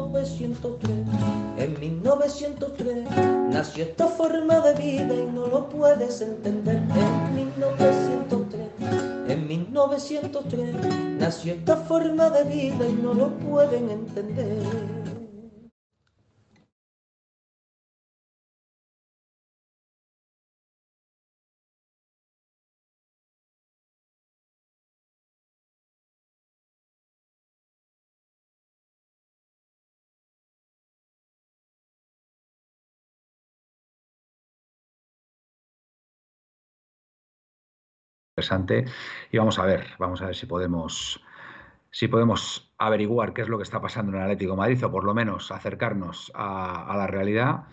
1903. 0.00 0.90
En 1.58 1.78
1903 1.78 3.04
nació 3.50 3.84
esta 3.84 4.06
forma 4.06 4.60
de 4.60 4.74
vida 4.74 5.14
y 5.14 5.26
no 5.32 5.46
lo 5.46 5.68
puedes 5.68 6.20
entender. 6.20 6.76
En 6.76 7.34
1903, 7.34 8.60
en 9.28 9.48
1903 9.48 10.74
nació 11.18 11.54
esta 11.54 11.76
forma 11.76 12.30
de 12.30 12.44
vida 12.44 12.88
y 12.88 12.92
no 13.02 13.12
lo 13.12 13.28
pueden 13.38 13.90
entender. 13.90 15.01
Interesante 38.42 38.84
y 39.30 39.38
vamos 39.38 39.58
a 39.58 39.64
ver, 39.64 39.86
vamos 39.98 40.20
a 40.22 40.26
ver 40.26 40.36
si 40.36 40.46
podemos 40.46 41.22
si 41.90 42.08
podemos 42.08 42.72
averiguar 42.78 43.34
qué 43.34 43.42
es 43.42 43.48
lo 43.48 43.58
que 43.58 43.64
está 43.64 43.80
pasando 43.80 44.12
en 44.12 44.18
el 44.18 44.22
Atlético 44.22 44.52
de 44.52 44.58
Madrid 44.58 44.84
o 44.84 44.90
por 44.90 45.04
lo 45.04 45.12
menos 45.12 45.50
acercarnos 45.50 46.32
a, 46.34 46.94
la 46.96 47.06
realidad. 47.06 47.64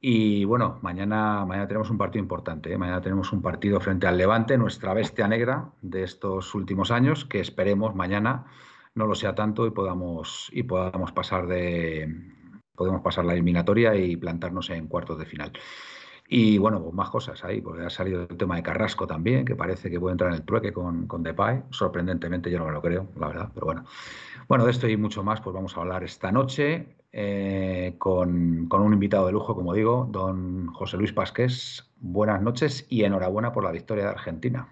Y 0.00 0.44
bueno, 0.44 0.78
mañana, 0.82 1.46
mañana 1.46 1.66
tenemos 1.66 1.88
un 1.88 1.96
partido 1.96 2.22
importante. 2.22 2.70
¿eh? 2.70 2.76
Mañana 2.76 3.00
tenemos 3.00 3.32
un 3.32 3.40
partido 3.40 3.80
frente 3.80 4.06
al 4.06 4.18
Levante, 4.18 4.58
nuestra 4.58 4.92
bestia 4.92 5.28
negra 5.28 5.70
de 5.80 6.02
estos 6.02 6.54
últimos 6.54 6.90
años, 6.90 7.24
que 7.24 7.40
esperemos 7.40 7.94
mañana 7.94 8.44
no 8.94 9.06
lo 9.06 9.14
sea 9.14 9.34
tanto 9.34 9.66
y 9.66 9.70
podamos, 9.70 10.50
y 10.52 10.64
podamos 10.64 11.12
pasar 11.12 11.46
de 11.46 12.34
podemos 12.74 13.00
pasar 13.00 13.24
la 13.24 13.32
eliminatoria 13.32 13.94
y 13.94 14.16
plantarnos 14.16 14.68
en 14.68 14.88
cuartos 14.88 15.18
de 15.18 15.24
final. 15.24 15.52
Y 16.26 16.58
bueno, 16.58 16.82
pues 16.82 16.94
más 16.94 17.10
cosas 17.10 17.44
ahí, 17.44 17.60
porque 17.60 17.84
ha 17.84 17.90
salido 17.90 18.22
el 18.22 18.36
tema 18.36 18.56
de 18.56 18.62
Carrasco 18.62 19.06
también, 19.06 19.44
que 19.44 19.54
parece 19.54 19.90
que 19.90 20.00
puede 20.00 20.12
entrar 20.12 20.30
en 20.30 20.36
el 20.36 20.42
trueque 20.44 20.72
con, 20.72 21.06
con 21.06 21.22
Depay. 21.22 21.64
Sorprendentemente, 21.70 22.50
yo 22.50 22.58
no 22.58 22.66
me 22.66 22.72
lo 22.72 22.80
creo, 22.80 23.08
la 23.18 23.28
verdad, 23.28 23.50
pero 23.52 23.66
bueno. 23.66 23.84
Bueno, 24.48 24.64
de 24.64 24.70
esto 24.70 24.88
y 24.88 24.96
mucho 24.96 25.22
más, 25.22 25.40
pues 25.40 25.54
vamos 25.54 25.76
a 25.76 25.80
hablar 25.80 26.02
esta 26.02 26.32
noche 26.32 26.96
eh, 27.12 27.94
con, 27.98 28.68
un 28.70 28.92
invitado 28.92 29.26
de 29.26 29.32
lujo, 29.32 29.54
como 29.54 29.72
digo, 29.72 30.08
don 30.10 30.66
José 30.66 30.96
Luis 30.96 31.12
Pasqués. 31.12 31.88
Buenas 31.98 32.42
noches 32.42 32.86
y 32.88 33.04
enhorabuena 33.04 33.52
por 33.52 33.62
la 33.62 33.70
victoria 33.70 34.04
de 34.04 34.10
Argentina. 34.10 34.68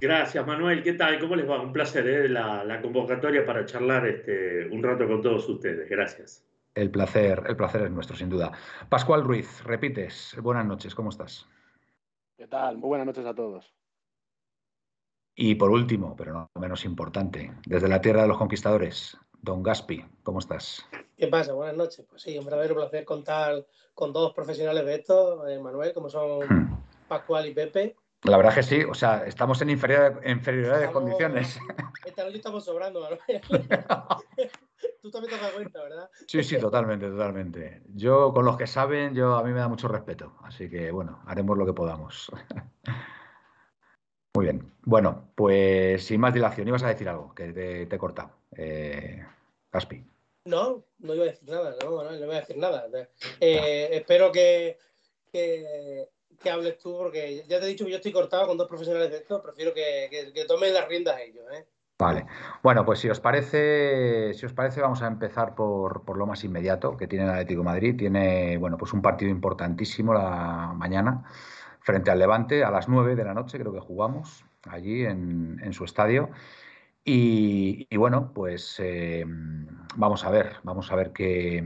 Gracias, 0.00 0.46
Manuel. 0.46 0.82
¿Qué 0.82 0.92
tal? 0.92 1.18
¿Cómo 1.18 1.34
les 1.34 1.48
va? 1.48 1.60
Un 1.60 1.72
placer 1.72 2.06
¿eh? 2.06 2.28
la, 2.28 2.62
la, 2.62 2.80
convocatoria 2.80 3.44
para 3.44 3.64
charlar 3.64 4.06
este, 4.06 4.68
un 4.68 4.82
rato 4.82 5.08
con 5.08 5.20
todos 5.20 5.48
ustedes. 5.48 5.88
Gracias. 5.88 6.44
El 6.74 6.90
placer, 6.90 7.44
el 7.46 7.56
placer 7.56 7.82
es 7.82 7.90
nuestro, 7.92 8.16
sin 8.16 8.28
duda. 8.28 8.50
Pascual 8.88 9.22
Ruiz, 9.22 9.62
repites. 9.62 10.36
Buenas 10.42 10.66
noches, 10.66 10.92
¿cómo 10.92 11.10
estás? 11.10 11.46
¿Qué 12.36 12.48
tal? 12.48 12.78
Muy 12.78 12.88
buenas 12.88 13.06
noches 13.06 13.24
a 13.24 13.34
todos. 13.34 13.72
Y 15.36 15.54
por 15.54 15.70
último, 15.70 16.16
pero 16.16 16.32
no 16.32 16.50
menos 16.60 16.84
importante, 16.84 17.52
desde 17.64 17.88
la 17.88 18.00
tierra 18.00 18.22
de 18.22 18.28
los 18.28 18.38
conquistadores, 18.38 19.16
don 19.40 19.62
Gaspi, 19.62 20.04
¿cómo 20.24 20.40
estás? 20.40 20.84
¿Qué 21.16 21.28
pasa? 21.28 21.52
Buenas 21.52 21.76
noches. 21.76 22.04
Pues 22.08 22.22
sí, 22.22 22.36
un 22.36 22.44
verdadero 22.44 22.74
placer 22.74 23.04
contar 23.04 23.64
con 23.94 24.12
dos 24.12 24.32
profesionales 24.32 24.84
de 24.84 24.94
esto, 24.96 25.46
eh, 25.46 25.60
Manuel, 25.60 25.92
como 25.92 26.08
son 26.08 26.40
hmm. 26.40 26.84
Pascual 27.06 27.46
y 27.46 27.54
Pepe. 27.54 27.94
La 28.24 28.36
verdad 28.36 28.54
que 28.54 28.62
sí, 28.64 28.82
o 28.82 28.94
sea, 28.94 29.24
estamos 29.26 29.62
en 29.62 29.70
inferioridad, 29.70 30.80
de 30.80 30.90
condiciones. 30.90 31.56
Esta 32.04 32.24
noche 32.24 32.38
estamos 32.38 32.64
sobrando, 32.64 33.00
Manuel. 33.00 33.20
Tú 35.04 35.10
también 35.10 35.34
te 35.34 35.38
das 35.38 35.52
cuenta, 35.52 35.82
¿verdad? 35.82 36.10
Sí, 36.26 36.42
sí, 36.42 36.58
totalmente, 36.58 37.10
totalmente. 37.10 37.82
Yo, 37.94 38.32
con 38.32 38.46
los 38.46 38.56
que 38.56 38.66
saben, 38.66 39.14
yo 39.14 39.34
a 39.34 39.44
mí 39.44 39.52
me 39.52 39.58
da 39.58 39.68
mucho 39.68 39.86
respeto. 39.86 40.34
Así 40.42 40.70
que, 40.70 40.90
bueno, 40.92 41.22
haremos 41.26 41.58
lo 41.58 41.66
que 41.66 41.74
podamos. 41.74 42.32
Muy 44.34 44.46
bien. 44.46 44.72
Bueno, 44.80 45.30
pues 45.34 46.06
sin 46.06 46.22
más 46.22 46.32
dilación, 46.32 46.68
ibas 46.68 46.84
a 46.84 46.88
decir 46.88 47.06
algo, 47.06 47.34
que 47.34 47.52
te, 47.52 47.84
te 47.84 47.96
he 47.96 47.98
cortado. 47.98 48.30
Eh, 48.56 49.22
Caspi. 49.68 50.02
No, 50.46 50.86
no 51.00 51.14
iba 51.14 51.24
a 51.24 51.28
decir 51.28 51.50
nada, 51.50 51.76
no, 51.82 52.02
no, 52.02 52.10
no 52.10 52.26
voy 52.26 52.36
a 52.36 52.40
decir 52.40 52.56
nada. 52.56 52.88
Eh, 53.40 53.88
espero 53.92 54.32
que, 54.32 54.78
que, 55.30 56.08
hables 56.50 56.78
tú, 56.78 56.96
porque 56.96 57.44
ya 57.46 57.60
te 57.60 57.66
he 57.66 57.68
dicho 57.68 57.84
que 57.84 57.90
yo 57.90 57.98
estoy 57.98 58.12
cortado 58.12 58.46
con 58.46 58.56
dos 58.56 58.68
profesionales 58.68 59.10
de 59.10 59.18
esto, 59.18 59.42
prefiero 59.42 59.74
que, 59.74 60.08
que, 60.10 60.32
que 60.32 60.46
tomen 60.46 60.72
las 60.72 60.88
riendas 60.88 61.20
ellos, 61.20 61.44
¿eh? 61.52 61.66
Bueno, 62.62 62.84
pues 62.84 62.98
si 62.98 63.08
os 63.08 63.20
parece, 63.20 64.34
si 64.34 64.46
os 64.46 64.52
parece, 64.52 64.80
vamos 64.80 65.02
a 65.02 65.06
empezar 65.06 65.54
por, 65.54 66.16
lo 66.16 66.26
más 66.26 66.44
inmediato 66.44 66.96
que 66.96 67.06
tiene 67.06 67.24
el 67.24 67.30
Atlético 67.30 67.62
Madrid. 67.62 67.96
Tiene, 67.96 68.56
bueno, 68.58 68.76
pues 68.76 68.92
un 68.92 69.02
partido 69.02 69.30
importantísimo 69.30 70.14
la 70.14 70.72
mañana 70.74 71.24
frente 71.80 72.10
al 72.10 72.18
Levante 72.18 72.64
a 72.64 72.70
las 72.70 72.88
9 72.88 73.14
de 73.14 73.24
la 73.24 73.34
noche, 73.34 73.58
creo 73.58 73.72
que 73.72 73.80
jugamos 73.80 74.44
allí 74.68 75.04
en, 75.04 75.72
su 75.72 75.84
estadio. 75.84 76.30
Y, 77.04 77.94
bueno, 77.96 78.32
pues 78.34 78.76
eh, 78.82 79.24
vamos 79.96 80.24
a 80.24 80.30
ver, 80.30 80.56
vamos 80.62 80.90
a 80.90 80.96
ver 80.96 81.12
qué, 81.12 81.62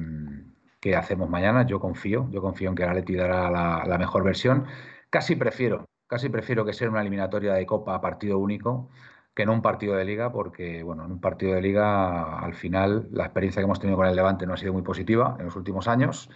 hacemos 0.96 1.30
mañana. 1.30 1.66
Yo 1.66 1.80
confío, 1.80 2.28
yo 2.30 2.40
confío 2.42 2.70
en 2.70 2.74
que 2.74 2.82
el 2.82 2.88
Atleti 2.88 3.14
dará 3.14 3.50
la, 3.50 3.98
mejor 3.98 4.24
versión. 4.24 4.66
Casi 5.10 5.36
prefiero, 5.36 5.88
casi 6.06 6.28
prefiero 6.28 6.64
que 6.64 6.72
sea 6.72 6.90
una 6.90 7.00
eliminatoria 7.02 7.54
de 7.54 7.66
Copa 7.66 8.00
partido 8.00 8.38
único 8.38 8.90
que 9.38 9.44
en 9.44 9.50
un 9.50 9.62
partido 9.62 9.94
de 9.94 10.04
liga, 10.04 10.32
porque 10.32 10.82
bueno, 10.82 11.04
en 11.04 11.12
un 11.12 11.20
partido 11.20 11.54
de 11.54 11.62
liga 11.62 12.40
al 12.40 12.54
final 12.54 13.06
la 13.12 13.22
experiencia 13.22 13.60
que 13.60 13.66
hemos 13.66 13.78
tenido 13.78 13.96
con 13.96 14.08
el 14.08 14.16
Levante 14.16 14.48
no 14.48 14.54
ha 14.54 14.56
sido 14.56 14.72
muy 14.72 14.82
positiva 14.82 15.36
en 15.38 15.44
los 15.44 15.54
últimos 15.54 15.86
años. 15.86 16.28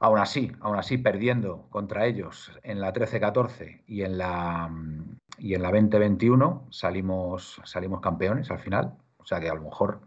Aún 0.00 0.18
así, 0.18 0.50
aún 0.60 0.76
así 0.76 0.98
perdiendo 0.98 1.68
contra 1.70 2.04
ellos 2.04 2.50
en 2.64 2.80
la 2.80 2.92
13-14 2.92 3.84
y 3.86 4.02
en 4.02 4.18
la 4.18 4.68
y 5.38 5.54
en 5.54 5.62
la 5.62 5.70
20-21 5.70 6.66
salimos 6.72 7.60
salimos 7.62 8.00
campeones 8.00 8.50
al 8.50 8.58
final, 8.58 8.96
o 9.18 9.24
sea 9.24 9.38
que 9.38 9.48
a 9.48 9.54
lo 9.54 9.62
mejor 9.62 10.00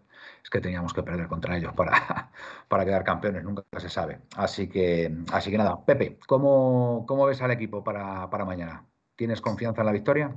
es 0.44 0.50
que 0.50 0.60
teníamos 0.60 0.94
que 0.94 1.04
perder 1.04 1.30
contra 1.30 1.56
ellos 1.56 1.72
para, 1.74 2.32
para 2.68 2.84
quedar 2.84 3.06
campeones, 3.06 3.46
nunca 3.46 3.64
se 3.78 3.88
sabe. 3.88 4.20
Así 4.36 4.68
que, 4.68 5.10
así 5.32 5.52
que 5.52 5.58
nada, 5.58 5.86
Pepe, 5.86 6.20
¿cómo, 6.28 7.06
cómo 7.08 7.26
ves 7.26 7.42
al 7.42 7.52
equipo 7.52 7.82
para, 7.82 8.30
para 8.30 8.44
mañana? 8.44 8.86
¿Tienes 9.16 9.40
confianza 9.40 9.84
en 9.84 9.86
la 9.86 9.94
victoria? 9.94 10.36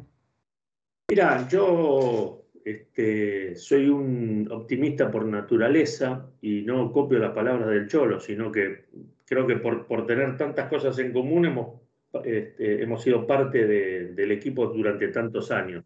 Mira, 1.12 1.46
yo 1.46 2.46
este, 2.64 3.54
soy 3.54 3.86
un 3.86 4.48
optimista 4.50 5.10
por 5.10 5.26
naturaleza 5.26 6.26
y 6.40 6.62
no 6.62 6.90
copio 6.90 7.18
las 7.18 7.32
palabras 7.32 7.68
del 7.68 7.86
Cholo, 7.86 8.18
sino 8.18 8.50
que 8.50 8.86
creo 9.26 9.46
que 9.46 9.56
por, 9.56 10.06
tener 10.06 10.38
tantas 10.38 10.70
cosas 10.70 10.98
en 11.00 11.12
común 11.12 11.44
hemos, 11.44 11.82
este, 12.24 12.86
sido 12.96 13.26
parte 13.26 13.66
del 13.66 14.32
equipo 14.32 14.68
durante 14.68 15.08
tantos 15.08 15.50
años. 15.50 15.84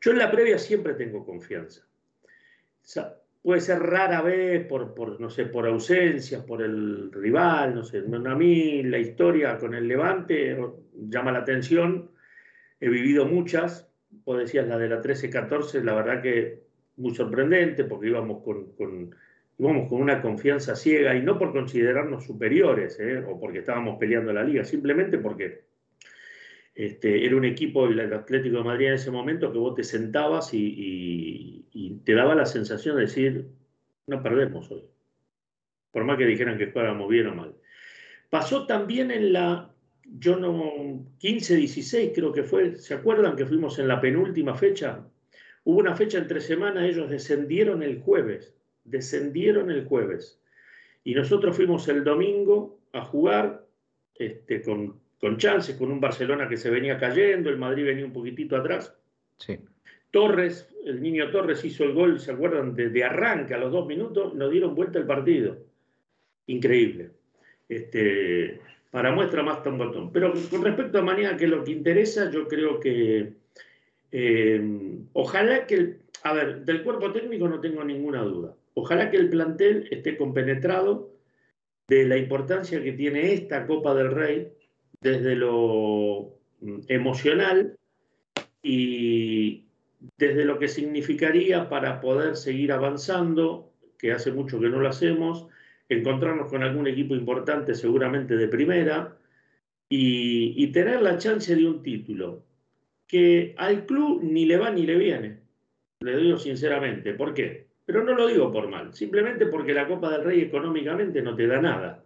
Yo 0.00 0.12
en 0.12 0.18
la 0.18 0.30
previa 0.30 0.60
siempre 0.60 0.94
tengo 0.94 1.26
confianza. 1.26 1.84
puede 3.42 3.60
ser 3.60 3.80
rara 3.80 4.22
vez 4.22 4.64
por, 4.64 4.94
por, 4.94 5.20
no 5.20 5.28
sé, 5.28 5.46
por 5.46 5.66
ausencias, 5.66 6.44
por 6.44 6.62
el 6.62 7.10
rival, 7.10 7.74
no 7.74 7.82
sé. 7.82 7.98
A 7.98 8.34
mí 8.36 8.84
la 8.84 8.98
historia 8.98 9.58
con 9.58 9.74
el 9.74 9.88
Levante 9.88 10.56
llama 10.94 11.32
la 11.32 11.40
atención. 11.40 12.12
He 12.78 12.88
vivido 12.88 13.26
muchas, 13.26 13.87
decías 14.36 14.66
la 14.66 14.78
de 14.78 14.88
la 14.88 15.00
13-14, 15.00 15.82
la 15.82 15.94
verdad 15.94 16.22
que 16.22 16.62
muy 16.96 17.14
sorprendente 17.14 17.84
porque 17.84 18.08
íbamos 18.08 18.42
con, 18.42 19.14
íbamos 19.58 19.88
con 19.88 20.00
una 20.00 20.20
confianza 20.20 20.76
ciega 20.76 21.14
y 21.16 21.22
no 21.22 21.38
por 21.38 21.52
considerarnos 21.52 22.24
superiores 22.24 22.98
¿eh? 23.00 23.18
o 23.26 23.38
porque 23.38 23.60
estábamos 23.60 23.98
peleando 23.98 24.32
la 24.32 24.44
liga, 24.44 24.64
simplemente 24.64 25.18
porque 25.18 25.68
este, 26.78 27.26
era 27.26 27.34
un 27.34 27.44
equipo, 27.44 27.86
el 27.86 28.12
Atlético 28.12 28.58
de 28.58 28.62
Madrid 28.62 28.86
en 28.86 28.94
ese 28.94 29.10
momento, 29.10 29.52
que 29.52 29.58
vos 29.58 29.74
te 29.74 29.82
sentabas 29.82 30.50
y, 30.52 31.64
te 32.04 32.14
daba 32.14 32.34
la 32.34 32.46
sensación 32.46 32.96
de 32.96 33.02
decir, 33.02 33.48
no 34.06 34.22
perdemos 34.22 34.70
hoy, 34.70 34.84
por 35.90 36.04
más 36.04 36.16
que 36.16 36.26
dijeran 36.26 36.56
que 36.56 36.68
fuéramos 36.68 37.08
bien 37.08 37.26
o 37.26 37.34
mal. 37.34 37.54
Pasó 38.30 38.66
también 38.66 39.10
en 39.10 39.32
la 39.32 39.70
yo 40.16 40.36
no, 40.36 41.06
15, 41.18 41.56
16 41.56 42.12
creo 42.14 42.32
que 42.32 42.42
fue, 42.42 42.76
¿se 42.76 42.94
acuerdan 42.94 43.36
que 43.36 43.46
fuimos 43.46 43.78
en 43.78 43.88
la 43.88 44.00
penúltima 44.00 44.54
fecha? 44.54 45.04
Hubo 45.64 45.78
una 45.78 45.94
fecha 45.94 46.18
entre 46.18 46.40
semana, 46.40 46.86
ellos 46.86 47.10
descendieron 47.10 47.82
el 47.82 48.00
jueves, 48.00 48.54
descendieron 48.84 49.70
el 49.70 49.84
jueves. 49.84 50.40
Y 51.04 51.14
nosotros 51.14 51.56
fuimos 51.56 51.88
el 51.88 52.04
domingo 52.04 52.80
a 52.92 53.04
jugar 53.04 53.66
este, 54.14 54.62
con, 54.62 54.98
con 55.20 55.36
chances, 55.36 55.76
con 55.76 55.92
un 55.92 56.00
Barcelona 56.00 56.48
que 56.48 56.56
se 56.56 56.70
venía 56.70 56.98
cayendo, 56.98 57.50
el 57.50 57.58
Madrid 57.58 57.84
venía 57.84 58.04
un 58.04 58.12
poquitito 58.12 58.56
atrás. 58.56 58.96
Sí. 59.38 59.58
Torres, 60.10 60.74
el 60.84 61.02
niño 61.02 61.30
Torres 61.30 61.64
hizo 61.64 61.84
el 61.84 61.92
gol, 61.92 62.18
¿se 62.18 62.32
acuerdan? 62.32 62.74
De, 62.74 62.88
de 62.88 63.04
arranque 63.04 63.54
a 63.54 63.58
los 63.58 63.70
dos 63.70 63.86
minutos, 63.86 64.34
nos 64.34 64.50
dieron 64.50 64.74
vuelta 64.74 64.98
el 64.98 65.06
partido. 65.06 65.58
Increíble. 66.46 67.10
Este, 67.68 68.60
para 68.90 69.12
muestra 69.12 69.42
más 69.42 69.64
un 69.66 69.78
botón. 69.78 70.12
Pero 70.12 70.32
con 70.50 70.64
respecto 70.64 70.98
a 70.98 71.02
mañana, 71.02 71.36
que 71.36 71.46
lo 71.46 71.64
que 71.64 71.72
interesa, 71.72 72.30
yo 72.30 72.48
creo 72.48 72.80
que 72.80 73.34
eh, 74.12 74.98
ojalá 75.12 75.66
que, 75.66 75.74
el, 75.74 76.00
a 76.22 76.32
ver, 76.32 76.64
del 76.64 76.82
cuerpo 76.82 77.12
técnico 77.12 77.48
no 77.48 77.60
tengo 77.60 77.84
ninguna 77.84 78.22
duda. 78.22 78.54
Ojalá 78.74 79.10
que 79.10 79.16
el 79.16 79.28
plantel 79.28 79.88
esté 79.90 80.16
compenetrado 80.16 81.10
de 81.88 82.06
la 82.06 82.16
importancia 82.16 82.82
que 82.82 82.92
tiene 82.92 83.32
esta 83.32 83.66
Copa 83.66 83.94
del 83.94 84.12
Rey 84.12 84.52
desde 85.00 85.34
lo 85.34 86.36
mm, 86.60 86.80
emocional 86.88 87.76
y 88.62 89.64
desde 90.16 90.44
lo 90.44 90.58
que 90.58 90.68
significaría 90.68 91.68
para 91.68 92.00
poder 92.00 92.36
seguir 92.36 92.72
avanzando, 92.72 93.72
que 93.98 94.12
hace 94.12 94.32
mucho 94.32 94.60
que 94.60 94.68
no 94.68 94.80
lo 94.80 94.88
hacemos, 94.88 95.46
encontrarnos 95.88 96.50
con 96.50 96.62
algún 96.62 96.86
equipo 96.86 97.14
importante 97.14 97.74
seguramente 97.74 98.36
de 98.36 98.48
primera 98.48 99.16
y, 99.88 100.66
tener 100.72 101.00
la 101.00 101.16
chance 101.16 101.54
de 101.56 101.66
un 101.66 101.82
título 101.82 102.44
que 103.06 103.54
al 103.56 103.86
club 103.86 104.20
ni 104.22 104.44
le 104.44 104.58
va 104.58 104.70
ni 104.70 104.84
le 104.84 104.96
viene. 104.96 105.38
Le 106.00 106.16
digo 106.18 106.36
sinceramente. 106.36 107.14
¿Por 107.14 107.32
qué? 107.32 107.68
Pero 107.86 108.04
no 108.04 108.14
lo 108.14 108.26
digo 108.26 108.52
por 108.52 108.68
mal, 108.68 108.92
simplemente 108.92 109.46
porque 109.46 109.72
la 109.72 109.88
Copa 109.88 110.10
del 110.10 110.24
Rey 110.24 110.40
económicamente 110.42 111.22
no 111.22 111.34
te 111.34 111.46
da 111.46 111.60
nada. 111.60 112.04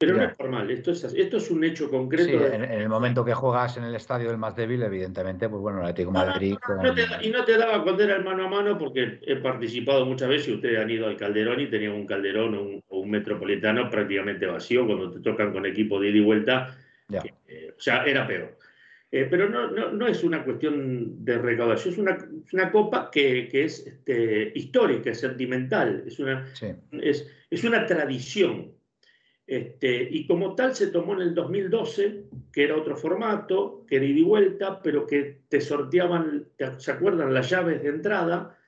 Pero 0.00 0.16
no 0.16 0.22
es 0.22 0.36
por 0.36 0.48
mal, 0.48 0.70
esto 0.70 0.92
es, 0.92 1.02
esto 1.02 1.38
es 1.38 1.50
un 1.50 1.64
hecho 1.64 1.90
concreto. 1.90 2.24
Sí, 2.24 2.54
en, 2.54 2.62
en, 2.62 2.80
el 2.80 2.88
momento 2.88 3.24
que 3.24 3.34
juegas 3.34 3.78
en 3.78 3.84
el 3.84 3.96
estadio 3.96 4.28
del 4.28 4.38
más 4.38 4.54
débil, 4.54 4.80
evidentemente, 4.84 5.48
pues 5.48 5.60
bueno, 5.60 5.80
el 5.80 5.86
Atlético 5.86 6.12
no, 6.12 6.24
Madrid. 6.24 6.54
No, 6.68 6.76
no, 6.76 6.82
con... 6.82 6.94
te, 6.94 7.06
y 7.26 7.30
no 7.30 7.44
te 7.44 7.58
daba 7.58 7.82
cuando 7.82 8.04
era 8.04 8.14
el 8.14 8.24
mano 8.24 8.44
a 8.44 8.48
mano, 8.48 8.78
porque 8.78 9.18
he 9.22 9.34
participado 9.36 10.06
muchas 10.06 10.28
veces 10.28 10.48
y 10.48 10.54
ustedes 10.54 10.78
han 10.78 10.88
ido 10.88 11.08
al 11.08 11.16
Calderón 11.16 11.60
y 11.60 11.66
tenían 11.66 11.94
un 11.94 12.06
Calderón 12.06 12.54
o 12.54 12.62
un, 12.62 12.84
o 12.86 13.00
un 13.00 13.10
Metropolitano 13.10 13.90
prácticamente 13.90 14.46
vacío 14.46 14.86
cuando 14.86 15.10
te 15.10 15.18
tocan 15.18 15.52
con 15.52 15.66
equipo 15.66 15.98
de 15.98 16.10
ida 16.10 16.18
y 16.18 16.20
vuelta. 16.20 16.78
Eh, 17.48 17.74
o 17.76 17.80
sea, 17.80 18.04
era 18.04 18.24
peor. 18.24 18.56
Eh, 19.10 19.26
pero 19.28 19.48
no, 19.48 19.68
no, 19.68 19.90
no, 19.90 20.06
es 20.06 20.22
una 20.22 20.44
cuestión 20.44 21.24
de 21.24 21.38
recaudación, 21.38 21.94
es 21.94 21.98
una, 21.98 22.18
una 22.52 22.70
copa 22.70 23.10
que, 23.10 23.48
que 23.48 23.64
es 23.64 23.84
este, 23.84 24.52
histórica, 24.54 25.10
es 25.10 25.18
sentimental, 25.20 26.04
es 26.06 26.20
una, 26.20 26.46
sí. 26.54 26.68
es, 26.92 27.26
es 27.50 27.64
una 27.64 27.84
tradición. 27.84 28.77
Este, 29.48 30.06
y 30.10 30.26
como 30.26 30.54
tal 30.54 30.74
se 30.74 30.88
tomó 30.88 31.14
en 31.14 31.22
el 31.22 31.34
2012, 31.34 32.24
que 32.52 32.64
era 32.64 32.76
otro 32.76 32.94
formato, 32.94 33.86
que 33.88 33.96
era 33.96 34.04
ida 34.04 34.18
y 34.18 34.22
vuelta, 34.22 34.82
pero 34.82 35.06
que 35.06 35.40
te 35.48 35.62
sorteaban, 35.62 36.48
¿se 36.76 36.92
acuerdan? 36.92 37.32
Las 37.32 37.48
llaves 37.48 37.82
de 37.82 37.88
entrada, 37.88 38.58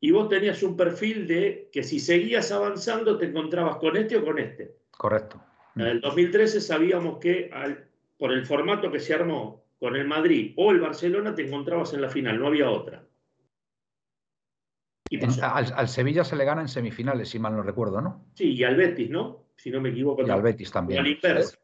y 0.00 0.10
vos 0.10 0.28
tenías 0.28 0.60
un 0.64 0.76
perfil 0.76 1.28
de 1.28 1.70
que 1.72 1.84
si 1.84 2.00
seguías 2.00 2.50
avanzando 2.50 3.16
te 3.16 3.26
encontrabas 3.26 3.76
con 3.76 3.96
este 3.96 4.16
o 4.16 4.24
con 4.24 4.40
este. 4.40 4.74
Correcto. 4.90 5.40
En 5.76 5.82
el 5.82 6.00
2013 6.00 6.60
sabíamos 6.60 7.18
que 7.18 7.48
al, 7.52 7.86
por 8.18 8.32
el 8.32 8.44
formato 8.44 8.90
que 8.90 8.98
se 8.98 9.14
armó 9.14 9.64
con 9.78 9.94
el 9.94 10.08
Madrid 10.08 10.52
o 10.56 10.72
el 10.72 10.80
Barcelona 10.80 11.32
te 11.36 11.46
encontrabas 11.46 11.94
en 11.94 12.02
la 12.02 12.08
final, 12.08 12.40
no 12.40 12.48
había 12.48 12.68
otra. 12.70 13.04
Y 15.08 15.24
al, 15.24 15.72
al, 15.76 15.88
Sevilla 15.88 16.24
se 16.24 16.34
le 16.34 16.44
gana 16.44 16.62
en 16.62 16.68
semifinales, 16.68 17.28
si 17.28 17.38
mal 17.38 17.54
no 17.54 17.62
recuerdo, 17.62 18.00
¿no? 18.00 18.26
Sí, 18.34 18.54
y 18.54 18.64
al 18.64 18.74
Betis, 18.74 19.10
¿no? 19.10 19.43
Si 19.56 19.70
no 19.70 19.80
me 19.80 19.90
equivoco. 19.90 20.26
Y 20.26 20.30
al 20.30 20.42
Betis 20.42 20.70
también. 20.70 21.00
Al 21.00 21.06
inverso. 21.06 21.56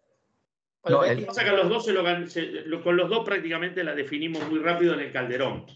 No, 0.88 1.04
el... 1.04 1.26
pasa 1.26 1.44
que 1.44 1.50
los 1.50 1.68
dos 1.68 1.84
se 1.84 1.92
lo, 1.92 2.26
se, 2.26 2.42
lo, 2.64 2.82
con 2.82 2.96
los 2.96 3.10
dos 3.10 3.24
prácticamente 3.24 3.84
la 3.84 3.94
definimos 3.94 4.48
muy 4.48 4.60
rápido 4.60 4.94
en 4.94 5.00
el 5.00 5.12
Calderón. 5.12 5.66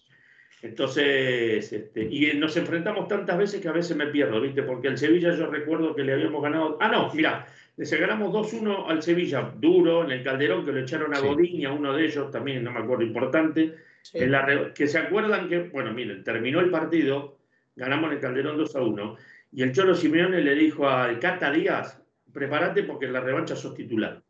Entonces, 0.63 1.71
este, 1.71 2.09
y 2.11 2.33
nos 2.39 2.57
enfrentamos 2.57 3.07
tantas 3.07 3.37
veces 3.37 3.61
que 3.61 3.69
a 3.69 3.73
veces 3.73 3.95
me 3.99 4.07
pierdo, 4.07 4.41
¿viste? 4.41 4.63
Porque 4.63 4.89
el 4.89 4.97
Sevilla 4.97 5.35
yo 5.35 5.47
recuerdo 5.49 5.95
que 5.95 6.05
le 6.05 6.15
habíamos 6.15 6.43
ganado. 6.43 6.79
Ah, 6.81 6.89
no, 6.89 7.13
mira, 7.13 7.47
le 7.77 7.85
ganamos 7.99 8.33
2-1 8.33 8.87
al 8.89 9.03
Sevilla, 9.03 9.53
duro, 9.59 10.05
en 10.05 10.13
el 10.13 10.25
Calderón, 10.25 10.65
que 10.65 10.73
lo 10.73 10.81
echaron 10.81 11.13
a 11.13 11.19
sí. 11.19 11.27
Godín 11.27 11.61
y 11.61 11.65
a 11.67 11.73
uno 11.73 11.93
de 11.93 12.07
ellos, 12.07 12.31
también 12.31 12.65
no 12.65 12.71
me 12.71 12.81
acuerdo, 12.81 13.03
importante. 13.03 13.75
Sí. 14.01 14.19
En 14.21 14.33
la, 14.33 14.73
que 14.73 14.87
se 14.87 14.99
acuerdan 14.99 15.51
que, 15.51 15.59
bueno, 15.69 15.93
miren, 15.93 16.25
terminó 16.25 16.61
el 16.61 16.71
partido, 16.71 17.37
ganamos 17.77 18.07
en 18.07 18.17
el 18.17 18.21
Calderón 18.23 18.59
2-1, 18.59 19.17
y 19.53 19.63
el 19.63 19.73
Cholo 19.73 19.95
Simeone 19.95 20.41
le 20.41 20.55
dijo 20.55 20.89
al 20.89 21.19
Cata 21.19 21.51
Díaz: 21.51 22.03
prepárate 22.35 22.83
porque 22.83 23.07
en 23.07 23.15
la 23.15 23.21
revancha 23.21 23.57
sos 23.57 23.75
titular. 23.75 24.23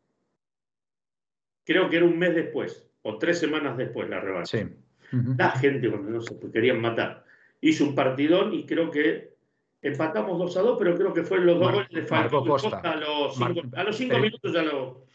Creo 1.65 1.89
que 1.89 1.97
era 1.97 2.05
un 2.05 2.17
mes 2.17 2.35
después, 2.35 2.87
o 3.01 3.17
tres 3.17 3.39
semanas 3.39 3.75
después 3.75 4.07
la 4.07 4.21
revancha. 4.21 4.57
Sí. 4.59 4.65
La 5.37 5.51
gente, 5.51 5.89
cuando 5.89 6.11
no 6.11 6.21
se 6.21 6.39
querían 6.51 6.79
matar. 6.79 7.25
Hizo 7.61 7.83
un 7.83 7.95
partidón 7.95 8.53
y 8.53 8.65
creo 8.65 8.91
que 8.91 9.35
empatamos 9.81 10.37
2 10.37 10.57
a 10.57 10.61
2, 10.61 10.75
pero 10.77 10.95
creo 10.95 11.13
que 11.13 11.23
fue 11.23 11.39
los 11.39 11.59
dos 11.59 11.71
goles 11.71 11.89
de 11.89 12.03
Falcao 12.03 12.45
Costa. 12.45 12.81
Costa. 12.81 12.91
a 12.91 12.95
los 12.97 13.35
5 13.35 13.63
Mar 13.71 13.93
cinco 13.93 14.19
minutos 14.19 14.53
ya 14.53 14.61
lo. 14.61 15.05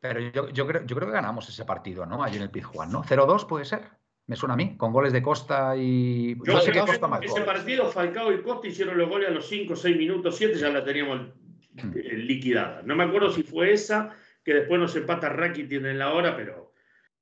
Pero 0.00 0.20
yo, 0.20 0.48
yo, 0.48 0.66
creo, 0.66 0.84
yo 0.86 0.96
creo 0.96 1.08
que 1.08 1.14
ganamos 1.14 1.48
ese 1.48 1.64
partido, 1.64 2.06
¿no? 2.06 2.22
Allí 2.22 2.36
en 2.36 2.44
el 2.44 2.50
Pizjuán, 2.50 2.90
¿no? 2.90 3.04
0-2 3.04 3.46
puede 3.46 3.64
ser. 3.64 3.82
Me 4.26 4.36
suena 4.36 4.54
a 4.54 4.56
mí, 4.56 4.76
con 4.76 4.92
goles 4.92 5.12
de 5.12 5.22
Costa 5.22 5.76
y. 5.76 6.36
Yo 6.44 6.54
no 6.54 6.60
sé 6.60 6.72
qué 6.72 6.80
Costa. 6.80 7.20
Ese 7.22 7.40
partido, 7.42 7.90
Falcao 7.90 8.32
y 8.32 8.42
Costa 8.42 8.68
hicieron 8.68 8.96
los 8.96 9.08
goles 9.08 9.28
a 9.28 9.32
los 9.32 9.46
5, 9.46 9.76
6 9.76 9.96
minutos, 9.96 10.36
7, 10.36 10.58
ya 10.58 10.70
la 10.70 10.84
teníamos 10.84 11.28
hmm. 11.74 11.92
liquidada. 11.94 12.82
No 12.82 12.96
me 12.96 13.04
acuerdo 13.04 13.30
si 13.30 13.42
fue 13.42 13.72
esa, 13.72 14.14
que 14.44 14.54
después 14.54 14.80
nos 14.80 14.96
empata 14.96 15.28
Rakitic 15.28 15.84
en 15.84 15.98
la 15.98 16.12
hora, 16.12 16.36
pero. 16.36 16.72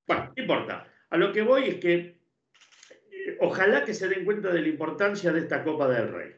Bueno, 0.07 0.33
no 0.37 0.43
importa. 0.43 0.87
A 1.11 1.17
lo 1.17 1.33
que 1.33 1.43
voy 1.43 1.65
es 1.65 1.75
que 1.77 2.19
ojalá 3.41 3.85
que 3.85 3.95
se 3.95 4.09
den 4.09 4.25
cuenta 4.25 4.51
de 4.51 4.63
la 4.63 4.69
importancia 4.69 5.33
de 5.33 5.41
esta 5.41 5.65
Copa 5.65 5.89
del 5.89 6.13
Rey. 6.13 6.33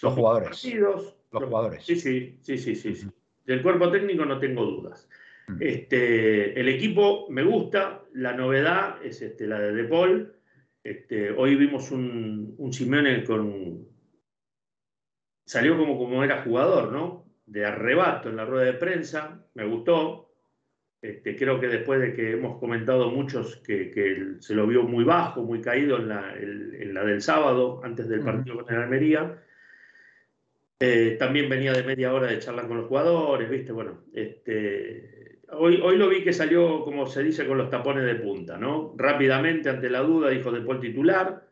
Los 0.00 0.14
jugadores. 0.14 0.48
Partidos, 0.48 1.04
los, 1.30 1.42
los, 1.42 1.44
jugadores. 1.44 1.84
Sí, 1.84 1.96
sí, 1.96 2.38
sí, 2.42 2.58
sí, 2.58 2.74
sí, 2.74 2.94
sí. 2.94 3.06
Del 3.44 3.62
cuerpo 3.62 3.90
técnico 3.90 4.24
no 4.24 4.38
tengo 4.38 4.64
dudas. 4.64 5.08
Este, 5.60 6.58
el 6.58 6.68
equipo 6.68 7.26
me 7.28 7.42
gusta, 7.42 8.02
la 8.14 8.32
novedad 8.32 9.04
es 9.04 9.20
este, 9.22 9.46
la 9.46 9.58
de 9.58 9.72
De 9.72 9.84
Paul. 9.84 10.34
Este, 10.82 11.30
hoy 11.30 11.56
vimos 11.56 11.90
un, 11.90 12.54
un 12.58 12.72
Simeone 12.72 13.24
con. 13.24 13.91
Salió 15.52 15.76
como, 15.76 15.98
como 15.98 16.24
era 16.24 16.42
jugador, 16.44 16.90
¿no? 16.92 17.26
De 17.44 17.66
arrebato 17.66 18.30
en 18.30 18.36
la 18.36 18.46
rueda 18.46 18.64
de 18.64 18.72
prensa, 18.72 19.44
me 19.52 19.66
gustó. 19.66 20.30
Este, 21.02 21.36
creo 21.36 21.60
que 21.60 21.68
después 21.68 22.00
de 22.00 22.14
que 22.14 22.32
hemos 22.32 22.58
comentado 22.58 23.10
muchos 23.10 23.56
que, 23.56 23.90
que 23.90 24.36
se 24.38 24.54
lo 24.54 24.66
vio 24.66 24.84
muy 24.84 25.04
bajo, 25.04 25.42
muy 25.42 25.60
caído 25.60 25.98
en 25.98 26.08
la, 26.08 26.34
en, 26.38 26.74
en 26.80 26.94
la 26.94 27.04
del 27.04 27.20
sábado, 27.20 27.82
antes 27.84 28.08
del 28.08 28.20
partido 28.20 28.56
uh 28.56 28.60
-huh. 28.60 28.64
con 28.64 28.74
el 28.74 28.80
Almería, 28.80 29.42
eh, 30.80 31.16
también 31.18 31.50
venía 31.50 31.74
de 31.74 31.82
media 31.82 32.14
hora 32.14 32.28
de 32.28 32.38
charlar 32.38 32.66
con 32.66 32.78
los 32.78 32.86
jugadores, 32.86 33.50
¿viste? 33.50 33.72
Bueno, 33.72 34.04
este, 34.14 35.40
hoy, 35.50 35.82
hoy 35.84 35.98
lo 35.98 36.08
vi 36.08 36.24
que 36.24 36.32
salió, 36.32 36.82
como 36.82 37.04
se 37.04 37.22
dice, 37.22 37.46
con 37.46 37.58
los 37.58 37.68
tapones 37.68 38.04
de 38.06 38.14
punta, 38.14 38.56
¿no? 38.56 38.94
Rápidamente, 38.96 39.68
ante 39.68 39.90
la 39.90 40.00
duda, 40.00 40.30
dijo 40.30 40.50
después 40.50 40.76
el 40.76 40.88
titular. 40.88 41.51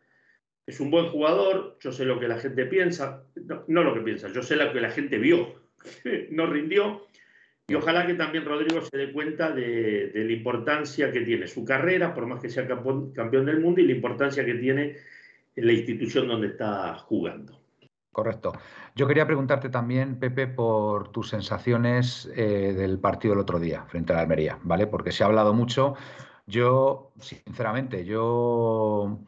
Es 0.66 0.80
un 0.80 0.90
buen 0.90 1.06
jugador, 1.08 1.76
yo 1.80 1.92
sé 1.92 2.04
lo 2.04 2.20
que 2.20 2.28
la 2.28 2.38
gente 2.38 2.66
piensa, 2.66 3.24
no, 3.66 3.82
lo 3.82 3.94
que 3.94 4.00
piensa, 4.00 4.28
yo 4.28 4.42
sé 4.42 4.56
lo 4.56 4.72
que 4.72 4.80
la 4.80 4.90
gente 4.90 5.18
vio, 5.18 5.62
no 6.30 6.46
rindió. 6.46 7.06
Y 7.66 7.74
ojalá 7.74 8.06
que 8.06 8.14
también 8.14 8.44
Rodrigo 8.44 8.80
se 8.82 8.96
dé 8.96 9.12
cuenta 9.12 9.52
de, 9.52 10.08
de, 10.08 10.24
la 10.24 10.32
importancia 10.32 11.12
que 11.12 11.20
tiene 11.20 11.46
su 11.46 11.64
carrera, 11.64 12.12
por 12.12 12.26
más 12.26 12.42
que 12.42 12.48
sea 12.48 12.66
campeón 12.66 13.46
del 13.46 13.60
mundo, 13.60 13.80
y 13.80 13.86
la 13.86 13.92
importancia 13.92 14.44
que 14.44 14.54
tiene 14.54 14.96
en 15.54 15.66
la 15.66 15.72
institución 15.72 16.26
donde 16.26 16.48
está 16.48 16.94
jugando. 16.96 17.60
Correcto. 18.12 18.52
Yo 18.96 19.06
quería 19.06 19.26
preguntarte 19.26 19.68
también, 19.68 20.18
Pepe, 20.18 20.48
por 20.48 21.08
tus 21.08 21.28
sensaciones 21.28 22.30
eh, 22.34 22.74
del 22.76 22.98
partido 22.98 23.34
del 23.34 23.42
otro 23.42 23.60
día 23.60 23.84
frente 23.84 24.12
a 24.12 24.16
la 24.16 24.22
Almería, 24.22 24.58
¿vale? 24.62 24.86
Porque 24.88 25.12
se 25.12 25.22
ha 25.22 25.26
hablado 25.26 25.54
mucho. 25.54 25.94
Yo, 26.46 27.12
sinceramente, 27.20 28.04
yo, 28.04 29.20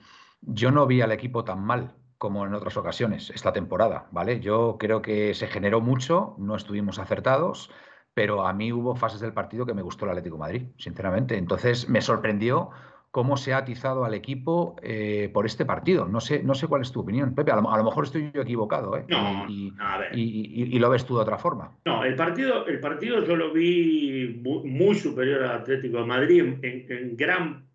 yo 0.42 0.70
no 0.70 0.87
vi 0.87 1.00
al 1.00 1.12
equipo 1.12 1.44
tan 1.44 1.64
mal 1.64 1.94
como 2.18 2.46
en 2.46 2.54
otras 2.54 2.76
ocasiones 2.76 3.30
esta 3.30 3.52
temporada, 3.52 4.06
¿vale? 4.12 4.40
Yo 4.40 4.76
creo 4.78 5.02
que 5.02 5.34
se 5.34 5.49
generó 5.49 5.80
mucho, 5.80 6.37
no 6.38 6.54
estuvimos 6.54 7.00
acertados, 7.00 7.70
pero 8.14 8.46
a 8.46 8.52
mí 8.52 8.72
hubo 8.72 8.94
fases 8.94 9.20
del 9.20 9.32
partido 9.32 9.66
que 9.66 9.75
me 9.75 9.82
gustó 9.82 10.04
el 10.04 10.12
Atlético 10.12 10.38
Madrid, 10.38 10.66
sinceramente. 10.76 11.37
Entonces 11.37 11.88
me 11.88 12.00
sorprendió 12.00 12.70
cómo 13.11 13.37
se 13.37 13.52
ha 13.52 13.58
atizado 13.58 14.04
al 14.04 14.14
equipo 14.14 14.76
eh, 14.82 15.30
por 15.34 15.46
este 15.46 15.64
partido. 15.64 16.06
No 16.06 16.20
sé, 16.20 16.42
no 16.42 16.54
sé 16.54 16.68
cuál 16.68 16.82
es 16.82 16.92
tu 16.92 17.00
opinión, 17.00 17.34
Pepe. 17.34 17.50
A 17.50 17.56
lo, 17.56 17.70
a 17.70 17.76
lo 17.76 17.84
mejor 17.84 18.04
estoy 18.04 18.30
yo 18.32 18.42
equivocado, 18.42 18.96
¿eh? 18.96 19.04
No, 19.08 19.49
y, 19.49 19.72
a 19.80 19.99
ver. 19.99 20.16
Y, 20.16 20.22
y, 20.22 20.76
y, 20.76 20.78
lo 20.78 20.90
ves 20.90 21.04
tú 21.04 21.16
de 21.16 21.22
otra 21.22 21.38
forma. 21.38 21.76
No, 21.84 22.04
el 22.04 22.14
partido, 22.14 22.66
el 22.66 22.78
partido 22.78 23.25
yo 23.25 23.34
lo 23.34 23.52
vi 23.52 24.40
muy, 24.42 24.70
muy 24.70 24.94
superior 24.94 25.42
al 25.42 25.61
Atlético 25.62 25.99
de 25.99 26.06
Madrid 26.06 26.54
en 26.62 27.16
gran 27.16 27.71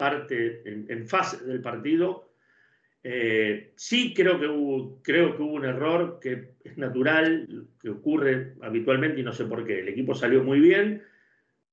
parte, 0.00 0.62
en, 0.64 1.06
fase 1.06 1.44
del 1.44 1.60
partido. 1.60 2.32
Eh, 3.04 3.72
sí 3.76 4.14
creo 4.14 4.40
que, 4.40 4.46
hubo, 4.46 5.02
creo 5.02 5.36
que 5.36 5.42
hubo 5.42 5.52
un 5.52 5.66
error 5.66 6.18
que 6.22 6.52
es 6.64 6.78
natural, 6.78 7.66
que 7.80 7.90
ocurre 7.90 8.54
habitualmente 8.62 9.20
y 9.20 9.22
no 9.22 9.32
sé 9.32 9.44
por 9.44 9.66
qué. 9.66 9.80
El 9.80 9.88
equipo 9.88 10.14
salió 10.14 10.42
muy 10.42 10.58
bien, 10.58 11.02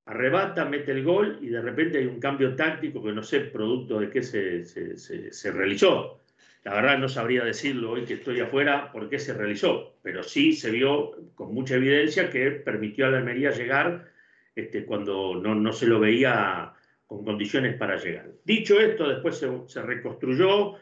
arrebata, 0.04 0.66
mete 0.66 0.92
el 0.92 1.04
gol 1.04 1.38
y 1.40 1.48
de 1.48 1.62
repente 1.62 1.98
hay 1.98 2.06
un 2.06 2.20
cambio 2.20 2.54
táctico 2.54 3.02
que 3.02 3.12
no 3.12 3.22
sé 3.22 3.40
producto 3.40 3.98
de 3.98 4.10
qué 4.10 4.22
se, 4.22 4.64
se, 4.64 5.50
realizó. 5.50 6.20
La 6.64 6.74
verdad 6.74 6.98
no 6.98 7.08
sabría 7.08 7.44
decirlo 7.44 7.92
hoy 7.92 8.04
que 8.04 8.14
estoy 8.14 8.40
afuera 8.40 8.92
por 8.92 9.08
qué 9.08 9.18
se 9.18 9.32
realizó, 9.32 9.96
pero 10.02 10.22
sí 10.22 10.52
se 10.52 10.70
vio 10.70 11.12
con 11.34 11.54
mucha 11.54 11.76
evidencia 11.76 12.28
que 12.28 12.50
permitió 12.50 13.06
a 13.06 13.10
la 13.10 13.18
Almería 13.18 13.52
llegar 13.52 14.06
este, 14.54 14.84
cuando 14.84 15.40
no, 15.42 15.54
no, 15.54 15.72
se 15.72 15.86
lo 15.86 15.98
veía 15.98 16.74
con 17.08 17.24
condiciones 17.24 17.74
para 17.76 17.96
llegar. 17.96 18.30
Dicho 18.44 18.78
esto, 18.78 19.08
después 19.08 19.42
se, 19.66 19.82
reconstruyó 19.82 20.74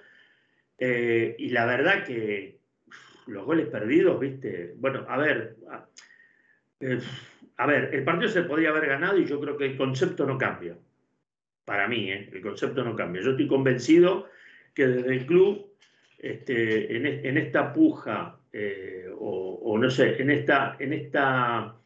eh, 0.76 1.36
y 1.38 1.48
la 1.50 1.64
verdad 1.64 2.04
que 2.04 2.58
los 3.26 3.44
goles 3.44 3.68
perdidos, 3.68 4.18
viste, 4.18 4.74
bueno, 4.76 5.06
a 5.08 5.16
ver, 5.16 5.56
eh, 6.80 6.98
a 7.56 7.66
ver, 7.66 7.94
el 7.94 8.02
partido 8.02 8.28
se 8.28 8.42
podría 8.42 8.70
haber 8.70 8.86
ganado 8.88 9.18
y 9.18 9.24
yo 9.24 9.40
creo 9.40 9.56
que 9.56 9.66
el 9.66 9.76
concepto 9.76 10.26
no 10.26 10.36
cambia. 10.36 10.76
Para 11.64 11.86
mí, 11.86 12.10
¿eh? 12.10 12.28
el 12.32 12.40
concepto 12.42 12.84
no 12.84 12.96
cambia. 12.96 13.22
Yo 13.22 13.30
estoy 13.30 13.46
convencido 13.46 14.28
que 14.74 14.88
desde 14.88 15.14
el 15.14 15.26
club, 15.26 15.64
este, 16.18 16.96
en, 16.96 17.38
esta 17.38 17.72
puja, 17.72 18.36
eh, 18.52 19.08
o, 19.16 19.78
no 19.78 19.90
sé, 19.90 20.20
en 20.20 20.30
esta, 20.30 20.76
en 20.80 20.92
esta 20.92 21.76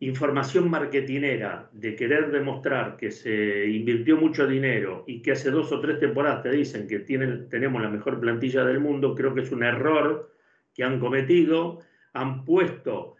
información 0.00 0.70
marketinera 0.70 1.68
de 1.72 1.94
querer 1.94 2.30
demostrar 2.30 2.96
que 2.96 3.10
se 3.10 3.66
invirtió 3.68 4.16
mucho 4.16 4.46
dinero 4.46 5.04
y 5.06 5.20
que 5.20 5.32
hace 5.32 5.50
dos 5.50 5.70
o 5.72 5.80
tres 5.80 6.00
temporadas 6.00 6.42
te 6.42 6.50
dicen 6.50 6.88
que 6.88 7.00
tienen, 7.00 7.48
tenemos 7.50 7.82
la 7.82 7.90
mejor 7.90 8.18
plantilla 8.18 8.64
del 8.64 8.80
mundo, 8.80 9.14
creo 9.14 9.34
que 9.34 9.42
es 9.42 9.52
un 9.52 9.62
error 9.62 10.34
que 10.74 10.84
han 10.84 10.98
cometido. 10.98 11.80
Han 12.12 12.44
puesto 12.44 13.16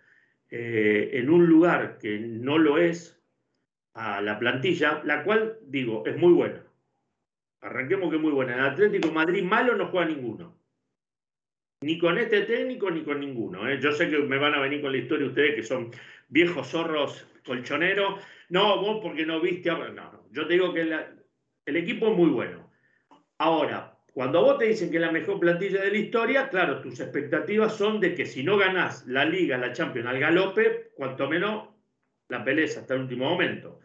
eh, 0.51 1.11
en 1.13 1.31
un 1.31 1.47
lugar 1.47 1.99
que 1.99 2.19
no 2.19 2.59
lo 2.59 2.79
es 2.79 3.23
a 3.95 4.21
la 4.23 4.39
plantilla, 4.39 5.03
la 5.05 5.23
cual, 5.23 5.59
digo, 5.63 6.05
es 6.07 6.17
muy 6.17 6.33
buena. 6.33 6.65
Arranquemos 7.61 8.09
que 8.09 8.17
es 8.17 8.23
muy 8.23 8.33
buena. 8.33 8.55
En 8.55 8.61
Atlético 8.61 9.13
Madrid 9.13 9.43
malo 9.43 9.77
no 9.77 9.89
juega 9.89 10.09
ninguno. 10.09 10.57
Ni 11.83 11.99
con 11.99 12.19
este 12.19 12.43
técnico 12.43 12.91
ni 12.91 13.03
con 13.03 13.21
ninguno. 13.21 13.69
¿eh? 13.69 13.79
Yo 13.81 13.93
sé 13.93 14.09
que 14.09 14.19
me 14.19 14.39
van 14.39 14.55
a 14.55 14.61
venir 14.61 14.81
con 14.81 14.93
la 14.93 14.99
historia 14.99 15.27
ustedes 15.27 15.55
que 15.55 15.63
son 15.63 15.91
viejos 16.31 16.69
zorros 16.69 17.27
colchoneros. 17.45 18.21
No, 18.49 18.81
vos 18.81 19.01
porque 19.03 19.27
no 19.27 19.41
viste. 19.41 19.71
No, 19.71 19.89
no. 19.91 20.27
Yo 20.31 20.47
te 20.47 20.55
digo 20.55 20.73
que 20.73 20.83
el 21.67 21.77
equipo 21.77 22.09
es 22.09 22.17
muy 22.17 22.31
bueno. 22.31 22.71
Ahora, 23.39 23.99
cuando 24.13 24.43
vos 24.43 24.59
te 24.59 24.67
dicen 24.67 24.91
que 24.91 24.97
es 24.97 25.03
la 25.03 25.13
mejor 25.13 25.39
plantilla 25.39 25.83
de 25.83 25.91
la 25.91 25.99
historia, 25.99 26.49
claro, 26.49 26.81
tus 26.81 26.99
expectativas 27.01 27.77
son 27.77 28.01
de 28.01 28.15
que 28.15 28.27
si 28.27 28.43
no 28.43 28.57
ganás 28.57 29.07
la 29.07 29.25
Liga, 29.25 29.57
la 29.57 29.73
Champions 29.73 30.09
al 30.09 30.19
galope, 30.19 30.91
cuanto 30.95 31.29
menos 31.29 31.69
la 32.29 32.45
peleas 32.45 32.77
hasta 32.77 32.95
el 32.95 33.03
último 33.03 33.29
momento. 33.29 33.81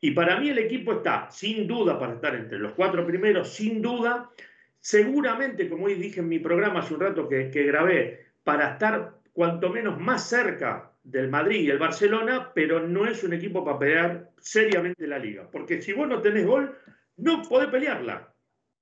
Y 0.00 0.12
para 0.12 0.38
mí 0.38 0.48
el 0.48 0.58
equipo 0.58 0.92
está, 0.92 1.28
sin 1.30 1.66
duda, 1.66 1.98
para 1.98 2.14
estar 2.14 2.34
entre 2.36 2.58
los 2.58 2.72
cuatro 2.72 3.04
primeros, 3.04 3.52
sin 3.52 3.82
duda, 3.82 4.30
seguramente, 4.78 5.68
como 5.68 5.86
hoy 5.86 5.94
dije 5.94 6.20
en 6.20 6.28
mi 6.28 6.38
programa 6.38 6.80
hace 6.80 6.94
un 6.94 7.00
rato 7.00 7.28
que, 7.28 7.50
que 7.50 7.64
grabé, 7.64 8.26
para 8.44 8.72
estar 8.72 9.18
cuanto 9.32 9.70
menos 9.70 9.98
más 10.00 10.28
cerca 10.28 10.92
del 11.10 11.28
Madrid 11.28 11.60
y 11.60 11.70
el 11.70 11.78
Barcelona, 11.78 12.52
pero 12.54 12.86
no 12.86 13.06
es 13.06 13.24
un 13.24 13.32
equipo 13.32 13.64
para 13.64 13.78
pelear 13.78 14.30
seriamente 14.38 15.06
la 15.06 15.18
liga. 15.18 15.50
Porque 15.50 15.80
si 15.80 15.92
vos 15.92 16.06
no 16.06 16.20
tenés 16.20 16.46
gol, 16.46 16.76
no 17.16 17.42
podés 17.42 17.68
pelearla. 17.68 18.34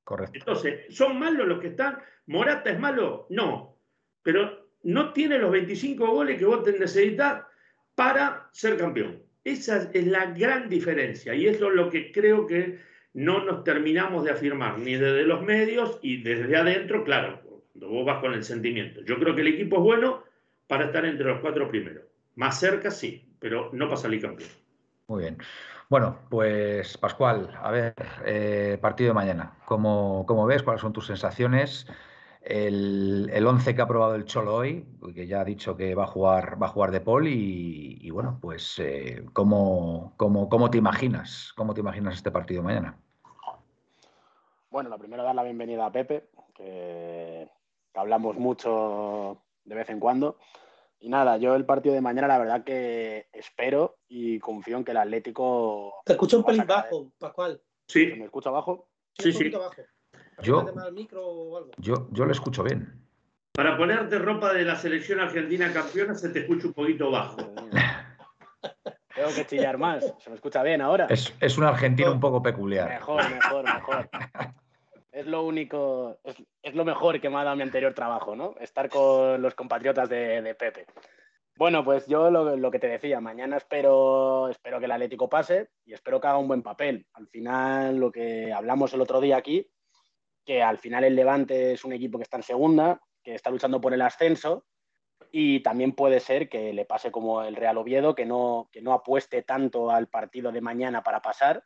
Correcto. 0.04 0.38
Entonces, 0.38 0.95
¿son 0.95 1.18
malos 1.18 1.47
los 1.47 1.61
que 1.61 1.68
están? 1.68 1.99
¿Morata 2.26 2.71
es 2.71 2.78
malo? 2.78 3.26
No. 3.30 3.78
Pero 4.23 4.71
no 4.83 5.12
tiene 5.12 5.38
los 5.38 5.50
25 5.50 6.06
goles 6.06 6.38
que 6.38 6.45
vos 6.45 6.66
necesitas 6.66 7.45
para 7.95 8.49
ser 8.52 8.76
campeón. 8.76 9.23
Esa 9.45 9.88
es 9.92 10.06
la 10.06 10.26
gran 10.26 10.68
diferencia 10.68 11.35
y 11.35 11.47
eso 11.47 11.68
es 11.68 11.75
lo 11.75 11.88
que 11.88 12.11
creo 12.11 12.47
que 12.47 12.78
no 13.14 13.45
nos 13.45 13.64
terminamos 13.64 14.25
de 14.25 14.33
afirmar, 14.33 14.78
ni 14.78 14.97
desde 14.97 15.25
los 15.25 15.42
medios 15.42 15.99
y 16.02 16.23
desde 16.23 16.56
adentro, 16.56 17.04
claro, 17.04 17.40
cuando 17.73 17.88
vos 17.88 18.04
vas 18.04 18.21
con 18.21 18.35
el 18.35 18.42
sentimiento. 18.42 19.02
Yo 19.04 19.18
creo 19.18 19.35
que 19.35 19.40
el 19.40 19.49
equipo 19.49 19.76
es 19.76 19.83
bueno 19.83 20.25
para 20.66 20.87
estar 20.87 21.04
entre 21.06 21.26
los 21.26 21.40
cuatro 21.40 21.68
primeros. 21.68 22.04
Más 22.36 22.60
cerca 22.60 22.90
sí, 22.90 23.34
pero 23.38 23.70
no 23.72 23.86
para 23.86 23.96
salir 23.96 24.22
campeón. 24.22 24.50
Muy 25.08 25.22
bien. 25.22 25.38
Bueno, 25.88 26.18
pues 26.30 26.98
Pascual, 26.98 27.56
a 27.62 27.70
ver, 27.70 27.94
eh, 28.24 28.78
partido 28.80 29.10
de 29.10 29.14
mañana. 29.14 29.56
¿Cómo, 29.64 30.46
ves? 30.46 30.62
¿Cuáles 30.62 30.82
son 30.82 30.92
tus 30.92 31.06
sensaciones? 31.06 31.86
El, 32.42 33.30
el 33.32 33.46
11 33.46 33.74
que 33.74 33.82
ha 33.82 33.88
probado 33.88 34.14
el 34.16 34.24
Cholo 34.24 34.54
hoy, 34.54 34.84
que 35.14 35.26
ya 35.26 35.40
ha 35.40 35.44
dicho 35.44 35.76
que 35.76 35.94
va 35.94 36.04
a 36.04 36.08
jugar, 36.08 36.60
va 36.60 36.66
a 36.66 36.70
jugar 36.70 36.90
de 36.90 37.00
Paul 37.00 37.26
y, 37.28 38.10
bueno, 38.10 38.38
pues 38.40 38.78
eh, 38.80 39.24
¿cómo, 39.32 40.14
cómo, 40.16 40.70
te 40.70 40.78
imaginas? 40.78 41.52
¿Cómo 41.56 41.72
te 41.72 41.80
imaginas 41.80 42.14
este 42.14 42.30
partido 42.30 42.62
de 42.62 42.66
mañana? 42.66 42.98
Bueno, 44.70 44.90
lo 44.90 44.98
primero 44.98 45.22
dar 45.22 45.34
la 45.34 45.42
bienvenida 45.42 45.86
a 45.86 45.92
Pepe, 45.92 46.28
que 46.54 47.48
hablamos 47.94 48.36
mucho 48.36 49.40
de 49.64 49.74
vez 49.74 49.88
en 49.88 50.00
cuando. 50.00 50.36
Y 51.06 51.08
nada, 51.08 51.36
yo 51.36 51.54
el 51.54 51.64
partido 51.64 51.94
de 51.94 52.00
mañana, 52.00 52.26
la 52.26 52.36
verdad 52.36 52.64
que 52.64 53.28
espero 53.32 53.98
y 54.08 54.40
confío 54.40 54.76
en 54.76 54.84
que 54.84 54.90
el 54.90 54.96
Atlético. 54.96 56.02
Te 56.04 56.14
escucho 56.14 56.38
un 56.38 56.44
pelín 56.44 56.66
bajo, 56.66 57.12
Pascual. 57.16 57.60
Sí. 57.86 58.12
¿Me 58.18 58.25
escucha 58.25 58.50
bajo? 58.50 58.88
Sí, 59.16 59.32
sí. 59.32 59.52
Yo, 60.42 60.66
yo, 61.78 62.08
yo 62.10 62.25
lo 62.25 62.32
escucho 62.32 62.64
bien. 62.64 63.06
Para 63.52 63.76
ponerte 63.76 64.18
ropa 64.18 64.52
de 64.52 64.64
la 64.64 64.75
selección 64.75 65.20
argentina 65.20 65.72
campeona 65.72 66.16
se 66.16 66.30
te 66.30 66.40
escucha 66.40 66.66
un 66.66 66.75
poquito 66.75 67.08
bajo. 67.12 67.36
Tengo 69.14 69.28
que 69.36 69.46
chillar 69.46 69.78
más. 69.78 70.12
¿Se 70.18 70.28
me 70.28 70.34
escucha 70.34 70.64
bien 70.64 70.80
ahora? 70.80 71.06
Es, 71.08 71.32
es 71.40 71.56
un 71.56 71.62
argentino 71.62 72.10
un 72.10 72.18
poco 72.18 72.42
peculiar. 72.42 72.88
Mejor, 72.88 73.22
mejor, 73.30 73.64
mejor 73.64 74.10
es 75.16 75.26
lo 75.26 75.44
único, 75.44 76.18
es, 76.25 76.36
lo 76.75 76.85
mejor 76.85 77.20
que 77.20 77.30
me 77.30 77.37
ha 77.37 77.44
dado 77.44 77.56
mi 77.56 77.62
anterior 77.62 77.94
trabajo, 77.94 78.35
¿no? 78.35 78.54
Estar 78.61 78.88
con 78.88 79.40
los 79.40 79.54
compatriotas 79.54 80.08
de, 80.08 80.54
Pepe. 80.58 80.87
Bueno, 81.56 81.85
pues 81.85 82.06
yo 82.06 82.30
lo, 82.30 82.70
que 82.70 82.78
te 82.78 82.88
decía, 82.88 83.20
mañana 83.20 83.56
espero, 83.56 84.49
espero 84.49 84.78
que 84.78 84.85
el 84.85 84.92
Atlético 84.92 85.28
pase 85.28 85.70
y 85.85 85.94
espero 85.94 86.20
que 86.20 86.26
haga 86.26 86.38
un 86.38 86.49
buen 86.49 86.62
papel. 86.62 87.06
Al 87.14 87.28
final, 87.28 87.96
lo 87.96 88.11
que 88.11 88.52
hablamos 88.52 88.92
el 88.92 89.00
otro 89.00 89.20
día 89.20 89.37
aquí, 89.37 89.70
que 90.44 90.62
al 90.62 90.78
final 90.78 91.04
el 91.04 91.16
Levante 91.16 91.73
es 91.73 91.85
un 91.85 91.92
equipo 91.92 92.18
que 92.18 92.25
está 92.25 92.37
en 92.37 92.42
segunda, 92.42 93.00
que 93.23 93.35
está 93.35 93.50
luchando 93.50 93.80
por 93.80 93.94
el 93.94 94.02
ascenso 94.02 94.66
y 95.32 95.61
también 95.61 95.92
puede 95.92 96.20
ser 96.20 96.49
que 96.49 96.73
le 96.73 96.85
pase 96.85 97.11
como 97.11 97.42
el 97.42 97.56
Real 97.56 97.78
Oviedo, 97.78 98.14
que 98.14 98.26
no, 98.26 98.68
que 98.73 98.82
no 98.82 98.92
apueste 98.92 99.42
tanto 99.42 99.90
al 99.90 100.08
partido 100.08 100.52
de 100.52 100.61
mañana 100.61 101.02
para 101.02 101.23
pasar 101.23 101.62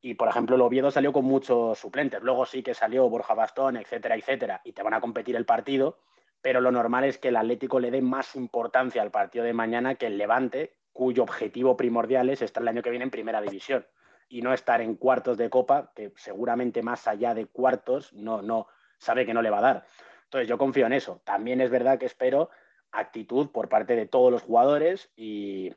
y, 0.00 0.14
por 0.14 0.28
ejemplo, 0.28 0.56
el 0.56 0.62
Oviedo 0.62 0.90
salió 0.90 1.12
con 1.12 1.24
muchos 1.24 1.78
suplentes. 1.78 2.22
Luego 2.22 2.46
sí 2.46 2.62
que 2.62 2.74
salió 2.74 3.08
Borja 3.08 3.34
Bastón, 3.34 3.76
etcétera, 3.76 4.14
etcétera, 4.16 4.60
y 4.64 4.72
te 4.72 4.82
van 4.82 4.94
a 4.94 5.00
competir 5.00 5.36
el 5.36 5.46
partido. 5.46 5.98
Pero 6.42 6.60
lo 6.60 6.70
normal 6.70 7.04
es 7.04 7.18
que 7.18 7.28
el 7.28 7.36
Atlético 7.36 7.80
le 7.80 7.90
dé 7.90 8.02
más 8.02 8.36
importancia 8.36 9.02
al 9.02 9.10
partido 9.10 9.44
de 9.44 9.52
mañana 9.52 9.96
que 9.96 10.06
el 10.06 10.18
Levante, 10.18 10.74
cuyo 10.92 11.22
objetivo 11.22 11.76
primordial 11.76 12.30
es 12.30 12.42
estar 12.42 12.62
el 12.62 12.68
año 12.68 12.82
que 12.82 12.90
viene 12.90 13.04
en 13.04 13.10
primera 13.10 13.40
división 13.40 13.86
y 14.28 14.42
no 14.42 14.52
estar 14.52 14.80
en 14.80 14.96
cuartos 14.96 15.38
de 15.38 15.50
copa, 15.50 15.92
que 15.94 16.12
seguramente 16.16 16.82
más 16.82 17.06
allá 17.06 17.34
de 17.34 17.46
cuartos 17.46 18.12
no, 18.12 18.42
no 18.42 18.66
sabe 18.98 19.26
que 19.26 19.34
no 19.34 19.42
le 19.42 19.50
va 19.50 19.58
a 19.58 19.62
dar. 19.62 19.86
Entonces 20.24 20.48
yo 20.48 20.58
confío 20.58 20.86
en 20.86 20.92
eso. 20.92 21.20
También 21.24 21.60
es 21.60 21.70
verdad 21.70 21.98
que 21.98 22.06
espero 22.06 22.50
actitud 22.92 23.50
por 23.50 23.68
parte 23.68 23.94
de 23.96 24.06
todos 24.06 24.30
los 24.30 24.42
jugadores 24.42 25.10
y, 25.16 25.74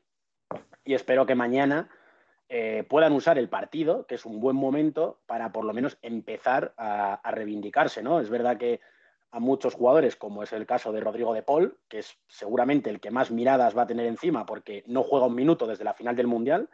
y 0.84 0.94
espero 0.94 1.26
que 1.26 1.36
mañana 1.36 1.90
eh, 2.51 2.84
puedan 2.89 3.13
usar 3.13 3.38
el 3.38 3.48
partido, 3.48 4.08
que 4.08 4.15
es 4.15 4.25
un 4.25 4.39
buen 4.39 4.56
momento 4.56 5.20
para 5.27 5.51
por 5.51 5.65
lo 5.65 5.72
menos 5.72 6.00
empezar 6.01 6.74
a, 6.77 7.22
reivindicarse, 7.32 8.01
¿no? 8.01 8.20
Es 8.20 8.32
verdad 8.32 8.58
que 8.58 8.82
a 9.29 9.39
muchos 9.39 9.75
jugadores, 9.75 10.15
como 10.15 10.41
es 10.41 10.51
el 10.51 10.65
caso 10.65 10.91
de 10.91 11.00
Rodrigo 11.00 11.36
de 11.36 11.44
Paul, 11.44 11.77
que 11.88 12.00
es 12.00 12.18
seguramente 12.27 12.89
el 12.89 13.00
que 13.00 13.12
más 13.12 13.29
miradas 13.29 13.77
va 13.77 13.84
a 13.84 13.88
tener 13.88 14.08
encima 14.08 14.48
porque 14.48 14.84
no 14.88 15.03
juega 15.03 15.27
un 15.27 15.36
minuto 15.36 15.68
desde 15.68 15.84
la 15.84 15.94
final 15.94 16.15
del 16.15 16.25
Mundial, 16.25 16.70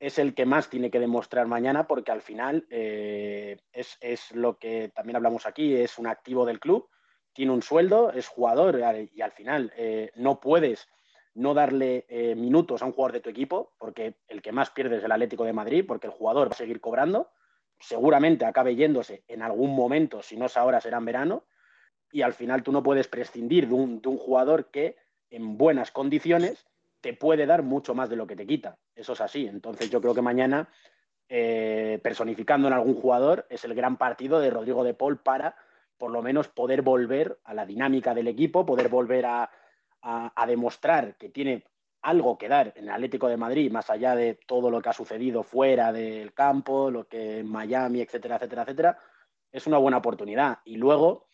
es 0.00 0.18
el 0.18 0.34
que 0.34 0.44
más 0.44 0.68
tiene 0.68 0.90
que 0.90 0.98
demostrar 0.98 1.46
mañana 1.46 1.86
porque 1.86 2.10
al 2.10 2.20
final 2.20 2.66
eh, 2.68 3.58
es, 3.72 4.32
lo 4.32 4.58
que 4.58 4.90
también 4.92 5.14
hablamos 5.14 5.46
aquí, 5.46 5.76
es 5.76 5.98
un 5.98 6.08
activo 6.08 6.44
del 6.44 6.58
club, 6.58 6.88
tiene 7.32 7.52
un 7.52 7.62
sueldo, 7.62 8.10
es 8.10 8.26
jugador 8.26 8.80
y 9.14 9.22
al 9.22 9.32
final 9.32 9.72
eh, 9.76 10.10
no 10.16 10.40
puedes 10.40 10.88
no 11.36 11.52
darle 11.52 12.06
eh, 12.08 12.34
minutos 12.34 12.82
a 12.82 12.86
un 12.86 12.92
jugador 12.92 13.12
de 13.12 13.20
tu 13.20 13.30
equipo, 13.30 13.74
porque 13.78 14.16
el 14.26 14.40
que 14.40 14.52
más 14.52 14.70
pierde 14.70 14.96
es 14.96 15.04
el 15.04 15.12
Atlético 15.12 15.44
de 15.44 15.52
Madrid, 15.52 15.84
porque 15.86 16.06
el 16.06 16.12
jugador 16.12 16.48
va 16.48 16.52
a 16.52 16.56
seguir 16.56 16.80
cobrando, 16.80 17.30
seguramente 17.78 18.46
acabe 18.46 18.74
yéndose 18.74 19.22
en 19.28 19.42
algún 19.42 19.76
momento, 19.76 20.22
si 20.22 20.36
no 20.36 20.46
es 20.46 20.56
ahora, 20.56 20.80
será 20.80 20.96
en 20.96 21.04
verano, 21.04 21.44
y 22.10 22.22
al 22.22 22.32
final 22.32 22.62
tú 22.62 22.72
no 22.72 22.82
puedes 22.82 23.06
prescindir 23.08 23.68
de 23.68 23.74
un, 23.74 24.00
jugador 24.00 24.70
que 24.70 24.96
en 25.28 25.58
buenas 25.58 25.90
condiciones 25.90 26.66
te 27.02 27.12
puede 27.12 27.44
dar 27.44 27.62
mucho 27.62 27.94
más 27.94 28.08
de 28.08 28.16
lo 28.16 28.26
que 28.26 28.36
te 28.36 28.46
quita. 28.46 28.78
Eso 28.94 29.12
es 29.12 29.20
así. 29.20 29.46
Entonces 29.46 29.90
yo 29.90 30.00
creo 30.00 30.14
que 30.14 30.22
mañana, 30.22 30.70
eh, 31.28 32.00
personificando 32.02 32.68
en 32.68 32.74
algún 32.74 32.94
jugador, 32.94 33.46
es 33.50 33.64
el 33.64 33.74
gran 33.74 33.98
partido 33.98 34.40
de 34.40 34.50
Rodrigo 34.50 34.84
de 34.84 34.94
Paul 34.94 35.18
para 35.18 35.56
por 35.98 36.10
lo 36.10 36.22
menos 36.22 36.48
poder 36.48 36.80
volver 36.82 37.38
a 37.44 37.54
la 37.54 37.66
dinámica 37.66 38.14
del 38.14 38.28
equipo, 38.28 38.64
poder 38.64 38.88
volver 38.88 39.26
a, 39.26 39.50
a 40.02 40.46
demostrar 40.46 41.16
que 41.16 41.28
tiene 41.28 41.64
algo 42.06 42.38
que 42.38 42.48
dar 42.48 42.72
en 42.76 42.84
el 42.84 42.90
Atlético 42.90 43.26
de 43.26 43.36
Madrid, 43.36 43.72
más 43.72 43.90
allá 43.90 44.14
de 44.14 44.34
todo 44.46 44.70
lo 44.70 44.80
que 44.80 44.88
ha 44.88 44.92
sucedido 44.92 45.42
fuera 45.42 45.92
del 45.92 46.32
campo, 46.32 46.88
lo 46.88 47.08
que 47.08 47.40
en 47.40 47.48
Miami, 47.50 48.00
etcétera, 48.00 48.36
etcétera, 48.36 48.62
etcétera, 48.62 48.98
es 49.50 49.66
una 49.66 49.78
buena 49.78 49.96
oportunidad. 49.96 50.60
Y 50.64 50.76
luego, 50.76 51.26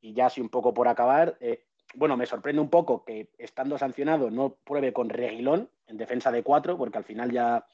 y 0.00 0.14
ya 0.14 0.26
así 0.26 0.40
un 0.40 0.48
poco 0.48 0.72
por 0.72 0.88
acabar, 0.88 1.36
eh, 1.40 1.66
bueno, 1.94 2.16
me 2.16 2.24
sorprende 2.24 2.62
un 2.62 2.70
poco 2.70 3.04
que 3.04 3.30
estando 3.36 3.76
sancionado 3.76 4.30
no 4.30 4.56
pruebe 4.64 4.94
con 4.94 5.10
Reguilón 5.10 5.68
en 5.86 5.98
defensa 5.98 6.32
de 6.32 6.42
cuatro, 6.42 6.78
porque 6.78 6.96
al 6.96 7.04
final 7.04 7.30
ya 7.30 7.66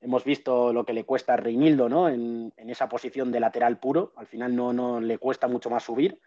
hemos 0.00 0.24
visto 0.24 0.72
lo 0.72 0.86
que 0.86 0.94
le 0.94 1.04
cuesta 1.04 1.34
a 1.34 1.36
Reinildo 1.36 1.90
¿no? 1.90 2.08
en, 2.08 2.54
esa 2.56 2.88
posición 2.88 3.30
de 3.30 3.40
lateral 3.40 3.78
puro. 3.78 4.14
Al 4.16 4.26
final 4.26 4.56
no, 4.56 4.72
no 4.72 4.98
le 4.98 5.18
cuesta 5.18 5.46
mucho 5.46 5.68
más 5.68 5.82
subir. 5.82 6.18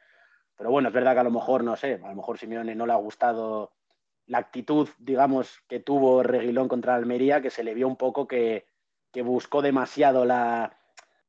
Pero 0.57 0.71
bueno, 0.71 0.89
es 0.89 0.93
verdad 0.93 1.13
que 1.13 1.19
a 1.19 1.23
lo 1.23 1.31
mejor, 1.31 1.63
no 1.63 1.75
sé, 1.75 1.99
a 2.03 2.09
lo 2.09 2.15
mejor 2.15 2.37
Simeone 2.37 2.75
no 2.75 2.85
le 2.85 2.93
ha 2.93 2.97
gustado 2.97 3.73
la 4.27 4.39
actitud, 4.39 4.89
digamos, 4.97 5.61
que 5.67 5.79
tuvo 5.79 6.23
Reguilón 6.23 6.67
contra 6.67 6.95
Almería, 6.95 7.41
que 7.41 7.49
se 7.49 7.63
le 7.63 7.73
vio 7.73 7.87
un 7.87 7.95
poco 7.95 8.27
que, 8.27 8.65
buscó 9.23 9.61
demasiado 9.61 10.25
la, 10.25 10.77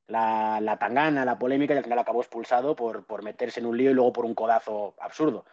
la, 0.08 0.76
tangana, 0.80 1.24
la 1.24 1.38
polémica, 1.38 1.72
y 1.74 1.76
al 1.76 1.84
final 1.84 2.00
acabó 2.00 2.20
expulsado 2.20 2.74
por, 2.74 3.06
por 3.06 3.22
meterse 3.22 3.60
en 3.60 3.66
un 3.66 3.76
lío 3.76 3.92
y 3.92 3.94
luego 3.94 4.12
por 4.12 4.24
un 4.24 4.34
codazo 4.34 4.94
absurdo. 4.98 5.44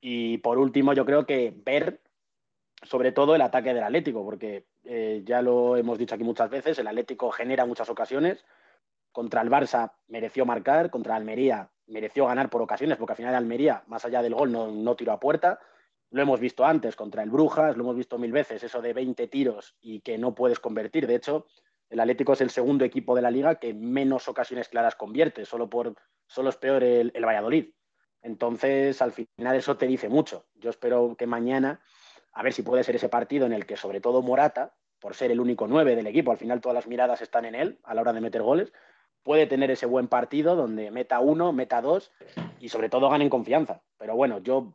Y 0.00 0.38
por 0.38 0.58
último, 0.58 0.92
yo 0.92 1.04
creo 1.04 1.24
que 1.24 1.54
ver 1.64 2.00
sobre 2.82 3.12
todo 3.12 3.34
el 3.34 3.42
ataque 3.42 3.74
del 3.74 3.84
Atlético, 3.84 4.24
porque 4.24 4.66
eh, 4.84 5.22
ya 5.24 5.42
lo 5.42 5.76
hemos 5.76 5.98
dicho 5.98 6.14
aquí 6.14 6.24
muchas 6.24 6.50
veces, 6.50 6.78
el 6.78 6.86
Atlético 6.86 7.30
genera 7.30 7.66
muchas 7.66 7.88
ocasiones. 7.90 8.44
Contra 9.12 9.40
el 9.42 9.50
Barça 9.50 9.92
mereció 10.06 10.46
marcar, 10.46 10.90
contra 10.90 11.16
Almería 11.16 11.70
mereció 11.88 12.26
ganar 12.26 12.50
por 12.50 12.62
ocasiones, 12.62 12.96
porque 12.96 13.12
al 13.12 13.16
final 13.16 13.34
Almería, 13.34 13.82
más 13.86 14.04
allá 14.04 14.22
del 14.22 14.34
gol, 14.34 14.52
no, 14.52 14.70
no 14.70 14.94
tiró 14.94 15.12
a 15.12 15.20
puerta. 15.20 15.58
Lo 16.10 16.22
hemos 16.22 16.40
visto 16.40 16.64
antes 16.64 16.96
contra 16.96 17.22
el 17.22 17.30
Brujas, 17.30 17.76
lo 17.76 17.82
hemos 17.84 17.96
visto 17.96 18.18
mil 18.18 18.32
veces, 18.32 18.62
eso 18.62 18.80
de 18.80 18.92
20 18.92 19.28
tiros 19.28 19.76
y 19.80 20.00
que 20.00 20.16
no 20.16 20.34
puedes 20.34 20.58
convertir. 20.58 21.06
De 21.06 21.16
hecho, 21.16 21.46
el 21.90 22.00
Atlético 22.00 22.34
es 22.34 22.40
el 22.40 22.50
segundo 22.50 22.84
equipo 22.84 23.14
de 23.14 23.22
la 23.22 23.30
liga 23.30 23.56
que 23.56 23.72
menos 23.72 24.28
ocasiones 24.28 24.68
claras 24.68 24.94
convierte, 24.94 25.44
solo, 25.44 25.70
por, 25.70 25.94
solo 26.26 26.50
es 26.50 26.56
peor 26.56 26.82
el, 26.84 27.12
Valladolid. 27.24 27.70
Entonces, 28.22 29.00
al 29.00 29.12
final 29.12 29.56
eso 29.56 29.76
te 29.76 29.86
dice 29.86 30.08
mucho. 30.08 30.46
Yo 30.54 30.70
espero 30.70 31.14
que 31.16 31.26
mañana, 31.26 31.80
a 32.32 32.42
ver 32.42 32.52
si 32.52 32.62
puede 32.62 32.84
ser 32.84 32.96
ese 32.96 33.08
partido 33.08 33.46
en 33.46 33.52
el 33.52 33.64
que 33.64 33.76
sobre 33.76 34.00
todo 34.00 34.22
Morata, 34.22 34.74
por 34.98 35.14
ser 35.14 35.30
el 35.30 35.40
único 35.40 35.66
nueve 35.66 35.96
del 35.96 36.06
equipo, 36.06 36.30
al 36.30 36.38
final 36.38 36.60
todas 36.60 36.74
las 36.74 36.86
miradas 36.86 37.22
están 37.22 37.44
en 37.44 37.54
él 37.54 37.78
a 37.84 37.94
la 37.94 38.00
hora 38.02 38.12
de 38.12 38.20
meter 38.20 38.42
goles, 38.42 38.72
puede 39.28 39.46
tener 39.46 39.70
ese 39.70 39.84
buen 39.84 40.08
partido 40.08 40.56
donde 40.56 40.90
meta 40.90 41.20
uno, 41.20 41.52
meta 41.52 41.82
dos 41.82 42.10
y 42.60 42.70
sobre 42.70 42.88
todo 42.88 43.10
ganen 43.10 43.28
confianza. 43.28 43.82
Pero 43.98 44.16
bueno, 44.16 44.38
yo 44.38 44.72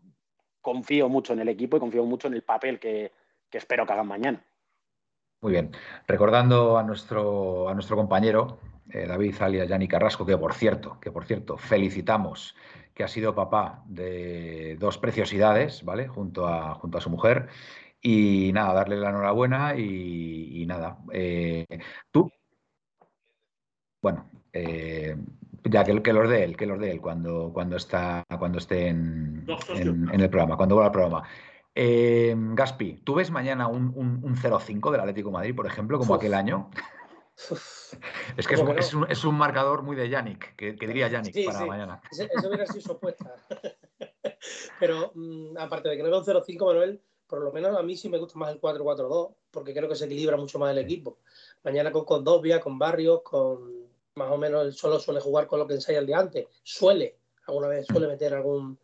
confío 0.62 1.10
mucho 1.10 1.34
en 1.34 1.40
el 1.40 1.50
equipo 1.50 1.76
y 1.76 1.80
confío 1.80 2.06
mucho 2.06 2.28
en 2.28 2.36
el 2.36 2.44
papel 2.44 2.80
que, 2.80 3.12
espero 3.52 3.88
que 3.88 3.94
hagan 3.94 4.06
mañana. 4.06 4.46
Muy 5.42 5.54
bien. 5.54 5.72
Recordando 6.06 6.78
a 6.78 6.84
nuestro, 6.84 7.68
a 7.68 7.74
nuestro 7.74 7.96
compañero 7.96 8.60
eh, 8.92 9.08
David 9.08 9.42
alias 9.42 9.68
Yanni 9.68 9.88
Carrasco, 9.88 10.24
que 10.24 10.38
por 10.38 10.54
cierto, 10.54 11.00
que 11.02 11.12
por 11.12 11.26
cierto, 11.26 11.58
felicitamos 11.58 12.56
que 12.94 13.04
ha 13.04 13.08
sido 13.08 13.34
papá 13.34 13.82
de 13.88 14.78
dos 14.80 15.00
preciosidades, 15.00 15.84
¿vale? 15.84 16.08
Junto 16.08 16.46
a, 16.46 16.76
junto 16.76 17.00
a 17.00 17.02
su 17.02 17.10
mujer. 17.10 17.48
Y 18.04 18.52
nada, 18.54 18.76
darle 18.76 18.98
la 18.98 19.10
enhorabuena 19.10 19.76
y, 19.76 20.64
nada. 20.68 21.00
Eh, 21.12 21.66
tú, 22.12 22.32
bueno, 24.00 24.30
eh, 24.54 25.16
ya 25.64 25.84
que, 25.84 26.02
que 26.02 26.14
los 26.14 26.30
de 26.30 26.44
él, 26.44 26.56
que 26.56 26.66
los 26.66 26.80
de 26.80 26.92
él 26.92 27.02
cuando, 27.02 27.52
cuando, 27.54 27.76
está, 27.76 28.24
cuando 28.38 28.60
esté 28.60 28.88
en, 28.88 29.46
el 30.14 30.30
programa, 30.30 30.58
cuando 30.58 30.76
vuelva 30.76 30.88
al 30.88 30.92
programa. 30.92 31.24
Eh, 31.76 32.36
Gaspi, 32.38 33.02
¿tú 33.04 33.16
ves 33.16 33.32
mañana 33.32 33.68
un, 33.68 33.92
un, 33.96 34.36
0-5 34.36 34.92
del 34.92 35.02
Atlético 35.02 35.32
Madrid, 35.32 35.56
por 35.56 35.66
ejemplo, 35.66 35.98
como 35.98 36.14
aquel 36.14 36.36
año? 36.36 36.70
es 38.38 38.48
que 38.48 38.54
es, 39.10 39.24
un, 39.24 39.36
marcador 39.36 39.82
muy 39.82 39.96
de 39.96 40.08
Yannick, 40.08 40.56
que, 40.56 40.74
diría 40.74 41.08
Yannick 41.08 41.46
para 41.46 41.66
mañana. 41.66 42.02
Eso, 42.12 42.28
hubiera 42.48 42.68
sido 42.68 42.82
su 42.82 42.92
apuesta. 42.92 43.36
Pero 44.80 45.12
mm, 45.16 45.58
aparte 45.58 45.90
de 45.90 45.98
que 45.98 46.04
no 46.04 46.10
veo 46.10 46.20
un 46.20 46.26
0-5, 46.26 46.66
Manuel, 46.66 47.02
por 47.26 47.42
lo 47.42 47.52
menos 47.52 47.76
a 47.76 47.82
mí 47.82 47.96
sí 47.96 48.10
me 48.10 48.20
gusta 48.20 48.38
más 48.38 48.52
el 48.52 48.62
4-4-2, 48.62 49.34
porque 49.50 49.74
creo 49.74 49.90
que 49.90 49.96
se 49.96 50.06
equilibra 50.06 50.38
mucho 50.38 50.60
más 50.60 50.72
el 50.72 50.78
equipo. 50.78 51.18
Mañana 51.64 51.92
con 51.92 52.06
Condovia, 52.06 52.60
con 52.60 52.78
Barrios, 52.78 53.22
con 53.24 53.83
más 54.16 54.32
o 54.32 54.38
menos 54.38 54.64
él 54.64 54.74
solo 54.74 55.00
suele 55.00 55.20
jugar 55.20 55.48
con 55.48 55.60
lo 55.60 55.68
que 55.68 55.76
ensaya 55.76 56.00
el 56.00 56.06
día 56.06 56.20
antes. 56.20 56.48
Suele, 56.64 57.18
alguna 57.48 57.68
vez 57.68 57.86
suele 57.88 58.08
meter 58.08 58.34
algún. 58.34 58.78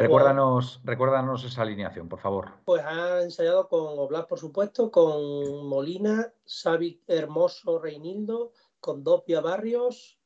recuérdanos, 0.00 0.80
recuérdanos 0.84 1.44
esa 1.44 1.62
alineación, 1.62 2.08
por 2.08 2.20
favor. 2.20 2.52
Pues 2.64 2.82
ha 2.84 3.22
ensayado 3.22 3.68
con 3.68 3.98
Oblast, 3.98 4.28
por 4.28 4.38
supuesto, 4.38 4.90
con 4.90 5.66
Molina, 5.66 6.32
Xavi 6.46 7.02
Hermoso 7.06 7.78
Reinildo, 7.78 8.52
con 8.80 9.02
Dopia 9.02 9.40
Barrios, 9.40 10.18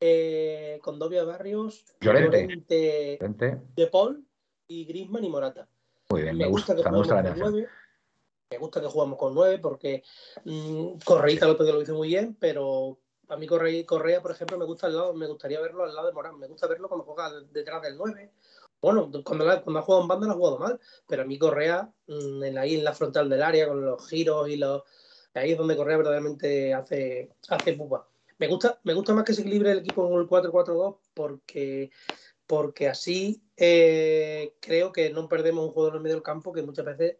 eh, 0.00 0.78
con 0.82 0.98
Dopia 0.98 1.24
Barrios, 1.24 1.84
Llorente, 2.00 3.18
De 3.76 3.86
Paul 3.90 4.26
y 4.68 4.84
Grisman 4.86 5.24
y 5.24 5.28
Morata. 5.28 5.68
Muy 6.08 6.22
bien, 6.22 6.36
me, 6.36 6.46
gusta, 6.46 6.74
que 6.74 6.82
jugamos 6.82 7.08
con 7.08 7.38
nueve. 7.38 7.68
Me 8.48 8.58
gusta 8.58 8.80
que 8.80 8.86
jugamos 8.86 9.18
con 9.18 9.34
nueve 9.34 9.58
porque 9.58 10.04
mmm, 10.44 10.98
Correita 11.04 11.48
lo 11.48 11.54
lo 11.54 11.82
hizo 11.82 11.96
muy 11.96 12.08
bien, 12.08 12.36
pero 12.38 13.00
a 13.28 13.36
mí 13.36 13.46
Correa, 13.46 14.22
por 14.22 14.30
ejemplo, 14.30 14.58
me 14.58 14.64
gusta 14.64 14.86
al 14.86 14.96
lado, 14.96 15.14
me 15.14 15.26
gustaría 15.26 15.60
verlo 15.60 15.84
al 15.84 15.94
lado 15.94 16.06
de 16.06 16.12
Morán. 16.12 16.38
Me 16.38 16.46
gusta 16.46 16.66
verlo 16.66 16.88
cuando 16.88 17.04
juega 17.04 17.30
detrás 17.52 17.82
del 17.82 17.96
9. 17.96 18.30
Bueno, 18.80 19.10
cuando, 19.24 19.24
cuando 19.62 19.80
ha 19.80 19.82
jugado 19.82 20.02
en 20.02 20.08
banda 20.08 20.26
lo 20.26 20.32
ha 20.32 20.36
jugado 20.36 20.58
mal, 20.58 20.80
pero 21.08 21.22
a 21.22 21.24
mí 21.24 21.38
Correa, 21.38 21.90
mm, 22.06 22.44
en, 22.44 22.58
ahí 22.58 22.74
en 22.76 22.84
la 22.84 22.92
frontal 22.92 23.28
del 23.28 23.42
área, 23.42 23.68
con 23.68 23.84
los 23.84 24.06
giros 24.08 24.48
y 24.48 24.56
los. 24.56 24.82
Ahí 25.34 25.52
es 25.52 25.58
donde 25.58 25.76
Correa 25.76 25.98
verdaderamente 25.98 26.72
hace, 26.72 27.30
hace 27.48 27.72
pupa. 27.74 28.08
Me 28.38 28.48
gusta, 28.48 28.80
me 28.84 28.94
gusta 28.94 29.14
más 29.14 29.24
que 29.24 29.32
se 29.32 29.42
equilibre 29.42 29.72
el 29.72 29.78
equipo 29.78 30.08
con 30.08 30.20
el 30.20 30.28
4-4-2 30.28 30.98
porque, 31.14 31.90
porque 32.46 32.88
así 32.88 33.42
eh, 33.56 34.54
creo 34.60 34.92
que 34.92 35.10
no 35.10 35.28
perdemos 35.28 35.66
un 35.66 35.72
jugador 35.72 35.94
en 35.94 35.96
el 35.96 36.02
medio 36.02 36.16
del 36.16 36.22
campo 36.22 36.52
que 36.52 36.62
muchas 36.62 36.84
veces 36.84 37.16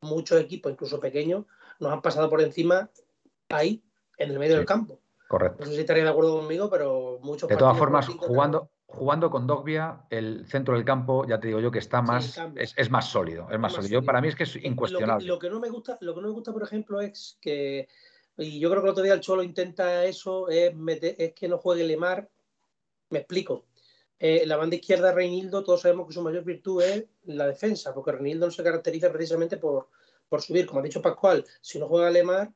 muchos 0.00 0.40
equipos, 0.40 0.72
incluso 0.72 1.00
pequeños, 1.00 1.46
nos 1.80 1.92
han 1.92 2.02
pasado 2.02 2.28
por 2.30 2.40
encima 2.40 2.90
ahí, 3.48 3.82
en 4.18 4.30
el 4.30 4.38
medio 4.38 4.56
del 4.56 4.66
campo. 4.66 5.00
Correcto. 5.34 5.64
No 5.64 5.66
sé 5.66 5.74
si 5.74 5.80
estaría 5.80 6.04
de 6.04 6.10
acuerdo 6.10 6.36
conmigo, 6.36 6.70
pero 6.70 7.18
muchos. 7.20 7.48
De 7.48 7.56
todas 7.56 7.76
formas, 7.76 8.06
jugando, 8.06 8.70
jugando 8.86 9.30
con 9.30 9.48
Dogbia, 9.48 10.06
el 10.08 10.46
centro 10.46 10.74
del 10.74 10.84
campo, 10.84 11.26
ya 11.26 11.40
te 11.40 11.48
digo 11.48 11.58
yo 11.58 11.72
que 11.72 11.80
está 11.80 12.02
más, 12.02 12.40
es, 12.54 12.88
más 12.88 13.10
sólido, 13.10 13.48
es 13.50 13.58
más, 13.58 13.72
sólido. 13.72 14.04
para 14.04 14.20
mí 14.20 14.28
es 14.28 14.36
que 14.36 14.44
es 14.44 14.54
incuestionable. 14.54 15.26
Lo 15.26 15.40
que, 15.40 15.50
no 15.50 15.58
me 15.58 15.70
gusta, 15.70 15.98
lo 16.02 16.14
que 16.14 16.20
no 16.20 16.28
me 16.28 16.32
gusta, 16.34 16.52
por 16.52 16.62
ejemplo, 16.62 17.00
es 17.00 17.36
que, 17.40 17.88
y 18.36 18.60
yo 18.60 18.70
creo 18.70 18.82
que 18.82 18.86
el 18.86 18.92
otro 18.92 19.02
día 19.02 19.14
el 19.14 19.20
Cholo 19.20 19.42
intenta 19.42 20.04
eso, 20.04 20.48
es, 20.48 20.72
es 21.18 21.34
que 21.34 21.48
no 21.48 21.58
juegue 21.58 21.82
Lemar. 21.82 22.28
Me 23.10 23.18
explico. 23.18 23.64
Eh, 24.20 24.46
la 24.46 24.56
banda 24.56 24.76
izquierda 24.76 25.10
Reinildo, 25.10 25.64
todos 25.64 25.80
sabemos 25.80 26.06
que 26.06 26.14
su 26.14 26.22
mayor 26.22 26.44
virtud 26.44 26.80
es 26.80 27.06
la 27.24 27.48
defensa, 27.48 27.92
porque 27.92 28.12
Reinildo 28.12 28.46
no 28.46 28.52
se 28.52 28.62
caracteriza 28.62 29.10
precisamente 29.10 29.56
por, 29.56 29.88
por 30.28 30.42
subir. 30.42 30.64
Como 30.64 30.78
ha 30.78 30.84
dicho 30.84 31.02
Pascual, 31.02 31.44
si 31.60 31.80
no 31.80 31.88
juega 31.88 32.08
Lemar, 32.08 32.52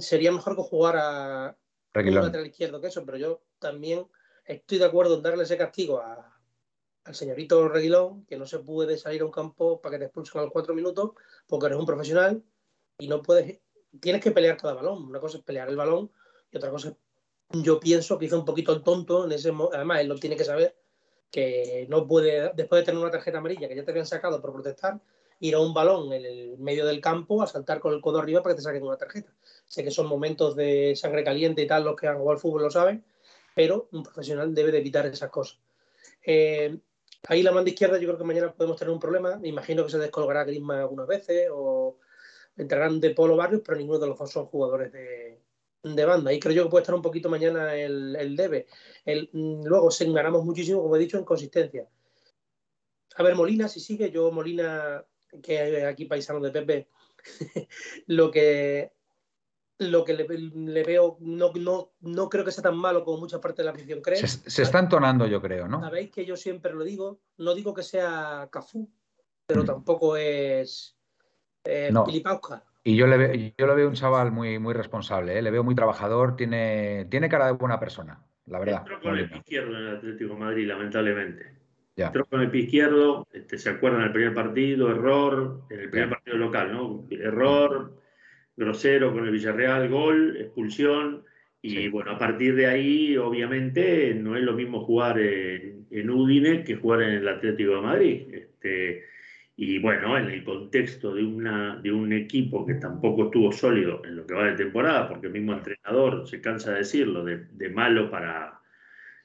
sería 0.00 0.32
mejor 0.32 0.56
que 0.56 0.62
jugara 0.62 1.56
un 1.94 2.14
lateral 2.14 2.46
izquierdo 2.46 2.80
que 2.80 2.88
eso, 2.88 3.04
pero 3.04 3.18
yo 3.18 3.42
también 3.58 4.06
estoy 4.44 4.78
de 4.78 4.84
acuerdo 4.84 5.16
en 5.16 5.22
darle 5.22 5.44
ese 5.44 5.56
castigo 5.56 6.02
al 6.02 7.14
señorito 7.14 7.68
Reguilón, 7.68 8.24
que 8.26 8.36
no 8.36 8.46
se 8.46 8.58
puede 8.60 8.96
salir 8.96 9.22
a 9.22 9.26
un 9.26 9.32
campo 9.32 9.80
para 9.80 9.94
que 9.94 9.98
te 9.98 10.04
expulsen 10.06 10.40
a 10.40 10.44
los 10.44 10.52
cuatro 10.52 10.74
minutos, 10.74 11.12
porque 11.46 11.66
eres 11.66 11.78
un 11.78 11.86
profesional 11.86 12.42
y 12.98 13.08
no 13.08 13.22
puedes, 13.22 13.60
tienes 14.00 14.22
que 14.22 14.30
pelear 14.30 14.56
cada 14.56 14.74
balón. 14.74 15.04
Una 15.04 15.20
cosa 15.20 15.38
es 15.38 15.44
pelear 15.44 15.68
el 15.68 15.76
balón 15.76 16.10
y 16.50 16.56
otra 16.56 16.70
cosa 16.70 16.88
es, 16.88 16.94
yo 17.62 17.80
pienso 17.80 18.18
que 18.18 18.26
hizo 18.26 18.38
un 18.38 18.44
poquito 18.44 18.72
el 18.72 18.82
tonto 18.82 19.24
en 19.24 19.32
ese 19.32 19.52
además 19.72 20.00
él 20.00 20.08
lo 20.08 20.16
tiene 20.16 20.36
que 20.36 20.44
saber 20.44 20.76
que 21.30 21.86
no 21.88 22.06
puede, 22.06 22.52
después 22.54 22.82
de 22.82 22.86
tener 22.86 23.00
una 23.00 23.10
tarjeta 23.10 23.38
amarilla 23.38 23.66
que 23.66 23.74
ya 23.74 23.84
te 23.84 23.90
habían 23.90 24.06
sacado 24.06 24.40
por 24.40 24.52
protestar, 24.52 25.00
ir 25.40 25.54
a 25.54 25.60
un 25.60 25.74
balón 25.74 26.12
en 26.12 26.24
el 26.24 26.58
medio 26.58 26.86
del 26.86 27.00
campo 27.00 27.42
a 27.42 27.46
saltar 27.46 27.80
con 27.80 27.94
el 27.94 28.00
codo 28.00 28.20
arriba 28.20 28.42
para 28.42 28.54
que 28.54 28.58
te 28.58 28.62
saquen 28.62 28.82
una 28.82 28.96
tarjeta. 28.96 29.32
Sé 29.72 29.82
que 29.82 29.90
son 29.90 30.06
momentos 30.06 30.54
de 30.54 30.94
sangre 30.94 31.24
caliente 31.24 31.62
y 31.62 31.66
tal, 31.66 31.84
los 31.84 31.96
que 31.96 32.06
han 32.06 32.18
jugado 32.18 32.32
al 32.32 32.38
fútbol 32.38 32.64
lo 32.64 32.70
saben, 32.70 33.02
pero 33.54 33.88
un 33.92 34.02
profesional 34.02 34.54
debe 34.54 34.70
de 34.70 34.80
evitar 34.80 35.06
esas 35.06 35.30
cosas. 35.30 35.58
Eh, 36.26 36.76
ahí 37.26 37.42
la 37.42 37.52
mano 37.52 37.66
izquierda 37.66 37.96
yo 37.96 38.06
creo 38.06 38.18
que 38.18 38.24
mañana 38.24 38.52
podemos 38.52 38.76
tener 38.76 38.92
un 38.92 39.00
problema. 39.00 39.38
Me 39.38 39.48
imagino 39.48 39.86
que 39.86 39.92
se 39.92 39.98
descolgará 39.98 40.44
Griezmann 40.44 40.80
algunas 40.80 41.06
veces 41.06 41.48
o 41.50 41.96
entrarán 42.54 43.00
de 43.00 43.14
Polo 43.14 43.34
Barrios, 43.34 43.62
pero 43.64 43.78
ninguno 43.78 43.98
de 43.98 44.08
los 44.08 44.18
dos 44.18 44.30
son 44.30 44.44
jugadores 44.44 44.92
de, 44.92 46.04
banda. 46.04 46.34
Y 46.34 46.38
creo 46.38 46.52
yo 46.54 46.64
que 46.64 46.70
puede 46.70 46.82
estar 46.82 46.94
un 46.94 47.00
poquito 47.00 47.30
mañana 47.30 47.74
el, 47.74 48.14
el 48.14 48.36
debe. 48.36 48.66
El, 49.06 49.30
mm, 49.32 49.64
luego 49.64 49.90
se 49.90 50.04
ganamos 50.12 50.44
muchísimo, 50.44 50.82
como 50.82 50.96
he 50.96 50.98
dicho, 50.98 51.16
en 51.16 51.24
consistencia. 51.24 51.88
A 53.16 53.22
ver, 53.22 53.34
Molina, 53.36 53.68
si 53.68 53.80
sigue, 53.80 54.10
yo 54.10 54.30
Molina 54.30 55.02
que 55.42 55.86
aquí 55.86 56.04
paisano 56.04 56.40
de 56.40 56.50
Pepe, 56.50 56.88
lo 58.06 58.30
que 58.30 58.92
lo 59.90 60.04
que 60.04 60.14
le, 60.14 60.82
veo, 60.84 61.16
no, 61.20 61.52
no, 61.54 61.92
no, 62.00 62.28
creo 62.28 62.44
que 62.44 62.52
sea 62.52 62.62
tan 62.62 62.76
malo 62.76 63.04
como 63.04 63.18
mucha 63.18 63.40
parte 63.40 63.62
de 63.62 63.66
la 63.66 63.72
afición 63.72 64.00
cree. 64.00 64.26
Se, 64.26 64.62
está 64.62 64.78
entonando, 64.78 65.26
yo 65.26 65.40
creo, 65.40 65.68
¿no? 65.68 65.80
Sabéis 65.80 66.10
que 66.10 66.24
yo 66.24 66.36
siempre 66.36 66.72
lo 66.72 66.84
digo, 66.84 67.20
no 67.38 67.54
digo 67.54 67.74
que 67.74 67.82
sea 67.82 68.48
Cafú, 68.50 68.90
pero 69.46 69.62
mm. 69.62 69.66
tampoco 69.66 70.16
es 70.16 70.96
eh, 71.64 71.90
no. 71.92 72.06
Y 72.84 72.96
yo 72.96 73.06
le, 73.06 73.54
yo 73.56 73.66
le 73.66 73.74
veo 73.74 73.88
un 73.88 73.94
chaval 73.94 74.32
muy, 74.32 74.58
muy 74.58 74.74
responsable, 74.74 75.38
¿eh? 75.38 75.42
le 75.42 75.50
veo 75.52 75.62
muy 75.62 75.74
trabajador, 75.74 76.34
tiene, 76.34 77.06
tiene 77.10 77.28
cara 77.28 77.46
de 77.46 77.52
buena 77.52 77.78
persona, 77.78 78.24
la 78.46 78.58
verdad. 78.58 78.78
Entró 78.78 79.00
con 79.00 79.16
el 79.16 79.28
pie 79.28 79.38
izquierdo 79.38 79.78
en 79.78 79.86
el 79.86 79.96
Atlético 79.96 80.34
Madrid, 80.34 80.66
lamentablemente. 80.66 81.58
Ya. 81.94 82.06
Entró 82.06 82.24
con 82.24 82.40
el 82.40 82.50
pie 82.50 82.62
izquierdo, 82.62 83.28
este, 83.32 83.58
se 83.58 83.70
acuerdan 83.70 84.02
del 84.02 84.12
primer 84.12 84.34
partido, 84.34 84.90
error, 84.90 85.62
en 85.70 85.80
el 85.80 85.90
primer 85.90 86.10
partido 86.10 86.38
local, 86.38 86.72
¿no? 86.72 87.06
Error, 87.10 88.01
grosero 88.56 89.12
con 89.12 89.24
el 89.24 89.32
Villarreal, 89.32 89.88
gol, 89.88 90.36
expulsión. 90.38 91.24
Y 91.60 91.88
bueno, 91.88 92.12
a 92.12 92.18
partir 92.18 92.56
de 92.56 92.66
ahí, 92.66 93.16
obviamente, 93.16 94.14
no 94.14 94.36
es 94.36 94.42
lo 94.42 94.52
mismo 94.52 94.84
jugar 94.84 95.18
en, 95.20 95.86
en 95.90 96.10
Udine 96.10 96.64
que 96.64 96.76
jugar 96.76 97.02
en 97.02 97.10
el 97.10 97.28
Atlético 97.28 97.76
de 97.76 97.80
Madrid. 97.80 98.22
Este, 98.32 99.04
y 99.56 99.78
bueno, 99.78 100.16
en 100.16 100.30
el 100.30 100.44
contexto 100.44 101.14
de, 101.14 101.22
una, 101.22 101.76
de 101.76 101.92
un 101.92 102.12
equipo 102.12 102.64
que 102.66 102.74
tampoco 102.74 103.26
estuvo 103.26 103.52
sólido 103.52 104.02
en 104.04 104.16
lo 104.16 104.26
que 104.26 104.34
va 104.34 104.46
de 104.46 104.56
temporada, 104.56 105.08
porque 105.08 105.26
el 105.26 105.32
mismo 105.32 105.52
entrenador 105.52 106.26
se 106.26 106.40
cansa 106.40 106.72
de 106.72 106.78
decirlo, 106.78 107.24
de, 107.24 107.68
malo 107.68 108.10
para, 108.10 108.60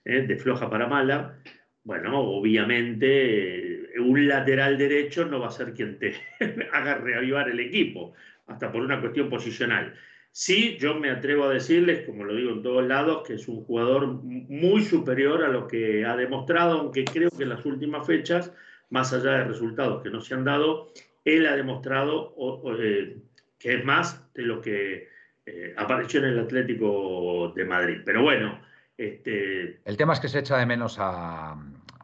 eh, 0.04 0.22
de 0.28 0.36
floja 0.38 0.70
para 0.70 0.88
mala, 0.88 1.40
bueno, 1.84 2.20
obviamente 2.20 3.96
eh, 3.96 4.00
un 4.00 4.28
lateral 4.28 4.78
derecho 4.78 5.26
no 5.26 5.40
va 5.40 5.48
a 5.48 5.52
ser 5.52 5.74
quien 5.74 5.98
te 5.98 6.14
haga 6.74 6.96
reavivar 6.96 7.50
el 7.50 7.62
equipo, 7.62 8.14
hasta 8.48 8.72
por 8.72 8.82
una 8.82 9.00
cuestión 9.00 9.30
posicional. 9.30 9.94
Sí, 10.32 10.78
yo 10.80 10.96
me 10.96 11.10
atrevo 11.10 11.46
a 11.46 11.54
decirles, 11.54 12.06
como 12.06 12.24
lo 12.24 12.36
digo 12.36 12.52
en 12.52 12.62
todos 12.62 12.86
lados, 12.86 13.24
que 13.26 13.36
es 13.36 13.48
un 13.48 13.64
jugador 13.64 14.08
muy 14.08 14.84
superior 14.84 15.44
a 15.44 15.48
lo 15.48 15.68
que 15.68 16.06
ha 16.06 16.16
demostrado, 16.16 16.80
aunque 16.80 17.06
creo 17.06 17.30
que 17.32 17.44
en 17.44 17.50
las 17.50 17.66
últimas 17.66 18.06
fechas 18.06 18.54
más 18.90 19.12
allá 19.14 19.32
de 19.32 19.44
resultados 19.46 20.04
que 20.04 20.10
no 20.10 20.22
se 20.22 20.34
han 20.34 20.44
dado, 20.44 20.92
él 21.26 21.46
ha 21.46 21.56
demostrado 21.56 22.36
eh, 22.80 23.18
que 23.58 23.74
es 23.76 23.84
más 23.84 24.32
de 24.34 24.44
lo 24.44 24.62
que 24.62 25.10
eh, 25.46 25.74
apareció 25.76 26.20
en 26.20 26.28
el 26.28 26.40
Atlético 26.40 27.52
de 27.56 27.66
Madrid. 27.66 28.02
Pero 28.06 28.22
bueno, 28.22 28.62
este... 28.98 29.80
El 29.84 29.98
tema 29.98 30.14
es 30.14 30.20
que 30.20 30.30
se 30.30 30.40
echa 30.40 30.58
de 30.58 30.66
menos 30.66 30.98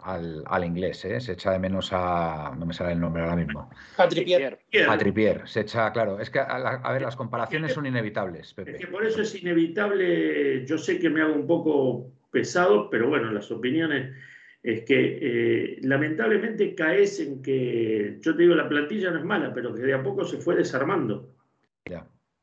al, 0.04 0.64
inglés, 0.64 1.04
¿eh? 1.06 1.20
se 1.20 1.34
echa 1.34 1.52
de 1.52 1.60
menos 1.60 1.90
a. 1.92 2.54
No 2.58 2.66
me 2.66 2.74
sale 2.74 2.94
el 2.94 3.00
nombre 3.00 3.24
ahora 3.24 3.36
mismo. 3.36 3.70
A 3.98 4.08
Tripier. 4.08 4.60
A 4.88 4.98
Tripier, 4.98 5.48
se 5.48 5.62
echa, 5.62 5.92
claro. 5.92 6.20
Es 6.20 6.30
que, 6.30 6.40
a, 6.40 6.92
ver, 6.92 7.02
las 7.02 7.16
comparaciones 7.16 7.74
son 7.74 7.86
inevitables, 7.86 8.54
Pepe. 8.54 8.72
Es 8.72 8.78
que 8.78 8.88
por 8.88 9.06
eso 9.06 9.22
es 9.22 9.42
inevitable. 9.42 10.66
Yo 10.66 10.78
sé 10.78 11.00
que 11.00 11.10
me 11.10 11.22
hago 11.22 11.34
un 11.34 11.48
poco 11.48 12.12
pesado, 12.32 12.90
pero 12.90 13.10
bueno, 13.10 13.32
las 13.32 13.50
opiniones 13.52 14.16
es 14.62 14.84
que 14.84 15.20
eh, 15.22 15.80
lamentablemente 15.82 16.74
caes 16.74 17.20
en 17.20 17.42
que, 17.42 18.18
yo 18.22 18.36
te 18.36 18.44
digo, 18.44 18.56
la 18.56 18.70
plantilla 18.70 19.12
no 19.12 19.20
es 19.20 19.26
mala, 19.26 19.54
pero 19.54 19.74
que 19.74 19.82
de 19.82 19.94
a 19.94 20.02
poco 20.02 20.24
se 20.26 20.38
fue 20.38 20.56
desarmando. 20.56 21.30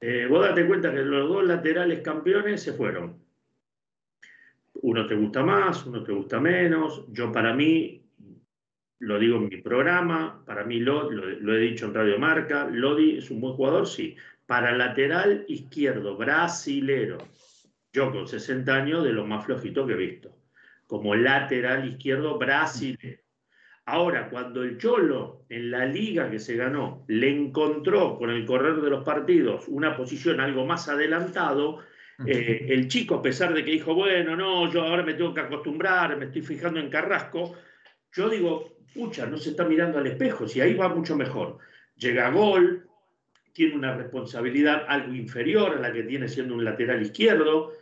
Eh, 0.03 0.27
vos 0.31 0.43
date 0.43 0.67
cuenta 0.67 0.91
que 0.91 1.01
los 1.01 1.29
dos 1.29 1.45
laterales 1.45 2.01
campeones 2.01 2.63
se 2.63 2.73
fueron. 2.73 3.19
Uno 4.83 5.07
te 5.07 5.15
gusta 5.15 5.43
más, 5.43 5.85
uno 5.87 6.03
te 6.03 6.13
gusta 6.13 6.41
menos. 6.41 7.05
Yo 7.09 7.31
para 7.31 7.55
mí, 7.55 8.03
lo 8.99 9.19
digo 9.19 9.37
en 9.37 9.49
mi 9.49 9.57
programa, 9.59 10.43
para 10.45 10.65
mí 10.65 10.81
lo, 10.81 11.11
he 11.13 11.59
dicho 11.59 11.87
en 11.87 11.95
Radio 11.95 12.19
Marca, 12.19 12.69
Lodi 12.71 13.19
es 13.19 13.31
un 13.31 13.41
buen 13.41 13.55
jugador, 13.55 13.87
sí. 13.87 14.17
Para 14.47 14.73
lateral 14.73 15.45
izquierdo, 15.49 16.17
brasilero, 16.17 17.19
yo 17.93 18.11
con 18.11 18.27
60 18.27 18.75
años 18.75 19.05
de 19.05 19.13
lo 19.13 19.27
más 19.27 19.45
flojito 19.45 19.87
que 19.87 19.93
he 19.93 19.97
visto 19.97 20.41
como 20.91 21.15
lateral 21.15 21.89
izquierdo 21.89 22.37
brasileño. 22.37 23.19
Ahora, 23.87 24.29
cuando 24.29 24.65
el 24.65 24.77
Cholo 24.77 25.45
en 25.49 25.71
la 25.71 25.87
liga 25.87 26.29
que 26.29 26.41
se 26.41 26.57
ganó 26.57 27.05
le 27.07 27.31
encontró 27.31 28.19
con 28.19 28.29
el 28.31 28.45
correr 28.45 28.81
de 28.81 28.91
los 28.91 29.05
partidos 29.05 29.69
una 29.69 29.97
posición 29.97 30.41
algo 30.41 30.67
más 30.67 30.89
adelantado, 30.89 31.79
eh, 32.27 32.67
el 32.69 32.89
chico, 32.89 33.17
a 33.17 33.23
pesar 33.23 33.55
de 33.55 33.65
que 33.65 33.73
dijo, 33.73 33.95
bueno, 33.95 34.37
no, 34.37 34.71
yo 34.71 34.83
ahora 34.83 35.03
me 35.03 35.15
tengo 35.15 35.33
que 35.33 35.41
acostumbrar, 35.41 36.17
me 36.17 36.27
estoy 36.27 36.43
fijando 36.43 36.81
en 36.81 36.91
Carrasco, 36.91 37.55
yo 38.13 38.29
digo, 38.29 38.77
pucha, 38.95 39.27
no 39.27 39.37
se 39.37 39.51
está 39.51 39.65
mirando 39.65 39.99
al 39.99 40.07
espejo, 40.07 40.47
si 40.47 40.61
ahí 40.61 40.75
va 40.75 40.89
mucho 40.89 41.17
mejor. 41.17 41.59
Llega 41.97 42.27
a 42.27 42.31
gol, 42.31 42.89
tiene 43.53 43.75
una 43.75 43.95
responsabilidad 43.95 44.85
algo 44.89 45.15
inferior 45.15 45.77
a 45.77 45.81
la 45.81 45.93
que 45.93 46.03
tiene 46.03 46.29
siendo 46.29 46.55
un 46.55 46.65
lateral 46.65 47.03
izquierdo, 47.03 47.73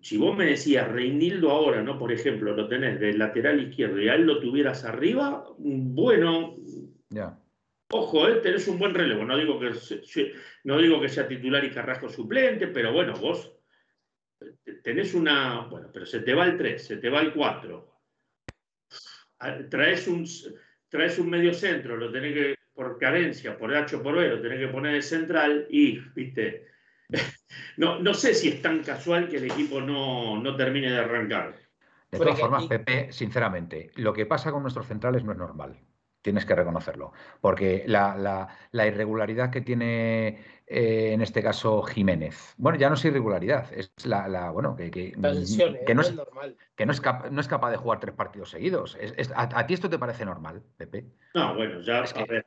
si 0.00 0.18
vos 0.18 0.36
me 0.36 0.44
decías, 0.44 0.86
Reinildo 0.88 1.50
ahora, 1.50 1.82
¿no? 1.82 1.98
Por 1.98 2.12
ejemplo, 2.12 2.54
lo 2.54 2.68
tenés 2.68 3.00
del 3.00 3.18
lateral 3.18 3.60
izquierdo 3.60 4.00
y 4.00 4.08
a 4.08 4.14
él 4.14 4.22
lo 4.22 4.38
tuvieras 4.38 4.84
arriba, 4.84 5.44
bueno, 5.58 6.54
ojo, 7.90 8.28
¿eh? 8.28 8.36
tenés 8.36 8.66
un 8.68 8.78
buen 8.78 8.94
relevo. 8.94 9.24
No 9.24 9.36
digo, 9.36 9.58
que, 9.58 9.72
no 10.64 10.78
digo 10.78 11.00
que 11.00 11.08
sea 11.08 11.28
titular 11.28 11.64
y 11.64 11.70
Carrasco 11.70 12.08
suplente, 12.08 12.68
pero 12.68 12.92
bueno, 12.92 13.14
vos 13.14 13.52
tenés 14.82 15.14
una, 15.14 15.66
bueno, 15.66 15.90
pero 15.92 16.06
se 16.06 16.20
te 16.20 16.34
va 16.34 16.44
el 16.44 16.56
3, 16.56 16.86
se 16.86 16.96
te 16.98 17.10
va 17.10 17.20
el 17.20 17.32
4. 17.32 17.92
Ah, 19.40 19.58
traes 19.68 20.08
un, 20.08 20.26
traes 20.88 21.18
un 21.18 21.28
medio 21.28 21.52
centro, 21.52 21.96
lo 21.96 22.10
tenés 22.10 22.34
que, 22.34 22.56
por 22.74 22.98
carencia, 22.98 23.56
por 23.56 23.74
H 23.74 23.96
o 23.96 24.02
por 24.02 24.16
B, 24.16 24.28
lo 24.28 24.40
tenés 24.40 24.60
que 24.60 24.68
poner 24.68 24.94
de 24.94 25.02
central 25.02 25.66
y, 25.70 25.98
viste, 26.14 26.66
no, 27.76 27.98
no 28.00 28.14
sé 28.14 28.34
si 28.34 28.48
es 28.48 28.62
tan 28.62 28.82
casual 28.82 29.28
que 29.28 29.36
el 29.36 29.44
equipo 29.44 29.80
no, 29.80 30.56
termine 30.56 30.90
de 30.90 30.98
arrancar. 30.98 31.56
De 32.10 32.18
todas 32.18 32.38
formas, 32.38 32.66
Pepe, 32.66 33.12
sinceramente, 33.12 33.90
lo 33.96 34.12
que 34.12 34.26
pasa 34.26 34.52
con 34.52 34.62
nuestros 34.62 34.86
centrales 34.86 35.24
no 35.24 35.32
es 35.32 35.38
normal. 35.38 35.78
Tienes 36.26 36.44
que 36.44 36.56
reconocerlo. 36.56 37.12
Porque 37.40 37.84
la, 37.86 38.48
irregularidad 38.72 39.50
que 39.50 39.60
tiene 39.60 40.40
eh, 40.66 41.12
en 41.12 41.22
este 41.22 41.40
caso 41.40 41.82
Jiménez, 41.82 42.52
bueno, 42.56 42.76
ya 42.76 42.88
no 42.88 42.96
es 42.96 43.04
irregularidad, 43.04 43.72
es 43.72 43.92
la, 44.04 44.50
bueno, 44.50 44.74
que, 44.74 44.90
que, 44.90 45.14
no 45.16 45.28
es, 45.28 45.56
normal. 45.56 46.56
que 46.74 46.84
no 46.84 46.90
es, 46.90 47.00
no 47.30 47.40
es 47.40 47.46
capaz 47.46 47.70
de 47.70 47.76
jugar 47.76 48.00
tres 48.00 48.16
partidos 48.16 48.50
seguidos. 48.50 48.98
a, 49.36 49.66
ti 49.68 49.74
esto 49.74 49.88
te 49.88 50.00
parece 50.00 50.24
normal, 50.24 50.64
Pepe? 50.76 51.06
No, 51.32 51.54
bueno, 51.54 51.80
ya, 51.80 51.98
a 51.98 52.24
ver, 52.24 52.44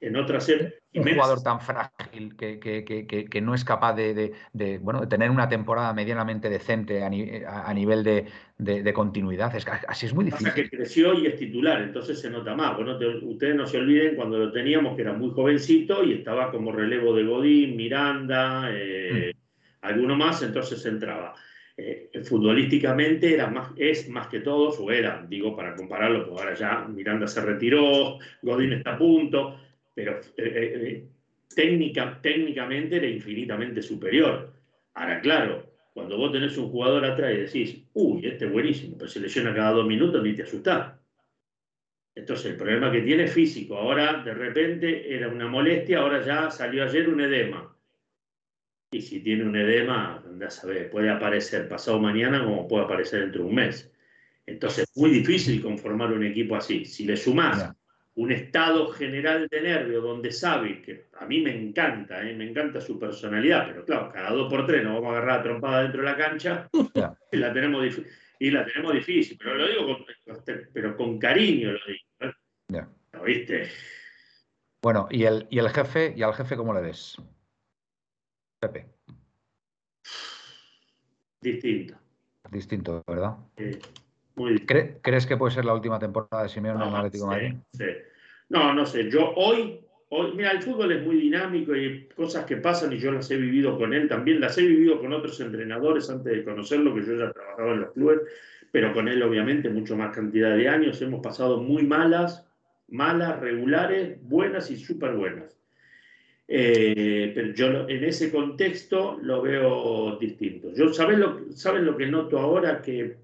en 0.00 0.16
otras 0.16 0.48
un 0.92 1.04
jugador 1.04 1.42
tan 1.42 1.60
frágil 1.60 2.34
que, 2.36 3.40
no 3.42 3.54
es 3.54 3.64
capaz 3.64 3.94
de, 3.94 4.32
bueno, 4.80 5.00
de 5.00 5.06
tener 5.06 5.30
una 5.30 5.48
temporada 5.48 5.92
medianamente 5.92 6.48
decente 6.48 7.04
a, 7.04 7.74
nivel 7.74 8.02
de, 8.02 8.92
continuidad. 8.92 9.54
Es, 9.54 9.66
así 9.86 10.06
es 10.06 10.14
muy 10.14 10.24
difícil. 10.24 10.48
Pasa 10.48 10.56
que 10.56 10.70
creció 10.70 11.14
y 11.14 11.26
es 11.26 11.36
titular, 11.36 11.82
entonces 11.82 12.18
se 12.18 12.30
nota 12.30 12.54
más. 12.56 12.76
Bueno, 12.76 12.98
ustedes 13.22 13.54
no 13.54 13.66
se 13.66 13.78
olviden 13.78 14.16
cuando 14.16 14.38
lo 14.38 14.50
teníamos, 14.50 14.96
que 14.96 15.02
era 15.02 15.12
muy 15.12 15.30
jovencito 15.30 16.02
y 16.02 16.14
estaba 16.14 16.50
como 16.50 16.72
relevo 16.72 17.14
de 17.14 17.24
Godín, 17.24 17.76
Miranda, 17.76 18.70
eh, 18.72 19.32
mm. 19.32 19.86
alguno 19.86 20.16
más, 20.16 20.42
entonces 20.42 20.84
entraba. 20.86 21.34
Eh, 21.76 22.10
futbolísticamente 22.24 23.32
era 23.32 23.46
más, 23.46 23.70
es 23.76 24.08
más 24.08 24.26
que 24.26 24.40
todos, 24.40 24.78
o 24.80 24.90
era, 24.90 25.24
digo, 25.28 25.54
para 25.54 25.74
compararlo, 25.74 26.26
porque 26.26 26.42
ahora 26.42 26.54
ya 26.54 26.86
Miranda 26.88 27.26
se 27.26 27.40
retiró, 27.40 28.18
Godín 28.42 28.72
está 28.72 28.94
a 28.94 28.98
punto 28.98 29.56
pero 29.94 30.18
eh, 30.18 30.22
eh, 30.36 30.72
eh, 30.74 31.08
técnica, 31.54 32.20
técnicamente 32.20 32.96
era 32.96 33.06
infinitamente 33.06 33.82
superior. 33.82 34.52
Ahora, 34.94 35.20
claro, 35.20 35.72
cuando 35.92 36.16
vos 36.16 36.32
tenés 36.32 36.56
un 36.56 36.70
jugador 36.70 37.04
atrás 37.04 37.32
y 37.32 37.36
decís, 37.38 37.82
uy, 37.94 38.26
este 38.26 38.46
es 38.46 38.52
buenísimo, 38.52 38.96
pero 38.96 39.10
se 39.10 39.20
lesiona 39.20 39.54
cada 39.54 39.72
dos 39.72 39.86
minutos, 39.86 40.22
ni 40.22 40.34
te 40.34 40.44
asustás. 40.44 40.94
Entonces, 42.14 42.46
el 42.52 42.56
problema 42.56 42.90
que 42.90 43.02
tiene 43.02 43.24
es 43.24 43.32
físico. 43.32 43.76
Ahora, 43.76 44.22
de 44.22 44.34
repente, 44.34 45.14
era 45.14 45.28
una 45.28 45.48
molestia, 45.48 46.00
ahora 46.00 46.24
ya 46.24 46.50
salió 46.50 46.84
ayer 46.84 47.08
un 47.08 47.20
edema. 47.20 47.76
Y 48.92 49.00
si 49.02 49.20
tiene 49.20 49.44
un 49.44 49.56
edema, 49.56 50.22
andás 50.26 50.64
a 50.64 50.68
puede 50.90 51.10
aparecer 51.10 51.68
pasado 51.68 52.00
mañana 52.00 52.44
como 52.44 52.66
puede 52.66 52.84
aparecer 52.84 53.20
dentro 53.20 53.42
de 53.42 53.48
un 53.48 53.54
mes. 53.54 53.92
Entonces, 54.46 54.84
es 54.90 54.96
muy 54.96 55.10
difícil 55.10 55.62
conformar 55.62 56.12
un 56.12 56.24
equipo 56.24 56.56
así. 56.56 56.84
Si 56.84 57.04
le 57.04 57.16
sumás 57.16 57.72
un 58.14 58.32
estado 58.32 58.88
general 58.88 59.48
de 59.48 59.60
nervio 59.60 60.00
donde 60.00 60.32
sabe 60.32 60.82
que 60.82 61.08
a 61.18 61.26
mí 61.26 61.40
me 61.40 61.54
encanta, 61.54 62.22
¿eh? 62.28 62.34
me 62.34 62.48
encanta 62.48 62.80
su 62.80 62.98
personalidad, 62.98 63.66
pero 63.68 63.84
claro, 63.84 64.10
cada 64.12 64.30
dos 64.30 64.52
por 64.52 64.66
tres 64.66 64.82
nos 64.82 64.94
vamos 64.94 65.14
a 65.14 65.18
agarrar 65.18 65.40
a 65.40 65.42
trompada 65.42 65.82
dentro 65.82 66.02
de 66.02 66.06
la 66.06 66.16
cancha 66.16 66.68
y, 66.72 67.36
la 67.36 67.52
tenemos 67.52 67.86
y 68.38 68.50
la 68.50 68.64
tenemos 68.64 68.94
difícil, 68.94 69.38
pero 69.38 69.54
lo 69.54 69.68
digo 69.68 69.86
con, 69.86 70.44
pero 70.72 70.96
con 70.96 71.18
cariño, 71.18 71.72
lo 71.72 71.78
digo. 71.86 72.34
¿eh? 72.72 72.86
¿Lo 73.12 73.22
viste? 73.22 73.68
Bueno, 74.82 75.08
¿y 75.10 75.24
el, 75.24 75.46
¿y 75.50 75.58
el 75.58 75.68
jefe? 75.68 76.14
¿Y 76.16 76.22
al 76.22 76.34
jefe 76.34 76.56
cómo 76.56 76.72
le 76.72 76.80
ves? 76.80 77.16
Pepe. 78.58 78.86
Distinto. 81.40 81.98
Distinto, 82.50 83.04
¿verdad? 83.06 83.36
¿Crees 85.02 85.26
que 85.26 85.36
puede 85.36 85.54
ser 85.54 85.64
la 85.64 85.74
última 85.74 85.98
temporada 85.98 86.44
de 86.44 86.48
Simeone 86.48 86.82
en 86.82 86.88
el 86.88 86.94
Atlético 86.94 87.24
de 87.24 87.30
Madrid? 87.30 87.54
Sí. 87.72 87.84
No, 88.48 88.74
no 88.74 88.84
sé. 88.84 89.10
Yo 89.10 89.32
hoy, 89.36 89.80
hoy, 90.08 90.32
mira, 90.34 90.50
el 90.50 90.62
fútbol 90.62 90.92
es 90.92 91.04
muy 91.04 91.16
dinámico 91.16 91.74
y 91.74 91.84
hay 91.84 92.08
cosas 92.08 92.44
que 92.44 92.56
pasan 92.56 92.92
y 92.92 92.98
yo 92.98 93.12
las 93.12 93.30
he 93.30 93.36
vivido 93.36 93.78
con 93.78 93.94
él 93.94 94.08
también, 94.08 94.40
las 94.40 94.58
he 94.58 94.62
vivido 94.62 95.00
con 95.00 95.12
otros 95.12 95.40
entrenadores 95.40 96.10
antes 96.10 96.32
de 96.32 96.44
conocerlo, 96.44 96.94
que 96.94 97.02
yo 97.02 97.16
ya 97.16 97.32
trabajaba 97.32 97.72
en 97.72 97.80
los 97.80 97.92
clubes, 97.92 98.20
pero 98.72 98.92
con 98.92 99.08
él 99.08 99.22
obviamente 99.22 99.68
mucho 99.70 99.96
más 99.96 100.14
cantidad 100.14 100.56
de 100.56 100.68
años, 100.68 101.00
hemos 101.00 101.20
pasado 101.20 101.62
muy 101.62 101.84
malas, 101.84 102.46
malas, 102.88 103.40
regulares, 103.40 104.18
buenas 104.22 104.70
y 104.70 104.76
súper 104.76 105.14
buenas. 105.14 105.56
Eh, 106.52 107.30
pero 107.32 107.54
yo 107.54 107.88
en 107.88 108.02
ese 108.02 108.32
contexto 108.32 109.20
lo 109.22 109.40
veo 109.40 110.16
distinto. 110.16 110.72
Yo, 110.74 110.92
¿saben 110.92 111.20
lo, 111.20 111.52
¿saben 111.52 111.86
lo 111.86 111.96
que 111.96 112.06
noto 112.06 112.40
ahora? 112.40 112.82
Que, 112.82 113.16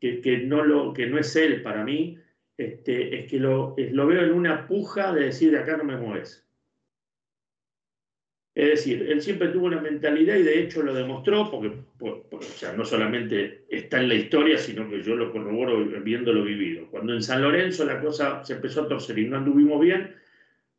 que, 0.00 0.38
no 0.46 0.64
lo, 0.64 0.92
que 0.92 1.06
no 1.06 1.18
es 1.18 1.34
él 1.36 1.62
para 1.62 1.84
mí, 1.84 2.18
este, 2.56 3.20
es 3.20 3.30
que 3.30 3.38
lo, 3.38 3.74
lo 3.76 4.06
veo 4.06 4.22
en 4.22 4.32
una 4.32 4.66
puja 4.66 5.12
de 5.12 5.26
decir 5.26 5.50
de 5.52 5.58
acá 5.58 5.76
no 5.76 5.84
me 5.84 5.96
mueves. 5.96 6.44
Es 8.58 8.70
decir, 8.70 9.06
él 9.08 9.22
siempre 9.22 9.48
tuvo 9.48 9.66
una 9.66 9.80
mentalidad 9.80 10.34
y 10.34 10.42
de 10.42 10.60
hecho 10.60 10.82
lo 10.82 10.92
demostró, 10.92 11.48
porque 11.48 11.70
o 12.00 12.42
sea, 12.42 12.72
no 12.72 12.84
solamente 12.84 13.64
está 13.68 14.00
en 14.00 14.08
la 14.08 14.16
historia, 14.16 14.58
sino 14.58 14.90
que 14.90 15.00
yo 15.00 15.14
lo 15.14 15.30
corroboro 15.30 15.84
viéndolo 16.02 16.42
vivido. 16.42 16.88
Cuando 16.90 17.14
en 17.14 17.22
San 17.22 17.40
Lorenzo 17.40 17.84
la 17.84 18.00
cosa 18.00 18.44
se 18.44 18.54
empezó 18.54 18.82
a 18.82 18.88
torcer 18.88 19.16
y 19.16 19.28
no 19.28 19.36
anduvimos 19.36 19.80
bien, 19.80 20.12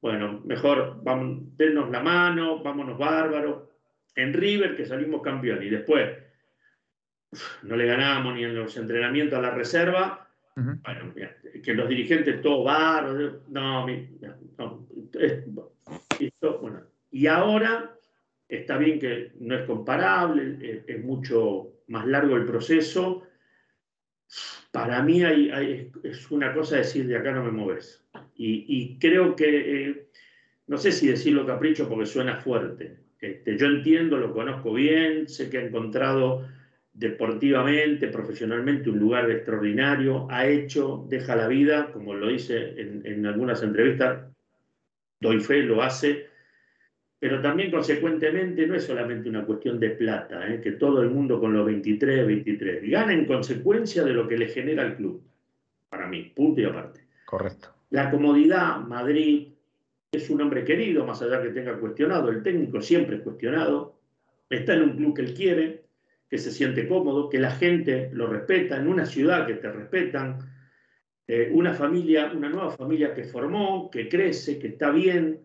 bueno, 0.02 0.42
mejor 0.46 1.00
vamos, 1.04 1.58
denos 1.58 1.90
la 1.90 2.02
mano, 2.02 2.62
vámonos 2.62 2.98
bárbaros. 2.98 3.70
En 4.14 4.34
River, 4.34 4.76
que 4.76 4.86
salimos 4.86 5.22
campeón, 5.22 5.64
y 5.64 5.70
después 5.70 6.10
no 7.63 7.76
le 7.76 7.86
ganábamos 7.86 8.36
ni 8.36 8.44
en 8.44 8.56
los 8.56 8.76
entrenamientos 8.78 9.38
a 9.38 9.42
la 9.42 9.52
reserva. 9.52 10.26
Bueno, 10.56 11.13
que 11.63 11.74
los 11.74 11.88
dirigentes 11.88 12.42
todo 12.42 12.65
bárbaros, 12.65 13.48
no, 13.48 13.88
no, 14.58 14.88
esto, 16.20 16.60
bueno. 16.60 16.82
Y 17.12 17.28
ahora 17.28 17.96
está 18.50 18.78
bien 18.78 19.00
que 19.00 19.32
no 19.39 19.56
es 19.56 19.65
comparable, 19.65 20.84
es, 20.86 21.02
mucho 21.02 21.76
más 21.88 22.06
largo 22.08 22.36
el 22.36 22.44
proceso. 22.44 23.24
Para 24.72 25.02
mí 25.02 25.24
hay, 25.24 25.89
es 26.04 26.30
una 26.30 26.54
cosa 26.54 26.76
decir 26.76 27.08
de 27.08 27.15
acá 27.15 27.32
no 27.32 27.46
me 27.46 27.52
mueves. 27.52 28.04
Y, 28.36 28.98
creo 29.00 29.38
que, 29.38 29.86
eh, 29.86 30.08
no 30.68 30.78
sé 30.78 30.92
si 30.92 31.08
decirlo 31.08 31.46
capricho 31.46 31.88
porque 31.88 32.06
suena 32.06 32.36
fuerte. 32.36 32.98
Este, 33.22 33.58
yo 33.58 33.68
entiendo, 33.68 34.18
lo 34.18 34.34
conozco 34.34 34.74
bien, 34.74 35.30
sé 35.30 35.50
que 35.50 35.58
ha 35.58 35.63
encontrado 35.63 36.46
deportivamente, 37.00 38.10
profesionalmente, 38.10 38.90
un 38.90 39.00
lugar 39.00 39.32
extraordinario, 39.32 40.28
ha 40.30 40.46
hecho, 40.46 41.06
deja 41.08 41.34
la 41.34 41.48
vida, 41.48 41.94
como 41.94 42.14
lo 42.14 42.28
dice 42.28 42.74
en, 42.78 43.02
en 43.06 43.26
algunas 43.26 43.64
entrevistas, 43.64 44.28
doy 45.22 45.40
fe, 45.40 45.64
lo 45.64 45.82
hace, 45.82 46.28
pero 47.18 47.42
también 47.42 47.72
consecuentemente 47.72 48.68
no 48.68 48.76
es 48.76 48.84
solamente 48.84 49.30
una 49.30 49.46
cuestión 49.46 49.80
de 49.80 49.92
plata, 49.92 50.54
¿eh? 50.54 50.60
que 50.60 50.74
todo 50.74 51.02
el 51.02 51.10
mundo 51.10 51.40
con 51.40 51.54
los 51.54 51.66
23, 51.66 52.28
23, 52.28 52.90
gana 52.90 53.14
en 53.14 53.26
consecuencia 53.26 54.04
de 54.04 54.12
lo 54.12 54.28
que 54.28 54.38
le 54.38 54.50
genera 54.50 54.86
el 54.86 54.96
club, 54.98 55.24
para 55.90 56.06
mí, 56.06 56.34
punto 56.36 56.60
y 56.60 56.66
aparte. 56.66 57.00
Correcto. 57.26 57.70
La 57.92 58.12
comodidad, 58.12 58.80
Madrid 58.80 59.48
es 60.12 60.30
un 60.30 60.42
hombre 60.42 60.66
querido, 60.66 61.06
más 61.06 61.22
allá 61.22 61.42
que 61.42 61.50
tenga 61.50 61.80
cuestionado, 61.80 62.30
el 62.30 62.44
técnico 62.44 62.82
siempre 62.82 63.18
es 63.18 63.22
cuestionado, 63.22 63.96
está 64.50 64.74
en 64.74 64.84
un 64.84 64.98
club 64.98 65.16
que 65.16 65.22
él 65.22 65.34
quiere, 65.34 65.88
que 66.30 66.38
se 66.38 66.52
siente 66.52 66.88
cómodo, 66.88 67.30
que 67.30 67.39
la 67.39 67.52
gente 67.52 68.10
lo 68.13 68.28
respeta, 68.28 68.78
en 68.78 68.88
una 68.88 69.06
ciudad 69.06 69.48
que 69.48 69.56
te 69.56 69.72
respetan, 69.72 70.38
eh, 71.28 71.50
una 71.52 71.74
familia, 71.74 72.32
una 72.34 72.50
nueva 72.50 72.72
familia 72.72 73.13
que 73.13 73.24
formó, 73.24 73.89
que 73.89 74.08
crece, 74.08 74.60
que 74.60 74.68
está 74.68 74.92
bien. 74.92 75.39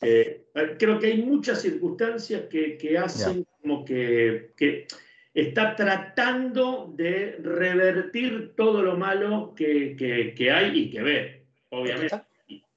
Eh, 0.00 0.46
creo 0.78 0.98
que 0.98 1.06
hay 1.06 1.22
muchas 1.22 1.62
circunstancias 1.62 2.44
que, 2.50 2.76
que 2.76 2.98
hacen 2.98 3.46
como 3.60 3.84
que, 3.84 4.52
que, 4.56 4.86
está 5.32 5.76
tratando 5.76 6.90
de 6.96 7.36
revertir 7.42 8.52
todo 8.56 8.80
lo 8.82 8.96
malo 8.96 9.54
que, 9.54 9.94
que 10.34 10.50
hay 10.50 10.78
y 10.78 10.90
que 10.90 11.02
ve 11.02 11.46
obviamente. 11.70 12.25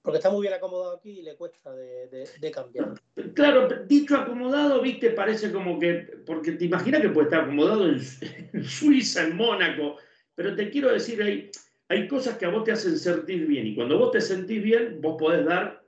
Porque 0.02 0.18
está, 0.18 0.30
muy 0.30 0.42
bien 0.42 0.54
acomodado 0.54 0.96
aquí 0.96 1.20
y 1.20 1.22
le 1.22 1.36
cuesta 1.36 1.74
de, 1.76 2.52
cambiar. 2.54 2.94
Claro, 3.34 3.68
dicho 3.86 4.16
acomodado, 4.16 4.82
viste, 4.82 5.12
parece 5.12 5.52
como 5.52 5.78
que, 5.78 6.08
porque 6.26 6.54
te 6.54 6.66
imaginas 6.66 7.02
que 7.02 7.10
puede 7.10 7.28
estar 7.28 7.44
acomodado 7.44 7.88
en, 7.88 8.64
Suiza, 8.64 9.26
en 9.26 9.36
Mónaco, 9.36 9.98
pero 10.36 10.56
te 10.56 10.70
quiero 10.70 10.92
decir, 10.92 11.22
hay, 11.22 11.52
hay 11.90 12.08
cosas 12.08 12.38
que 12.38 12.46
a 12.46 12.50
vos 12.50 12.64
te 12.64 12.72
hacen 12.72 12.98
sentir 12.98 13.46
bien 13.46 13.68
y 13.68 13.76
cuando 13.76 14.00
vos 14.00 14.12
te 14.12 14.22
sentís 14.22 14.64
bien, 14.64 15.02
vos 15.02 15.18
podés 15.20 15.46
dar 15.46 15.84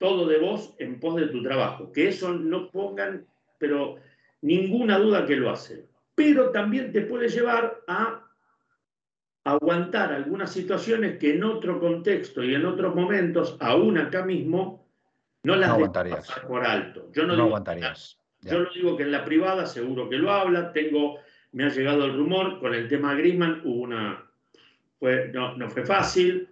todo 0.00 0.26
de 0.26 0.38
vos 0.38 0.74
en 0.78 0.98
pos 0.98 1.16
de 1.16 1.28
tu 1.28 1.42
trabajo. 1.42 1.92
Que 1.92 2.08
eso 2.08 2.32
no 2.32 2.70
pongan, 2.70 3.26
pero 3.58 3.96
ninguna 4.40 4.98
duda 4.98 5.26
que 5.26 5.36
lo 5.36 5.50
hace. 5.50 5.86
Pero 6.14 6.50
también 6.50 6.90
te 6.92 7.02
puede 7.02 7.28
llevar 7.28 7.82
a 7.86 8.19
aguantar 9.44 10.12
algunas 10.12 10.52
situaciones 10.52 11.18
que 11.18 11.34
en 11.34 11.44
otro 11.44 11.80
contexto 11.80 12.42
y 12.44 12.54
en 12.54 12.66
otros 12.66 12.94
momentos, 12.94 13.56
aún 13.60 13.98
acá 13.98 14.24
mismo, 14.24 14.86
no 15.42 15.56
las 15.56 15.78
no 15.78 15.92
pasar 15.92 16.46
por 16.46 16.64
alto. 16.64 17.10
Yo 17.12 17.26
no, 17.26 17.36
no 17.36 17.44
aguantarías. 17.44 18.18
Yo 18.42 18.60
lo 18.60 18.70
digo 18.72 18.96
que 18.96 19.02
en 19.04 19.12
la 19.12 19.24
privada 19.24 19.66
seguro 19.66 20.08
que 20.08 20.16
lo 20.16 20.30
habla. 20.30 20.72
Tengo, 20.72 21.18
me 21.52 21.64
ha 21.64 21.68
llegado 21.68 22.04
el 22.04 22.16
rumor 22.16 22.58
con 22.58 22.74
el 22.74 22.88
tema 22.88 23.14
Griezmann, 23.14 23.62
hubo 23.64 23.82
una, 23.82 24.30
fue, 24.98 25.30
no, 25.32 25.56
no 25.56 25.68
fue 25.68 25.84
fácil, 25.84 26.48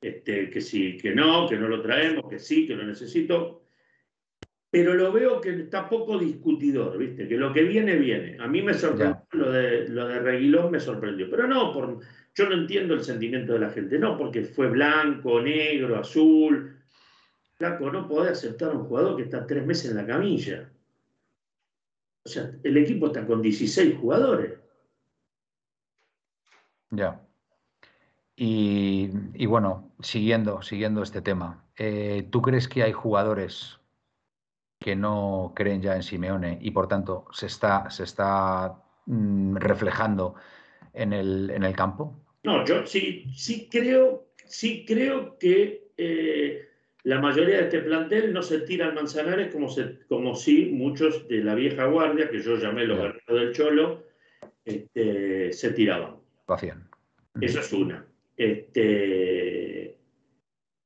este, 0.00 0.50
que 0.50 0.60
sí, 0.60 0.96
que 0.96 1.14
no, 1.14 1.48
que 1.48 1.56
no 1.56 1.68
lo 1.68 1.80
traemos, 1.80 2.28
que 2.28 2.38
sí, 2.38 2.66
que 2.66 2.74
lo 2.74 2.84
necesito. 2.84 3.62
Pero 4.70 4.94
lo 4.94 5.12
veo 5.12 5.40
que 5.40 5.50
está 5.50 5.88
poco 5.88 6.18
discutidor, 6.18 6.98
¿viste? 6.98 7.28
Que 7.28 7.36
lo 7.36 7.52
que 7.52 7.62
viene, 7.62 7.94
viene. 7.96 8.36
A 8.40 8.48
mí 8.48 8.60
me 8.60 8.74
sorprendió, 8.74 9.23
lo 9.34 9.50
de, 9.50 9.88
lo 9.88 10.06
de 10.06 10.20
Reguilón 10.20 10.70
me 10.70 10.80
sorprendió. 10.80 11.28
Pero 11.30 11.46
no 11.46 11.72
por, 11.72 12.00
yo 12.34 12.48
no 12.48 12.54
entiendo 12.54 12.94
el 12.94 13.04
sentimiento 13.04 13.52
de 13.52 13.60
la 13.60 13.70
gente, 13.70 13.98
no 13.98 14.16
porque 14.18 14.44
fue 14.44 14.68
blanco, 14.68 15.40
negro, 15.40 15.98
azul. 15.98 16.76
Blanco, 17.58 17.90
no 17.90 18.08
puede 18.08 18.30
aceptar 18.30 18.70
a 18.70 18.74
un 18.74 18.86
jugador 18.86 19.16
que 19.16 19.22
está 19.22 19.46
tres 19.46 19.64
meses 19.64 19.90
en 19.90 19.96
la 19.96 20.06
camilla. 20.06 20.70
O 22.24 22.28
sea, 22.28 22.50
el 22.62 22.76
equipo 22.76 23.06
está 23.06 23.26
con 23.26 23.42
16 23.42 23.96
jugadores. 23.98 24.58
Ya. 26.90 27.20
Y, 28.36 29.46
bueno, 29.46 29.92
siguiendo, 30.00 30.62
siguiendo 30.62 31.02
este 31.02 31.22
tema, 31.22 31.64
eh, 31.76 32.26
¿tú 32.30 32.42
crees 32.42 32.66
que 32.66 32.82
hay 32.82 32.92
jugadores 32.92 33.78
que 34.80 34.96
no 34.96 35.52
creen 35.54 35.82
ya 35.82 35.94
en 35.94 36.02
Simeone 36.02 36.58
y 36.60 36.72
por 36.72 36.88
tanto 36.88 37.26
se 37.32 37.46
está, 37.46 37.88
se 37.90 38.04
está 38.04 38.83
mm, 39.06 39.56
reflejando 39.56 40.34
en 40.92 41.12
el, 41.12 41.50
en 41.50 41.64
el 41.64 41.74
campo? 41.74 42.20
No, 42.44 42.64
yo 42.64 42.86
sí, 42.86 43.24
sí 43.34 43.68
creo, 43.70 44.26
sí 44.46 44.84
creo 44.86 45.38
que 45.38 45.88
eh, 45.96 46.68
la 47.04 47.20
mayoría 47.20 47.56
de 47.56 47.64
este 47.64 47.80
plantel 47.80 48.32
no 48.32 48.42
se 48.42 48.60
tira 48.60 48.86
al 48.86 48.94
Manzanares 48.94 49.52
como, 49.52 49.68
se, 49.68 50.00
como 50.08 50.34
si 50.34 50.66
muchos 50.66 51.28
de 51.28 51.44
la 51.44 51.54
vieja 51.54 51.86
guardia, 51.86 52.30
que 52.30 52.40
yo 52.40 52.56
llamé 52.56 52.84
los 52.84 52.98
guerreros 52.98 53.40
del 53.40 53.52
Cholo, 53.52 54.04
este, 54.64 55.52
se 55.52 55.72
tiraban. 55.72 56.16
Lo 56.48 56.54
hacían. 56.54 56.88
Eso 57.40 57.60
es 57.60 57.72
una. 57.72 58.06
Este, 58.36 59.96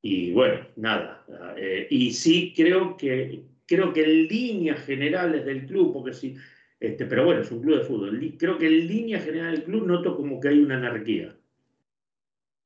y 0.02 0.32
bueno, 0.32 0.66
nada. 0.76 1.24
Eh, 1.56 1.86
y 1.90 2.12
sí 2.12 2.52
creo 2.56 2.96
que, 2.96 3.42
creo 3.66 3.92
que 3.92 4.02
en 4.02 4.26
líneas 4.26 4.80
generales 4.84 5.44
del 5.44 5.66
club, 5.66 5.92
porque 5.92 6.14
sí, 6.14 6.36
este, 6.80 7.06
pero 7.06 7.24
bueno, 7.24 7.40
es 7.40 7.50
un 7.50 7.60
club 7.60 7.78
de 7.78 7.84
fútbol, 7.84 8.34
creo 8.38 8.56
que 8.56 8.66
en 8.66 8.86
líneas 8.86 9.24
generales 9.24 9.60
del 9.60 9.64
club 9.64 9.86
noto 9.86 10.16
como 10.16 10.38
que 10.38 10.48
hay 10.48 10.60
una 10.60 10.76
anarquía 10.76 11.34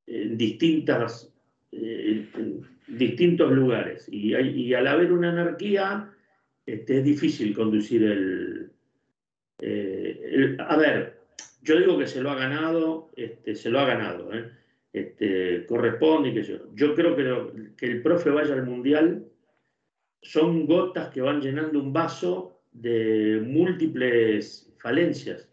en, 0.05 0.37
distintas, 0.37 1.33
eh, 1.71 2.27
distintos 2.87 3.51
lugares. 3.51 4.07
Y, 4.11 4.73
al 4.73 4.87
haber 4.87 5.11
una 5.11 5.29
anarquía, 5.29 6.11
este, 6.65 6.99
es 6.99 7.03
difícil 7.03 7.55
conducir 7.55 8.03
eh, 9.59 10.21
el, 10.31 10.57
A 10.59 10.77
ver, 10.77 11.19
yo 11.63 11.79
digo 11.79 11.97
que 11.97 12.07
se 12.07 12.21
lo 12.21 12.29
ha 12.29 12.35
ganado, 12.35 13.09
este, 13.15 13.55
se 13.55 13.69
lo 13.71 13.79
ha 13.79 13.85
ganado, 13.85 14.31
¿eh? 14.33 14.51
este, 14.91 15.65
corresponde 15.65 16.33
que 16.33 16.43
yo. 16.43 16.57
Yo 16.75 16.93
creo 16.93 17.15
que, 17.15 17.73
que 17.75 17.85
el 17.87 18.03
profe 18.03 18.29
vaya 18.29 18.53
al 18.53 18.65
mundial 18.65 19.25
son 20.21 20.67
gotas 20.67 21.09
que 21.09 21.21
van 21.21 21.41
llenando 21.41 21.79
un 21.79 21.91
vaso 21.91 22.52
de 22.73 23.41
múltiples 23.45 24.71
falencias. 24.79 25.49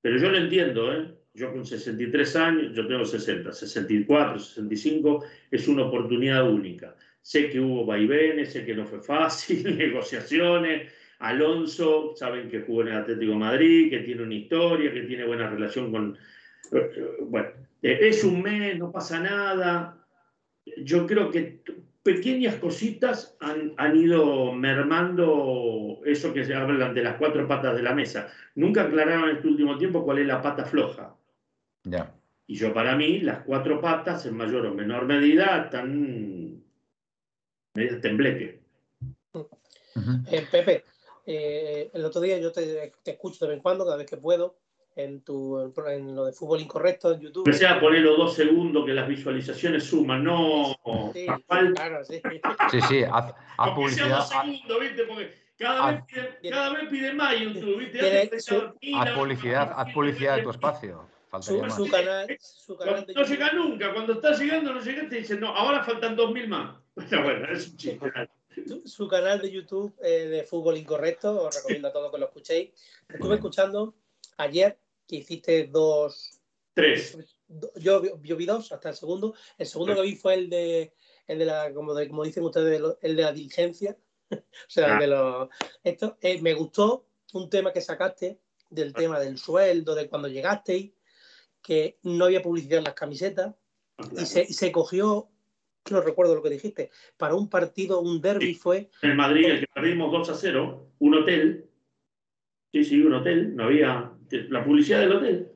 Pero 0.00 0.18
yo 0.18 0.30
lo 0.30 0.38
entiendo, 0.38 0.92
¿eh? 0.92 1.14
yo 1.34 1.52
con 1.52 1.66
63 1.66 2.36
años, 2.36 2.74
yo 2.74 2.86
tengo 2.86 3.04
60, 3.04 3.52
64, 3.52 4.38
65, 4.38 5.24
es 5.50 5.66
una 5.66 5.84
oportunidad 5.84 6.48
única. 6.48 6.94
Sé 7.20 7.50
que 7.50 7.58
hubo 7.58 7.84
vaivenes, 7.84 8.52
sé 8.52 8.64
que 8.64 8.74
no 8.74 8.86
fue 8.86 9.00
fácil, 9.00 9.76
negociaciones. 9.78 10.92
Alonso, 11.18 12.14
saben 12.16 12.48
que 12.50 12.60
jugó 12.60 12.82
en 12.82 12.88
el 12.88 12.96
Atlético 12.96 13.34
Madrid, 13.34 13.90
que 13.90 14.00
tiene 14.00 14.22
una 14.22 14.34
historia, 14.34 14.92
que 14.92 15.02
tiene 15.02 15.24
buena 15.24 15.48
relación 15.48 15.90
con... 15.90 16.16
Bueno, 17.28 17.50
es 17.82 18.24
un 18.24 18.42
mes, 18.42 18.78
no 18.78 18.92
pasa 18.92 19.20
nada. 19.20 20.06
Yo 20.78 21.06
creo 21.06 21.30
que 21.30 21.60
pequeñas 22.04 22.56
cositas 22.56 23.34
han, 23.40 23.72
han, 23.78 23.96
ido 23.96 24.52
mermando 24.52 26.00
eso 26.04 26.32
que 26.32 26.44
se 26.44 26.54
hablan 26.54 26.94
de 26.94 27.02
las 27.02 27.16
cuatro 27.16 27.48
patas 27.48 27.74
de 27.74 27.82
la 27.82 27.94
mesa. 27.94 28.28
Nunca 28.54 28.82
aclararon 28.82 29.30
en 29.30 29.36
este 29.36 29.48
último 29.48 29.76
tiempo 29.78 30.04
cuál 30.04 30.18
es 30.18 30.26
la 30.26 30.42
pata 30.42 30.66
floja. 30.66 31.16
Ya. 31.82 32.14
Y 32.46 32.56
yo 32.56 32.74
para 32.74 32.94
mí, 32.94 33.20
las 33.20 33.42
cuatro 33.44 33.80
patas, 33.80 34.26
en 34.26 34.36
mayor 34.36 34.66
o 34.66 34.74
menor 34.74 35.06
medida, 35.06 35.64
están 35.64 36.62
medio 37.74 38.00
tembleque. 38.00 38.60
Eh, 40.30 40.46
Pepe, 40.50 40.84
eh, 41.24 41.90
el 41.94 42.04
otro 42.04 42.20
día 42.20 42.38
yo 42.38 42.52
te, 42.52 42.92
te, 43.02 43.12
escucho 43.12 43.44
de 43.44 43.48
vez 43.48 43.56
en 43.56 43.62
cuando, 43.62 43.84
cada 43.84 43.96
vez 43.96 44.06
que 44.10 44.18
puedo, 44.18 44.58
en, 44.96 45.22
tu, 45.22 45.58
en 45.88 46.14
lo 46.14 46.24
de 46.24 46.32
fútbol 46.32 46.60
incorrecto 46.60 47.12
en 47.12 47.20
YouTube. 47.20 47.52
Sea 47.52 47.80
poner 47.80 48.02
los 48.02 48.16
dos 48.16 48.34
segundos 48.34 48.84
que 48.86 48.92
las 48.94 49.08
visualizaciones 49.08 49.84
suman, 49.84 50.22
no. 50.24 50.76
Sí, 51.12 51.26
claro, 51.74 52.04
sí. 52.04 52.20
Sí, 52.70 52.80
sí, 52.88 53.04
haz, 53.10 53.34
publicidad. 53.74 54.18
dos 54.18 54.28
segundos, 54.28 54.80
¿viste? 54.80 55.02
Porque 55.04 55.34
cada, 55.58 55.90
vez 55.92 56.04
pide, 56.06 56.50
cada 56.50 56.72
vez 56.74 56.88
pide 56.88 57.12
más 57.12 57.38
YouTube, 57.38 57.78
¿viste? 57.78 57.98
Tiene 57.98 58.20
Antes 58.22 58.44
su- 58.44 58.54
pensaba, 58.54 58.74
mira, 58.80 59.02
Haz 59.02 59.10
publicidad, 59.18 59.72
haz 59.76 59.92
publicidad 59.92 60.36
de 60.36 60.42
tu 60.42 60.50
espacio. 60.50 61.08
Faltaría 61.28 61.60
Su, 61.62 61.66
más. 61.66 61.76
su 61.76 61.88
canal, 61.90 62.36
su 62.40 62.76
canal 62.76 62.94
Cuando 62.94 63.06
de 63.06 63.14
no 63.14 63.26
llega 63.26 63.52
nunca, 63.52 63.92
cuando 63.92 64.12
está 64.12 64.32
llegando 64.36 64.72
no 64.72 64.80
llega, 64.80 65.08
te 65.08 65.16
dicen, 65.16 65.40
no, 65.40 65.48
ahora 65.48 65.82
faltan 65.82 66.16
2.000 66.16 66.46
más. 66.48 66.76
Bueno, 66.96 67.22
bueno, 67.24 67.52
es 67.52 67.68
un 67.70 67.76
chiste. 67.76 68.10
su, 68.68 68.86
su 68.86 69.08
canal 69.08 69.40
de 69.42 69.50
YouTube 69.50 69.92
eh, 70.00 70.26
de 70.28 70.44
fútbol 70.44 70.76
incorrecto, 70.76 71.42
os 71.42 71.56
recomiendo 71.56 71.88
a 71.88 71.92
todos 71.92 72.12
que 72.12 72.18
lo 72.18 72.26
escuchéis. 72.26 72.70
Estuve 73.08 73.34
escuchando 73.34 73.96
ayer 74.36 74.78
que 75.06 75.16
hiciste 75.16 75.66
dos, 75.66 76.40
Tres. 76.74 77.16
do- 77.46 77.72
yo, 77.76 78.00
vi- 78.00 78.10
yo 78.22 78.36
vi 78.36 78.46
dos 78.46 78.72
hasta 78.72 78.90
el 78.90 78.94
segundo. 78.94 79.34
El 79.58 79.66
segundo 79.66 79.94
que 79.94 80.02
vi 80.02 80.16
fue 80.16 80.34
el 80.34 80.50
de, 80.50 80.94
el 81.26 81.38
de 81.38 81.44
la, 81.44 81.72
como, 81.72 81.94
de- 81.94 82.08
como 82.08 82.24
dicen 82.24 82.44
ustedes, 82.44 82.80
el 83.02 83.16
de 83.16 83.22
la 83.22 83.32
diligencia. 83.32 83.96
o 84.30 84.36
sea, 84.68 84.86
el 84.86 84.92
Ah. 84.92 85.00
de 85.00 85.06
los. 85.06 85.48
Esto, 85.82 86.16
eh, 86.20 86.40
me 86.40 86.54
gustó 86.54 87.06
un 87.34 87.50
tema 87.50 87.72
que 87.72 87.80
sacaste 87.80 88.40
del 88.70 88.92
tema 88.92 89.20
del 89.20 89.38
sueldo, 89.38 89.94
de 89.94 90.08
cuando 90.08 90.28
llegasteis, 90.28 90.92
que 91.62 91.98
no 92.02 92.24
había 92.26 92.42
publicidad 92.42 92.78
en 92.78 92.84
las 92.84 92.94
camisetas 92.94 93.54
y 94.18 94.26
se, 94.26 94.42
y 94.42 94.52
se 94.52 94.72
cogió, 94.72 95.28
no 95.90 96.00
recuerdo 96.00 96.34
lo 96.34 96.42
que 96.42 96.50
dijiste, 96.50 96.90
para 97.16 97.34
un 97.34 97.48
partido, 97.48 98.00
un 98.00 98.20
derby 98.20 98.46
Sí. 98.46 98.54
fue 98.54 98.90
En 99.02 99.16
Madrid, 99.16 99.46
el 99.46 99.60
que 99.60 99.66
perdimos 99.72 100.10
2 100.10 100.28
a 100.30 100.34
0, 100.34 100.90
un 100.98 101.14
hotel. 101.14 101.70
Sí, 102.72 102.82
sí, 102.84 103.00
un 103.00 103.14
hotel. 103.14 103.54
No 103.54 103.64
había. 103.64 104.12
La 104.30 104.64
publicidad 104.64 105.00
del 105.00 105.12
hotel. 105.12 105.52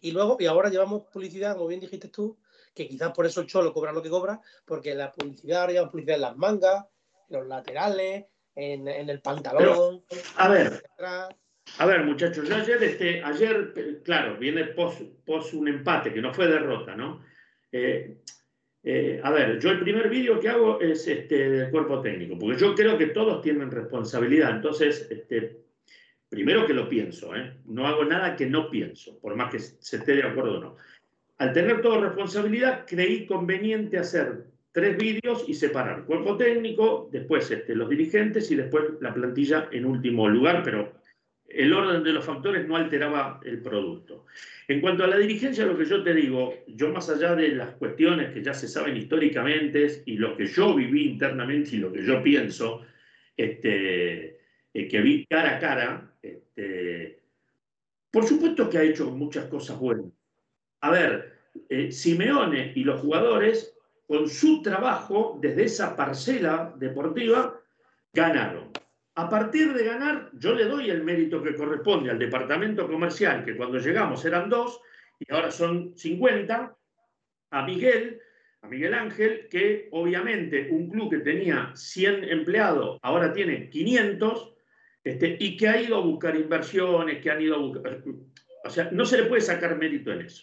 Y 0.00 0.12
luego, 0.12 0.36
y 0.40 0.46
ahora 0.46 0.70
llevamos 0.70 1.04
publicidad, 1.12 1.54
como 1.54 1.68
bien 1.68 1.80
dijiste 1.80 2.08
tú, 2.08 2.38
que 2.74 2.88
quizás 2.88 3.12
por 3.12 3.26
eso 3.26 3.40
el 3.40 3.46
Cholo 3.46 3.72
cobra 3.72 3.92
lo 3.92 4.02
que 4.02 4.10
cobra, 4.10 4.40
porque 4.64 4.94
la 4.94 5.12
publicidad, 5.12 5.60
ahora 5.60 5.72
llevamos 5.72 5.92
publicidad 5.92 6.16
en 6.16 6.22
las 6.22 6.36
mangas, 6.36 6.84
en 7.28 7.38
los 7.38 7.46
laterales, 7.46 8.26
en, 8.54 8.88
en 8.88 9.08
el 9.08 9.20
pantalón, 9.20 10.02
A 10.36 10.48
ver. 10.48 10.82
A 11.78 11.86
ver, 11.86 12.04
muchachos, 12.04 12.48
yo 12.48 12.54
ayer, 12.54 12.82
este, 12.82 13.22
ayer, 13.22 14.00
claro, 14.04 14.38
viene 14.38 14.64
pos, 14.66 15.02
pos 15.24 15.52
un 15.52 15.68
empate, 15.68 16.12
que 16.12 16.22
no 16.22 16.32
fue 16.32 16.46
derrota, 16.46 16.94
¿no? 16.94 17.24
Eh, 17.72 18.18
eh, 18.84 19.20
a 19.22 19.30
ver, 19.32 19.58
yo 19.58 19.70
el 19.70 19.80
primer 19.80 20.08
vídeo 20.08 20.38
que 20.38 20.48
hago 20.48 20.80
es 20.80 21.08
este, 21.08 21.50
del 21.50 21.70
cuerpo 21.70 22.00
técnico, 22.00 22.38
porque 22.38 22.58
yo 22.58 22.74
creo 22.74 22.96
que 22.96 23.06
todos 23.06 23.42
tienen 23.42 23.70
responsabilidad. 23.70 24.50
Entonces, 24.52 25.08
este, 25.10 25.65
primero 26.28 26.66
que 26.66 26.74
lo 26.74 26.88
pienso, 26.88 27.34
¿eh? 27.34 27.54
No 27.66 27.86
hago 27.86 28.04
nada 28.04 28.36
que 28.36 28.46
no 28.46 28.70
pienso, 28.70 29.18
por 29.20 29.36
más 29.36 29.50
que 29.50 29.58
se 29.58 29.96
esté 29.96 30.16
de 30.16 30.24
acuerdo 30.24 30.58
o 30.58 30.60
no. 30.60 30.76
Al 31.38 31.52
tener 31.52 31.82
toda 31.82 32.00
responsabilidad, 32.00 32.84
creí 32.86 33.26
conveniente 33.26 33.98
hacer 33.98 34.44
tres 34.72 34.96
vídeos 34.96 35.44
y 35.48 35.54
separar 35.54 36.04
cuerpo 36.04 36.36
técnico, 36.36 37.08
después 37.12 37.50
este, 37.50 37.74
los 37.74 37.88
dirigentes 37.88 38.50
y 38.50 38.56
después 38.56 38.84
la 39.00 39.14
plantilla 39.14 39.68
en 39.72 39.86
último 39.86 40.28
lugar, 40.28 40.62
pero 40.62 40.92
el 41.48 41.72
orden 41.72 42.02
de 42.02 42.12
los 42.12 42.24
factores 42.24 42.66
no 42.66 42.76
alteraba 42.76 43.40
el 43.44 43.62
producto. 43.62 44.26
En 44.68 44.80
cuanto 44.80 45.04
a 45.04 45.06
la 45.06 45.16
dirigencia, 45.16 45.64
lo 45.64 45.78
que 45.78 45.84
yo 45.84 46.02
te 46.02 46.12
digo, 46.12 46.54
yo 46.66 46.92
más 46.92 47.08
allá 47.08 47.34
de 47.34 47.48
las 47.50 47.70
cuestiones 47.76 48.32
que 48.32 48.42
ya 48.42 48.52
se 48.52 48.68
saben 48.68 48.96
históricamente 48.96 50.02
y 50.04 50.16
lo 50.18 50.36
que 50.36 50.46
yo 50.46 50.74
viví 50.74 51.08
internamente 51.08 51.76
y 51.76 51.78
lo 51.78 51.92
que 51.92 52.02
yo 52.02 52.22
pienso, 52.22 52.82
este, 53.36 54.35
eh, 54.76 54.88
que 54.88 55.00
vi 55.00 55.24
cara 55.24 55.56
a 55.56 55.58
cara, 55.58 56.12
este, 56.20 57.22
por 58.10 58.26
supuesto 58.26 58.68
que 58.68 58.76
ha 58.76 58.82
hecho 58.82 59.10
muchas 59.10 59.46
cosas 59.46 59.78
buenas. 59.78 60.12
A 60.82 60.90
ver, 60.90 61.32
eh, 61.70 61.90
Simeone 61.90 62.72
y 62.74 62.84
los 62.84 63.00
jugadores, 63.00 63.74
con 64.06 64.28
su 64.28 64.60
trabajo 64.60 65.38
desde 65.40 65.64
esa 65.64 65.96
parcela 65.96 66.74
deportiva, 66.76 67.58
ganaron. 68.12 68.70
A 69.14 69.30
partir 69.30 69.72
de 69.72 69.82
ganar, 69.82 70.28
yo 70.34 70.54
le 70.54 70.66
doy 70.66 70.90
el 70.90 71.02
mérito 71.02 71.42
que 71.42 71.54
corresponde 71.54 72.10
al 72.10 72.18
departamento 72.18 72.86
comercial, 72.86 73.46
que 73.46 73.56
cuando 73.56 73.78
llegamos 73.78 74.26
eran 74.26 74.50
dos 74.50 74.82
y 75.18 75.32
ahora 75.32 75.50
son 75.50 75.96
50, 75.96 76.76
a 77.50 77.62
Miguel, 77.64 78.20
a 78.60 78.68
Miguel 78.68 78.92
Ángel, 78.92 79.48
que 79.48 79.88
obviamente 79.92 80.68
un 80.70 80.90
club 80.90 81.12
que 81.12 81.20
tenía 81.20 81.72
100 81.74 82.24
empleados 82.24 82.98
ahora 83.00 83.32
tiene 83.32 83.70
500 83.70 84.52
este, 85.06 85.36
y 85.38 85.56
que 85.56 85.68
ha 85.68 85.80
ido 85.80 85.98
a 85.98 86.00
buscar 86.00 86.34
inversiones, 86.34 87.22
que 87.22 87.30
han 87.30 87.40
ido 87.40 87.54
a 87.54 87.58
buscar... 87.58 88.02
O 88.64 88.68
sea, 88.68 88.90
no 88.90 89.04
se 89.04 89.18
le 89.18 89.26
puede 89.26 89.40
sacar 89.40 89.78
mérito 89.78 90.10
en 90.10 90.22
eso. 90.22 90.42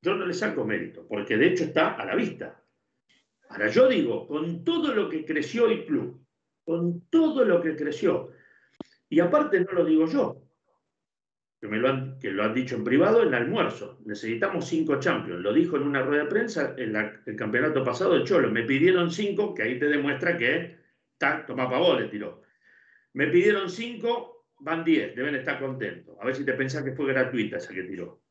Yo 0.00 0.14
no 0.14 0.24
le 0.24 0.34
saco 0.34 0.64
mérito, 0.64 1.04
porque 1.08 1.36
de 1.36 1.48
hecho 1.48 1.64
está 1.64 1.94
a 1.94 2.06
la 2.06 2.14
vista. 2.14 2.62
Ahora 3.48 3.66
yo 3.66 3.88
digo, 3.88 4.28
con 4.28 4.62
todo 4.62 4.94
lo 4.94 5.08
que 5.08 5.24
creció 5.24 5.66
el 5.66 5.84
club, 5.84 6.24
con 6.64 7.08
todo 7.08 7.44
lo 7.44 7.60
que 7.60 7.74
creció. 7.74 8.30
Y 9.08 9.18
aparte 9.18 9.58
no 9.58 9.72
lo 9.72 9.84
digo 9.84 10.06
yo, 10.06 10.44
que, 11.60 11.66
me 11.66 11.78
lo 11.78 11.88
han, 11.88 12.20
que 12.20 12.30
lo 12.30 12.44
han 12.44 12.54
dicho 12.54 12.76
en 12.76 12.84
privado 12.84 13.24
en 13.24 13.34
almuerzo. 13.34 13.98
Necesitamos 14.04 14.68
cinco 14.68 15.00
champions. 15.00 15.40
Lo 15.40 15.52
dijo 15.52 15.76
en 15.76 15.82
una 15.82 16.02
rueda 16.02 16.22
de 16.22 16.30
prensa 16.30 16.76
en 16.78 16.94
el 17.26 17.34
campeonato 17.34 17.82
pasado 17.82 18.16
de 18.16 18.22
Cholo. 18.22 18.48
Me 18.48 18.62
pidieron 18.62 19.10
cinco, 19.10 19.52
que 19.52 19.64
ahí 19.64 19.76
te 19.80 19.86
demuestra 19.86 20.38
que 20.38 20.76
está, 21.14 21.44
toma 21.44 21.68
pavó, 21.68 21.98
le 21.98 22.06
tiró. 22.06 22.41
Me 23.14 23.26
pidieron 23.28 23.68
cinco, 23.68 24.46
van 24.60 24.84
diez, 24.84 25.14
deben 25.14 25.34
estar 25.34 25.60
contentos. 25.60 26.16
A 26.20 26.26
ver 26.26 26.34
si 26.34 26.44
te 26.44 26.54
pensás 26.54 26.82
que 26.82 26.92
fue 26.92 27.12
gratuita 27.12 27.56
esa 27.56 27.74
que 27.74 27.82
tiró. 27.82 28.22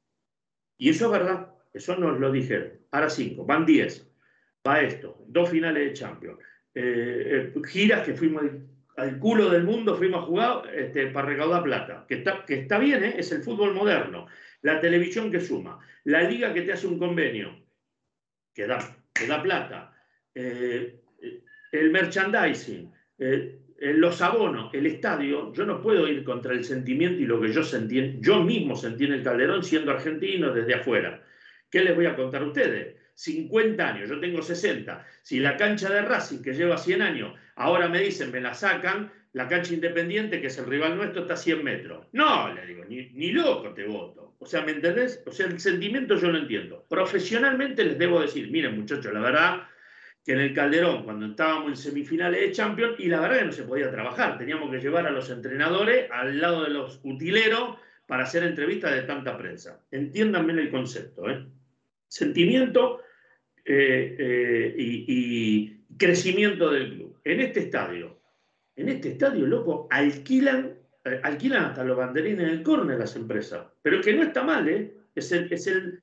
Y 0.78 0.90
eso 0.90 1.06
es 1.06 1.12
verdad, 1.12 1.54
eso 1.74 1.96
nos 1.96 2.20
lo 2.20 2.32
dijeron. 2.32 2.74
Ahora 2.92 3.10
cinco, 3.10 3.46
van 3.46 3.66
diez. 3.66 4.08
Va 4.68 4.82
esto, 4.82 5.24
dos 5.28 5.50
finales 5.50 5.88
de 5.88 5.94
Champions 5.94 6.40
eh, 6.74 7.52
eh, 7.56 7.62
giras 7.68 8.06
que 8.06 8.14
fuimos 8.14 8.44
al, 8.96 9.20
culo 9.20 9.50
del 9.50 9.64
mundo, 9.64 9.96
fuimos 9.96 10.24
a 10.24 10.26
jugar 10.26 10.76
este, 10.76 11.08
para 11.08 11.28
recaudar 11.28 11.64
plata. 11.64 12.06
Que 12.08 12.16
está, 12.16 12.46
que 12.46 12.62
está 12.62 12.78
bien, 12.78 13.04
¿eh? 13.04 13.16
es 13.18 13.32
el 13.32 13.42
fútbol 13.42 13.74
moderno. 13.74 14.28
La 14.62 14.80
televisión 14.80 15.32
que 15.32 15.40
suma. 15.40 15.80
La 16.04 16.24
liga 16.24 16.54
que 16.54 16.62
te 16.62 16.74
hace 16.74 16.88
un 16.88 17.00
convenio, 17.00 17.66
que 18.54 18.68
da, 18.68 18.98
que 19.14 19.28
da 19.28 19.42
plata. 19.42 19.94
Eh, 20.34 21.02
el 21.72 21.92
merchandising. 21.92 22.92
Los 23.82 24.22
abonos, 24.22 24.72
el 24.74 24.86
estadio, 24.86 25.52
yo 25.54 25.66
no 25.66 25.82
puedo 25.82 26.08
ir 26.08 26.24
contra 26.24 26.54
el 26.54 26.64
sentimiento 26.64 27.20
y 27.20 27.26
lo 27.26 27.42
que 27.42 27.52
yo 27.52 27.64
sentí, 27.64 28.18
yo 28.20 28.44
mismo 28.44 28.76
sentí 28.76 29.06
en 29.06 29.14
el 29.14 29.24
Calderón 29.24 29.64
siendo 29.64 29.92
argentino 29.92 30.54
desde 30.54 30.76
afuera. 30.76 31.24
¿Qué 31.70 31.84
les 31.84 31.96
voy 31.96 32.06
a 32.06 32.16
contar 32.16 32.44
a 32.44 32.46
ustedes? 32.46 32.96
50 33.16 33.88
años, 33.88 34.10
yo 34.10 34.20
tengo 34.20 34.42
60. 34.44 35.06
Si 35.24 35.40
la 35.40 35.58
cancha 35.58 35.90
de 35.90 36.04
Racing, 36.04 36.44
que 36.44 36.54
lleva 36.54 36.78
100 36.78 37.02
años, 37.02 37.34
ahora 37.56 37.90
me 37.90 38.00
dicen, 38.00 38.32
me 38.32 38.40
la 38.40 38.54
sacan, 38.54 39.12
la 39.34 39.48
cancha 39.48 39.74
independiente, 39.74 40.42
que 40.42 40.48
es 40.48 40.58
el 40.60 40.68
rival 40.68 40.96
nuestro, 40.96 41.24
está 41.24 41.34
a 41.34 41.38
100 41.38 41.64
metros. 41.64 42.06
No, 42.12 42.54
le 42.54 42.66
digo, 42.68 42.86
ni, 42.86 43.10
ni 43.14 43.32
loco 43.32 43.74
te 43.74 43.86
voto. 43.86 44.36
O 44.38 44.46
sea, 44.46 44.62
¿me 44.64 44.74
entendés? 44.74 45.24
O 45.26 45.32
sea, 45.32 45.48
el 45.48 45.60
sentimiento 45.60 46.18
yo 46.18 46.32
lo 46.32 46.38
entiendo. 46.38 46.86
Profesionalmente 46.88 47.84
les 47.84 47.98
debo 47.98 48.22
decir, 48.22 48.52
miren 48.52 48.76
muchachos, 48.76 49.12
la 49.12 49.22
verdad 49.22 49.64
que 50.24 50.34
en 50.34 50.40
el 50.40 50.54
Calderón, 50.54 51.04
cuando 51.04 51.26
estábamos 51.26 51.70
en 51.70 51.78
semifinales 51.78 52.42
de 52.42 52.52
Champions, 52.52 53.00
y 53.00 53.08
la 53.08 53.22
verdad 53.22 53.40
que 53.40 53.46
no 53.46 53.52
se 53.52 53.64
podía 53.64 53.90
trabajar, 53.90 54.38
teníamos 54.38 54.70
que 54.70 54.80
llevar 54.80 55.08
a 55.08 55.12
los 55.12 55.30
entrenadores 55.30 56.10
al 56.12 56.40
lado 56.40 56.64
de 56.64 56.70
los 56.70 57.00
utileros 57.04 57.78
para 58.06 58.24
hacer 58.24 58.44
entrevistas 58.44 58.94
de 58.94 59.04
tanta 59.04 59.38
prensa. 59.38 59.84
Entiéndanme 59.90 60.54
el 60.54 60.70
concepto, 60.70 61.30
¿eh? 61.30 61.46
Sentimiento 62.08 63.02
eh, 63.64 64.16
eh, 64.20 64.76
y, 64.78 65.78
crecimiento 65.98 66.70
del 66.70 66.94
club. 66.94 67.20
En 67.24 67.40
este 67.42 67.62
estadio, 67.62 68.20
en 68.76 68.90
este 68.90 69.10
estadio, 69.10 69.46
loco, 69.46 69.88
alquilan, 69.90 70.74
alquilan 71.24 71.66
hasta 71.66 71.84
los 71.84 71.98
banderines 71.98 72.48
del 72.48 72.64
córner 72.64 73.00
las 73.00 73.16
empresas. 73.16 73.68
Pero 73.82 74.02
que 74.02 74.14
no 74.14 74.24
está 74.24 74.44
mal. 74.44 74.68
Es, 75.16 75.32
el, 75.32 75.52
es, 75.52 75.68
el, 75.68 76.02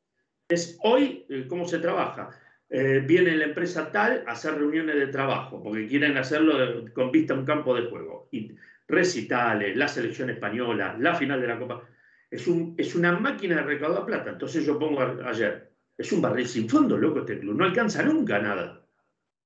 es 0.48 0.78
hoy 0.82 1.26
cómo 1.48 1.66
se 1.66 1.78
trabaja. 1.78 2.30
Eh, 2.70 3.02
viene 3.06 3.34
la 3.34 3.44
empresa 3.44 3.90
tal 3.90 4.24
a 4.26 4.32
hacer 4.32 4.54
reuniones 4.54 4.96
de 4.96 5.06
trabajo, 5.06 5.62
porque 5.62 5.86
quieren 5.86 6.16
hacerlo 6.18 6.84
con 6.92 7.10
vista 7.10 7.32
a 7.32 7.38
un 7.38 7.46
campo 7.46 7.74
de 7.74 7.88
juego. 7.88 8.28
Y 8.30 8.54
recitales, 8.86 9.76
la 9.76 9.88
selección 9.88 10.30
española, 10.30 10.96
la 10.98 11.14
final 11.14 11.40
de 11.40 11.46
la 11.46 11.58
Copa. 11.58 11.82
Es, 12.30 12.46
un, 12.46 12.74
es 12.76 12.94
una 12.94 13.18
máquina 13.18 13.56
de 13.56 13.62
recaudar 13.62 14.04
plata. 14.04 14.30
Entonces 14.30 14.66
yo 14.66 14.78
pongo 14.78 15.00
ayer, 15.24 15.70
es 15.96 16.12
un 16.12 16.20
barril 16.20 16.46
sin 16.46 16.68
fondo, 16.68 16.96
loco, 16.98 17.20
este 17.20 17.38
club. 17.38 17.56
No 17.56 17.64
alcanza 17.64 18.02
nunca 18.02 18.38
nada. 18.38 18.84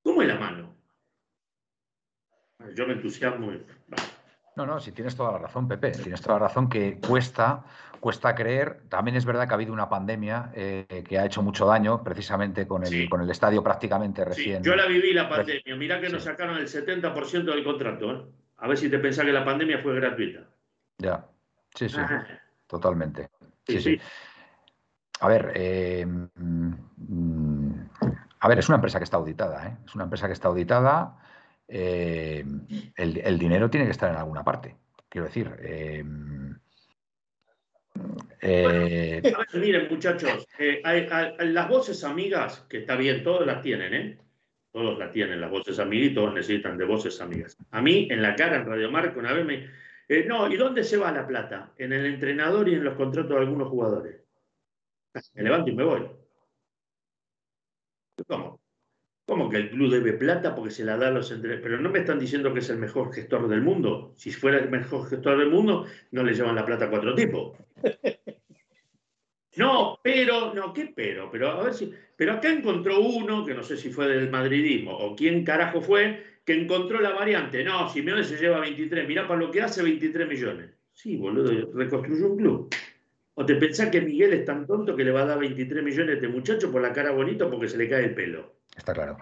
¿Cómo 0.03 0.23
es 0.23 0.29
la 0.29 0.39
mano? 0.39 0.77
Yo 2.75 2.87
me 2.87 2.95
entusiasmo. 2.95 3.53
No, 4.57 4.67
no, 4.67 4.81
si 4.81 4.93
tienes 4.93 5.17
toda 5.17 5.33
la 5.33 5.39
razón, 5.39 5.67
Pepe. 5.67 5.93
Tienes 5.93 6.21
toda 6.21 6.39
la 6.39 6.47
razón 6.47 6.69
que 6.69 6.99
cuesta, 6.99 7.65
cuesta 8.01 8.35
creer. 8.35 8.83
También 8.89 9.17
es 9.17 9.25
verdad 9.25 9.47
que 9.47 9.55
ha 9.55 9.55
habido 9.55 9.73
una 9.73 9.89
pandemia 9.89 10.51
eh, 10.55 11.05
que 11.09 11.19
ha 11.19 11.25
hecho 11.25 11.43
mucho 11.43 11.67
daño, 11.67 12.03
precisamente 12.03 12.67
con 12.67 12.85
el, 12.85 13.09
con 13.09 13.23
el 13.23 13.31
estadio 13.31 13.63
prácticamente 13.63 14.25
recién. 14.25 14.63
yo 14.63 14.77
la 14.77 14.87
viví 14.87 15.13
la 15.15 15.29
pandemia. 15.29 15.77
Mirá 15.77 16.01
que 16.01 16.11
nos 16.11 16.25
sacaron 16.25 16.59
el 16.59 16.69
70% 16.69 17.45
del 17.45 17.65
contrato. 17.65 18.13
¿eh? 18.13 18.23
A 18.59 18.69
ver 18.69 18.77
si 18.77 18.91
te 18.91 18.99
pensás 18.99 19.25
que 19.25 19.33
la 19.33 19.45
pandemia 19.45 19.79
fue 19.83 19.95
gratuita. 19.95 20.41
Ya, 20.99 21.27
sí, 21.75 21.89
sí, 21.89 21.99
totalmente. 22.67 23.31
Sí, 23.67 23.81
sí. 23.81 24.01
A 25.21 25.29
ver, 25.29 25.53
eh, 25.55 26.05
mm, 26.05 27.73
a 28.41 28.49
ver, 28.49 28.59
es 28.59 28.69
una 28.69 28.77
empresa 28.77 28.99
que 28.99 29.05
está 29.05 29.17
auditada, 29.17 29.69
¿eh? 29.69 29.77
Es 29.87 29.95
una 29.95 30.05
empresa 30.05 30.27
que 30.27 30.33
está 30.33 30.49
auditada. 30.49 31.17
Eh, 31.75 32.45
el, 32.97 33.39
dinero 33.39 33.70
tiene 33.70 33.87
que 33.87 33.93
estar 33.93 34.11
en 34.11 34.18
alguna 34.18 34.45
parte. 34.45 34.77
Quiero 35.09 35.27
decir. 35.27 35.51
Eh, 35.62 36.05
miren, 39.55 39.89
muchachos, 39.89 40.47
las 41.39 41.68
voces 41.68 42.05
amigas, 42.05 42.66
que 42.68 42.79
está 42.79 42.95
bien, 42.97 43.23
todos 43.23 43.47
las 43.47 43.62
tienen, 43.62 43.95
¿eh? 43.95 44.18
Todos 44.70 44.99
las 44.99 45.12
tienen, 45.12 45.41
las 45.41 45.51
voces 45.51 45.79
amigas, 45.79 46.11
y 46.11 46.14
todos 46.14 46.35
necesitan 46.35 46.77
de 46.77 46.85
voces 46.85 47.18
amigas. 47.23 47.57
A 47.70 47.81
mí, 47.81 48.07
en 48.11 48.20
la 48.20 48.37
cara, 48.37 48.57
en 48.57 48.66
Radio 48.66 48.91
Marca, 48.91 49.18
una 49.18 49.33
vez 49.33 49.47
me. 49.47 49.70
no, 50.27 50.53
¿y 50.53 50.57
dónde 50.59 50.85
se 50.85 50.99
va 50.99 51.11
la 51.11 51.27
plata? 51.27 51.73
En 51.79 51.95
el 51.95 52.05
entrenador 52.05 52.68
y 52.68 52.75
en 52.75 52.85
los 52.85 52.97
contratos 52.97 53.31
de 53.31 53.39
algunos 53.39 53.68
jugadores. 53.68 54.20
Me 55.35 55.43
levanto 55.43 55.70
y 55.70 55.75
me 55.75 55.85
voy. 55.85 56.07
¿Cómo? 58.27 58.62
¿Cómo 59.27 59.49
que 59.49 59.57
el 59.57 59.70
club 59.70 59.91
debe 59.91 60.14
plata 60.14 60.55
porque 60.55 60.70
se 60.70 60.85
la 60.85 60.97
da 60.97 61.09
a 61.09 61.11
los 61.11 61.31
entrenadores? 61.31 61.62
Pero 61.62 61.81
no 61.81 61.91
me 61.91 62.01
están 62.01 62.18
diciendo 62.18 62.53
que 62.53 62.61
es 62.61 62.70
el 62.70 62.79
mejor 62.79 63.12
gestor 63.12 63.49
del 63.49 63.62
mundo. 63.62 64.12
Si 64.16 64.33
fuera 64.33 64.59
el 64.59 64.68
mejor 64.68 65.09
gestor 65.09 65.39
del 65.39 65.51
mundo, 65.51 65.87
no 66.11 66.25
le 66.25 66.35
llevan 66.35 66.57
la 66.57 66.66
plata 66.66 66.87
a 66.87 66.91
cuatro 66.91 67.14
tipos. 67.14 67.57
No, 69.57 69.99
pero, 70.03 70.55
no, 70.55 70.73
¿qué 70.73 70.93
pero? 70.95 71.31
Pero 71.31 71.51
a 71.51 71.62
ver 71.62 71.75
si. 71.75 71.93
Pero 72.16 72.33
acá 72.33 72.51
encontró 72.51 73.01
uno, 73.01 73.45
que 73.45 73.55
no 73.55 73.62
sé 73.62 73.77
si 73.77 73.91
fue 73.91 74.09
del 74.09 74.31
madridismo 74.31 74.97
o 74.97 75.14
quién 75.14 75.45
carajo 75.45 75.83
fue, 75.83 76.25
que 76.45 76.55
encontró 76.55 77.01
la 77.01 77.11
variante. 77.11 77.62
No, 77.62 77.89
Simeone 77.89 78.25
se 78.25 78.39
lleva 78.39 78.61
23. 78.61 79.07
Mirá 79.07 79.29
para 79.29 79.41
lo 79.41 79.51
que 79.51 79.61
hace 79.61 79.83
23 79.83 80.27
millones. 80.27 80.70
Sí, 80.93 81.16
boludo, 81.16 81.70
reconstruyó 81.75 82.29
un 82.29 82.37
club. 82.39 82.75
¿O 83.35 83.45
te 83.45 83.55
pensás 83.57 83.91
que 83.91 84.01
Miguel 84.01 84.33
es 84.33 84.45
tan 84.45 84.66
tonto 84.66 84.95
que 84.97 85.05
le 85.05 85.11
va 85.11 85.23
a 85.23 85.27
dar 85.27 85.39
23 85.39 85.83
millones 85.83 86.07
de 86.07 86.14
este 86.14 86.29
muchacho 86.29 86.70
por 86.73 86.83
la 86.83 86.93
cara 86.93 87.12
bonita 87.12 87.51
porque 87.51 87.68
se 87.68 87.79
le 87.79 87.89
cae 87.89 88.05
el 88.05 88.14
pelo? 88.14 88.62
Está 88.77 88.93
claro. 88.93 89.16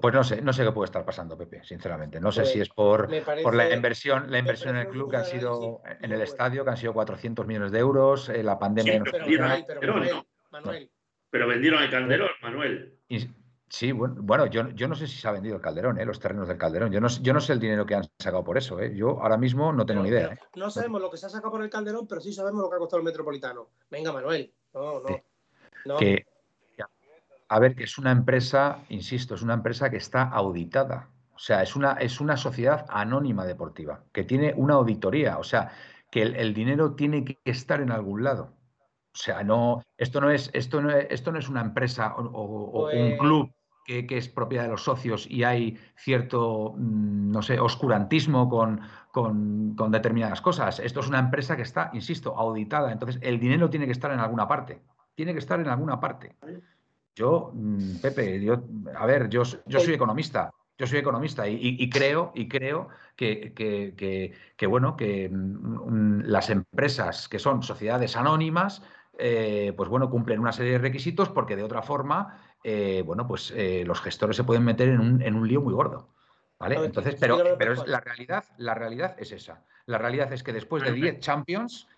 Pues 0.00 0.14
no 0.14 0.24
sé, 0.24 0.40
no 0.40 0.52
sé 0.52 0.64
qué 0.64 0.72
puede 0.72 0.86
estar 0.86 1.04
pasando, 1.04 1.36
Pepe, 1.36 1.62
sinceramente. 1.62 2.20
No 2.20 2.32
sé 2.32 2.46
si 2.46 2.58
pues 2.58 2.68
es 2.68 2.74
por, 2.74 3.08
por 3.42 3.54
la 3.54 3.74
inversión, 3.74 4.30
la 4.30 4.38
inversión 4.38 4.76
en 4.76 4.86
el 4.86 4.88
club 4.88 5.10
que 5.10 5.18
han 5.18 5.24
sido 5.26 5.82
en 6.00 6.10
el 6.10 6.22
estadio, 6.22 6.64
que 6.64 6.70
han 6.70 6.76
sido 6.76 6.94
400 6.94 7.46
millones 7.46 7.70
de 7.70 7.78
euros, 7.78 8.28
eh, 8.30 8.42
la 8.42 8.58
pandemia. 8.58 9.02
pero, 9.04 10.24
pero, 11.30 11.46
vendieron 11.46 11.82
el 11.82 11.90
Calderón, 11.90 12.30
Manuel. 12.40 12.98
Sí, 13.70 13.92
bueno, 13.92 14.46
yo, 14.46 14.70
yo, 14.70 14.88
no 14.88 14.94
sé 14.94 15.06
si 15.06 15.18
se 15.18 15.28
ha 15.28 15.32
vendido 15.32 15.56
el 15.56 15.60
Calderón, 15.60 16.00
¿eh? 16.00 16.04
los 16.06 16.18
terrenos 16.18 16.48
del 16.48 16.56
Calderón. 16.56 16.90
Yo 16.90 17.00
no, 17.00 17.08
yo 17.08 17.34
no 17.34 17.40
sé 17.40 17.52
el 17.52 17.60
dinero 17.60 17.84
que 17.84 17.94
han 17.94 18.04
sacado 18.18 18.42
por 18.42 18.56
eso. 18.56 18.80
¿eh? 18.80 18.94
Yo 18.96 19.20
ahora 19.20 19.36
mismo 19.36 19.74
no 19.74 19.84
tengo 19.84 20.02
ni 20.02 20.08
idea. 20.08 20.32
¿eh? 20.32 20.38
No 20.56 20.70
sabemos 20.70 21.02
lo 21.02 21.10
que 21.10 21.18
se 21.18 21.26
ha 21.26 21.28
sacado 21.28 21.50
por 21.50 21.62
el 21.62 21.68
Calderón, 21.68 22.08
pero 22.08 22.22
sí 22.22 22.32
sabemos 22.32 22.62
lo 22.62 22.70
que 22.70 22.76
ha 22.76 22.78
costado 22.78 23.00
el 23.00 23.04
Metropolitano. 23.04 23.68
Venga, 23.90 24.10
Manuel. 24.10 24.54
No, 24.72 25.00
no. 25.00 25.22
A 27.48 27.58
ver, 27.58 27.74
que 27.74 27.84
es 27.84 27.98
una 27.98 28.12
empresa, 28.12 28.80
insisto, 28.90 29.34
es 29.34 29.42
una 29.42 29.54
empresa 29.54 29.90
que 29.90 29.96
está 29.96 30.22
auditada. 30.22 31.08
O 31.34 31.38
sea, 31.38 31.62
es 31.62 31.76
una, 31.76 31.92
es 31.92 32.20
una 32.20 32.36
sociedad 32.36 32.84
anónima 32.88 33.46
deportiva, 33.46 34.04
que 34.12 34.24
tiene 34.24 34.52
una 34.56 34.74
auditoría. 34.74 35.38
O 35.38 35.44
sea, 35.44 35.70
que 36.10 36.22
el, 36.22 36.52
dinero 36.52 36.94
tiene 36.94 37.24
que 37.24 37.38
estar 37.44 37.80
en 37.80 37.90
algún 37.90 38.24
lado. 38.24 38.52
O 39.14 39.20
sea, 39.20 39.42
no, 39.42 39.82
esto 39.96 40.20
no 40.20 40.30
es, 40.30 40.50
esto 40.52 40.80
no 40.80 40.90
es, 40.90 41.06
esto 41.10 41.32
no 41.32 41.38
es 41.38 41.48
una 41.48 41.60
empresa 41.60 42.14
o, 42.16 42.86
un 42.86 42.90
pues 42.90 43.18
club 43.18 43.52
que, 43.86 44.06
es 44.10 44.28
propiedad 44.28 44.64
de 44.64 44.70
los 44.70 44.84
socios 44.84 45.26
y 45.30 45.44
hay 45.44 45.78
cierto, 45.96 46.74
mm, 46.76 47.30
no 47.30 47.40
sé, 47.40 47.58
oscurantismo 47.58 48.48
con, 48.48 48.82
con, 49.12 49.74
determinadas 49.90 50.42
cosas. 50.42 50.78
Esto 50.80 51.00
es 51.00 51.08
una 51.08 51.18
empresa 51.18 51.56
que 51.56 51.62
está, 51.62 51.90
insisto, 51.94 52.36
auditada. 52.36 52.92
Entonces, 52.92 53.20
el 53.22 53.40
dinero 53.40 53.70
tiene 53.70 53.86
que 53.86 53.92
estar 53.92 54.12
en 54.12 54.20
alguna 54.20 54.46
parte. 54.46 54.82
Tiene 55.18 55.32
que 55.32 55.40
estar 55.40 55.58
en 55.58 55.66
alguna 55.66 55.98
parte. 55.98 56.36
Yo, 57.16 57.50
mm, 57.52 57.96
Pepe, 57.96 58.40
yo, 58.40 58.62
a 58.94 59.04
ver, 59.04 59.28
yo, 59.28 59.42
yo 59.66 59.80
soy 59.80 59.94
economista. 59.94 60.52
Yo 60.78 60.86
soy 60.86 61.00
economista 61.00 61.48
y, 61.48 61.90
creo, 61.90 62.30
y 62.36 62.46
creo 62.46 62.86
que, 63.16 63.52
que, 64.56 64.66
bueno, 64.68 64.96
que 64.96 65.28
mm, 65.28 66.20
las 66.20 66.50
empresas 66.50 67.28
que 67.28 67.40
son 67.40 67.64
sociedades 67.64 68.14
anónimas, 68.14 68.84
eh, 69.18 69.72
pues 69.76 69.88
bueno, 69.90 70.08
cumplen 70.08 70.38
una 70.38 70.52
serie 70.52 70.74
de 70.74 70.78
requisitos 70.78 71.30
porque 71.30 71.56
de 71.56 71.64
otra 71.64 71.82
forma 71.82 72.40
eh, 72.62 73.02
bueno, 73.04 73.26
pues 73.26 73.52
eh, 73.56 73.82
los 73.84 74.00
gestores 74.00 74.36
se 74.36 74.44
pueden 74.44 74.64
meter 74.64 74.88
en 74.88 75.00
un, 75.00 75.20
en 75.20 75.34
un 75.34 75.48
lío 75.48 75.60
muy 75.60 75.74
gordo. 75.74 76.14
¿Vale? 76.60 76.76
Entonces, 76.76 77.16
pero, 77.18 77.56
pero 77.58 77.72
es, 77.72 77.84
la, 77.88 77.98
realidad, 77.98 78.44
la 78.56 78.74
realidad 78.74 79.16
es 79.18 79.32
esa. 79.32 79.64
La 79.86 79.98
realidad 79.98 80.32
es 80.32 80.44
que 80.44 80.52
después 80.52 80.84
de 80.84 80.92
10 80.92 81.18
Champions, 81.18 81.88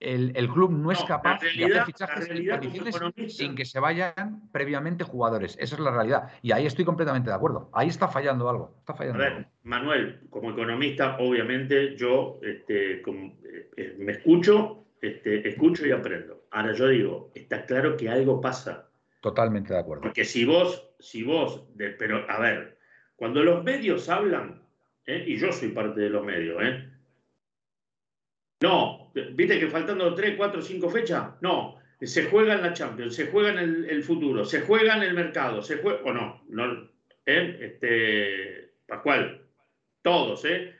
el, 0.00 0.48
club 0.48 0.72
no 0.72 0.90
es 0.90 1.02
capaz 1.04 1.40
de 1.40 1.64
hacer 1.64 1.84
fichajes 1.84 2.28
condiciones 2.28 3.36
sin 3.36 3.54
que 3.54 3.64
se 3.64 3.78
vayan 3.78 4.48
previamente 4.50 5.04
jugadores. 5.04 5.56
Esa 5.60 5.74
es 5.74 5.80
la 5.80 5.90
realidad. 5.90 6.30
Y 6.42 6.52
ahí 6.52 6.66
estoy 6.66 6.84
completamente 6.84 7.28
de 7.28 7.36
acuerdo. 7.36 7.70
Ahí 7.74 7.88
está 7.88 8.08
fallando 8.08 8.48
algo. 8.48 8.74
Está 8.78 8.94
fallando 8.94 9.22
a 9.22 9.28
ver, 9.28 9.46
Manuel, 9.62 10.20
como 10.30 10.50
economista, 10.50 11.18
obviamente 11.18 11.96
yo 11.96 12.40
este, 12.42 13.02
eh, 13.02 13.96
me 13.98 14.12
escucho, 14.12 14.86
este, 15.00 15.46
escucho 15.46 15.86
y 15.86 15.92
aprendo. 15.92 16.46
Ahora 16.50 16.72
yo 16.72 16.88
digo, 16.88 17.30
está 17.34 17.66
claro 17.66 17.96
que 17.96 18.08
algo 18.08 18.40
pasa. 18.40 18.88
Totalmente 19.20 19.74
de 19.74 19.80
acuerdo. 19.80 20.02
Porque 20.02 20.24
si 20.24 20.46
vos, 20.46 20.94
si 20.98 21.22
vos, 21.22 21.62
pero 21.76 22.24
a 22.28 22.40
ver, 22.40 22.78
cuando 23.16 23.42
los 23.42 23.62
medios 23.62 24.08
hablan, 24.08 24.62
¿eh? 25.04 25.24
y 25.26 25.36
yo 25.36 25.52
soy 25.52 25.68
parte 25.68 26.00
de 26.00 26.08
los 26.10 26.24
medios, 26.24 26.62
¿eh? 26.62 26.88
No, 28.62 28.99
viste 29.32 29.58
que 29.58 29.68
faltando 29.68 30.14
3, 30.14 30.34
4, 30.36 30.62
5 30.62 30.90
fechas, 30.90 31.28
no, 31.40 31.78
se 32.00 32.24
juega 32.24 32.54
en 32.54 32.62
la 32.62 32.72
Champions, 32.72 33.14
se 33.14 33.26
juega 33.26 33.50
en 33.50 33.86
el, 33.88 34.02
futuro, 34.02 34.44
se 34.44 34.62
juega 34.62 34.96
en 34.96 35.02
el 35.02 35.14
mercado, 35.14 35.62
se 35.62 35.78
juega, 35.78 36.00
o 36.04 36.12
no, 36.12 36.42
no 36.48 36.88
¿eh? 37.26 37.58
este, 37.60 38.70
Pascual, 38.86 39.42
todos, 40.02 40.44
¿eh? 40.44 40.74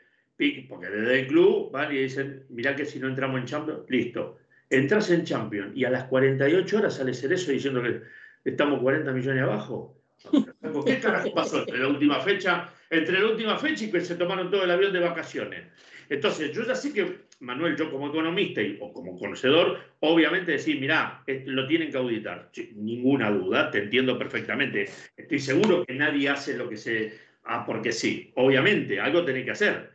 Porque 0.68 0.89
desde 0.89 1.20
el 1.20 1.26
club 1.26 1.70
van 1.70 1.95
y 1.95 1.99
dicen, 1.99 2.45
mirá 2.49 2.74
que 2.74 2.87
si 2.87 2.99
no 2.99 3.09
entramos 3.09 3.39
en 3.39 3.47
Champions, 3.47 3.81
listo. 3.89 4.39
Entras 4.70 5.11
en 5.11 5.24
Champions 5.24 5.76
y 5.76 5.85
a 5.85 5.91
las 5.91 6.05
48 6.05 6.78
horas 6.78 6.95
sale 6.95 7.11
eso 7.11 7.53
diciendo 7.53 7.83
que 7.83 8.01
estamos 8.45 8.81
40 8.81 9.12
millones 9.12 9.43
abajo. 9.43 10.03
¿Qué 10.87 10.99
carajo 10.99 11.35
pasó 11.35 11.61
entre 11.61 11.78
la 11.78 11.89
última 11.89 12.20
fecha, 12.20 12.72
entre 12.89 13.20
la 13.20 13.26
última 13.26 13.59
fecha 13.59 13.85
y 13.85 13.91
que 13.91 14.01
se 14.01 14.14
tomaron 14.16 14.51
todo 14.51 14.64
el 14.64 14.70
avión 14.70 14.93
de 14.93 15.01
vacaciones? 15.01 15.66
Entonces, 16.09 16.53
yo 16.53 16.64
ya 16.64 16.74
sé 16.74 16.93
que, 16.93 17.18
Manuel, 17.41 17.76
yo 17.76 17.91
como 17.91 18.09
economista 18.09 18.61
y, 18.61 18.78
o 18.80 18.93
como 18.93 19.18
conocedor, 19.18 19.78
obviamente 20.01 20.53
decir, 20.53 20.78
mirá, 20.78 21.24
lo 21.26 21.66
tienen 21.66 21.91
que 21.91 21.97
auditar. 21.97 22.51
ninguna 22.74 23.30
duda, 23.30 23.70
te 23.70 23.78
entiendo 23.78 24.18
perfectamente. 24.18 24.88
Estoy 25.16 25.38
seguro 25.38 25.84
que 25.84 25.95
nadie 25.95 26.28
hace 26.28 26.57
lo 26.57 26.68
que 26.68 26.76
se... 26.76 27.18
Ah, 27.45 27.64
porque 27.64 27.93
sí, 27.93 28.32
obviamente, 28.36 29.01
algo 29.01 29.24
tiene 29.24 29.45
que 29.45 29.53
hacer. 29.53 29.91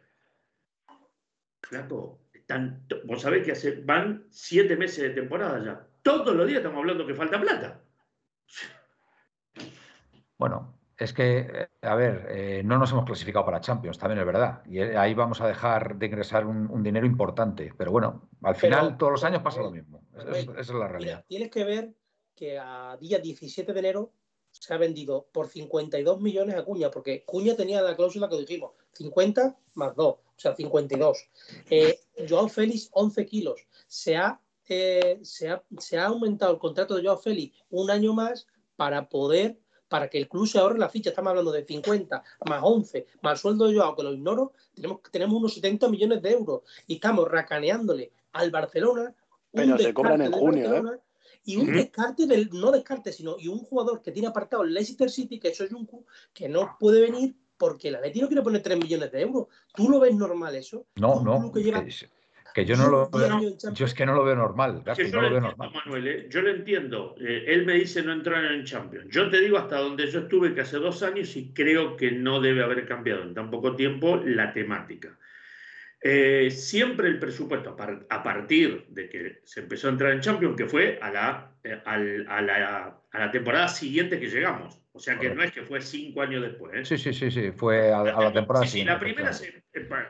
Flaco, 1.61 2.27
están, 2.33 2.85
vos 3.05 3.21
sabés 3.21 3.43
que 3.43 3.51
hace, 3.51 3.81
van 3.81 4.25
siete 4.29 4.75
meses 4.75 5.03
de 5.03 5.09
temporada 5.11 5.63
ya. 5.63 5.87
Todos 6.01 6.35
los 6.35 6.47
días 6.47 6.57
estamos 6.57 6.79
hablando 6.79 7.05
que 7.05 7.13
falta 7.13 7.39
plata. 7.39 7.81
Bueno, 10.37 10.74
es 10.97 11.13
que, 11.13 11.39
eh, 11.39 11.67
a 11.81 11.95
ver, 11.95 12.27
eh, 12.29 12.61
no 12.63 12.77
nos 12.77 12.91
hemos 12.91 13.05
clasificado 13.05 13.45
para 13.45 13.59
Champions, 13.59 13.97
también 13.97 14.19
es 14.19 14.25
verdad. 14.25 14.61
Y 14.65 14.79
eh, 14.79 14.97
ahí 14.97 15.13
vamos 15.13 15.41
a 15.41 15.47
dejar 15.47 15.97
de 15.97 16.05
ingresar 16.05 16.45
un, 16.45 16.83
dinero 16.83 17.05
importante. 17.05 17.73
Pero 17.77 17.91
bueno, 17.91 18.29
al 18.43 18.55
final 18.55 18.97
todos 18.97 19.11
los 19.11 19.23
años 19.23 19.41
pasa 19.41 19.61
lo 19.61 19.71
mismo. 19.71 20.01
esa 20.33 20.59
es 20.59 20.69
la 20.69 20.87
realidad. 20.87 21.25
tienes 21.27 21.49
que 21.49 21.63
ver 21.63 21.93
que 22.33 22.57
a 22.59 22.97
día 22.99 23.19
17 23.19 23.73
de 23.73 23.79
enero 23.79 24.13
se 24.51 24.73
ha 24.73 24.77
vendido 24.77 25.27
por 25.33 25.47
52 25.47 26.21
millones 26.21 26.55
a 26.55 26.63
Cuña, 26.63 26.89
porque 26.89 27.25
Cuña 27.25 27.55
tenía 27.55 27.81
la 27.81 27.95
cláusula 27.95 28.29
que 28.29 28.37
dijimos, 28.37 28.71
50 28.93 29.57
más 29.73 29.95
2, 29.95 30.07
o 30.07 30.19
sea, 30.37 30.55
52. 30.55 31.29
Joao 32.29 32.47
Félix, 32.47 32.89
11 32.93 33.25
kilos. 33.25 33.67
Se 33.87 34.15
ha, 34.15 34.39
se, 34.61 35.49
ha, 35.49 35.61
se 35.77 35.97
ha 35.97 36.05
aumentado 36.05 36.53
el 36.53 36.59
contrato 36.59 36.95
de 36.95 37.03
Joao 37.03 37.17
Félix 37.17 37.65
un 37.69 37.91
año 37.91 38.13
más 38.13 38.47
para 38.77 39.09
poder, 39.09 39.59
para 39.87 40.09
que 40.09 40.17
el 40.17 40.27
club 40.27 40.47
se 40.47 40.59
ahorre 40.59 40.79
la 40.79 40.89
ficha, 40.89 41.09
estamos 41.09 41.29
hablando 41.29 41.51
de 41.51 41.65
50 41.65 42.23
más 42.47 42.59
11, 42.63 43.07
más 43.21 43.33
el 43.33 43.39
sueldo 43.39 43.67
de 43.67 43.75
Joao, 43.75 43.95
que 43.95 44.03
lo 44.03 44.13
ignoro, 44.13 44.53
tenemos, 44.73 45.01
tenemos 45.11 45.37
unos 45.37 45.53
70 45.53 45.89
millones 45.89 46.21
de 46.21 46.31
euros 46.31 46.61
y 46.87 46.95
estamos 46.95 47.29
racaneándole 47.29 48.11
al 48.33 48.51
Barcelona. 48.51 49.13
Pero 49.51 49.77
se 49.77 49.93
cobran 49.93 50.21
en 50.21 50.31
junio, 50.31 50.93
¿eh? 50.93 50.99
Y 51.47 51.57
un 51.57 51.71
descarte 51.71 52.25
del, 52.25 52.49
no 52.51 52.71
descarte, 52.71 53.13
sino 53.13 53.35
y 53.37 53.47
un 53.47 53.59
jugador 53.59 54.01
que 54.01 54.11
tiene 54.11 54.27
apartado 54.27 54.63
el 54.63 54.73
Leicester 54.73 55.11
City, 55.11 55.39
que 55.39 55.49
es 55.49 55.59
un 55.71 55.87
que 56.33 56.49
no 56.49 56.75
puede 56.79 57.01
venir 57.01 57.35
porque 57.57 57.89
el 57.89 57.95
Atleti 57.95 58.19
no 58.19 58.27
quiere 58.27 58.41
poner 58.41 58.63
3 58.63 58.77
millones 58.79 59.11
de 59.11 59.21
euros. 59.21 59.47
¿Tú 59.73 59.89
lo 59.89 59.99
ves 59.99 60.15
normal 60.15 60.55
eso? 60.55 60.87
No, 60.95 61.21
no. 61.21 61.51
Que, 61.51 61.61
yo 62.63 62.77
no 62.77 62.89
lo 62.89 63.09
veo, 63.09 63.57
yo 63.73 63.85
es 63.85 63.93
que 63.93 64.05
no 64.05 64.13
lo 64.13 64.23
veo 64.23 64.35
normal, 64.35 64.83
no 64.85 65.21
lo, 65.21 65.29
veo 65.29 65.41
normal. 65.41 65.71
Manuel, 65.73 66.07
¿eh? 66.07 66.27
yo 66.29 66.41
lo 66.41 66.51
entiendo. 66.51 67.15
Eh, 67.19 67.45
él 67.47 67.65
me 67.65 67.73
dice 67.73 68.01
no 68.01 68.13
entrar 68.13 68.45
en 68.45 68.63
Champions. 68.63 69.07
Yo 69.09 69.29
te 69.29 69.41
digo 69.41 69.57
hasta 69.57 69.79
donde 69.79 70.09
yo 70.09 70.21
estuve 70.21 70.53
que 70.53 70.61
hace 70.61 70.77
dos 70.77 71.03
años 71.03 71.35
y 71.35 71.51
creo 71.53 71.97
que 71.97 72.11
no 72.11 72.39
debe 72.39 72.63
haber 72.63 72.87
cambiado 72.87 73.23
en 73.23 73.33
tan 73.33 73.49
poco 73.49 73.75
tiempo 73.75 74.21
la 74.23 74.53
temática. 74.53 75.17
Eh, 75.99 76.51
siempre 76.51 77.07
el 77.07 77.19
presupuesto, 77.19 77.75
a 78.09 78.23
partir 78.23 78.85
de 78.89 79.09
que 79.09 79.41
se 79.43 79.61
empezó 79.61 79.87
a 79.87 79.91
entrar 79.91 80.11
en 80.11 80.21
Champions, 80.21 80.55
que 80.55 80.67
fue 80.67 80.99
a 81.01 81.11
la, 81.11 81.51
eh, 81.63 81.81
a 81.83 81.97
la, 81.97 83.01
a 83.11 83.19
la 83.19 83.31
temporada 83.31 83.67
siguiente 83.67 84.19
que 84.19 84.29
llegamos. 84.29 84.79
O 84.95 84.99
sea 84.99 85.19
que 85.19 85.29
no 85.33 85.43
es 85.43 85.51
que 85.51 85.63
fue 85.63 85.81
cinco 85.81 86.21
años 86.21 86.41
después. 86.41 86.73
¿eh? 86.73 86.85
Sí, 86.85 86.97
sí, 86.97 87.11
sí, 87.11 87.29
sí, 87.29 87.51
fue 87.51 87.91
a, 87.91 88.03
la 88.03 88.31
temporada 88.31 88.65
siguiente. 88.65 88.93
la 88.93 88.99
primera, 88.99 89.31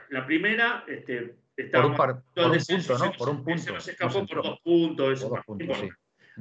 la 0.09 0.25
primera 0.27 0.83
este, 0.87 1.33
por 1.71 1.85
un, 1.85 1.95
par, 1.95 2.21
por 2.33 2.51
un 2.51 2.57
punto, 2.57 2.97
¿no? 2.97 3.11
Por 3.13 3.29
un 3.29 3.43
punto. 3.43 3.61
Se 3.61 3.71
nos 3.71 3.87
escapó 3.87 4.25
por 4.25 4.43
dos 4.43 4.59
puntos. 4.61 5.23
Por 5.23 5.37
dos 5.37 5.45
puntos 5.45 5.77
sí. 5.79 5.89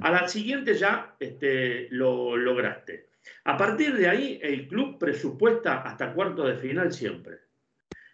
A 0.00 0.10
la 0.10 0.28
siguiente 0.28 0.74
ya 0.74 1.14
este, 1.20 1.88
lo 1.90 2.36
lograste. 2.36 3.10
A 3.44 3.56
partir 3.56 3.96
de 3.96 4.08
ahí, 4.08 4.38
el 4.42 4.66
club 4.66 4.98
presupuesta 4.98 5.82
hasta 5.82 6.12
cuarto 6.12 6.44
de 6.44 6.56
final 6.56 6.92
siempre. 6.92 7.38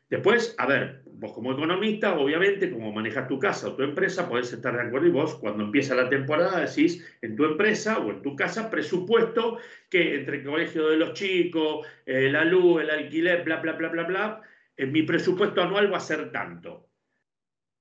Después, 0.08 0.54
a 0.58 0.66
ver, 0.66 1.02
vos 1.04 1.32
como 1.32 1.52
economista, 1.52 2.18
obviamente, 2.18 2.70
como 2.70 2.92
manejas 2.92 3.28
tu 3.28 3.38
casa 3.38 3.68
o 3.68 3.76
tu 3.76 3.84
empresa, 3.84 4.28
podés 4.28 4.52
estar 4.52 4.74
de 4.74 4.82
acuerdo 4.82 5.06
y 5.06 5.10
vos 5.10 5.36
cuando 5.36 5.62
empieza 5.62 5.94
la 5.94 6.08
temporada 6.08 6.60
decís 6.60 7.06
en 7.22 7.36
tu 7.36 7.44
empresa 7.44 7.98
o 7.98 8.10
en 8.10 8.20
tu 8.20 8.34
casa 8.34 8.68
presupuesto 8.68 9.58
que 9.88 10.16
entre 10.16 10.38
el 10.38 10.44
colegio 10.44 10.88
de 10.88 10.96
los 10.96 11.12
chicos, 11.14 11.86
eh, 12.04 12.28
la 12.28 12.44
luz, 12.44 12.82
el 12.82 12.90
alquiler, 12.90 13.44
bla, 13.44 13.56
bla, 13.60 13.72
bla, 13.72 13.88
bla, 13.88 14.02
bla, 14.02 14.40
en 14.76 14.90
mi 14.90 15.02
presupuesto 15.02 15.62
anual 15.62 15.92
va 15.92 15.98
a 15.98 16.00
ser 16.00 16.32
tanto. 16.32 16.89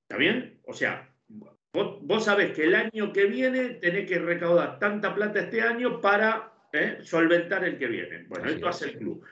¿Está 0.09 0.17
bien? 0.17 0.59
O 0.65 0.73
sea, 0.73 1.07
vos, 1.71 1.99
vos 2.01 2.25
sabés 2.25 2.51
que 2.53 2.63
el 2.63 2.73
año 2.73 3.13
que 3.13 3.25
viene 3.25 3.75
tenés 3.75 4.09
que 4.09 4.17
recaudar 4.17 4.79
tanta 4.79 5.13
plata 5.13 5.39
este 5.39 5.61
año 5.61 6.01
para 6.01 6.51
eh, 6.73 6.97
solventar 7.03 7.63
el 7.63 7.77
que 7.77 7.87
viene. 7.87 8.25
Bueno, 8.27 8.49
esto 8.49 8.67
hace 8.67 8.85
el 8.85 8.97
club. 8.97 9.23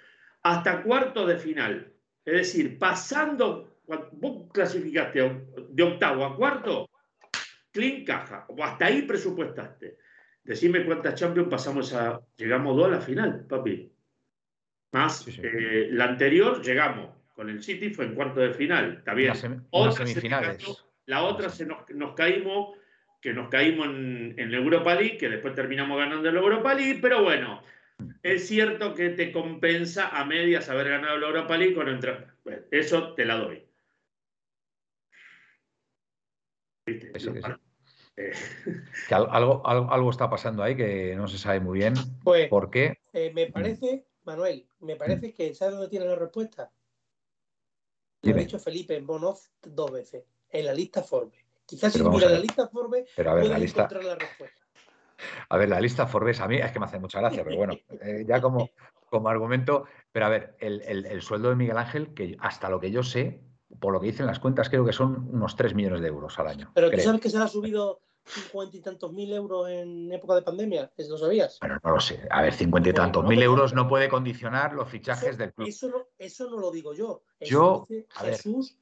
Hasta 0.43 0.83
cuarto 0.83 1.25
de 1.25 1.37
final 1.37 1.97
es 2.27 2.33
decir, 2.33 2.77
pasando, 2.77 3.79
vos 3.85 4.51
clasificaste 4.51 5.47
de 5.69 5.83
octavo 5.83 6.25
a 6.25 6.35
cuarto, 6.35 6.89
clean 7.71 8.03
caja, 8.03 8.45
o 8.49 8.61
hasta 8.61 8.87
ahí 8.87 9.03
presupuestaste. 9.03 9.97
Decime 10.43 10.85
cuántas 10.85 11.15
Champions 11.15 11.47
pasamos 11.47 11.93
a. 11.93 12.19
Llegamos 12.35 12.75
dos 12.75 12.87
a 12.87 12.91
la 12.91 12.99
final, 12.99 13.45
papi. 13.47 13.89
Más 14.91 15.25
eh, 15.41 15.87
la 15.91 16.03
anterior 16.03 16.61
llegamos 16.61 17.15
con 17.37 17.51
el 17.51 17.61
City, 17.61 17.91
fue 17.91 18.05
en 18.05 18.15
cuarto 18.15 18.39
de 18.39 18.51
final. 18.51 18.95
Está 18.97 19.13
bien. 19.13 19.35
semifinales. 19.35 20.57
la 21.05 21.21
otra 21.21 21.49
se 21.49 21.67
nos, 21.67 21.85
caímos, 22.15 22.75
que 23.21 23.31
nos 23.31 23.47
caímos 23.49 23.85
en, 23.85 24.33
en 24.37 24.51
la 24.51 24.57
Europa 24.57 24.95
League, 24.95 25.17
que 25.19 25.29
después 25.29 25.53
terminamos 25.53 25.99
ganando 25.99 26.31
la 26.31 26.39
Europa 26.39 26.73
League, 26.73 26.97
pero 26.99 27.23
bueno, 27.23 27.61
es 28.23 28.47
cierto 28.47 28.95
que 28.95 29.09
te 29.09 29.31
compensa 29.31 30.09
a 30.09 30.25
medias 30.25 30.67
haber 30.69 30.89
ganado 30.89 31.15
la 31.19 31.27
Europa 31.27 31.57
League 31.57 31.75
con 31.75 31.87
entrar. 31.89 32.33
eso 32.71 33.13
te 33.13 33.23
la 33.23 33.35
doy. 33.37 33.63
Eh. 38.19 38.33
algo, 39.11 39.61
algo, 39.63 40.09
está 40.09 40.27
pasando 40.27 40.63
ahí 40.63 40.75
que 40.75 41.15
no 41.15 41.27
se 41.27 41.37
sabe 41.37 41.59
muy 41.59 41.77
bien. 41.77 41.93
Pues, 42.23 42.49
¿Por 42.49 42.71
qué? 42.71 42.97
Eh, 43.13 43.31
me 43.31 43.45
parece, 43.45 44.07
Manuel, 44.23 44.67
me 44.79 44.95
parece 44.95 45.35
que 45.35 45.53
¿sabes 45.53 45.75
dónde 45.75 45.87
tiene 45.87 46.07
la 46.07 46.15
respuesta? 46.15 46.71
Lo 48.21 48.31
ha 48.31 48.37
dicho 48.37 48.59
Felipe 48.59 48.95
en 48.95 49.05
Bonoff 49.05 49.47
dos 49.61 49.91
veces, 49.91 50.25
en 50.49 50.65
la 50.65 50.73
lista 50.73 51.03
Forbes. 51.03 51.45
Quizás 51.65 51.93
si 51.93 52.03
mira 52.03 52.29
la 52.29 52.39
lista 52.39 52.67
Forbes, 52.67 53.09
pero 53.15 53.31
a 53.31 53.33
ver, 53.35 53.47
la 53.47 53.59
lista, 53.59 53.83
encontrar 53.83 54.03
la 54.05 54.15
respuesta. 54.15 54.61
A 55.49 55.57
ver, 55.57 55.69
la 55.69 55.81
lista 55.81 56.07
Forbes 56.07 56.39
a 56.39 56.47
mí 56.47 56.57
es 56.57 56.71
que 56.71 56.79
me 56.79 56.85
hace 56.85 56.99
mucha 56.99 57.19
gracia, 57.19 57.43
pero 57.43 57.57
bueno, 57.57 57.73
eh, 58.01 58.23
ya 58.27 58.41
como, 58.41 58.69
como 59.09 59.29
argumento. 59.29 59.85
Pero 60.11 60.27
a 60.27 60.29
ver, 60.29 60.55
el, 60.59 61.21
sueldo 61.21 61.49
de 61.49 61.55
Miguel 61.55 61.77
Ángel, 61.77 62.13
que 62.13 62.37
hasta 62.39 62.69
lo 62.69 62.79
que 62.79 62.91
yo 62.91 63.03
sé, 63.03 63.41
por 63.79 63.93
lo 63.93 63.99
que 63.99 64.07
dicen 64.07 64.25
las 64.25 64.39
cuentas, 64.39 64.69
creo 64.69 64.85
que 64.85 64.93
son 64.93 65.27
unos 65.31 65.55
3 65.55 65.75
millones 65.75 66.01
de 66.01 66.07
euros 66.07 66.37
al 66.39 66.47
año. 66.47 66.71
Pero 66.73 66.89
tú 66.89 66.99
sabes 66.99 67.21
que 67.21 67.29
se 67.29 67.37
ha 67.37 67.47
subido 67.47 68.01
50 68.27 68.77
y 68.77 68.81
tantos 68.81 69.13
mil 69.13 69.33
euros 69.33 69.69
en 69.69 70.11
época 70.11 70.35
de 70.35 70.41
pandemia, 70.41 70.91
¿eso 70.97 71.11
lo 71.11 71.17
sabías? 71.17 71.57
Pero 71.59 71.79
no 71.83 71.91
lo 71.91 71.99
sé. 71.99 72.27
A 72.29 72.41
ver, 72.41 72.53
50 72.53 72.89
y 72.89 72.93
tantos 72.93 73.25
mil 73.25 73.41
euros 73.41 73.73
no 73.73 73.87
puede 73.87 74.09
condicionar 74.09 74.73
los 74.73 74.89
fichajes 74.89 75.37
del 75.37 75.53
club. 75.53 75.67
Eso 75.67 75.89
no, 75.89 76.07
eso 76.17 76.49
no 76.49 76.57
lo 76.57 76.71
digo 76.71 76.93
yo. 76.93 77.23
yo, 77.39 77.87
Jesús 78.09 78.77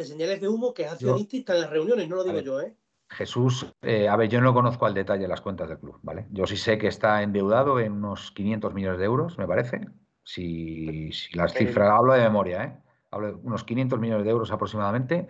de 0.00 0.04
señales 0.04 0.40
de 0.40 0.48
humo 0.48 0.74
que 0.74 0.82
es 0.82 0.92
accionista 0.92 1.36
y 1.36 1.40
está 1.40 1.54
en 1.54 1.60
las 1.62 1.70
reuniones, 1.70 2.08
no 2.08 2.16
lo 2.16 2.24
digo 2.24 2.40
yo, 2.40 2.60
¿eh? 2.60 2.74
Jesús, 3.10 3.66
eh, 3.82 4.08
a 4.08 4.16
ver, 4.16 4.28
yo 4.28 4.40
no 4.40 4.54
conozco 4.54 4.86
al 4.86 4.94
detalle 4.94 5.26
las 5.26 5.40
cuentas 5.40 5.68
del 5.68 5.78
club, 5.78 5.98
¿vale? 6.02 6.26
Yo 6.30 6.46
sí 6.46 6.56
sé 6.56 6.78
que 6.78 6.86
está 6.86 7.22
endeudado 7.22 7.80
en 7.80 7.92
unos 7.92 8.30
500 8.30 8.72
millones 8.72 9.00
de 9.00 9.04
euros, 9.04 9.36
me 9.36 9.48
parece. 9.48 9.80
Si, 10.22 11.10
las 11.32 11.52
cifras, 11.52 11.90
hablo 11.90 12.12
de 12.12 12.20
memoria, 12.20 12.64
¿eh? 12.64 12.82
Hablo 13.10 13.26
de 13.26 13.34
unos 13.34 13.64
500 13.64 13.98
millones 13.98 14.24
de 14.24 14.30
euros 14.30 14.52
aproximadamente, 14.52 15.26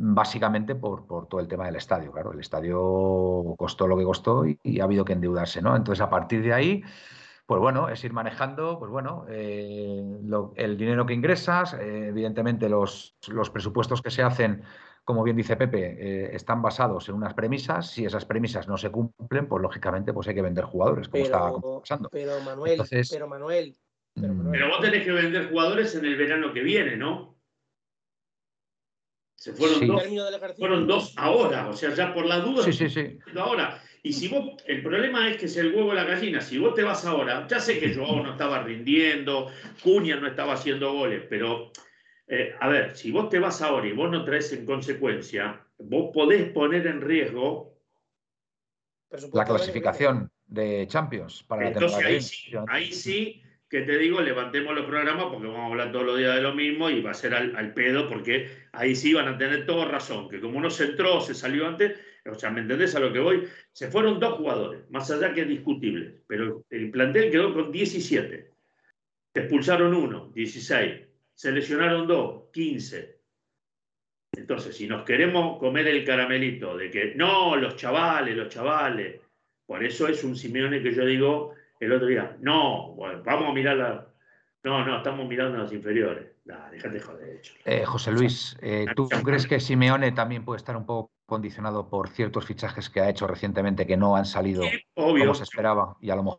básicamente 0.00 0.76
por, 0.76 1.06
todo 1.28 1.40
el 1.40 1.48
tema 1.48 1.66
del 1.66 1.76
estadio, 1.76 2.12
claro. 2.12 2.32
El 2.32 2.40
estadio 2.40 3.54
costó 3.58 3.86
lo 3.88 3.98
que 3.98 4.04
costó 4.04 4.44
y, 4.46 4.80
ha 4.80 4.84
habido 4.84 5.04
que 5.04 5.12
endeudarse, 5.12 5.60
¿no? 5.60 5.74
Entonces, 5.74 6.00
a 6.00 6.08
partir 6.08 6.40
de 6.42 6.52
ahí, 6.52 6.82
pues 7.46 7.60
bueno, 7.60 7.88
es 7.88 8.04
ir 8.04 8.12
manejando, 8.12 8.78
pues 8.78 8.90
bueno, 8.92 9.26
eh, 9.28 10.00
el 10.54 10.76
dinero 10.76 11.04
que 11.04 11.14
ingresas, 11.14 11.74
eh, 11.74 12.08
evidentemente 12.08 12.68
los, 12.68 13.16
los 13.26 13.50
presupuestos 13.50 14.00
que 14.00 14.10
se 14.10 14.22
hacen 14.22 14.62
como 15.02 15.24
bien 15.24 15.38
dice 15.38 15.56
Pepe, 15.56 15.96
eh, 15.98 16.30
están 16.34 16.60
basados 16.60 17.08
en 17.08 17.14
unas 17.14 17.32
premisas. 17.32 17.90
Si 17.92 18.04
esas 18.04 18.26
premisas 18.26 18.68
no 18.68 18.76
se 18.76 18.90
cumplen, 18.90 19.48
pues 19.48 19.62
lógicamente 19.62 20.12
pues 20.12 20.28
hay 20.28 20.34
que 20.34 20.42
vender 20.42 20.64
jugadores, 20.66 21.08
como 21.08 21.24
está 21.24 21.50
pasando. 21.80 22.10
Pero 22.10 22.38
Manuel, 22.42 22.82
pero 23.10 23.26
Manuel, 23.26 23.74
mm. 24.16 24.50
pero 24.50 24.68
vos 24.68 24.80
tenés 24.82 25.06
que 25.06 25.12
vender 25.12 25.48
jugadores 25.48 25.94
en 25.94 26.04
el 26.04 26.14
verano 26.14 26.52
que 26.52 26.60
viene, 26.60 26.98
¿no? 26.98 27.37
Se 29.48 29.54
fueron, 29.54 29.86
dos, 29.86 30.56
fueron 30.58 30.86
dos 30.86 31.14
ahora, 31.16 31.68
o 31.68 31.72
sea, 31.72 31.94
ya 31.94 32.12
por 32.12 32.26
la 32.26 32.40
duda. 32.40 32.62
Sí, 32.64 32.72
sí, 32.72 32.90
sí. 32.90 33.18
Ahora. 33.36 33.82
Y 34.02 34.12
si 34.12 34.28
vos, 34.28 34.62
el 34.66 34.82
problema 34.82 35.28
es 35.28 35.38
que 35.38 35.46
es 35.46 35.56
el 35.56 35.74
huevo 35.74 35.92
y 35.92 35.96
la 35.96 36.04
gallina. 36.04 36.40
Si 36.40 36.56
vos 36.56 36.74
te 36.74 36.82
vas 36.82 37.04
ahora, 37.04 37.46
ya 37.48 37.58
sé 37.58 37.80
que 37.80 37.94
Joao 37.94 38.22
no 38.22 38.32
estaba 38.32 38.62
rindiendo, 38.62 39.50
Cunha 39.82 40.16
no 40.16 40.28
estaba 40.28 40.52
haciendo 40.52 40.92
goles, 40.92 41.24
pero 41.28 41.72
eh, 42.26 42.54
a 42.60 42.68
ver, 42.68 42.96
si 42.96 43.10
vos 43.10 43.28
te 43.28 43.38
vas 43.38 43.60
ahora 43.60 43.88
y 43.88 43.92
vos 43.92 44.10
no 44.10 44.24
traes 44.24 44.52
en 44.52 44.64
consecuencia, 44.64 45.66
vos 45.78 46.10
podés 46.12 46.52
poner 46.52 46.86
en 46.86 47.00
riesgo 47.00 47.74
la 49.32 49.44
clasificación 49.44 50.30
de 50.46 50.86
Champions 50.86 51.42
para 51.42 51.64
la 51.64 51.72
temporada. 51.72 52.06
Ahí 52.06 52.20
sí, 52.20 52.52
ahí 52.68 52.92
sí 52.92 53.42
que 53.68 53.82
te 53.82 53.98
digo, 53.98 54.20
levantemos 54.20 54.74
los 54.74 54.86
programas 54.86 55.26
porque 55.26 55.46
vamos 55.46 55.60
a 55.60 55.66
hablar 55.66 55.92
todos 55.92 56.06
los 56.06 56.18
días 56.18 56.34
de 56.34 56.42
lo 56.42 56.54
mismo 56.54 56.88
y 56.88 57.02
va 57.02 57.10
a 57.10 57.14
ser 57.14 57.34
al, 57.34 57.74
pedo 57.74 58.08
porque 58.08 58.48
ahí 58.72 58.96
sí 58.96 59.12
van 59.12 59.28
a 59.28 59.36
tener 59.36 59.66
todo 59.66 59.86
razón, 59.86 60.28
que 60.28 60.40
como 60.40 60.58
uno 60.58 60.70
se 60.70 60.84
entró, 60.84 61.20
se 61.20 61.34
salió 61.34 61.66
antes, 61.66 61.98
o 62.24 62.34
sea, 62.34 62.50
¿me 62.50 62.60
entendés 62.60 62.94
a 62.94 63.00
lo 63.00 63.12
que 63.12 63.18
voy? 63.18 63.48
Se 63.72 63.90
fueron 63.90 64.18
dos 64.18 64.34
jugadores, 64.34 64.88
más 64.90 65.10
allá 65.10 65.34
que 65.34 65.42
es 65.42 65.48
discutible, 65.48 66.22
pero 66.26 66.64
el 66.70 66.90
plantel 66.90 67.30
quedó 67.30 67.52
con 67.52 67.70
17. 67.70 68.50
Te 69.32 69.40
expulsaron 69.40 69.94
uno, 69.94 70.32
16 70.34 71.08
se 71.38 71.52
lesionaron 71.52 72.08
dos, 72.08 72.50
15. 72.52 73.16
Entonces, 74.32 74.76
si 74.76 74.88
nos 74.88 75.04
queremos 75.04 75.60
comer 75.60 75.86
el 75.86 76.04
caramelito 76.04 76.76
de 76.76 76.90
que 76.90 77.14
no, 77.14 77.54
los 77.54 77.76
chavales, 77.76 78.36
los 78.36 78.48
chavales, 78.48 79.20
por 79.64 79.84
eso 79.84 80.08
es 80.08 80.24
un 80.24 80.34
Simeone 80.34 80.82
que 80.82 80.92
yo 80.92 81.06
digo 81.06 81.54
el 81.80 81.92
otro 81.92 82.06
día, 82.06 82.36
no, 82.40 82.96
vamos 82.96 83.50
a 83.50 83.52
mirar 83.52 83.76
la. 83.76 84.06
No, 84.64 84.84
no, 84.84 84.98
estamos 84.98 85.26
mirando 85.28 85.58
a 85.58 85.62
los 85.62 85.72
inferiores. 85.72 86.26
déjate 86.44 87.00
joder. 87.00 87.40
Eh, 87.64 87.84
José 87.84 88.12
Luis, 88.12 88.58
eh, 88.60 88.86
¿tú 88.94 89.08
crees 89.08 89.46
que 89.46 89.60
Simeone 89.60 90.12
también 90.12 90.44
puede 90.44 90.58
estar 90.58 90.76
un 90.76 90.84
poco 90.84 91.12
condicionado 91.28 91.90
por 91.90 92.08
ciertos 92.08 92.46
fichajes 92.46 92.88
que 92.88 93.00
ha 93.00 93.10
hecho 93.10 93.26
recientemente 93.26 93.86
que 93.86 93.98
no 93.98 94.16
han 94.16 94.24
salido 94.24 94.64
como 94.94 95.34
se 95.34 95.42
esperaba 95.42 95.94
y 96.00 96.08
a 96.08 96.16
lo 96.16 96.22
mejor 96.22 96.38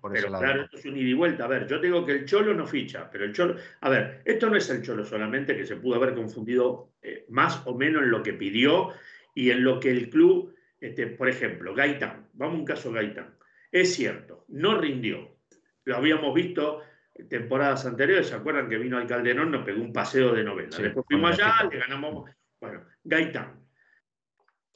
por 0.00 0.12
pero 0.12 0.26
claro, 0.26 0.62
esto 0.62 0.78
es 0.78 0.84
un 0.84 0.96
ida 0.96 1.10
y 1.10 1.14
vuelta. 1.14 1.44
A 1.44 1.46
ver, 1.46 1.68
yo 1.68 1.78
digo 1.78 2.04
que 2.04 2.12
el 2.12 2.24
Cholo 2.24 2.52
no 2.52 2.66
ficha, 2.66 3.08
pero 3.08 3.24
el 3.24 3.32
Cholo, 3.32 3.54
a 3.80 3.88
ver, 3.88 4.20
esto 4.24 4.50
no 4.50 4.56
es 4.56 4.68
el 4.68 4.82
Cholo 4.82 5.04
solamente 5.04 5.56
que 5.56 5.64
se 5.64 5.76
pudo 5.76 5.94
haber 5.94 6.16
confundido 6.16 6.90
eh, 7.00 7.24
más 7.28 7.64
o 7.66 7.76
menos 7.76 8.02
en 8.02 8.10
lo 8.10 8.20
que 8.24 8.32
pidió 8.32 8.90
y 9.32 9.52
en 9.52 9.62
lo 9.62 9.78
que 9.78 9.92
el 9.92 10.10
club, 10.10 10.56
este, 10.80 11.06
por 11.06 11.28
ejemplo, 11.28 11.72
Gaitán, 11.72 12.26
vamos 12.32 12.56
a 12.56 12.58
un 12.58 12.64
caso 12.64 12.90
Gaitán, 12.90 13.36
es 13.72 13.94
cierto, 13.94 14.44
no 14.48 14.78
rindió, 14.78 15.38
lo 15.84 15.96
habíamos 15.96 16.34
visto 16.34 16.82
temporadas 17.28 17.86
anteriores, 17.86 18.28
¿se 18.28 18.34
acuerdan 18.34 18.68
que 18.68 18.78
vino 18.78 18.96
al 18.96 19.06
Calderón, 19.06 19.50
nos 19.50 19.64
pegó 19.64 19.82
un 19.82 19.92
paseo 19.92 20.32
de 20.34 20.44
novela? 20.44 20.76
Después 20.76 21.04
fuimos 21.06 21.32
allá, 21.32 21.68
le 21.70 21.78
ganamos, 21.78 22.30
bueno, 22.60 22.84
Gaitán 23.04 23.66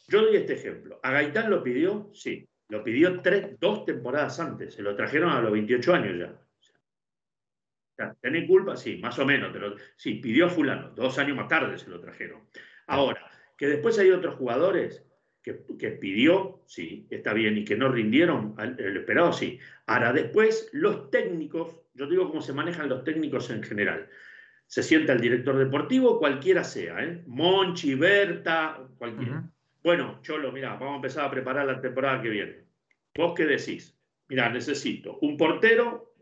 Yo 0.08 0.22
doy 0.22 0.36
este 0.36 0.54
ejemplo. 0.54 1.00
¿A 1.02 1.10
Gaitán 1.12 1.50
lo 1.50 1.62
pidió? 1.62 2.10
Sí. 2.14 2.48
Lo 2.68 2.82
pidió 2.82 3.20
tres, 3.20 3.58
dos 3.60 3.84
temporadas 3.84 4.40
antes. 4.40 4.74
Se 4.74 4.82
lo 4.82 4.96
trajeron 4.96 5.30
a 5.30 5.40
los 5.40 5.52
28 5.52 5.94
años 5.94 6.18
ya. 6.18 6.32
O 6.32 7.96
sea, 7.96 8.14
¿Tenés 8.20 8.48
culpa? 8.48 8.76
Sí, 8.76 8.96
más 8.96 9.18
o 9.18 9.24
menos. 9.24 9.52
sí, 9.96 10.14
pidió 10.14 10.46
a 10.46 10.50
fulano. 10.50 10.90
Dos 10.90 11.18
años 11.18 11.36
más 11.36 11.48
tarde 11.48 11.78
se 11.78 11.90
lo 11.90 12.00
trajeron. 12.00 12.48
Ahora, 12.86 13.30
que 13.56 13.66
después 13.66 13.98
hay 13.98 14.10
otros 14.10 14.36
jugadores 14.36 15.04
que, 15.44 15.90
pidió, 15.90 16.62
sí, 16.66 17.06
está 17.10 17.34
bien, 17.34 17.58
y 17.58 17.64
que 17.64 17.76
no 17.76 17.90
rindieron 17.90 18.54
el 18.58 18.96
esperado, 18.96 19.32
sí. 19.32 19.58
Ahora, 19.86 20.12
después, 20.12 20.70
los 20.72 21.10
técnicos, 21.10 21.76
yo 21.92 22.06
digo 22.06 22.28
cómo 22.28 22.40
se 22.40 22.54
manejan 22.54 22.88
los 22.88 23.04
técnicos 23.04 23.50
en 23.50 23.62
general. 23.62 24.08
Se 24.66 24.82
sienta 24.82 25.12
el 25.12 25.20
director 25.20 25.58
deportivo, 25.58 26.18
cualquiera 26.18 26.64
sea, 26.64 27.04
¿eh? 27.04 27.22
Monchi, 27.26 27.94
Berta, 27.94 28.88
cualquiera. 28.96 29.44
Bueno, 29.82 30.18
Cholo, 30.22 30.50
mira, 30.50 30.70
vamos 30.70 30.92
a 30.92 30.96
empezar 30.96 31.26
a 31.26 31.30
preparar 31.30 31.66
la 31.66 31.80
temporada 31.80 32.22
que 32.22 32.30
viene. 32.30 32.64
¿Vos 33.14 33.34
qué 33.36 33.44
decís? 33.44 33.94
Mira, 34.28 34.48
necesito 34.48 35.18
un 35.20 35.36
portero, 35.36 36.14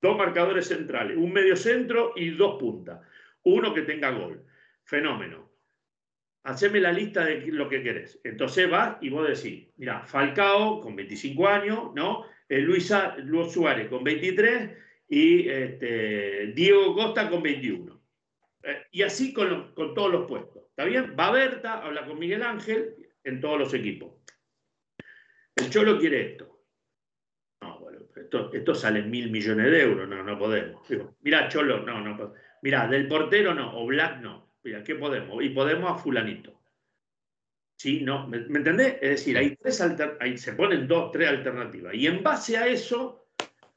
dos 0.00 0.16
marcadores 0.16 0.68
centrales, 0.68 1.18
un 1.18 1.30
medio 1.30 1.56
centro 1.56 2.14
y 2.16 2.30
dos 2.30 2.58
puntas. 2.58 3.00
Uno 3.42 3.74
que 3.74 3.82
tenga 3.82 4.10
gol. 4.12 4.42
Fenómeno 4.84 5.51
haceme 6.44 6.80
la 6.80 6.92
lista 6.92 7.24
de 7.24 7.46
lo 7.46 7.68
que 7.68 7.82
querés. 7.82 8.20
Entonces 8.24 8.68
vas 8.70 8.96
y 9.00 9.10
vos 9.10 9.28
decís, 9.28 9.68
mira, 9.76 10.04
Falcao 10.04 10.80
con 10.80 10.96
25 10.96 11.48
años, 11.48 11.94
¿no? 11.94 12.24
Eh, 12.48 12.60
Luisa, 12.60 13.16
Luis 13.18 13.52
Suárez 13.52 13.88
con 13.88 14.02
23 14.04 14.70
y 15.08 15.48
este, 15.48 16.48
Diego 16.48 16.94
Costa 16.94 17.30
con 17.30 17.42
21. 17.42 18.00
Eh, 18.64 18.82
y 18.92 19.02
así 19.02 19.32
con, 19.32 19.74
con, 19.74 19.94
todos 19.94 20.10
los 20.10 20.26
puestos. 20.26 20.62
¿Está 20.70 20.84
bien? 20.84 21.14
Va 21.18 21.30
Berta, 21.30 21.82
habla 21.82 22.06
con 22.06 22.18
Miguel 22.18 22.42
Ángel 22.42 22.94
en 23.24 23.40
todos 23.40 23.58
los 23.58 23.74
equipos. 23.74 24.14
El 25.56 25.70
Cholo 25.70 25.98
quiere 25.98 26.32
esto. 26.32 26.64
No, 27.60 27.78
bueno, 27.78 28.00
esto, 28.16 28.52
esto 28.52 28.74
sale 28.74 29.02
mil 29.02 29.30
millones 29.30 29.70
de 29.70 29.82
euros, 29.82 30.08
no, 30.08 30.22
no 30.22 30.38
podemos. 30.38 30.82
Mira, 31.20 31.48
Cholo, 31.48 31.80
no, 31.80 32.00
no. 32.00 32.34
Mira, 32.62 32.86
del 32.88 33.06
portero 33.06 33.54
no, 33.54 33.78
o 33.78 33.86
Black 33.86 34.20
no. 34.20 34.51
Mira, 34.64 34.82
¿qué 34.84 34.94
podemos? 34.94 35.42
Y 35.42 35.50
podemos 35.50 35.90
a 35.90 35.94
fulanito. 35.94 36.58
¿Sí? 37.76 38.00
¿No? 38.02 38.28
¿Me, 38.28 38.38
entendés? 38.38 38.94
Es 39.02 39.10
decir, 39.10 39.36
hay 39.36 39.56
tres 39.56 39.82
se 40.36 40.52
ponen 40.52 40.86
dos, 40.86 41.10
tres 41.10 41.28
alternativas. 41.28 41.94
Y 41.94 42.06
en 42.06 42.22
base 42.22 42.56
a 42.56 42.68
eso, 42.68 43.26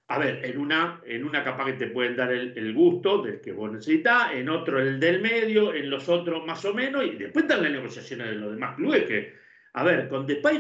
a 0.08 0.20
ver, 0.20 0.46
en 0.46 0.60
una, 0.60 1.02
en 1.06 1.24
una 1.24 1.44
capaz 1.44 1.66
que 1.66 1.74
te 1.74 1.88
pueden 1.88 2.16
dar 2.16 2.32
el, 2.32 2.74
gusto 2.74 3.24
del 3.24 3.42
que 3.42 3.52
vos 3.52 3.72
necesitas, 3.72 4.34
en 4.34 4.50
otro 4.50 4.80
el 4.80 5.00
del 5.00 5.22
medio, 5.22 5.74
en 5.74 5.90
los 5.90 6.08
otros 6.08 6.46
más 6.46 6.64
o 6.66 6.74
menos, 6.74 7.04
y 7.04 7.16
después 7.16 7.46
están 7.46 7.64
las 7.64 7.72
negociaciones 7.72 8.28
de 8.28 8.36
los 8.36 8.52
demás 8.52 8.76
clubes 8.76 9.06
que, 9.06 9.34
a 9.74 9.84
ver, 9.84 10.08
con 10.08 10.28
Depay, 10.28 10.60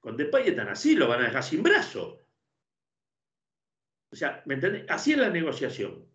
con 0.00 0.16
Depay 0.16 0.48
están 0.48 0.68
así, 0.68 0.96
lo 0.96 1.08
van 1.08 1.20
a 1.20 1.24
dejar 1.24 1.42
sin 1.42 1.62
brazo. 1.62 2.22
O 4.10 4.16
sea, 4.16 4.42
¿me 4.46 4.54
entendés? 4.54 4.86
Así 4.88 5.12
es 5.12 5.18
la 5.18 5.28
negociación. 5.28 6.06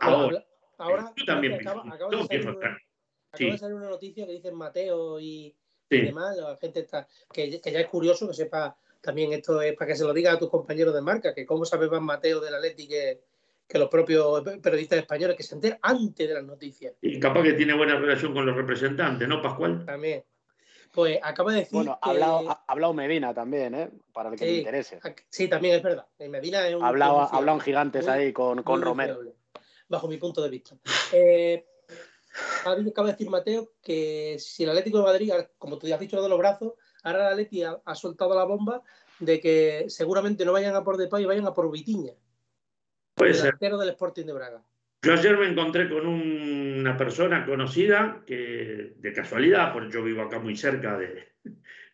Ahora, 0.00 0.44
Ahora 0.80 1.12
acaba, 1.14 1.40
de 1.40 1.62
salir, 3.58 3.76
una, 3.76 3.90
noticia 3.90 4.26
que 4.26 4.32
dicen 4.32 4.54
Mateo 4.54 5.20
y, 5.20 5.54
demás, 5.88 6.36
la 6.36 6.56
gente 6.60 6.80
está, 6.80 7.06
que, 7.32 7.50
ya 7.50 7.80
es 7.80 7.86
curioso 7.86 8.26
que 8.26 8.34
sepa 8.34 8.76
también 9.00 9.32
esto 9.32 9.60
es 9.62 9.74
para 9.74 9.88
que 9.88 9.96
se 9.96 10.04
lo 10.04 10.12
diga 10.12 10.32
a 10.32 10.38
tus 10.38 10.50
compañeros 10.50 10.94
de 10.94 11.00
marca, 11.00 11.34
que 11.34 11.46
cómo 11.46 11.64
sabe 11.64 11.88
más 11.88 12.00
Mateo 12.00 12.40
del 12.40 12.54
Atleti 12.54 12.88
que, 12.88 13.20
que 13.68 13.78
los 13.78 13.88
propios 13.88 14.42
periodistas 14.60 14.98
españoles, 14.98 15.36
que 15.36 15.42
se 15.42 15.54
enteran 15.54 15.78
antes 15.82 16.28
de 16.28 16.34
las 16.34 16.44
noticias. 16.44 16.94
Y 17.00 17.20
capaz 17.20 17.42
que 17.42 17.52
tiene 17.52 17.74
buena 17.74 17.98
relación 17.98 18.34
con 18.34 18.46
los 18.46 18.56
representantes, 18.56 19.28
¿no, 19.28 19.40
Pascual? 19.40 19.84
También. 19.84 20.24
Pues 20.92 21.20
acaba 21.22 21.52
de 21.52 21.60
decir. 21.60 21.72
Bueno, 21.72 21.98
ha 22.02 22.64
hablado, 22.66 22.94
Medina 22.94 23.32
también, 23.32 23.74
¿eh? 23.74 23.90
Para 24.12 24.30
el 24.30 24.36
que 24.36 24.44
le 24.44 24.52
interese. 24.54 24.98
Sí, 25.28 25.46
también 25.46 25.76
es 25.76 25.82
verdad. 25.82 26.06
Medina 26.18 26.66
es 26.66 26.74
un. 26.74 26.82
Ha 26.82 26.88
hablado, 26.88 27.60
gigantes 27.60 28.08
ahí 28.08 28.32
con, 28.32 28.64
con 28.64 28.82
Romero 28.82 29.20
bajo 29.90 30.08
mi 30.08 30.16
punto 30.16 30.40
de 30.40 30.48
vista. 30.48 30.76
Eh, 31.12 31.66
acaba 32.62 32.76
de 32.76 33.12
decir 33.12 33.28
Mateo 33.28 33.72
que 33.82 34.36
si 34.38 34.62
el 34.62 34.70
Atlético 34.70 34.98
de 34.98 35.04
Madrid, 35.04 35.32
como 35.58 35.78
tú 35.78 35.86
ya 35.86 35.96
has 35.96 36.00
dicho 36.00 36.22
de 36.22 36.28
los 36.28 36.38
brazos, 36.38 36.74
ahora 37.02 37.26
el 37.26 37.32
Atlético 37.32 37.82
ha, 37.84 37.94
soltado 37.94 38.34
la 38.34 38.44
bomba 38.44 38.82
de 39.18 39.40
que 39.40 39.84
seguramente 39.88 40.44
no 40.44 40.52
vayan 40.52 40.76
a 40.76 40.84
por 40.84 40.96
Depay, 40.96 41.24
vayan 41.24 41.46
a 41.46 41.52
por 41.52 41.70
Vitiña. 41.70 42.12
Puede 43.14 43.34
ser. 43.34 43.58
del 43.58 43.88
Sporting 43.90 44.24
de 44.24 44.32
Braga. 44.32 44.62
Yo 45.02 45.12
ayer 45.12 45.36
me 45.36 45.48
encontré 45.48 45.88
con 45.88 46.06
una 46.06 46.96
persona 46.96 47.44
conocida 47.44 48.22
que, 48.26 48.94
de 48.96 49.12
casualidad, 49.12 49.72
porque 49.72 49.92
yo 49.92 50.04
vivo 50.04 50.22
acá 50.22 50.38
muy 50.38 50.56
cerca 50.56 50.96
de, 50.96 51.32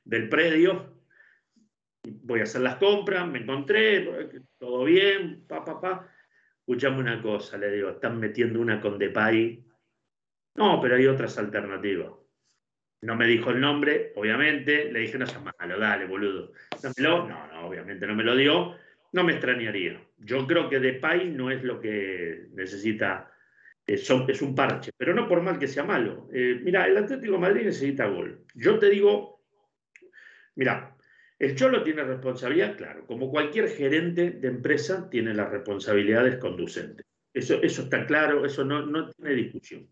del 0.04 0.28
predio, 0.28 0.92
voy 2.04 2.40
a 2.40 2.44
hacer 2.44 2.60
las 2.60 2.76
compras, 2.76 3.26
me 3.28 3.38
encontré, 3.38 4.42
todo 4.58 4.84
bien, 4.84 5.44
pa, 5.46 5.64
pa, 5.64 5.80
pa 5.80 6.15
escuchame 6.66 6.98
una 6.98 7.22
cosa, 7.22 7.56
le 7.56 7.70
digo, 7.70 7.90
están 7.90 8.18
metiendo 8.18 8.60
una 8.60 8.80
con 8.80 8.98
Depay. 8.98 9.64
No, 10.56 10.80
pero 10.80 10.96
hay 10.96 11.06
otras 11.06 11.38
alternativas. 11.38 12.10
No 13.02 13.14
me 13.14 13.26
dijo 13.26 13.50
el 13.50 13.60
nombre, 13.60 14.12
obviamente. 14.16 14.90
Le 14.90 15.00
dije, 15.00 15.16
no 15.16 15.26
seas 15.26 15.44
malo, 15.44 15.78
dale, 15.78 16.06
boludo. 16.06 16.50
No, 16.98 17.28
no, 17.28 17.68
obviamente 17.68 18.04
no 18.04 18.16
me 18.16 18.24
lo 18.24 18.34
dio. 18.34 18.74
No 19.12 19.22
me 19.22 19.34
extrañaría. 19.34 20.02
Yo 20.18 20.44
creo 20.44 20.68
que 20.68 20.80
Depay 20.80 21.30
no 21.30 21.52
es 21.52 21.62
lo 21.62 21.80
que 21.80 22.48
necesita. 22.54 23.30
Es, 23.86 24.10
un 24.10 24.54
parche, 24.56 24.90
pero 24.96 25.14
no 25.14 25.28
por 25.28 25.42
mal 25.42 25.60
que 25.60 25.68
sea 25.68 25.84
malo. 25.84 26.28
Eh, 26.32 26.58
mira, 26.64 26.86
el 26.86 26.96
Atlético 26.96 27.38
Madrid 27.38 27.66
necesita 27.66 28.06
gol. 28.06 28.44
Yo 28.54 28.80
te 28.80 28.90
digo, 28.90 29.44
mira, 30.56 30.95
el 31.38 31.54
Cholo 31.54 31.82
tiene 31.82 32.02
responsabilidad, 32.02 32.76
claro, 32.76 33.06
como 33.06 33.30
cualquier 33.30 33.68
gerente 33.68 34.30
de 34.30 34.48
empresa 34.48 35.08
tiene 35.10 35.34
las 35.34 35.50
responsabilidades 35.50 36.36
conducentes. 36.36 37.06
Eso, 37.32 37.60
eso 37.62 37.82
está 37.82 38.06
claro, 38.06 38.46
eso 38.46 38.64
no, 38.64 38.86
no 38.86 39.10
tiene 39.10 39.34
discusión. 39.34 39.86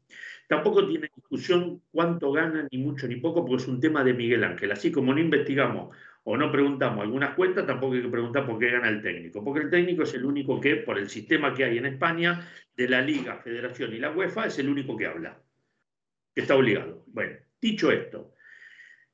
Tampoco 0.49 0.87
tiene 0.87 1.11
discusión 1.15 1.83
cuánto 1.91 2.33
gana, 2.33 2.67
ni 2.71 2.79
mucho 2.79 3.07
ni 3.07 3.17
poco, 3.17 3.45
porque 3.45 3.63
es 3.63 3.69
un 3.69 3.81
tema 3.81 4.03
de 4.03 4.15
Miguel 4.15 4.45
Ángel. 4.45 4.73
Así 4.73 4.91
como 4.91 5.13
no 5.13 5.21
investigamos 5.21 5.95
o 6.23 6.37
no 6.39 6.51
preguntamos 6.51 7.03
algunas 7.03 7.35
cuentas, 7.35 7.67
tampoco 7.67 7.95
hay 7.95 8.03
que 8.03 8.09
preguntar 8.09 8.47
por 8.47 8.59
qué 8.59 8.71
gana 8.71 8.89
el 8.89 9.03
técnico, 9.03 9.45
porque 9.45 9.65
el 9.65 9.71
técnico 9.71 10.05
es 10.05 10.15
el 10.15 10.25
único 10.25 10.59
que, 10.59 10.77
por 10.77 10.99
el 10.99 11.11
sistema 11.11 11.53
que 11.53 11.65
hay 11.65 11.77
en 11.77 11.87
España, 11.87 12.49
de 12.75 12.89
la 12.89 13.03
Liga, 13.03 13.37
Federación 13.37 13.93
y 13.93 13.99
la 13.99 14.11
UEFA, 14.11 14.47
es 14.47 14.59
el 14.59 14.71
único 14.71 14.97
que 14.97 15.07
habla, 15.07 15.39
que 16.35 16.41
está 16.41 16.57
obligado. 16.57 17.05
Bueno, 17.09 17.37
dicho 17.61 17.93
esto, 17.93 18.33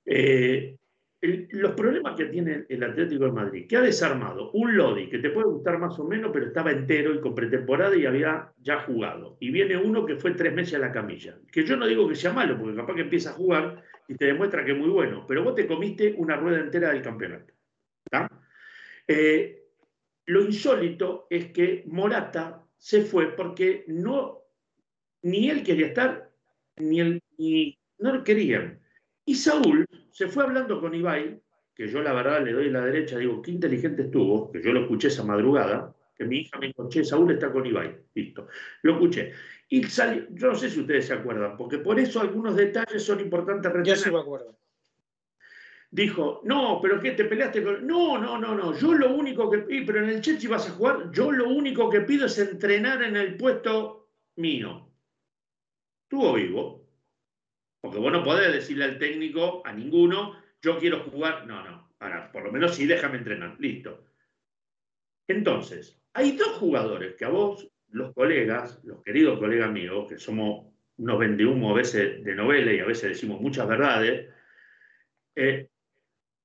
eh, 0.04 0.76
los 1.22 1.72
problemas 1.72 2.16
que 2.16 2.26
tiene 2.26 2.64
el 2.68 2.82
Atlético 2.82 3.26
de 3.26 3.32
Madrid, 3.32 3.66
que 3.68 3.76
ha 3.76 3.82
desarmado 3.82 4.50
un 4.52 4.74
Lodi 4.74 5.10
que 5.10 5.18
te 5.18 5.30
puede 5.30 5.48
gustar 5.48 5.78
más 5.78 5.98
o 5.98 6.04
menos, 6.04 6.30
pero 6.32 6.46
estaba 6.46 6.72
entero 6.72 7.14
y 7.14 7.20
con 7.20 7.34
pretemporada 7.34 7.94
y 7.94 8.06
había 8.06 8.50
ya 8.58 8.80
jugado. 8.80 9.36
Y 9.38 9.50
viene 9.50 9.76
uno 9.76 10.06
que 10.06 10.16
fue 10.16 10.32
tres 10.32 10.54
meses 10.54 10.74
a 10.74 10.78
la 10.78 10.92
camilla. 10.92 11.38
Que 11.52 11.64
yo 11.64 11.76
no 11.76 11.86
digo 11.86 12.08
que 12.08 12.14
sea 12.14 12.32
malo, 12.32 12.58
porque 12.58 12.76
capaz 12.76 12.94
que 12.94 13.02
empieza 13.02 13.30
a 13.30 13.34
jugar 13.34 13.84
y 14.08 14.14
te 14.14 14.26
demuestra 14.26 14.64
que 14.64 14.72
es 14.72 14.78
muy 14.78 14.88
bueno, 14.88 15.26
pero 15.28 15.44
vos 15.44 15.54
te 15.54 15.66
comiste 15.66 16.14
una 16.16 16.36
rueda 16.36 16.60
entera 16.60 16.90
del 16.90 17.02
campeonato. 17.02 17.52
Eh, 19.06 19.62
lo 20.26 20.42
insólito 20.42 21.26
es 21.28 21.52
que 21.52 21.84
Morata 21.86 22.64
se 22.78 23.02
fue 23.02 23.36
porque 23.36 23.84
no, 23.88 24.38
ni 25.22 25.50
él 25.50 25.62
quería 25.62 25.88
estar, 25.88 26.30
ni, 26.76 27.00
él, 27.00 27.22
ni 27.36 27.78
no 27.98 28.14
lo 28.14 28.24
querían. 28.24 28.80
Y 29.26 29.34
Saúl 29.34 29.86
se 30.12 30.28
fue 30.28 30.44
hablando 30.44 30.80
con 30.80 30.94
Ibai, 30.94 31.40
que 31.74 31.88
yo 31.88 32.02
la 32.02 32.12
verdad 32.12 32.44
le 32.44 32.52
doy 32.52 32.70
la 32.70 32.84
derecha, 32.84 33.18
digo, 33.18 33.40
qué 33.40 33.50
inteligente 33.50 34.02
estuvo, 34.02 34.50
que 34.50 34.62
yo 34.62 34.72
lo 34.72 34.82
escuché 34.82 35.08
esa 35.08 35.24
madrugada, 35.24 35.94
que 36.14 36.24
mi 36.24 36.40
hija 36.40 36.58
me 36.58 36.66
dijo, 36.66 36.88
che, 36.88 37.04
Saúl 37.04 37.30
está 37.32 37.50
con 37.50 37.64
Ibai, 37.64 37.96
listo. 38.14 38.48
Lo 38.82 38.92
escuché. 38.92 39.32
Y 39.68 39.82
salió, 39.84 40.26
yo 40.30 40.48
no 40.48 40.54
sé 40.54 40.68
si 40.68 40.80
ustedes 40.80 41.06
se 41.06 41.14
acuerdan, 41.14 41.56
porque 41.56 41.78
por 41.78 41.98
eso 41.98 42.20
algunos 42.20 42.56
detalles 42.56 43.02
son 43.02 43.20
importantes 43.20 43.72
retener. 43.72 43.96
Yo 43.96 44.02
sí 44.02 44.10
me 44.10 44.20
acuerdo. 44.20 44.58
Dijo, 45.92 46.40
no, 46.44 46.78
pero 46.80 47.00
¿qué? 47.00 47.12
¿Te 47.12 47.24
peleaste 47.24 47.64
con.? 47.64 47.84
No, 47.84 48.16
no, 48.16 48.38
no, 48.38 48.54
no. 48.54 48.76
Yo 48.76 48.94
lo 48.94 49.12
único 49.12 49.50
que. 49.50 49.58
Pero 49.58 49.98
en 49.98 50.10
el 50.10 50.20
Chelsea 50.20 50.48
vas 50.48 50.68
a 50.68 50.72
jugar. 50.72 51.10
Yo 51.10 51.32
lo 51.32 51.48
único 51.48 51.90
que 51.90 52.02
pido 52.02 52.26
es 52.26 52.38
entrenar 52.38 53.02
en 53.02 53.16
el 53.16 53.36
puesto 53.36 54.10
mío. 54.36 54.88
Estuvo 56.04 56.34
vivo. 56.34 56.79
Porque 57.80 57.98
vos 57.98 58.12
no 58.12 58.22
podés 58.22 58.52
decirle 58.52 58.84
al 58.84 58.98
técnico, 58.98 59.62
a 59.64 59.72
ninguno, 59.72 60.36
yo 60.60 60.78
quiero 60.78 61.04
jugar. 61.04 61.46
No, 61.46 61.64
no. 61.64 61.90
Para, 61.98 62.30
por 62.32 62.44
lo 62.44 62.52
menos 62.52 62.74
sí, 62.74 62.86
déjame 62.86 63.18
entrenar. 63.18 63.56
Listo. 63.58 64.04
Entonces, 65.28 66.00
hay 66.12 66.36
dos 66.36 66.52
jugadores 66.58 67.14
que 67.14 67.24
a 67.24 67.28
vos, 67.28 67.70
los 67.88 68.12
colegas, 68.14 68.80
los 68.84 69.02
queridos 69.02 69.38
colegas 69.38 69.70
míos, 69.70 70.06
que 70.08 70.18
somos 70.18 70.66
unos 70.96 71.18
21 71.18 71.70
a 71.70 71.74
veces 71.74 72.22
de 72.24 72.34
novela 72.34 72.72
y 72.72 72.80
a 72.80 72.84
veces 72.84 73.10
decimos 73.10 73.40
muchas 73.40 73.66
verdades, 73.66 74.28
eh, 75.36 75.68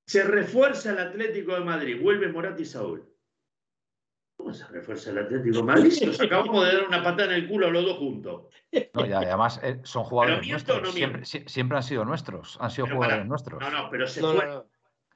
se 0.06 0.24
refuerza 0.24 0.92
el 0.92 0.98
Atlético 0.98 1.54
de 1.54 1.64
Madrid, 1.64 2.00
vuelve 2.00 2.28
Morat 2.28 2.58
y 2.60 2.64
Saúl. 2.64 3.04
¿Cómo 4.46 4.54
se 4.54 4.64
refuerza 4.68 5.10
el 5.10 5.18
Atlético 5.18 5.60
Madrid? 5.64 5.92
Nos 6.06 6.20
acabamos 6.20 6.64
de 6.64 6.72
dar 6.76 6.86
una 6.86 7.02
patada 7.02 7.24
en 7.34 7.42
el 7.42 7.48
culo 7.48 7.66
a 7.66 7.70
los 7.70 7.84
dos 7.84 7.96
juntos. 7.98 8.42
No, 8.94 9.04
y 9.04 9.12
además 9.12 9.58
eh, 9.60 9.80
son 9.82 10.04
jugadores 10.04 10.38
¿Pero 10.38 10.46
miento 10.46 10.72
o 10.72 10.76
nuestros. 10.76 10.94
no 10.94 10.96
siempre, 10.96 11.48
siempre 11.48 11.76
han 11.78 11.82
sido 11.82 12.04
nuestros. 12.04 12.56
Han 12.60 12.70
sido 12.70 12.84
Pero 12.84 12.96
jugadores 12.96 13.16
para- 13.18 13.28
nuestros. 13.28 13.60
No, 13.60 13.70
no, 13.72 13.90
pero 13.90 14.06
se 14.06 14.20
No, 14.20 14.32
fueron. 14.34 14.54
no. 14.54 14.66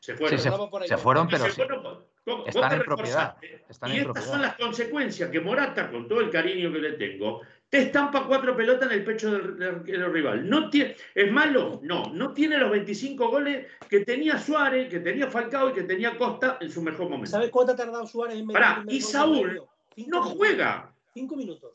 Se 0.01 0.13
Sí, 0.13 0.19
fueron. 0.19 0.29
se, 0.31 0.35
ahí, 0.35 0.43
se 0.43 0.51
vamos. 0.51 0.71
fueron, 1.01 1.29
pero 1.29 1.45
se 1.45 1.51
sí, 1.51 1.57
fueron, 1.59 1.83
¿cómo- 2.25 2.47
están 2.47 2.73
en 2.73 2.83
propiedad, 2.83 3.37
están 3.69 3.91
y 3.91 3.93
en 3.93 3.99
estas 4.01 4.13
propiedad. 4.15 4.33
son 4.33 4.43
las 4.43 4.57
consecuencias 4.57 5.31
que 5.31 5.41
Morata, 5.41 5.91
con 5.93 6.09
todo 6.09 6.21
el 6.23 6.31
cariño 6.31 6.73
que 6.73 6.79
le 6.81 6.93
tengo, 6.95 7.43
te 7.71 7.79
estampa 7.83 8.27
cuatro 8.27 8.57
pelotas 8.57 8.91
en 8.91 8.99
el 8.99 9.05
pecho 9.05 9.31
del, 9.31 9.57
del 9.57 9.69
arquero 9.77 10.13
rival. 10.13 10.49
No 10.51 10.69
tiene, 10.69 10.97
¿Es 11.15 11.31
malo? 11.31 11.81
No. 11.85 12.13
No 12.13 12.33
tiene 12.35 12.59
los 12.59 12.71
25 12.73 13.29
goles 13.31 13.67
que 13.89 14.01
tenía 14.05 14.39
Suárez, 14.39 14.89
que 14.89 14.99
tenía 15.01 15.31
Falcao 15.31 15.71
y 15.71 15.73
que 15.75 15.85
tenía 15.85 16.19
Costa 16.19 16.59
en 16.61 16.69
su 16.71 16.83
mejor 16.83 17.09
momento. 17.09 17.31
¿Sabes 17.31 17.51
cuánto 17.51 17.73
ha 17.73 17.77
tardado 17.77 18.05
Suárez 18.07 18.39
en 18.39 18.47
meter 18.49 18.61
Pará, 18.61 18.85
y 18.89 19.01
Saúl 19.01 19.55
No 19.55 19.69
minutos. 19.97 20.33
juega. 20.37 20.93
Cinco 21.15 21.37
minutos. 21.37 21.71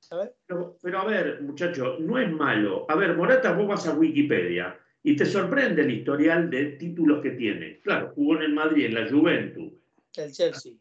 ¿Sabes? 0.00 0.30
Pero, 0.46 0.76
pero 0.82 0.98
a 1.00 1.04
ver, 1.04 1.40
muchachos, 1.42 2.00
no 2.00 2.18
es 2.18 2.28
malo. 2.32 2.84
A 2.88 2.96
ver, 2.96 3.14
Morata, 3.16 3.52
vos 3.52 3.68
vas 3.68 3.86
a 3.86 3.94
Wikipedia 3.94 4.76
y 5.04 5.14
te 5.14 5.24
sorprende 5.24 5.82
el 5.82 5.90
historial 5.90 6.50
de 6.50 6.66
títulos 6.72 7.22
que 7.22 7.30
tiene. 7.32 7.78
Claro, 7.80 8.12
jugó 8.14 8.36
en 8.36 8.42
el 8.42 8.52
Madrid, 8.54 8.86
en 8.86 8.94
la 8.94 9.08
Juventus, 9.08 9.72
El 10.16 10.32
Chelsea. 10.32 10.72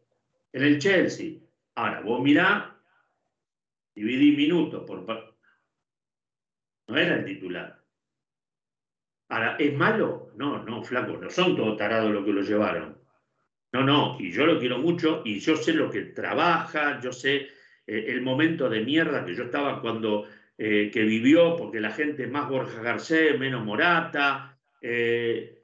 en 0.53 0.63
el 0.63 0.79
Chelsea. 0.79 1.33
Ahora, 1.75 2.01
vos 2.01 2.21
mirá, 2.23 2.75
dividí 4.03 4.35
minutos 4.35 4.83
por... 4.85 5.05
No 6.87 6.97
era 6.97 7.15
el 7.15 7.25
titular. 7.25 7.79
Ahora, 9.29 9.57
¿es 9.59 9.73
malo? 9.75 10.31
No, 10.35 10.63
no, 10.63 10.83
flaco, 10.83 11.17
no 11.17 11.29
son 11.29 11.55
todos 11.55 11.77
tarados 11.77 12.11
los 12.11 12.25
que 12.25 12.33
lo 12.33 12.41
llevaron. 12.41 12.97
No, 13.71 13.83
no, 13.83 14.17
y 14.19 14.31
yo 14.31 14.47
lo 14.47 14.59
quiero 14.59 14.79
mucho 14.79 15.21
y 15.23 15.39
yo 15.39 15.55
sé 15.55 15.73
lo 15.73 15.91
que 15.91 16.01
trabaja, 16.01 16.99
yo 16.99 17.11
sé 17.11 17.47
eh, 17.85 18.05
el 18.07 18.21
momento 18.21 18.67
de 18.67 18.81
mierda 18.81 19.23
que 19.23 19.35
yo 19.35 19.43
estaba 19.43 19.81
cuando 19.81 20.25
eh, 20.57 20.89
que 20.91 21.03
vivió, 21.03 21.55
porque 21.55 21.79
la 21.79 21.91
gente 21.91 22.25
más 22.25 22.49
Borja 22.49 22.81
Garcés, 22.81 23.37
menos 23.39 23.63
Morata. 23.63 24.57
eh, 24.81 25.55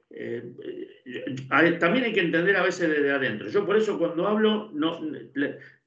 también 1.80 2.04
hay 2.04 2.12
que 2.12 2.20
entender 2.20 2.56
a 2.56 2.62
veces 2.62 2.88
desde 2.88 3.10
adentro. 3.10 3.48
Yo 3.48 3.66
por 3.66 3.76
eso 3.76 3.98
cuando 3.98 4.26
hablo 4.28 4.70
no, 4.72 5.00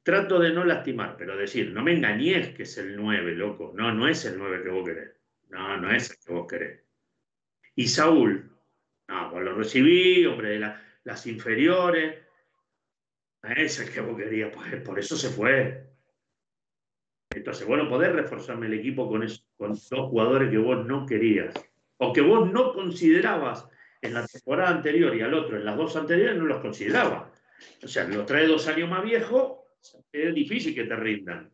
trato 0.10 0.40
de 0.40 0.52
no 0.52 0.64
lastimar, 0.66 1.16
pero 1.18 1.38
decir, 1.38 1.72
no 1.72 1.84
me 1.84 1.94
engañes 1.94 2.56
que 2.56 2.64
es 2.64 2.78
el 2.80 2.96
9, 2.96 3.34
loco. 3.36 3.72
No, 3.76 3.94
no 3.94 4.08
es 4.08 4.26
el 4.26 4.38
9 4.40 4.64
que 4.64 4.70
vos 4.70 4.84
querés. 4.88 5.12
No, 5.50 5.78
no 5.78 5.92
es 5.92 6.10
el 6.10 6.18
que 6.26 6.34
vos 6.34 6.48
querés. 6.48 6.84
Y 7.76 7.88
Saúl, 7.88 8.52
no, 9.08 9.30
pues 9.32 9.44
lo 9.44 9.54
recibí, 9.54 10.26
hombre, 10.26 10.50
de 10.50 10.60
la- 10.60 10.82
las 11.04 11.28
inferiores. 11.28 12.24
No 13.44 13.50
es 13.52 13.80
el 13.80 13.92
que 13.94 14.02
vos 14.02 14.18
querías, 14.18 14.52
pues, 14.54 14.82
por 14.82 14.98
eso 14.98 15.16
se 15.16 15.30
fue. 15.30 15.88
Entonces, 17.32 17.68
bueno, 17.68 17.88
podés 17.88 18.12
reforzarme 18.12 18.66
el 18.66 18.74
equipo 18.74 19.08
con, 19.08 19.26
con 19.58 19.72
dos 19.74 20.10
jugadores 20.10 20.50
que 20.50 20.58
vos 20.58 20.86
no 20.86 21.06
querías. 21.06 21.54
O 21.98 22.12
que 22.12 22.22
vos 22.22 22.52
no 22.52 22.74
considerabas 22.74 23.68
en 24.02 24.14
la 24.16 24.26
temporada 24.26 24.70
anterior 24.72 25.16
y 25.16 25.22
al 25.22 25.34
otro 25.36 25.58
en 25.58 25.66
las 25.66 25.78
dos 25.78 25.96
anteriores 25.96 26.36
no 26.38 26.46
los 26.46 26.62
considerabas. 26.62 27.32
O 27.84 27.88
sea, 27.88 28.06
los 28.06 28.26
trae 28.26 28.48
dos 28.48 28.68
años 28.68 28.90
más 28.90 29.04
viejos, 29.04 29.59
es 30.12 30.36
difícil 30.36 30.76
que 30.76 30.84
te 30.86 30.96
rindan. 30.96 31.52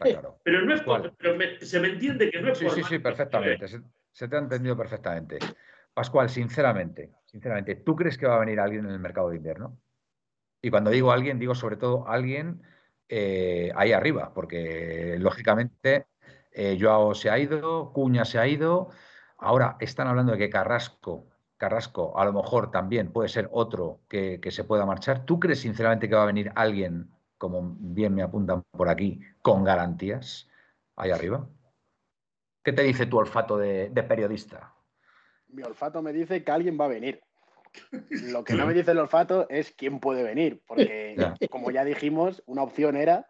claro. 0.00 0.38
Pero 0.42 0.62
no 0.62 0.74
es 0.74 0.82
por- 0.82 1.14
pero 1.16 1.36
me- 1.36 1.58
se 1.60 1.80
me 1.80 1.88
entiende 1.88 2.30
que 2.30 2.40
no 2.40 2.52
es 2.52 2.58
Sí, 2.58 2.64
por 2.64 2.74
sí, 2.74 2.82
sí, 2.84 2.98
perfectamente. 2.98 3.68
Se, 3.68 3.80
se 4.12 4.28
te 4.28 4.36
ha 4.36 4.40
entendido 4.40 4.76
perfectamente. 4.76 5.38
Pascual, 5.94 6.28
sinceramente, 6.28 7.12
sinceramente, 7.24 7.76
¿tú 7.76 7.96
crees 7.96 8.18
que 8.18 8.26
va 8.26 8.36
a 8.36 8.40
venir 8.40 8.60
alguien 8.60 8.84
en 8.84 8.90
el 8.92 8.98
mercado 8.98 9.30
de 9.30 9.36
invierno? 9.36 9.78
Y 10.60 10.70
cuando 10.70 10.90
digo 10.90 11.12
alguien, 11.12 11.38
digo 11.38 11.54
sobre 11.54 11.76
todo 11.76 12.06
alguien 12.08 12.62
eh, 13.08 13.70
ahí 13.76 13.92
arriba, 13.92 14.34
porque 14.34 15.16
lógicamente 15.18 16.06
eh, 16.52 16.76
Joao 16.80 17.14
se 17.14 17.30
ha 17.30 17.38
ido, 17.38 17.92
Cuña 17.92 18.24
se 18.24 18.38
ha 18.38 18.46
ido. 18.48 18.90
Ahora 19.38 19.76
están 19.80 20.08
hablando 20.08 20.32
de 20.32 20.38
que 20.38 20.50
Carrasco, 20.50 21.28
Carrasco 21.56 22.18
a 22.18 22.24
lo 22.24 22.32
mejor 22.32 22.70
también 22.70 23.12
puede 23.12 23.28
ser 23.28 23.48
otro 23.52 24.00
que, 24.08 24.40
que 24.40 24.50
se 24.50 24.64
pueda 24.64 24.84
marchar. 24.86 25.24
¿Tú 25.24 25.38
crees 25.38 25.60
sinceramente 25.60 26.08
que 26.08 26.14
va 26.16 26.24
a 26.24 26.26
venir 26.26 26.50
alguien, 26.56 27.10
como 27.38 27.76
bien 27.78 28.14
me 28.14 28.22
apuntan 28.22 28.62
por 28.70 28.88
aquí, 28.88 29.20
con 29.42 29.64
garantías 29.64 30.48
ahí 30.96 31.10
arriba? 31.10 31.48
¿Qué 32.62 32.72
te 32.72 32.82
dice 32.82 33.06
tu 33.06 33.18
olfato 33.18 33.56
de, 33.58 33.90
de 33.90 34.02
periodista? 34.02 34.74
Mi 35.48 35.62
olfato 35.62 36.02
me 36.02 36.12
dice 36.12 36.42
que 36.42 36.50
alguien 36.50 36.78
va 36.80 36.86
a 36.86 36.88
venir. 36.88 37.20
Lo 38.32 38.42
que 38.44 38.54
no 38.54 38.66
me 38.66 38.74
dice 38.74 38.90
el 38.92 38.98
olfato 38.98 39.48
es 39.48 39.72
quién 39.72 40.00
puede 40.00 40.22
venir, 40.22 40.62
porque 40.66 41.14
Ya. 41.16 41.34
como 41.48 41.70
ya 41.70 41.84
dijimos, 41.84 42.42
una 42.46 42.62
opción 42.62 42.96
era, 42.96 43.28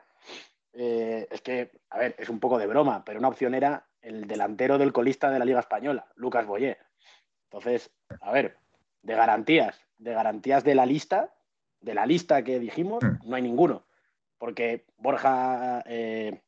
eh, 0.72 1.26
es 1.30 1.42
que, 1.42 1.72
a 1.90 1.98
ver, 1.98 2.14
es 2.18 2.28
un 2.28 2.40
poco 2.40 2.58
de 2.58 2.66
broma, 2.66 3.04
pero 3.04 3.18
una 3.18 3.28
opción 3.28 3.54
era 3.54 3.86
el 4.00 4.26
delantero 4.26 4.78
del 4.78 4.92
colista 4.92 5.30
de 5.30 5.38
la 5.38 5.44
Liga 5.44 5.60
Española, 5.60 6.06
Lucas 6.14 6.46
Boyé. 6.46 6.78
Entonces, 7.50 7.90
a 8.20 8.30
ver, 8.32 8.56
de 9.02 9.14
garantías, 9.14 9.80
de 9.98 10.12
garantías 10.14 10.62
de 10.64 10.74
la 10.74 10.86
lista, 10.86 11.34
de 11.80 11.94
la 11.94 12.06
lista 12.06 12.42
que 12.42 12.58
dijimos, 12.58 13.02
Mm. 13.04 13.28
no 13.28 13.36
hay 13.36 13.42
ninguno, 13.42 13.85
porque 14.38 14.84
Borja 14.98 15.82
eh, 15.86 16.40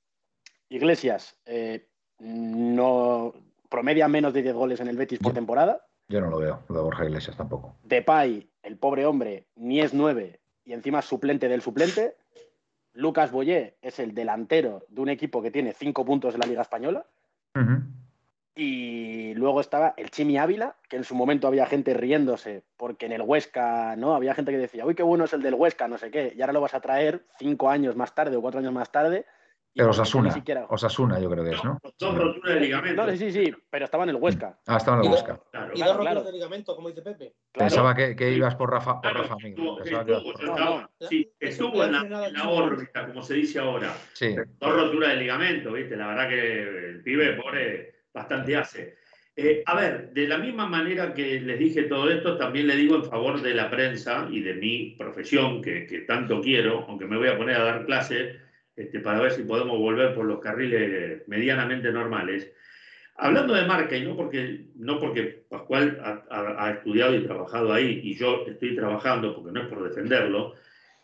Iglesias 0.68 1.36
eh, 1.46 1.88
no 2.18 3.34
promedia 3.68 4.08
menos 4.08 4.32
de 4.32 4.42
10 4.42 4.54
goles 4.54 4.80
en 4.80 4.88
el 4.88 4.96
Betis 4.96 5.18
por 5.18 5.32
temporada. 5.32 5.84
Yo 6.08 6.20
no 6.20 6.30
lo 6.30 6.38
veo, 6.38 6.62
lo 6.68 6.76
de 6.76 6.82
Borja 6.82 7.04
Iglesias 7.04 7.36
tampoco. 7.36 7.76
Depay, 7.84 8.48
el 8.62 8.76
pobre 8.78 9.04
hombre, 9.06 9.46
ni 9.56 9.80
es 9.80 9.92
9 9.92 10.40
y 10.64 10.72
encima 10.72 11.00
es 11.00 11.04
suplente 11.04 11.48
del 11.48 11.62
suplente. 11.62 12.16
Lucas 12.92 13.30
Boyé 13.30 13.76
es 13.82 13.98
el 13.98 14.14
delantero 14.14 14.84
de 14.88 15.00
un 15.00 15.08
equipo 15.08 15.42
que 15.42 15.50
tiene 15.50 15.72
5 15.72 16.04
puntos 16.04 16.34
en 16.34 16.40
la 16.40 16.46
Liga 16.46 16.62
Española. 16.62 17.06
Y 18.60 19.34
luego 19.34 19.60
estaba 19.60 19.94
el 19.96 20.10
Chimi 20.10 20.36
Ávila, 20.36 20.74
que 20.88 20.96
en 20.96 21.04
su 21.04 21.14
momento 21.14 21.46
había 21.46 21.64
gente 21.66 21.94
riéndose, 21.94 22.64
porque 22.76 23.06
en 23.06 23.12
el 23.12 23.22
Huesca, 23.22 23.94
¿no? 23.94 24.16
Había 24.16 24.34
gente 24.34 24.50
que 24.50 24.58
decía, 24.58 24.84
uy, 24.84 24.96
qué 24.96 25.04
bueno 25.04 25.26
es 25.26 25.32
el 25.32 25.42
del 25.42 25.54
Huesca, 25.54 25.86
no 25.86 25.96
sé 25.96 26.10
qué, 26.10 26.32
y 26.36 26.40
ahora 26.40 26.52
lo 26.54 26.60
vas 26.60 26.74
a 26.74 26.80
traer 26.80 27.24
cinco 27.38 27.70
años 27.70 27.94
más 27.94 28.16
tarde 28.16 28.34
o 28.36 28.40
cuatro 28.40 28.58
años 28.58 28.72
más 28.72 28.90
tarde. 28.90 29.26
y 29.74 29.78
Pero 29.78 29.90
Osasuna, 29.90 30.32
siquiera- 30.32 30.66
Osasuna 30.68 31.20
yo 31.20 31.30
creo 31.30 31.44
que 31.44 31.50
es, 31.50 31.62
¿no? 31.62 31.78
Dos, 32.00 32.18
roturas 32.18 32.54
de 32.54 32.60
ligamento. 32.62 33.06
No, 33.06 33.16
sí, 33.16 33.30
sí, 33.30 33.54
pero 33.70 33.84
estaba 33.84 34.02
en 34.02 34.10
el 34.10 34.16
Huesca. 34.16 34.58
Ah, 34.66 34.78
estaba 34.78 34.96
en 34.96 35.04
Y 35.04 35.06
la 35.06 35.10
dos- 35.12 35.20
busca. 35.22 35.40
Claro. 35.52 35.72
Y 35.72 35.76
Claro, 35.76 35.88
dos 35.92 35.96
roturas 35.98 36.14
claro. 36.14 36.26
de 36.26 36.32
ligamento, 36.32 36.74
como 36.74 36.88
dice 36.88 37.02
Pepe. 37.02 37.34
Claro. 37.52 37.68
Pensaba 37.70 37.94
que, 37.94 38.16
que 38.16 38.32
ibas 38.32 38.56
por 38.56 38.72
Rafa, 38.72 38.94
por 38.94 39.02
Claro, 39.02 39.22
Rafa 39.22 39.36
estuvo, 39.46 39.78
estuvo 41.38 41.84
en 41.84 41.92
la, 41.92 42.28
en 42.28 42.36
órbita, 42.40 43.06
como 43.06 43.22
se 43.22 43.34
dice 43.34 43.60
ahora. 43.60 43.92
Sí, 44.14 44.34
Dos 44.58 44.72
roturas 44.74 45.10
de 45.10 45.16
ligamento, 45.16 45.70
¿viste? 45.72 45.96
La 45.96 46.08
verdad 46.08 46.28
que 46.28 46.62
el 46.88 47.02
pibe, 47.04 47.34
pobre, 47.34 47.97
bastante 48.18 48.56
hace. 48.56 48.96
Eh, 49.36 49.62
a 49.66 49.76
ver, 49.76 50.10
de 50.12 50.26
la 50.26 50.38
misma 50.38 50.66
manera 50.66 51.14
que 51.14 51.40
les 51.40 51.58
dije 51.58 51.84
todo 51.84 52.10
esto, 52.10 52.36
también 52.36 52.66
le 52.66 52.74
digo 52.76 52.96
en 52.96 53.04
favor 53.04 53.40
de 53.40 53.54
la 53.54 53.70
prensa 53.70 54.26
y 54.30 54.40
de 54.40 54.54
mi 54.54 54.96
profesión, 54.98 55.62
que, 55.62 55.86
que 55.86 56.00
tanto 56.00 56.40
quiero, 56.40 56.84
aunque 56.88 57.06
me 57.06 57.16
voy 57.16 57.28
a 57.28 57.36
poner 57.38 57.56
a 57.56 57.64
dar 57.64 57.86
clases 57.86 58.34
este, 58.74 58.98
para 59.00 59.20
ver 59.20 59.30
si 59.30 59.42
podemos 59.44 59.78
volver 59.78 60.12
por 60.14 60.24
los 60.24 60.40
carriles 60.40 61.22
medianamente 61.28 61.90
normales. 61.92 62.52
Hablando 63.20 63.54
de 63.54 63.64
marca, 63.66 63.96
y 63.96 64.04
no 64.04 64.16
porque, 64.16 64.66
no 64.76 64.98
porque 65.00 65.44
Pascual 65.48 65.98
ha, 66.02 66.24
ha- 66.30 66.64
ha 66.66 66.70
estudiado 66.72 67.14
y 67.16 67.24
trabajado 67.24 67.72
ahí, 67.72 68.00
y 68.02 68.14
yo 68.16 68.44
estoy 68.46 68.74
trabajando, 68.76 69.34
porque 69.36 69.52
no 69.52 69.62
es 69.62 69.68
por 69.68 69.82
defenderlo, 69.88 70.54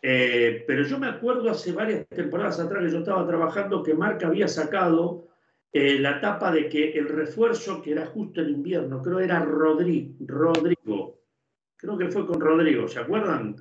eh, 0.01 0.63
pero 0.67 0.83
yo 0.83 0.99
me 0.99 1.07
acuerdo 1.07 1.49
hace 1.49 1.71
varias 1.71 2.05
temporadas 2.09 2.59
atrás 2.59 2.83
que 2.83 2.91
yo 2.91 2.99
estaba 2.99 3.25
trabajando 3.27 3.81
que 3.83 3.93
Marca 3.93 4.27
había 4.27 4.47
sacado 4.47 5.27
eh, 5.77 5.99
la 5.99 6.21
tapa 6.21 6.51
de 6.51 6.69
que 6.69 6.91
el 6.93 7.09
refuerzo, 7.09 7.81
que 7.81 7.91
era 7.91 8.05
justo 8.05 8.41
en 8.41 8.49
invierno, 8.49 9.01
creo 9.01 9.19
era 9.19 9.43
Rodri- 9.45 10.15
Rodrigo, 10.25 11.19
creo 11.75 11.97
que 11.97 12.07
fue 12.09 12.25
con 12.25 12.39
Rodrigo, 12.39 12.87
¿se 12.87 12.99
acuerdan? 12.99 13.55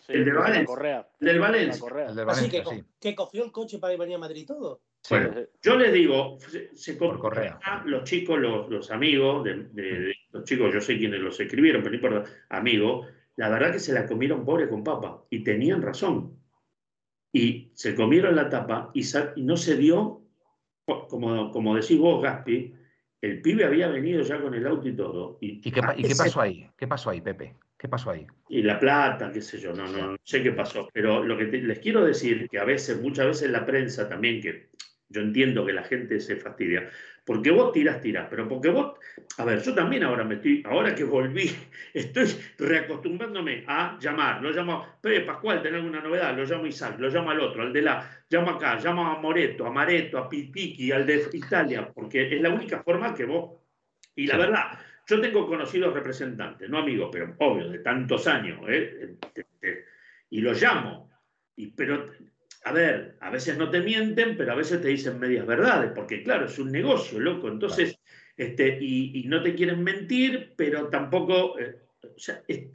Sí, 0.00 0.12
El 0.14 0.24
de 0.24 0.32
Valencia. 0.32 0.64
Correa. 0.66 1.08
Del 1.20 1.38
Valencia. 1.40 1.80
Correa. 1.80 2.08
el 2.08 2.16
de 2.16 2.22
Así 2.22 2.48
que, 2.48 2.60
Valencia, 2.62 2.84
sí. 2.86 2.94
que 3.00 3.14
cogió 3.14 3.44
el 3.44 3.52
coche 3.52 3.78
para 3.78 3.92
ir 3.92 3.98
venir 4.00 4.16
a 4.16 4.18
Madrid 4.18 4.42
y 4.42 4.46
todo. 4.46 4.80
Sí. 5.02 5.14
Bueno, 5.14 5.34
yo 5.62 5.76
les 5.76 5.92
digo, 5.92 6.38
se, 6.74 6.96
Correa. 6.98 7.58
los 7.84 8.04
chicos, 8.04 8.38
los, 8.38 8.68
los 8.70 8.90
amigos, 8.90 9.44
de, 9.44 9.64
de- 9.72 10.00
de- 10.00 10.14
los 10.32 10.44
chicos, 10.44 10.72
yo 10.72 10.80
sé 10.80 10.96
quiénes 10.98 11.20
los 11.20 11.38
escribieron, 11.40 11.82
pero 11.82 11.90
no 11.90 11.96
importa, 11.96 12.30
amigos, 12.50 13.06
la 13.36 13.48
verdad 13.48 13.72
que 13.72 13.78
se 13.78 13.92
la 13.92 14.06
comieron 14.06 14.44
pobre 14.44 14.68
con 14.68 14.82
papa 14.84 15.24
y 15.30 15.42
tenían 15.44 15.82
razón. 15.82 16.38
Y 17.32 17.70
se 17.74 17.94
comieron 17.94 18.34
la 18.36 18.48
tapa 18.48 18.90
y, 18.94 19.02
y 19.36 19.42
no 19.42 19.56
se 19.56 19.76
dio, 19.76 20.22
como, 21.08 21.50
como 21.50 21.76
decís 21.76 21.98
vos, 21.98 22.22
Gaspi, 22.22 22.74
el 23.20 23.42
pibe 23.42 23.64
había 23.64 23.88
venido 23.88 24.22
ya 24.22 24.40
con 24.40 24.54
el 24.54 24.66
auto 24.66 24.88
y 24.88 24.96
todo. 24.96 25.38
Y, 25.40 25.60
¿Y 25.68 25.70
qué, 25.70 25.82
pa- 25.82 25.94
y 25.96 26.02
qué 26.02 26.08
ese- 26.08 26.24
pasó 26.24 26.40
ahí? 26.40 26.68
¿Qué 26.76 26.86
pasó 26.86 27.10
ahí, 27.10 27.20
Pepe? 27.20 27.54
¿Qué 27.76 27.88
pasó 27.88 28.10
ahí? 28.10 28.26
y 28.50 28.62
la 28.62 28.80
plata, 28.80 29.30
qué 29.30 29.42
sé 29.42 29.58
yo, 29.58 29.74
no, 29.74 29.86
no, 29.86 30.12
no 30.12 30.16
sé 30.24 30.42
qué 30.42 30.52
pasó, 30.52 30.88
pero 30.92 31.22
lo 31.22 31.36
que 31.36 31.44
te- 31.46 31.60
les 31.62 31.78
quiero 31.80 32.02
decir 32.04 32.48
que 32.48 32.58
a 32.58 32.64
veces, 32.64 33.00
muchas 33.02 33.26
veces 33.26 33.50
la 33.50 33.66
prensa 33.66 34.08
también, 34.08 34.40
que 34.40 34.68
yo 35.10 35.20
entiendo 35.20 35.66
que 35.66 35.74
la 35.74 35.82
gente 35.84 36.18
se 36.18 36.36
fastidia, 36.36 36.88
porque 37.28 37.50
vos 37.50 37.72
tirás, 37.72 38.00
tirás, 38.00 38.26
pero 38.30 38.48
porque 38.48 38.70
vos, 38.70 38.98
a 39.36 39.44
ver, 39.44 39.60
yo 39.60 39.74
también 39.74 40.02
ahora 40.02 40.24
me 40.24 40.36
estoy, 40.36 40.62
ahora 40.64 40.94
que 40.94 41.04
volví, 41.04 41.54
estoy 41.92 42.26
reacostumbrándome 42.56 43.64
a 43.66 43.98
llamar, 44.00 44.40
lo 44.40 44.50
llamo, 44.50 44.96
Pepe 44.98 45.26
Pascual, 45.26 45.60
tenés 45.60 45.80
alguna 45.80 46.00
novedad, 46.00 46.34
lo 46.34 46.46
llamo 46.46 46.64
Isaac, 46.64 46.98
lo 46.98 47.10
llamo 47.10 47.30
al 47.30 47.40
otro, 47.40 47.64
al 47.64 47.72
de 47.74 47.82
la, 47.82 48.24
llamo 48.30 48.52
acá, 48.52 48.76
llamo 48.82 49.06
a 49.06 49.20
Moreto, 49.20 49.66
a 49.66 49.70
Mareto, 49.70 50.16
a 50.16 50.26
Pipiqui, 50.26 50.90
al 50.90 51.04
de 51.04 51.28
Italia, 51.34 51.92
porque 51.92 52.34
es 52.34 52.40
la 52.40 52.48
única 52.48 52.82
forma 52.82 53.14
que 53.14 53.26
vos, 53.26 53.60
y 54.14 54.26
la 54.26 54.38
verdad, 54.38 54.78
yo 55.06 55.20
tengo 55.20 55.46
conocidos 55.46 55.92
representantes, 55.92 56.70
no 56.70 56.78
amigos, 56.78 57.10
pero 57.12 57.34
obvio, 57.40 57.68
de 57.68 57.80
tantos 57.80 58.26
años, 58.26 58.60
¿eh? 58.68 59.18
y 60.30 60.40
los 60.40 60.62
llamo, 60.62 61.10
y, 61.56 61.72
pero 61.72 62.06
a 62.64 62.72
ver, 62.72 63.16
a 63.20 63.30
veces 63.30 63.56
no 63.56 63.70
te 63.70 63.80
mienten, 63.80 64.36
pero 64.36 64.52
a 64.52 64.56
veces 64.56 64.80
te 64.82 64.88
dicen 64.88 65.18
medias 65.18 65.46
verdades, 65.46 65.92
porque 65.94 66.22
claro, 66.22 66.46
es 66.46 66.58
un 66.58 66.70
negocio, 66.70 67.18
loco. 67.20 67.48
Entonces, 67.48 67.98
este, 68.36 68.78
y, 68.80 69.24
no 69.26 69.42
te 69.42 69.54
quieren 69.54 69.82
mentir, 69.82 70.54
pero 70.56 70.88
tampoco, 70.88 71.58
eh, 71.58 71.76
o 72.02 72.18
sea, 72.18 72.42
es, 72.46 72.68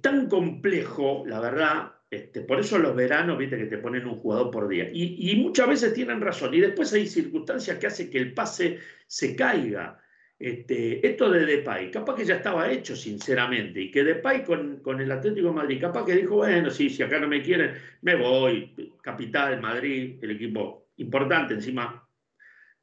tan 0.00 0.28
complejo, 0.28 1.24
la 1.26 1.40
verdad, 1.40 1.92
este, 2.10 2.40
por 2.40 2.60
eso 2.60 2.78
los 2.78 2.94
veranos, 2.94 3.38
viste, 3.38 3.56
que 3.56 3.66
te 3.66 3.78
ponen 3.78 4.06
un 4.06 4.16
jugador 4.16 4.50
por 4.50 4.68
día. 4.68 4.88
Y, 4.92 5.30
y, 5.30 5.36
muchas 5.36 5.68
veces 5.68 5.94
tienen 5.94 6.20
razón. 6.20 6.52
Y 6.54 6.60
después 6.60 6.92
hay 6.92 7.06
circunstancias 7.06 7.78
que 7.78 7.86
hacen 7.86 8.10
que 8.10 8.18
el 8.18 8.34
pase 8.34 8.78
se 9.06 9.36
caiga. 9.36 10.00
Este, 10.40 11.06
esto 11.06 11.30
de 11.30 11.44
Depay, 11.44 11.90
capaz 11.90 12.16
que 12.16 12.24
ya 12.24 12.36
estaba 12.36 12.70
hecho, 12.70 12.96
sinceramente, 12.96 13.78
y 13.78 13.90
que 13.90 14.02
Depay 14.02 14.42
con, 14.42 14.78
con 14.78 14.98
el 14.98 15.12
Atlético 15.12 15.52
Madrid, 15.52 15.78
capaz 15.78 16.06
que 16.06 16.14
dijo, 16.16 16.36
bueno, 16.36 16.70
sí, 16.70 16.88
si 16.88 17.02
acá 17.02 17.20
no 17.20 17.28
me 17.28 17.42
quieren, 17.42 17.74
me 18.00 18.14
voy, 18.14 18.94
capital, 19.02 19.60
Madrid, 19.60 20.16
el 20.22 20.30
equipo 20.30 20.88
importante, 20.96 21.52
encima, 21.52 22.08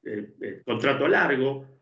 eh, 0.04 0.36
eh, 0.40 0.62
contrato 0.64 1.08
largo. 1.08 1.82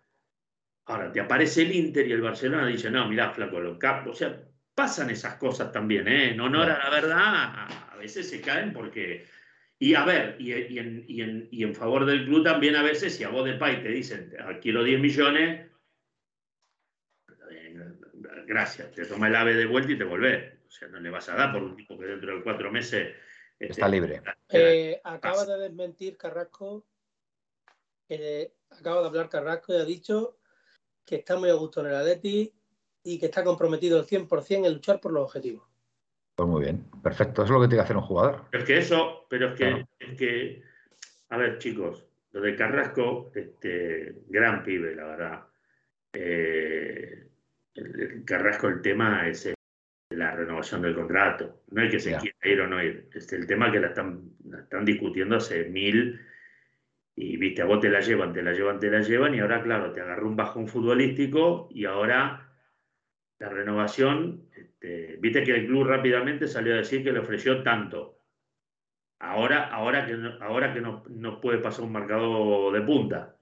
Ahora, 0.86 1.11
te 1.11 1.19
aparece 1.19 1.63
el 1.63 1.76
Inter 1.76 2.07
y 2.07 2.13
el 2.13 2.21
Barcelona 2.21 2.67
dice, 2.67 2.89
no, 2.89 3.09
mirá, 3.09 3.32
flaco, 3.32 3.59
lo 3.59 3.78
o 3.78 4.13
sea, 4.13 4.47
pasan 4.73 5.09
esas 5.09 5.36
cosas 5.36 5.73
también, 5.73 6.07
¿eh? 6.07 6.32
En 6.32 6.39
honor 6.39 6.69
a 6.69 6.86
la 6.86 6.89
verdad, 6.89 7.67
a 7.91 7.97
veces 7.97 8.30
se 8.30 8.39
caen 8.39 8.71
porque 8.71 9.26
y 9.78 9.93
a 9.93 10.05
ver, 10.05 10.38
y, 10.39 10.80
en, 10.80 11.76
favor 11.76 12.05
del 12.05 12.26
club 12.26 12.43
también 12.43 12.76
a 12.76 12.84
veces, 12.84 13.15
si 13.15 13.23
a 13.23 13.30
vos 13.30 13.45
de 13.45 13.55
Pay 13.55 13.84
te 13.84 13.89
dicen, 13.89 14.34
quiero 14.61 14.84
10 14.84 15.01
millones, 15.01 15.69
gracias, 18.45 18.91
te 18.91 19.05
toma 19.05 19.28
el 19.28 19.36
ave 19.36 19.53
de 19.53 19.65
vuelta 19.65 19.91
y 19.91 19.97
te 19.97 20.03
volvés. 20.03 20.53
O 20.67 20.71
sea, 20.71 20.88
no 20.88 20.99
le 20.99 21.09
vas 21.09 21.28
a 21.30 21.36
dar 21.36 21.51
por 21.51 21.63
un 21.63 21.76
tipo 21.76 21.97
que 21.97 22.05
dentro 22.05 22.36
de 22.36 22.43
cuatro 22.43 22.71
meses... 22.71 23.15
Este, 23.57 23.73
Está 23.73 23.88
libre. 23.88 24.21
Eh, 24.49 24.99
acaba 25.03 25.45
de 25.45 25.57
desmentir 25.57 26.17
Carrasco, 26.17 26.86
acaba 28.69 29.01
de 29.01 29.07
hablar 29.07 29.30
Carrasco 29.30 29.73
y 29.73 29.78
ha 29.78 29.86
dicho 29.86 30.39
que 31.05 31.17
está 31.17 31.38
muy 31.38 31.49
a 31.49 31.53
gusto 31.53 31.82
en 31.82 31.88
el 31.88 31.95
Atleti 31.95 32.53
y 33.03 33.19
que 33.19 33.28
está 33.28 33.43
comprometido 33.43 33.99
al 33.99 34.05
100% 34.05 34.65
en 34.65 34.73
luchar 34.73 34.99
por 34.99 35.13
los 35.13 35.23
objetivos. 35.23 35.67
Pues 36.36 36.49
muy 36.49 36.63
bien, 36.63 36.83
perfecto, 37.01 37.43
eso 37.43 37.53
es 37.53 37.57
lo 37.57 37.61
que 37.61 37.67
tiene 37.67 37.77
que 37.77 37.86
hacer 37.86 37.97
un 37.97 38.03
jugador. 38.03 38.45
Pero 38.51 38.63
es 38.63 38.67
que 38.67 38.77
eso, 38.77 39.25
pero 39.29 39.49
es 39.49 39.53
que, 39.55 39.86
es 39.99 40.17
que 40.17 40.63
a 41.29 41.38
ver, 41.38 41.57
chicos, 41.57 42.05
lo 42.31 42.41
de 42.41 42.55
Carrasco, 42.55 43.31
este, 43.33 44.23
gran 44.27 44.63
pibe, 44.63 44.95
la 44.95 45.05
verdad. 45.05 45.43
Eh, 46.13 47.27
el, 47.73 48.23
Carrasco, 48.25 48.67
el 48.67 48.81
tema 48.81 49.27
es 49.27 49.53
la 50.09 50.36
renovación 50.36 50.81
del 50.81 50.95
contrato. 50.95 51.63
No 51.71 51.81
hay 51.81 51.89
que 51.89 51.99
se 51.99 52.15
quiera 52.17 52.38
ir 52.43 52.61
o 52.61 52.67
no 52.67 52.83
ir. 52.83 53.09
Es 53.13 53.31
el 53.33 53.47
tema 53.47 53.71
que 53.71 53.79
la 53.79 53.88
están, 53.88 54.31
están 54.59 54.86
discutiendo 54.86 55.38
hace 55.38 55.65
mil. 55.69 56.19
Y 57.15 57.38
viste, 57.38 57.61
a 57.61 57.65
vos 57.65 57.79
te 57.79 57.89
la 57.89 58.01
llevan, 58.01 58.33
te 58.33 58.43
la 58.43 58.51
llevan, 58.51 58.79
te 58.79 58.91
la 58.91 58.99
llevan, 58.99 59.33
y 59.33 59.39
ahora, 59.39 59.63
claro, 59.63 59.93
te 59.93 60.01
agarró 60.01 60.27
un 60.27 60.36
bajón 60.36 60.67
futbolístico 60.67 61.69
y 61.71 61.86
ahora 61.86 62.53
la 63.39 63.49
renovación 63.49 64.45
este, 64.86 65.17
viste 65.19 65.43
que 65.43 65.51
el 65.55 65.65
club 65.65 65.88
rápidamente 65.88 66.47
salió 66.47 66.73
a 66.73 66.77
decir 66.77 67.03
que 67.03 67.11
le 67.11 67.19
ofreció 67.19 67.63
tanto. 67.63 68.19
Ahora, 69.19 69.69
ahora 69.69 70.05
que, 70.05 70.13
no, 70.13 70.38
ahora 70.41 70.73
que 70.73 70.81
no, 70.81 71.41
puede 71.41 71.57
pasar 71.59 71.86
un 71.86 71.91
marcador 71.91 72.73
de 72.73 72.81
punta. 72.81 73.36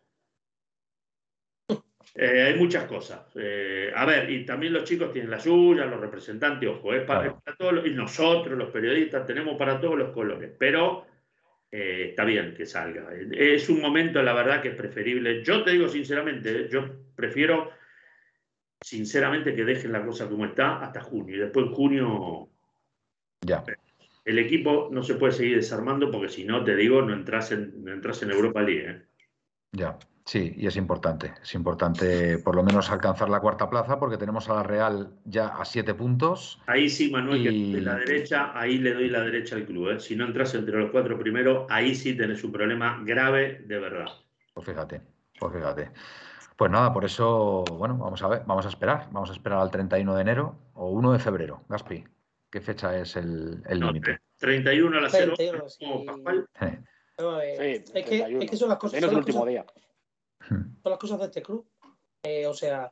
Eh, 2.16 2.44
hay 2.44 2.56
muchas 2.56 2.86
cosas. 2.86 3.26
Eh, 3.36 3.92
a 3.94 4.06
ver, 4.06 4.30
y 4.30 4.46
también 4.46 4.72
los 4.72 4.84
chicos 4.84 5.12
tienen 5.12 5.32
la 5.32 5.40
suya, 5.40 5.86
los 5.86 6.00
representantes, 6.00 6.70
ojo, 6.70 6.94
es 6.94 7.04
para, 7.04 7.36
todos, 7.58 7.86
y 7.86 7.90
nosotros, 7.90 8.58
los 8.58 8.70
periodistas, 8.70 9.26
tenemos 9.26 9.58
para 9.58 9.82
todos 9.82 9.98
los 9.98 10.12
colores, 10.12 10.52
pero 10.58 11.08
eh, 11.72 12.08
está 12.10 12.24
bien 12.24 12.54
que 12.54 12.66
salga. 12.66 13.10
Es 13.32 13.68
un 13.68 13.82
momento, 13.82 14.22
la 14.22 14.34
verdad, 14.34 14.62
que 14.62 14.70
es 14.70 14.76
preferible. 14.76 15.44
Yo 15.44 15.64
te 15.64 15.72
digo 15.72 15.88
sinceramente, 15.90 16.70
yo 16.70 16.86
prefiero 17.16 17.72
sinceramente 18.84 19.56
que 19.56 19.66
dejen 19.66 19.92
la 19.92 20.06
cosa 20.06 20.30
como 20.30 20.46
está 20.46 20.78
hasta 20.78 21.02
junio. 21.02 21.36
Y 21.36 21.40
después 21.40 21.68
en 21.68 21.74
junio 21.74 22.50
ya. 23.42 23.64
el 24.26 24.40
equipo 24.40 24.90
no 24.92 25.02
se 25.04 25.16
puede 25.16 25.34
seguir 25.34 25.56
desarmando 25.56 26.12
porque 26.12 26.30
si 26.30 26.44
no, 26.44 26.64
te 26.64 26.76
digo, 26.76 27.02
no 27.02 27.14
entras 27.14 27.52
en, 27.52 27.88
entras 27.88 28.22
en 28.24 28.32
Europa 28.32 28.62
League. 28.62 28.90
¿eh? 28.90 29.02
Ya, 29.72 29.98
sí, 30.26 30.54
y 30.58 30.68
es 30.68 30.76
importante. 30.76 31.34
Es 31.42 31.56
importante 31.56 32.38
por 32.38 32.56
lo 32.56 32.64
menos 32.64 32.92
alcanzar 32.92 33.30
la 33.30 33.40
cuarta 33.40 33.70
plaza 33.70 34.00
porque 34.00 34.18
tenemos 34.18 34.50
a 34.50 34.56
la 34.56 34.64
Real 34.64 35.14
ya 35.26 35.48
a 35.48 35.66
siete 35.66 35.94
puntos. 35.94 36.62
Ahí 36.68 36.90
sí, 36.90 37.10
Manuel, 37.10 37.44
que 37.44 37.82
la 37.82 37.96
derecha, 37.96 38.52
ahí 38.54 38.78
le 38.78 38.94
doy 38.94 39.10
la 39.10 39.22
derecha 39.22 39.56
al 39.56 39.66
club. 39.66 39.92
¿eh? 39.92 40.00
Si 40.00 40.16
no 40.16 40.26
entras 40.26 40.54
entre 40.56 40.78
los 40.78 40.92
cuatro 40.92 41.18
primeros, 41.18 41.66
ahí 41.70 41.96
sí 41.96 42.16
tenés 42.16 42.44
un 42.44 42.52
problema 42.52 43.02
grave 43.06 43.64
de 43.66 43.80
verdad. 43.80 44.08
Pues 44.54 44.68
fíjate, 44.68 45.02
pues 45.40 45.54
fíjate. 45.54 45.90
Pues 46.56 46.72
nada, 46.72 46.94
por 46.94 47.06
eso, 47.06 47.64
bueno, 47.64 47.98
vamos 47.98 48.22
a 48.22 48.28
ver, 48.28 48.44
vamos 48.46 48.66
a 48.66 48.70
esperar. 48.70 49.08
Vamos 49.12 49.30
a 49.30 49.34
esperar 49.34 49.60
al 49.60 49.72
31 49.72 50.16
de 50.16 50.22
enero 50.22 50.56
o 50.74 50.90
1 50.90 51.14
de 51.14 51.20
febrero. 51.20 51.64
Gaspi, 51.68 52.04
¿qué 52.50 52.62
fecha 52.62 52.98
es 52.98 53.16
el 53.16 53.64
límite? 53.70 54.20
31 54.44 54.98
a 54.98 55.02
las 55.02 55.12
0. 55.14 55.36
Sí. 55.38 55.86
es, 57.44 57.92
que, 57.92 58.38
es, 58.42 58.52
que, 58.52 58.58
son 58.58 58.68
las 58.68 58.78
cosas. 58.78 59.00
Son 59.00 59.10
el 59.10 59.16
último 59.16 59.46
día. 59.46 59.66
Son 60.50 60.78
las 60.84 61.00
cosas 61.00 61.20
de 61.20 61.26
este 61.26 61.42
club. 61.42 61.66
Eh, 62.24 62.46
o 62.46 62.54
sea, 62.54 62.92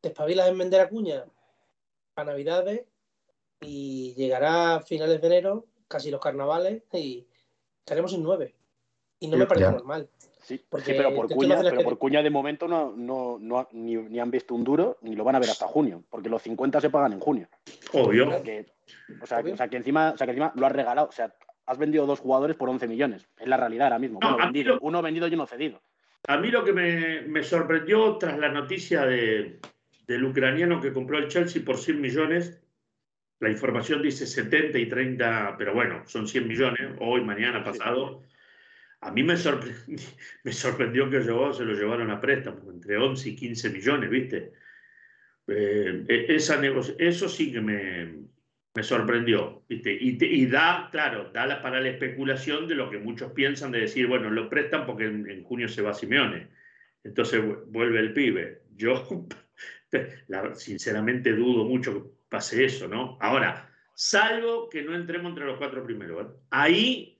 te 0.00 0.08
espabilas 0.10 0.48
en 0.48 0.58
vender 0.58 0.80
a 0.80 0.88
cuña 0.88 1.24
a 2.14 2.24
Navidades 2.24 2.84
y 3.60 4.14
llegará 4.14 4.76
a 4.76 4.80
finales 4.80 5.20
de 5.20 5.26
enero, 5.26 5.66
casi 5.88 6.10
los 6.12 6.20
carnavales, 6.20 6.84
y 6.92 7.26
estaremos 7.80 8.12
en 8.14 8.22
9. 8.22 8.54
Y 9.18 9.26
no 9.26 9.36
me 9.36 9.46
parece 9.46 9.72
normal. 9.72 10.08
Sí, 10.42 10.60
pero 10.68 11.14
por 11.14 11.28
Cuña, 11.28 11.60
pero 11.62 11.82
por 11.82 11.98
Cuña 11.98 12.22
de 12.22 12.30
momento 12.30 12.66
no, 12.66 12.92
no, 12.96 13.38
no 13.40 13.68
ni, 13.72 14.18
han 14.18 14.30
visto 14.30 14.54
un 14.54 14.64
duro 14.64 14.98
ni 15.02 15.14
lo 15.14 15.24
van 15.24 15.36
a 15.36 15.38
ver 15.38 15.50
hasta 15.50 15.66
junio, 15.66 16.02
porque 16.10 16.28
los 16.28 16.42
50 16.42 16.80
se 16.80 16.90
pagan 16.90 17.12
en 17.12 17.20
junio. 17.20 17.48
Obvio. 17.92 18.28
O 18.28 18.30
sea, 18.30 18.42
que, 18.42 18.66
o 19.22 19.26
sea, 19.56 19.68
que, 19.68 19.76
encima, 19.76 20.10
o 20.10 20.16
sea, 20.16 20.26
que 20.26 20.32
encima 20.32 20.52
lo 20.56 20.66
has 20.66 20.72
regalado. 20.72 21.08
O 21.08 21.12
sea, 21.12 21.32
has 21.66 21.78
vendido 21.78 22.06
dos 22.06 22.20
jugadores 22.20 22.56
por 22.56 22.68
11 22.68 22.88
millones. 22.88 23.26
Es 23.38 23.46
la 23.46 23.56
realidad 23.56 23.86
ahora 23.86 23.98
mismo. 23.98 24.18
uno 24.80 25.02
vendido 25.02 25.28
y 25.28 25.34
uno 25.34 25.46
cedido. 25.46 25.80
A 26.26 26.36
mí 26.36 26.50
lo 26.50 26.64
que 26.64 26.72
me, 26.72 27.22
me 27.22 27.42
sorprendió 27.42 28.16
tras 28.16 28.38
la 28.38 28.48
noticia 28.48 29.04
de, 29.06 29.60
del 30.06 30.24
ucraniano 30.24 30.80
que 30.80 30.92
compró 30.92 31.18
el 31.18 31.28
Chelsea 31.28 31.64
por 31.64 31.78
100 31.78 32.00
millones, 32.00 32.60
la 33.40 33.50
información 33.50 34.02
dice 34.02 34.26
70 34.26 34.78
y 34.78 34.88
30, 34.88 35.56
pero 35.58 35.74
bueno, 35.74 36.02
son 36.06 36.28
100 36.28 36.46
millones, 36.46 36.96
hoy, 37.00 37.22
mañana, 37.22 37.64
pasado. 37.64 38.22
A 39.02 39.10
mí 39.10 39.24
me 39.24 39.36
sorprendió, 39.36 41.10
que 41.10 41.22
se 41.22 41.64
lo 41.64 41.74
llevaron 41.74 42.10
a 42.10 42.20
préstamo, 42.20 42.70
entre 42.70 42.96
11 42.96 43.30
y 43.30 43.36
15 43.36 43.70
millones, 43.70 44.10
¿viste? 44.10 44.52
Eh, 45.48 46.04
e, 46.08 46.36
eso 46.36 47.28
sí 47.28 47.52
que 47.52 47.60
me, 47.60 48.82
sorprendió, 48.82 49.64
¿viste? 49.68 49.92
Y, 49.92 50.46
da, 50.46 50.88
claro, 50.92 51.30
da 51.32 51.60
para 51.60 51.80
la 51.80 51.88
especulación 51.88 52.68
de 52.68 52.76
lo 52.76 52.90
que 52.90 52.98
muchos 52.98 53.32
piensan 53.32 53.72
de 53.72 53.80
decir, 53.80 54.06
bueno, 54.06 54.30
lo 54.30 54.48
prestan 54.48 54.86
porque 54.86 55.06
en, 55.06 55.42
junio 55.42 55.68
se 55.68 55.82
va 55.82 55.94
Simeone, 55.94 56.46
entonces 57.02 57.42
vuelve 57.66 57.98
el 57.98 58.12
pibe. 58.12 58.62
Yo, 58.76 59.26
sinceramente, 60.54 61.32
dudo 61.32 61.64
mucho 61.64 61.92
que 61.92 62.08
pase 62.28 62.64
eso, 62.64 62.86
¿no? 62.86 63.18
Ahora, 63.20 63.68
salvo 63.96 64.68
que 64.70 64.82
no 64.82 64.94
entremos 64.94 65.30
entre 65.30 65.44
los 65.44 65.58
cuatro 65.58 65.82
primeros. 65.84 66.24
¿eh? 66.24 66.30
Ahí 66.50 67.11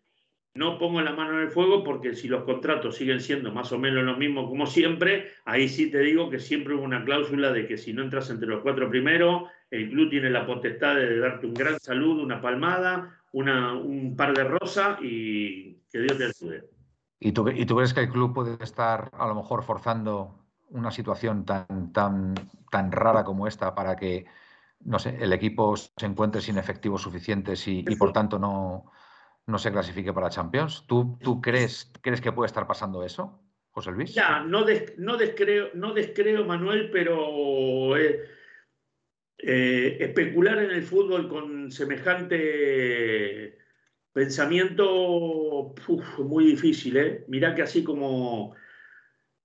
no 0.55 0.79
pongo 0.79 1.01
la 1.01 1.13
mano 1.13 1.39
en 1.39 1.45
el 1.45 1.51
fuego 1.51 1.83
porque 1.83 2.15
si 2.15 2.29
los 2.29 2.45
contratos 2.45 2.97
siguen 2.97 3.21
siendo 3.21 3.53
más 3.53 3.73
o 3.73 3.79
menos 3.79 4.05
los 4.05 4.19
mismos 4.19 4.49
como 4.49 4.67
siempre, 4.67 5.31
ahí 5.45 5.69
sí 5.69 5.91
te 5.91 6.01
digo 6.01 6.29
que 6.29 6.39
siempre 6.39 6.75
hubo 6.75 6.83
una 6.83 7.05
cláusula 7.05 7.53
de 7.53 7.67
que 7.67 7.79
si 7.79 7.93
no 7.93 8.03
entras 8.03 8.29
entre 8.29 8.49
los 8.49 8.63
cuatro 8.63 8.91
primeros, 8.91 9.45
el 9.71 9.89
club 9.89 10.11
tiene 10.11 10.29
la 10.29 10.47
potestad 10.47 10.97
de 10.97 11.19
darte 11.19 11.47
un 11.47 11.55
gran 11.55 11.81
saludo, 11.81 12.23
una 12.23 12.43
palmada, 12.43 13.19
una, 13.33 13.73
un 13.75 14.15
par 14.15 14.35
de 14.35 14.45
rosas 14.45 14.99
y 15.01 15.81
que 15.91 16.01
Dios 16.01 16.19
te 16.19 16.25
ayude. 16.25 16.69
¿Y 17.19 17.33
tú, 17.33 17.49
¿Y 17.49 17.65
tú 17.65 17.77
crees 17.77 17.95
que 17.95 18.01
el 18.01 18.11
club 18.11 18.35
puede 18.35 18.63
estar 18.63 19.11
a 19.13 19.27
lo 19.27 19.35
mejor 19.35 19.63
forzando 19.63 20.39
una 20.69 20.91
situación 20.91 21.47
tan, 21.47 21.93
tan, 21.93 22.35
tan 22.71 22.93
rara 22.93 23.25
como 23.25 23.47
esta 23.47 23.75
para 23.75 23.97
que, 23.97 24.27
no 24.81 24.99
sé, 24.99 25.17
el 25.21 25.33
equipo 25.33 25.77
se 25.77 26.07
encuentre 26.07 26.43
sin 26.43 26.59
efectivos 26.59 27.01
suficientes 27.01 27.67
y 27.69 27.85
por 27.97 28.13
tanto 28.13 28.39
no 28.39 28.91
no 29.47 29.59
se 29.59 29.73
clasifique 29.73 30.13
para 30.13 30.31
Champions. 30.31 30.85
¿Tú, 30.87 31.19
tú 31.23 31.41
crees, 31.41 31.93
crees 32.01 32.21
que 32.21 32.33
puede 32.33 32.47
estar 32.47 32.67
pasando 32.67 33.05
eso? 33.05 33.41
José 33.73 33.91
Luis. 33.91 34.15
Ya, 34.15 34.41
no, 34.41 34.65
no, 34.99 35.17
descreo, 35.17 35.71
no 35.75 35.95
descreo, 35.95 36.45
Manuel, 36.45 36.91
pero 36.91 37.97
eh, 37.97 38.23
eh, 39.39 39.97
especular 40.01 40.59
en 40.59 40.71
el 40.71 40.83
fútbol 40.83 41.29
con 41.29 41.73
semejante 41.73 43.59
pensamiento, 44.13 45.75
muy 46.19 46.45
difícil, 46.45 46.97
¿eh? 46.99 47.25
Mirá 47.29 47.55
que 47.55 47.63
así 47.63 47.83
como, 47.83 48.55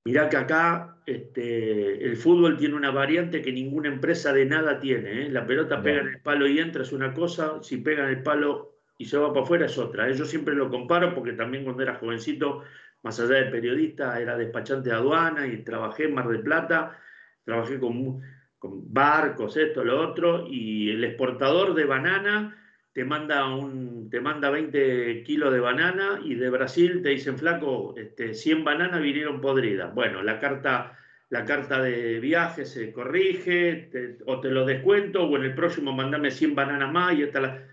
mirá 0.04 0.28
que 0.28 0.36
acá 0.36 0.98
este, 1.06 2.06
el 2.06 2.18
fútbol 2.18 2.58
tiene 2.58 2.76
una 2.76 2.91
variante 2.91 3.41
que 3.41 3.54
ninguna 3.54 3.88
empresa 3.88 4.34
de 4.34 4.45
nada 4.45 4.78
tiene, 4.82 5.26
¿eh? 5.26 5.30
La 5.30 5.48
pelota 5.48 5.82
pega 5.82 6.02
en 6.02 6.08
el 6.08 6.22
palo 6.22 6.48
y 6.48 6.60
entra 6.60 6.84
es 6.84 6.91
una 6.91 7.14
cosa, 7.14 7.64
si 7.64 7.78
pega 7.78 8.04
en 8.04 8.10
el 8.10 8.24
palo 8.24 8.76
y 8.98 9.06
se 9.06 9.18
va 9.18 9.32
para 9.34 9.43
afuera 9.43 9.66
es 9.66 9.78
otra. 9.78 10.10
¿eh? 10.10 10.14
Yo 10.14 10.26
siempre 10.26 10.56
lo 10.56 10.70
comparo 10.70 11.14
porque 11.14 11.34
también 11.34 11.64
cuando 11.64 11.84
era 11.84 11.95
jovencito 11.95 12.64
más 13.04 13.20
allá 13.20 13.36
de 13.36 13.52
periodista, 13.52 14.20
era 14.20 14.38
despachante 14.38 14.89
de 14.89 14.95
aduana 14.95 15.48
y 15.48 15.64
trabajé 15.64 16.06
en 16.06 16.16
Mar 16.16 16.28
del 16.28 16.41
Plata, 16.41 17.00
trabajé 17.45 17.80
con, 17.80 18.22
barcos, 18.60 19.56
esto, 19.56 19.84
lo 19.84 20.02
otro, 20.02 20.48
y 20.50 20.89
el 20.89 21.04
exportador 21.04 21.74
de 21.74 21.86
banana 21.86 22.58
te 22.91 23.06
manda, 23.06 23.56
un, 23.56 24.10
te 24.10 24.20
manda 24.20 24.50
20 24.50 25.24
kilos 25.24 25.54
de 25.54 25.60
banana 25.60 26.20
y 26.24 26.36
de 26.36 26.50
Brasil 26.50 27.02
te 27.04 27.10
dicen, 27.10 27.38
flaco, 27.38 27.93
este, 27.95 28.34
100 28.34 28.64
bananas 28.64 29.02
vinieron 29.02 29.39
podridas. 29.39 29.93
Bueno, 29.93 30.24
la 30.24 30.39
carta, 30.39 30.98
la 31.30 31.45
carta 31.45 31.82
de 31.82 32.20
viaje 32.20 32.66
se 32.66 32.91
corrige, 32.91 34.18
o 34.26 34.41
te 34.41 34.50
lo 34.50 34.66
descuento, 34.66 35.24
o 35.24 35.38
en 35.38 35.43
el 35.43 35.54
próximo 35.54 35.93
mandame 35.93 36.32
100 36.32 36.56
bananas 36.56 36.91
más 36.91 37.14
y 37.14 37.24
esta 37.24 37.39
la... 37.39 37.64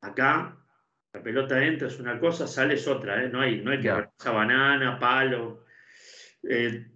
Acá 0.00 0.56
la 1.16 1.22
pelota 1.22 1.64
entra, 1.64 1.88
es 1.88 1.98
una 1.98 2.18
cosa, 2.20 2.46
sale 2.46 2.74
es 2.74 2.86
otra, 2.86 3.24
¿eh? 3.24 3.30
no 3.30 3.40
hay, 3.40 3.62
no 3.62 3.70
hay 3.70 3.80
que 3.80 3.90
banana, 4.30 4.98
palo. 4.98 5.64
Eh, 6.42 6.86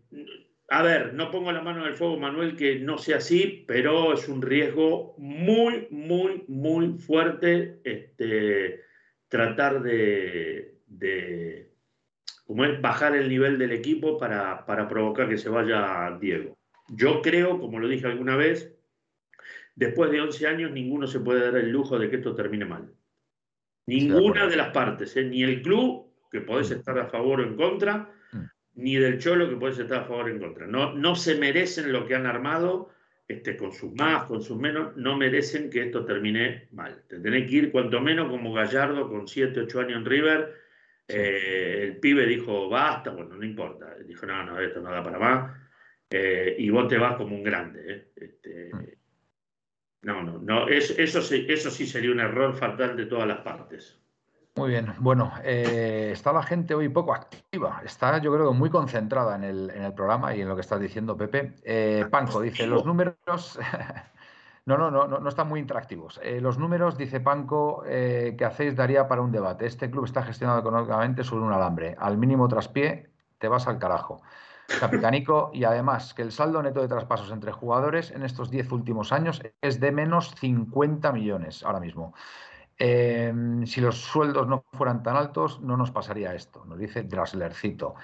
a 0.68 0.82
ver, 0.82 1.14
no 1.14 1.30
pongo 1.30 1.50
la 1.52 1.62
mano 1.62 1.80
en 1.80 1.88
el 1.88 1.96
fuego, 1.96 2.18
Manuel, 2.18 2.54
que 2.54 2.78
no 2.78 2.98
sea 2.98 3.16
así, 3.16 3.64
pero 3.66 4.12
es 4.12 4.28
un 4.28 4.42
riesgo 4.42 5.14
muy, 5.16 5.88
muy, 5.90 6.44
muy 6.48 6.98
fuerte 6.98 7.80
este, 7.82 8.82
tratar 9.28 9.82
de, 9.82 10.80
de 10.86 11.72
como 12.44 12.66
es, 12.66 12.78
bajar 12.80 13.16
el 13.16 13.28
nivel 13.28 13.58
del 13.58 13.72
equipo 13.72 14.18
para, 14.18 14.66
para 14.66 14.86
provocar 14.86 15.30
que 15.30 15.38
se 15.38 15.48
vaya 15.48 16.18
Diego. 16.20 16.58
Yo 16.88 17.22
creo, 17.22 17.58
como 17.58 17.78
lo 17.78 17.88
dije 17.88 18.06
alguna 18.06 18.36
vez, 18.36 18.76
después 19.80 20.10
de 20.10 20.20
11 20.20 20.46
años 20.46 20.70
ninguno 20.72 21.06
se 21.06 21.20
puede 21.20 21.40
dar 21.40 21.56
el 21.56 21.70
lujo 21.70 21.98
de 21.98 22.10
que 22.10 22.16
esto 22.16 22.34
termine 22.34 22.66
mal. 22.66 22.92
Ninguna 23.86 24.46
de, 24.46 24.54
las 24.54 24.68
partes, 24.68 25.16
¿eh? 25.16 25.24
ni 25.24 25.42
el 25.42 25.62
club, 25.62 26.06
que 26.30 26.42
podés 26.42 26.70
mm. 26.70 26.74
estar 26.74 26.98
a 26.98 27.06
favor 27.06 27.40
o 27.40 27.42
en 27.42 27.56
contra, 27.56 28.12
mm. 28.32 28.44
ni 28.74 28.96
del 28.96 29.18
Cholo, 29.18 29.48
que 29.48 29.56
podés 29.56 29.78
estar 29.78 30.00
a 30.00 30.04
favor 30.04 30.26
o 30.26 30.28
en 30.28 30.38
contra. 30.38 30.66
No, 30.66 30.92
no 30.92 31.16
se 31.16 31.36
merecen 31.36 31.92
lo 31.92 32.06
que 32.06 32.14
han 32.14 32.26
armado, 32.26 32.90
este, 33.26 33.56
con 33.56 33.72
sus 33.72 33.92
más, 33.94 34.24
con 34.24 34.42
sus 34.42 34.58
menos, 34.58 34.94
no 34.96 35.16
merecen 35.16 35.70
que 35.70 35.82
esto 35.82 36.04
termine 36.04 36.68
mal. 36.72 37.02
Te 37.08 37.18
tenés 37.18 37.48
que 37.48 37.56
ir 37.56 37.72
cuanto 37.72 38.00
menos 38.02 38.28
como 38.28 38.52
Gallardo 38.52 39.08
con 39.08 39.26
7, 39.26 39.60
8 39.60 39.80
años 39.80 39.96
en 39.96 40.04
River. 40.04 40.54
Eh, 41.08 41.80
el 41.84 41.96
pibe 41.96 42.26
dijo, 42.26 42.68
basta, 42.68 43.10
bueno, 43.12 43.34
no 43.34 43.44
importa. 43.44 43.96
Dijo, 44.06 44.26
no, 44.26 44.44
no, 44.44 44.60
esto 44.60 44.82
no 44.82 44.90
da 44.90 45.02
para 45.02 45.18
más. 45.18 45.56
Eh, 46.10 46.54
y 46.58 46.68
vos 46.68 46.86
te 46.86 46.98
vas 46.98 47.16
como 47.16 47.34
un 47.34 47.42
grande. 47.42 48.10
Este, 48.14 48.70
No, 50.02 50.22
no, 50.22 50.38
no. 50.38 50.68
eso, 50.68 50.94
eso 50.96 51.20
sí 51.70 51.86
sería 51.86 52.10
un 52.10 52.20
error 52.20 52.54
fatal 52.54 52.96
de 52.96 53.06
todas 53.06 53.28
las 53.28 53.40
partes. 53.40 54.00
Muy 54.56 54.70
bien, 54.70 54.92
bueno, 54.98 55.32
eh, 55.44 56.10
está 56.12 56.32
la 56.32 56.42
gente 56.42 56.74
hoy 56.74 56.88
poco 56.88 57.14
activa, 57.14 57.80
está 57.84 58.18
yo 58.18 58.32
creo 58.32 58.52
muy 58.52 58.68
concentrada 58.68 59.36
en 59.36 59.44
el, 59.44 59.70
en 59.70 59.84
el 59.84 59.94
programa 59.94 60.34
y 60.34 60.40
en 60.40 60.48
lo 60.48 60.56
que 60.56 60.62
estás 60.62 60.80
diciendo, 60.80 61.16
Pepe. 61.16 61.54
Eh, 61.62 62.04
Panco 62.10 62.40
dice, 62.40 62.66
los 62.66 62.84
números, 62.84 63.16
no, 64.66 64.76
no, 64.76 64.90
no, 64.90 65.06
no, 65.06 65.28
están 65.28 65.48
muy 65.48 65.60
interactivos. 65.60 66.20
Eh, 66.22 66.40
los 66.40 66.58
números, 66.58 66.98
dice 66.98 67.20
Panco, 67.20 67.84
que 67.84 68.44
hacéis 68.44 68.74
daría 68.74 69.06
para 69.06 69.22
un 69.22 69.30
debate. 69.30 69.66
Este 69.66 69.88
club 69.88 70.04
está 70.04 70.22
gestionado 70.24 70.60
económicamente 70.60 71.22
sobre 71.22 71.44
un 71.44 71.52
alambre. 71.52 71.94
Al 71.98 72.18
mínimo 72.18 72.48
traspié, 72.48 73.08
te 73.38 73.46
vas 73.46 73.68
al 73.68 73.78
carajo 73.78 74.20
capitanico 74.78 75.50
y 75.52 75.64
además 75.64 76.14
que 76.14 76.22
el 76.22 76.32
saldo 76.32 76.62
neto 76.62 76.80
de 76.80 76.88
traspasos 76.88 77.30
entre 77.32 77.52
jugadores 77.52 78.10
en 78.10 78.22
estos 78.22 78.50
10 78.50 78.70
últimos 78.72 79.12
años 79.12 79.42
es 79.60 79.80
de 79.80 79.92
menos 79.92 80.34
50 80.36 81.12
millones 81.12 81.64
ahora 81.64 81.80
mismo. 81.80 82.14
Em, 82.78 83.66
si 83.66 83.80
los 83.80 83.98
sueldos 83.98 84.46
no 84.48 84.64
fueran 84.72 85.02
tan 85.02 85.16
altos, 85.16 85.60
no 85.60 85.76
nos 85.76 85.90
pasaría 85.90 86.34
esto, 86.34 86.64
nos 86.64 86.78
dice 86.78 87.02
Draslercito. 87.02 87.94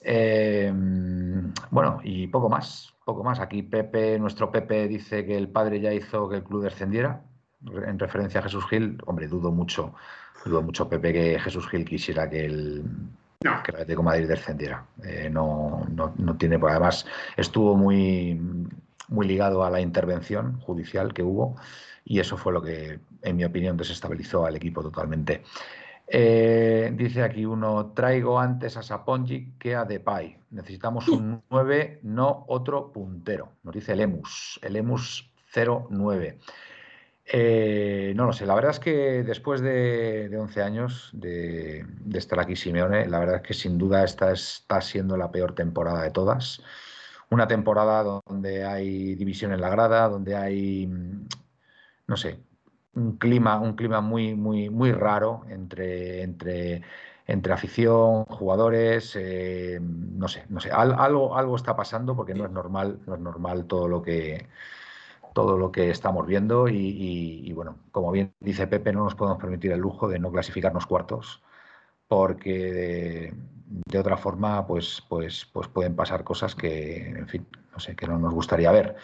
Em, 0.00 1.52
bueno, 1.70 2.00
y 2.02 2.26
poco 2.26 2.48
más, 2.48 2.94
poco 3.04 3.22
más. 3.22 3.40
Aquí 3.40 3.62
Pepe, 3.62 4.18
nuestro 4.18 4.50
Pepe 4.50 4.88
dice 4.88 5.24
que 5.24 5.36
el 5.36 5.48
padre 5.48 5.80
ya 5.80 5.92
hizo 5.92 6.28
que 6.28 6.36
el 6.36 6.44
club 6.44 6.62
descendiera, 6.62 7.22
en 7.64 7.98
referencia 7.98 8.40
a 8.40 8.42
Jesús 8.42 8.66
Gil. 8.68 8.98
Hombre, 9.06 9.28
dudo 9.28 9.52
mucho, 9.52 9.94
dudo 10.44 10.62
mucho 10.62 10.88
Pepe 10.88 11.12
que 11.12 11.38
Jesús 11.38 11.68
Gil 11.68 11.84
quisiera 11.84 12.28
que 12.28 12.44
el, 12.44 12.84
no. 13.44 13.62
que 13.62 13.70
el 13.70 13.76
Atlético 13.76 14.02
Madrid 14.02 14.28
descendiera. 14.28 14.84
Eh, 15.04 15.28
no, 15.30 15.86
no, 15.90 16.14
no, 16.16 16.36
tiene, 16.36 16.58
por 16.58 16.70
además 16.70 17.06
estuvo 17.36 17.76
muy, 17.76 18.40
muy 19.08 19.26
ligado 19.26 19.64
a 19.64 19.70
la 19.70 19.80
intervención 19.80 20.60
judicial 20.60 21.12
que 21.12 21.22
hubo 21.22 21.56
y 22.04 22.20
eso 22.20 22.36
fue 22.36 22.52
lo 22.52 22.62
que, 22.62 23.00
en 23.22 23.36
mi 23.36 23.44
opinión, 23.44 23.76
desestabilizó 23.76 24.44
al 24.44 24.56
equipo 24.56 24.82
totalmente. 24.82 25.42
Eh, 26.06 26.92
dice 26.94 27.22
aquí 27.22 27.46
uno, 27.46 27.92
traigo 27.94 28.38
antes 28.38 28.76
a 28.76 28.82
Sapongi 28.82 29.52
que 29.58 29.74
a 29.74 29.84
Depay. 29.84 30.36
Necesitamos 30.50 31.08
un 31.08 31.42
9, 31.50 32.00
no 32.02 32.44
otro 32.48 32.92
puntero. 32.92 33.52
Nos 33.62 33.74
dice 33.74 33.92
el 33.92 34.00
Emus, 34.00 34.60
el 34.62 34.76
Emus 34.76 35.30
09. 35.54 36.38
Eh, 37.24 38.12
no 38.16 38.26
lo 38.26 38.32
sé, 38.32 38.46
la 38.46 38.54
verdad 38.54 38.72
es 38.72 38.80
que 38.80 39.22
después 39.22 39.60
de, 39.60 40.30
11 40.38 40.62
años 40.62 41.10
de, 41.12 41.86
estar 42.14 42.40
aquí 42.40 42.56
Simeone, 42.56 43.06
la 43.08 43.20
verdad 43.20 43.36
es 43.36 43.42
que 43.42 43.54
sin 43.54 43.78
duda 43.78 44.04
esta 44.04 44.32
está 44.32 44.80
siendo 44.80 45.16
la 45.16 45.30
peor 45.30 45.54
temporada 45.54 46.02
de 46.02 46.10
todas. 46.10 46.62
Una 47.30 47.46
temporada 47.48 48.02
donde 48.26 48.64
hay 48.64 49.14
división 49.14 49.52
en 49.52 49.60
la 49.60 49.70
grada, 49.70 50.08
donde 50.08 50.36
hay, 50.36 50.86
no 52.06 52.16
sé, 52.16 52.40
un 52.94 53.16
clima, 53.18 53.58
un 53.60 53.74
clima 53.74 54.00
muy, 54.00 54.34
muy, 54.34 54.70
muy 54.70 54.92
raro 54.92 55.42
entre, 55.48 56.22
entre, 56.22 56.82
entre 57.26 57.52
afición, 57.52 58.24
jugadores, 58.26 59.16
eh, 59.16 59.78
no 59.80 60.28
sé, 60.28 60.44
no 60.48 60.60
sé, 60.60 60.70
algo, 60.70 61.36
algo 61.36 61.56
está 61.56 61.76
pasando 61.76 62.16
porque 62.16 62.34
no 62.34 62.44
es 62.44 62.50
normal, 62.50 63.00
no 63.06 63.14
es 63.14 63.20
normal 63.20 63.66
todo 63.66 63.88
lo 63.88 64.02
que 64.02 64.48
todo 65.32 65.58
lo 65.58 65.72
que 65.72 65.90
estamos 65.90 66.26
viendo 66.26 66.68
y, 66.68 67.50
bueno, 67.54 67.78
como 67.90 68.10
bien 68.10 68.32
dice 68.40 68.66
Pepe, 68.66 68.92
no 68.92 69.04
nos 69.04 69.14
podemos 69.14 69.40
permitir 69.40 69.72
el 69.72 69.80
lujo 69.80 70.08
de 70.08 70.18
no 70.18 70.30
clasificarnos 70.30 70.86
cuartos 70.86 71.42
porque 72.08 73.32
de, 73.66 73.98
otra 73.98 74.16
forma 74.16 74.66
pues, 74.66 75.02
pues, 75.08 75.48
pues 75.52 75.68
pueden 75.68 75.96
pasar 75.96 76.24
cosas 76.24 76.54
que, 76.54 77.08
en 77.08 77.28
fin, 77.28 77.46
no 77.72 77.80
sé, 77.80 77.96
que 77.96 78.06
no 78.06 78.18
nos 78.18 78.34
gustaría 78.34 78.70
ver. 78.70 78.96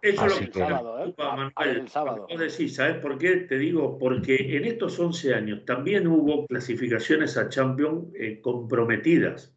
Eso 0.00 0.26
es 0.26 0.40
lo 0.40 0.50
que, 0.50 0.58
sábado, 0.60 1.04
¿eh? 1.04 1.14
Manuel, 1.18 1.52
el 1.80 1.88
sábado. 1.88 2.26
¿sabes 2.68 2.96
por 2.98 3.18
qué? 3.18 3.36
Te 3.38 3.58
digo, 3.58 3.98
porque 3.98 4.56
en 4.56 4.64
estos 4.64 4.98
11 4.98 5.34
años 5.34 5.64
también 5.64 6.06
hubo 6.06 6.46
clasificaciones 6.46 7.36
a 7.36 7.48
Champions 7.48 8.06
eh, 8.14 8.40
comprometidas. 8.40 9.52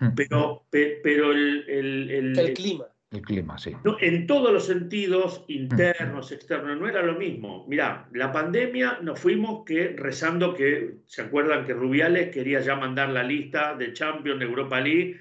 Mm. 0.00 0.14
Pero, 0.14 0.64
pero 0.70 1.32
el, 1.32 2.34
el 2.38 2.54
clima 2.54 2.86
el 3.10 3.22
clima, 3.22 3.56
sí. 3.56 3.72
en 4.00 4.26
todos 4.26 4.52
los 4.52 4.66
sentidos, 4.66 5.42
internos, 5.48 6.30
externos, 6.30 6.78
no 6.78 6.86
era 6.86 7.02
lo 7.02 7.14
mismo. 7.14 7.66
Mirá, 7.66 8.06
la 8.12 8.30
pandemia 8.32 8.98
nos 9.00 9.18
fuimos 9.18 9.64
que 9.64 9.94
rezando 9.96 10.52
que, 10.52 10.96
¿se 11.06 11.22
acuerdan 11.22 11.64
que 11.64 11.72
Rubiales 11.72 12.28
quería 12.28 12.60
ya 12.60 12.76
mandar 12.76 13.08
la 13.08 13.22
lista 13.22 13.74
de 13.74 13.94
Champions, 13.94 14.40
de 14.40 14.44
Europa 14.44 14.78
League? 14.80 15.18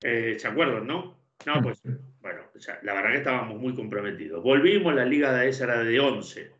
Eh, 0.00 0.36
¿Se 0.38 0.46
acuerdan, 0.46 0.86
no? 0.86 1.18
No, 1.44 1.60
pues, 1.60 1.82
bueno, 2.20 2.40
la 2.82 2.94
verdad 2.94 3.10
que 3.10 3.18
estábamos 3.18 3.60
muy 3.60 3.74
comprometidos. 3.74 4.40
Volvimos, 4.42 4.94
la 4.94 5.04
liga 5.04 5.32
de 5.32 5.48
esa 5.48 5.64
era 5.64 5.82
de 5.82 5.98
11. 5.98 6.52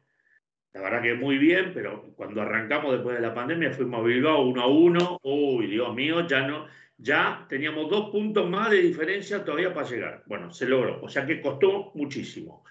La 0.73 0.81
verdad 0.81 1.03
que 1.03 1.15
muy 1.15 1.39
bien, 1.39 1.71
pero 1.73 2.13
cuando 2.17 2.43
arrancamos 2.43 2.93
después 2.93 3.15
de 3.15 3.23
la 3.23 3.33
pandemia 3.33 3.73
fuimos 3.73 4.01
a 4.01 4.05
Bilbao 4.05 4.43
uno 4.43 4.63
a 4.63 4.67
uno. 4.67 5.19
Uy, 5.23 5.69
Dios 5.69 5.95
mío, 5.95 6.27
ya 6.27 6.47
no 6.47 6.67
ya 6.99 7.47
teníamos 7.49 7.89
dos 7.89 8.11
puntos 8.11 8.51
más 8.51 8.71
de 8.71 8.83
diferencia 8.83 9.45
todavía 9.45 9.73
para 9.73 9.89
llegar. 9.89 10.25
Bueno, 10.27 10.53
se 10.53 10.67
logró, 10.67 11.01
o 11.01 11.09
sea 11.09 11.25
que 11.25 11.41
costó 11.41 11.93
muchísimo. 11.95 12.65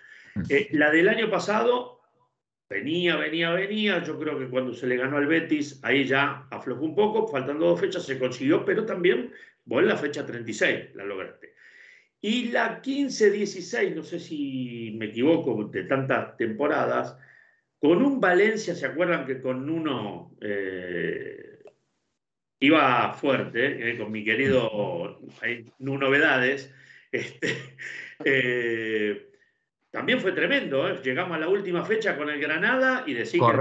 Eh, 0.50 0.68
la 0.74 0.92
del 0.92 1.08
año 1.08 1.30
pasado 1.30 2.02
venía, 2.70 3.16
venía, 3.16 3.52
venía. 3.52 4.04
Yo 4.04 4.20
creo 4.20 4.38
que 4.38 4.50
cuando 4.50 4.74
se 4.74 4.86
le 4.86 4.98
ganó 4.98 5.18
al 5.18 5.28
Betis, 5.28 5.80
ahí 5.84 6.06
ya 6.06 6.46
aflojó 6.52 6.84
un 6.84 6.96
poco, 6.96 7.28
faltando 7.28 7.68
dos 7.68 7.80
fechas 7.80 8.06
se 8.06 8.20
consiguió, 8.20 8.66
pero 8.66 8.86
también 8.86 9.32
vos 9.64 9.82
en 9.82 9.88
la 9.88 9.98
fecha 9.98 10.26
36 10.26 10.96
la 10.96 11.06
lograste. 11.06 11.54
Y 12.20 12.50
la 12.50 12.82
15-16, 12.82 13.96
no 13.96 14.04
sé 14.04 14.20
si 14.20 14.94
me 14.98 15.06
equivoco, 15.06 15.64
de 15.66 15.84
tantas 15.84 16.36
temporadas, 16.36 17.18
con 17.80 18.04
un 18.04 18.20
Valencia, 18.20 18.76
¿se 18.76 18.88
acuerdan 18.88 19.26
que 19.26 19.40
con 19.40 19.70
uno... 19.70 20.36
Eh, 20.42 21.47
iba 22.60 23.14
fuerte, 23.14 23.92
eh, 23.92 23.98
con 23.98 24.12
mi 24.12 24.24
querido 24.24 25.20
Nuno 25.80 26.08
Novedades. 26.08 26.74
Este, 27.12 27.76
eh, 28.26 29.32
también 29.90 30.20
fue 30.20 30.32
tremendo, 30.32 30.88
¿eh? 30.90 31.00
llegamos 31.04 31.38
a 31.38 31.40
la 31.40 31.48
última 31.48 31.84
fecha 31.86 32.18
con 32.18 32.30
el 32.30 32.40
Granada 32.40 33.04
y 33.06 33.14
decimos 33.14 33.54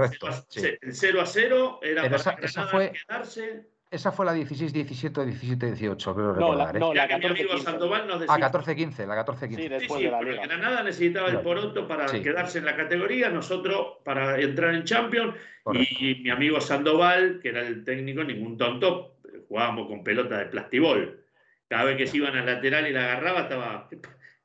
que 0.53 0.77
el 0.81 0.93
0 0.93 1.21
a 1.21 1.25
0 1.25 1.79
era 1.81 2.03
para 2.03 2.15
esa, 2.15 2.35
Granada 2.35 2.67
fue, 2.67 2.91
quedarse. 2.91 3.65
Esa 3.89 4.11
fue 4.11 4.25
la 4.25 4.33
16, 4.33 4.73
17, 4.73 5.25
17, 5.25 5.65
18, 5.67 6.13
creo 6.13 6.27
no, 6.27 6.33
recordar. 6.33 6.73
La, 6.73 6.79
no, 6.79 6.93
la 6.93 7.07
14, 7.07 7.45
15. 7.45 7.63
Sandoval 7.63 8.07
nos 8.07 8.19
decía, 8.19 8.35
ah, 8.35 8.39
14, 8.39 8.75
15, 8.75 9.07
la 9.07 9.15
14, 9.15 9.47
15. 9.47 9.63
Sí, 9.63 9.69
después 9.69 10.01
de 10.01 10.11
la 10.11 10.21
Liga. 10.21 10.45
Granada 10.45 10.83
necesitaba 10.83 11.29
el 11.29 11.39
poroto 11.39 11.87
para 11.87 12.05
quedarse 12.07 12.59
en 12.59 12.65
la 12.65 12.75
categoría, 12.75 13.29
nosotros 13.29 13.97
para 14.03 14.39
entrar 14.39 14.75
en 14.75 14.83
Champions 14.83 15.35
y 15.73 16.15
mi 16.15 16.29
amigo 16.29 16.59
Sandoval, 16.59 17.39
que 17.41 17.49
era 17.49 17.61
el 17.61 17.85
técnico, 17.85 18.23
ningún 18.23 18.57
tonto, 18.57 19.15
jugábamos 19.47 19.87
con 19.87 20.03
pelota 20.03 20.37
de 20.37 20.45
plastibol. 20.47 21.23
Cada 21.69 21.85
vez 21.85 21.97
que 21.97 22.07
se 22.07 22.17
iban 22.17 22.35
al 22.35 22.45
lateral 22.45 22.87
y 22.87 22.93
la 22.93 23.03
agarraba, 23.03 23.41
estaba, 23.41 23.89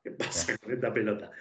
¿qué 0.03 0.11
pasa 0.11 0.57
con 0.57 0.73
esta 0.73 0.93
pelota? 0.93 1.31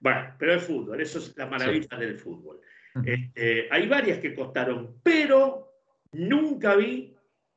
Bueno, 0.00 0.34
pero 0.38 0.54
es 0.54 0.62
fútbol, 0.62 1.00
eso 1.00 1.18
es 1.18 1.36
la 1.36 1.46
maravilla 1.46 1.96
del 1.96 2.18
fútbol. 2.18 2.60
Este, 3.04 3.68
hay 3.70 3.88
varias 3.88 4.18
que 4.18 4.34
costaron, 4.34 4.96
pero 5.02 5.72
nunca 6.12 6.76
vi, 6.76 7.13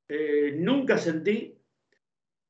eh, 0.09 0.55
nunca 0.57 0.97
sentí 0.97 1.57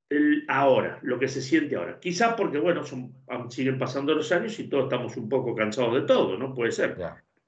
el 0.10 0.46
ahora, 0.48 1.00
lo 1.02 1.20
que 1.20 1.28
se 1.28 1.42
siente 1.42 1.76
ahora. 1.76 2.00
Quizás 2.00 2.34
porque, 2.36 2.60
bueno, 2.60 2.84
son, 2.84 3.14
siguen 3.50 3.78
pasando 3.78 4.14
los 4.14 4.32
años 4.32 4.58
y 4.60 4.70
todos 4.70 4.86
estamos 4.86 5.18
un 5.18 5.28
poco 5.28 5.54
cansados 5.54 5.94
de 5.96 6.02
todo, 6.02 6.38
¿no? 6.38 6.54
Puede 6.54 6.72
ser. 6.72 6.98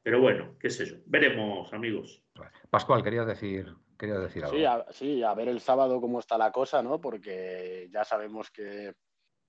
Pero 0.04 0.22
bueno, 0.22 0.56
qué 0.60 0.70
sé 0.70 0.86
yo. 0.86 0.96
Veremos, 1.06 1.72
amigos. 1.74 2.22
Pascual, 2.70 3.04
querías 3.04 3.28
decir, 3.28 3.74
querías 3.98 4.22
decir 4.22 4.44
algo. 4.44 4.58
Sí 4.58 4.66
a, 4.66 4.86
sí, 4.92 5.24
a 5.24 5.34
ver 5.34 5.48
el 5.48 5.62
sábado 5.62 6.02
cómo 6.02 6.20
está 6.20 6.38
la 6.38 6.52
cosa, 6.52 6.82
¿no? 6.82 7.00
Porque 7.00 7.90
ya 7.92 8.04
sabemos 8.04 8.52
que 8.52 8.94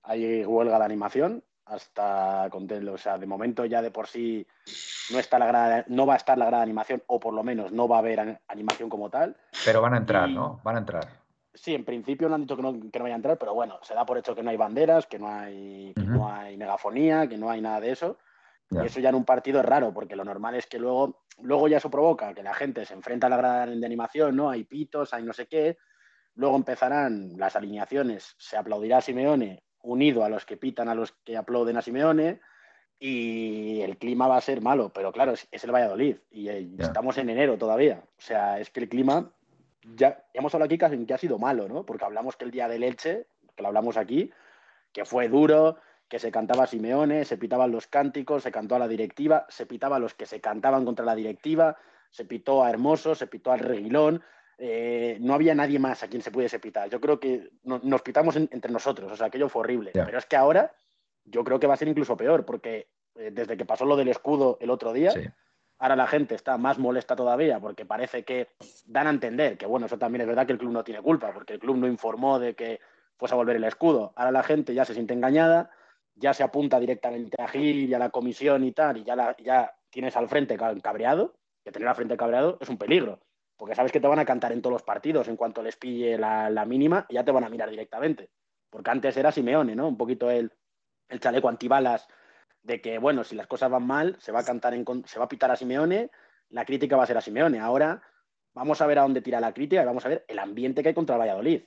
hay 0.03 0.45
huelga 0.45 0.79
de 0.79 0.85
animación 0.85 1.43
hasta 1.71 2.49
o 2.51 2.97
sea, 2.97 3.17
de 3.17 3.25
momento 3.25 3.65
ya 3.65 3.81
de 3.81 3.91
por 3.91 4.07
sí 4.07 4.45
no 5.09 5.19
está 5.19 5.39
la 5.39 5.85
no 5.87 6.05
va 6.05 6.15
a 6.15 6.17
estar 6.17 6.37
la 6.37 6.45
gran 6.45 6.61
animación 6.61 7.01
o 7.07 7.19
por 7.19 7.33
lo 7.33 7.43
menos 7.43 7.71
no 7.71 7.87
va 7.87 7.95
a 7.95 7.99
haber 7.99 8.41
animación 8.47 8.89
como 8.89 9.09
tal. 9.09 9.37
Pero 9.63 9.81
van 9.81 9.93
a 9.93 9.97
entrar, 9.97 10.29
¿no? 10.29 10.59
Van 10.63 10.75
a 10.75 10.79
entrar. 10.79 11.07
Sí, 11.53 11.73
en 11.73 11.85
principio 11.85 12.27
no 12.27 12.35
han 12.35 12.41
dicho 12.41 12.57
que 12.57 12.61
no, 12.61 12.73
que 12.73 12.99
no 12.99 13.03
vaya 13.03 13.15
a 13.15 13.17
entrar, 13.17 13.37
pero 13.37 13.53
bueno, 13.53 13.79
se 13.83 13.93
da 13.93 14.05
por 14.05 14.17
hecho 14.17 14.35
que 14.35 14.43
no 14.43 14.49
hay 14.49 14.57
banderas, 14.57 15.05
que 15.07 15.19
no 15.19 15.29
hay, 15.29 15.93
no 15.95 16.31
hay 16.31 16.57
megafonía, 16.57 17.27
que 17.27 17.37
no 17.37 17.49
hay 17.49 17.61
nada 17.61 17.79
de 17.79 17.91
eso. 17.91 18.17
Y 18.69 18.85
eso 18.85 19.01
ya 19.01 19.09
en 19.09 19.15
un 19.15 19.25
partido 19.25 19.59
es 19.59 19.65
raro, 19.65 19.93
porque 19.93 20.15
lo 20.15 20.23
normal 20.23 20.55
es 20.55 20.65
que 20.65 20.79
luego, 20.79 21.23
luego 21.41 21.67
ya 21.67 21.77
eso 21.77 21.91
provoca 21.91 22.33
que 22.33 22.43
la 22.43 22.53
gente 22.53 22.85
se 22.85 22.93
enfrenta 22.93 23.27
a 23.27 23.29
la 23.29 23.37
gran 23.37 23.79
de 23.79 23.85
animación, 23.85 24.35
¿no? 24.35 24.49
Hay 24.49 24.63
pitos, 24.63 25.13
hay 25.13 25.23
no 25.23 25.33
sé 25.33 25.47
qué. 25.47 25.77
Luego 26.35 26.55
empezarán 26.55 27.33
las 27.37 27.57
alineaciones, 27.57 28.33
se 28.37 28.55
aplaudirá 28.55 28.97
a 28.97 29.01
Simeone 29.01 29.63
unido 29.83 30.23
a 30.23 30.29
los 30.29 30.45
que 30.45 30.57
pitan, 30.57 30.89
a 30.89 30.95
los 30.95 31.11
que 31.23 31.37
aplauden 31.37 31.77
a 31.77 31.81
Simeone, 31.81 32.39
y 32.99 33.81
el 33.81 33.97
clima 33.97 34.27
va 34.27 34.37
a 34.37 34.41
ser 34.41 34.61
malo, 34.61 34.91
pero 34.93 35.11
claro, 35.11 35.33
es, 35.33 35.63
el 35.63 35.71
Valladolid 35.71 36.17
y 36.29 36.49
eh, 36.49 36.69
estamos 36.77 37.17
en 37.17 37.31
enero 37.31 37.57
todavía. 37.57 38.03
O 38.17 38.21
sea, 38.21 38.59
es 38.59 38.69
que 38.69 38.81
el 38.81 38.89
clima, 38.89 39.31
ya 39.95 40.23
hemos 40.33 40.53
hablado 40.53 40.67
aquí 40.67 40.77
casi 40.77 41.03
que 41.05 41.13
ha 41.15 41.17
sido 41.17 41.39
malo, 41.39 41.67
¿no? 41.67 41.83
Porque 41.83 42.05
hablamos 42.05 42.35
que 42.35 42.45
el 42.45 42.51
día 42.51 42.67
de 42.67 42.77
leche, 42.77 43.25
que 43.55 43.63
lo 43.63 43.69
hablamos 43.69 43.97
aquí, 43.97 44.31
que 44.93 45.03
fue 45.03 45.29
duro, 45.29 45.77
que 46.07 46.19
se 46.19 46.31
cantaba 46.31 46.65
a 46.65 46.67
Simeone, 46.67 47.25
se 47.25 47.37
pitaban 47.37 47.71
los 47.71 47.87
cánticos, 47.87 48.43
se 48.43 48.51
cantó 48.51 48.75
a 48.75 48.79
la 48.79 48.87
directiva, 48.87 49.47
se 49.49 49.65
pitaba 49.65 49.95
a 49.95 49.99
los 49.99 50.13
que 50.13 50.27
se 50.27 50.39
cantaban 50.39 50.85
contra 50.85 51.03
la 51.03 51.15
directiva, 51.15 51.77
se 52.11 52.25
pitó 52.25 52.63
a 52.63 52.69
Hermoso, 52.69 53.15
se 53.15 53.25
pitó 53.25 53.51
al 53.51 53.59
Reguilón, 53.59 54.21
eh, 54.57 55.17
no 55.19 55.33
había 55.33 55.55
nadie 55.55 55.79
más 55.79 56.03
a 56.03 56.07
quien 56.07 56.21
se 56.21 56.31
pudiese 56.31 56.59
pitar. 56.59 56.89
Yo 56.89 57.01
creo 57.01 57.19
que 57.19 57.49
nos 57.63 58.01
pitamos 58.01 58.35
entre 58.35 58.71
nosotros, 58.71 59.11
o 59.11 59.15
sea, 59.15 59.27
aquello 59.27 59.49
fue 59.49 59.61
horrible. 59.61 59.91
Pero 59.93 60.17
es 60.17 60.25
que 60.25 60.35
ahora 60.35 60.71
yo 61.25 61.43
creo 61.43 61.59
que 61.59 61.67
va 61.67 61.73
a 61.73 61.77
ser 61.77 61.87
incluso 61.87 62.15
peor, 62.17 62.45
porque 62.45 62.89
eh, 63.15 63.31
desde 63.31 63.57
que 63.57 63.65
pasó 63.65 63.85
lo 63.85 63.95
del 63.95 64.09
escudo 64.09 64.57
el 64.61 64.69
otro 64.69 64.93
día, 64.93 65.13
ahora 65.79 65.95
la 65.95 66.07
gente 66.07 66.35
está 66.35 66.57
más 66.57 66.77
molesta 66.77 67.15
todavía, 67.15 67.59
porque 67.59 67.85
parece 67.85 68.23
que 68.23 68.49
dan 68.85 69.07
a 69.07 69.09
entender 69.09 69.57
que, 69.57 69.65
bueno, 69.65 69.87
eso 69.87 69.97
también 69.97 70.21
es 70.21 70.27
verdad 70.27 70.45
que 70.45 70.53
el 70.53 70.59
club 70.59 70.71
no 70.71 70.83
tiene 70.83 71.01
culpa, 71.01 71.33
porque 71.33 71.53
el 71.53 71.59
club 71.59 71.77
no 71.77 71.87
informó 71.87 72.37
de 72.37 72.53
que 72.53 72.79
fuese 73.17 73.33
a 73.33 73.37
volver 73.37 73.55
el 73.55 73.63
escudo. 73.63 74.13
Ahora 74.15 74.31
la 74.31 74.43
gente 74.43 74.73
ya 74.73 74.85
se 74.85 74.93
siente 74.93 75.13
engañada, 75.13 75.71
ya 76.15 76.33
se 76.33 76.43
apunta 76.43 76.79
directamente 76.79 77.41
a 77.41 77.47
Gil 77.47 77.89
y 77.89 77.93
a 77.93 77.99
la 77.99 78.09
comisión 78.09 78.63
y 78.63 78.73
tal, 78.73 78.97
y 78.97 79.03
ya, 79.03 79.35
ya 79.39 79.73
tienes 79.89 80.15
al 80.17 80.29
frente 80.29 80.55
cabreado, 80.55 81.33
que 81.63 81.71
tener 81.71 81.87
al 81.87 81.95
frente 81.95 82.17
cabreado 82.17 82.57
es 82.61 82.69
un 82.69 82.77
peligro 82.77 83.19
porque 83.61 83.75
sabes 83.75 83.91
que 83.91 83.99
te 83.99 84.07
van 84.07 84.17
a 84.17 84.25
cantar 84.25 84.53
en 84.53 84.59
todos 84.59 84.73
los 84.73 84.81
partidos 84.81 85.27
en 85.27 85.35
cuanto 85.35 85.61
les 85.61 85.75
pille 85.75 86.17
la, 86.17 86.65
mínima, 86.65 87.05
ya 87.11 87.23
te 87.23 87.31
van 87.31 87.43
a 87.43 87.49
mirar 87.49 87.69
directamente. 87.69 88.31
Porque 88.71 88.89
antes 88.89 89.15
era 89.15 89.31
Simeone, 89.31 89.75
¿no? 89.75 89.87
Un 89.87 89.97
poquito 89.97 90.31
el, 90.31 90.51
el 91.09 91.19
chaleco 91.19 91.47
antibalas 91.47 92.07
de 92.63 92.81
que, 92.81 92.97
bueno, 92.97 93.23
si 93.23 93.35
las 93.35 93.45
cosas 93.45 93.69
van 93.69 93.85
mal, 93.85 94.15
se 94.19 94.31
va 94.31 94.39
a 94.39 94.43
cantar 94.43 94.73
en, 94.73 94.83
se 95.05 95.19
va 95.19 95.25
a 95.25 95.29
pitar 95.29 95.51
a 95.51 95.55
Simeone, 95.55 96.09
la 96.49 96.65
crítica 96.65 96.97
va 96.97 97.03
a 97.03 97.05
ser 97.05 97.17
a 97.17 97.21
Simeone. 97.21 97.59
Ahora 97.59 98.01
vamos 98.55 98.81
a 98.81 98.87
ver 98.87 98.97
a 98.97 99.03
dónde 99.03 99.21
tira 99.21 99.39
la 99.39 99.53
crítica 99.53 99.83
y 99.83 99.85
vamos 99.85 100.07
a 100.07 100.09
ver 100.09 100.25
el 100.27 100.39
ambiente 100.39 100.81
que 100.81 100.89
hay 100.89 100.95
contra 100.95 101.17
el 101.17 101.21
Valladolid. 101.21 101.61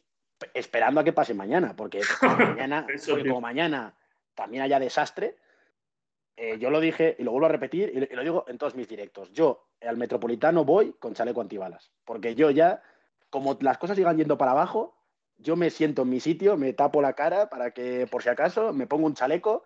Esperando 0.52 1.00
a 1.00 1.04
que 1.04 1.12
pase 1.12 1.32
mañana, 1.32 1.76
porque 1.76 2.00
mañana, 2.58 2.88
como 3.06 3.40
mañana 3.40 3.94
también 4.34 4.64
haya 4.64 4.80
desastre, 4.80 5.36
eh, 6.36 6.58
yo 6.58 6.70
lo 6.70 6.80
dije 6.80 7.16
y 7.18 7.22
lo 7.22 7.30
vuelvo 7.30 7.46
a 7.46 7.50
repetir 7.50 8.08
y 8.10 8.14
lo 8.14 8.22
digo 8.22 8.44
en 8.48 8.58
todos 8.58 8.74
mis 8.74 8.88
directos. 8.88 9.32
Yo 9.32 9.68
al 9.80 9.96
Metropolitano 9.96 10.64
voy 10.64 10.94
con 10.98 11.14
chaleco 11.14 11.40
antibalas, 11.40 11.92
porque 12.04 12.34
yo 12.34 12.50
ya, 12.50 12.82
como 13.30 13.56
las 13.60 13.78
cosas 13.78 13.96
sigan 13.96 14.16
yendo 14.16 14.36
para 14.36 14.52
abajo, 14.52 14.96
yo 15.38 15.56
me 15.56 15.70
siento 15.70 16.02
en 16.02 16.10
mi 16.10 16.20
sitio, 16.20 16.56
me 16.56 16.72
tapo 16.72 17.02
la 17.02 17.12
cara 17.12 17.48
para 17.50 17.72
que, 17.72 18.06
por 18.10 18.22
si 18.22 18.28
acaso, 18.28 18.72
me 18.72 18.86
pongo 18.86 19.06
un 19.06 19.14
chaleco 19.14 19.64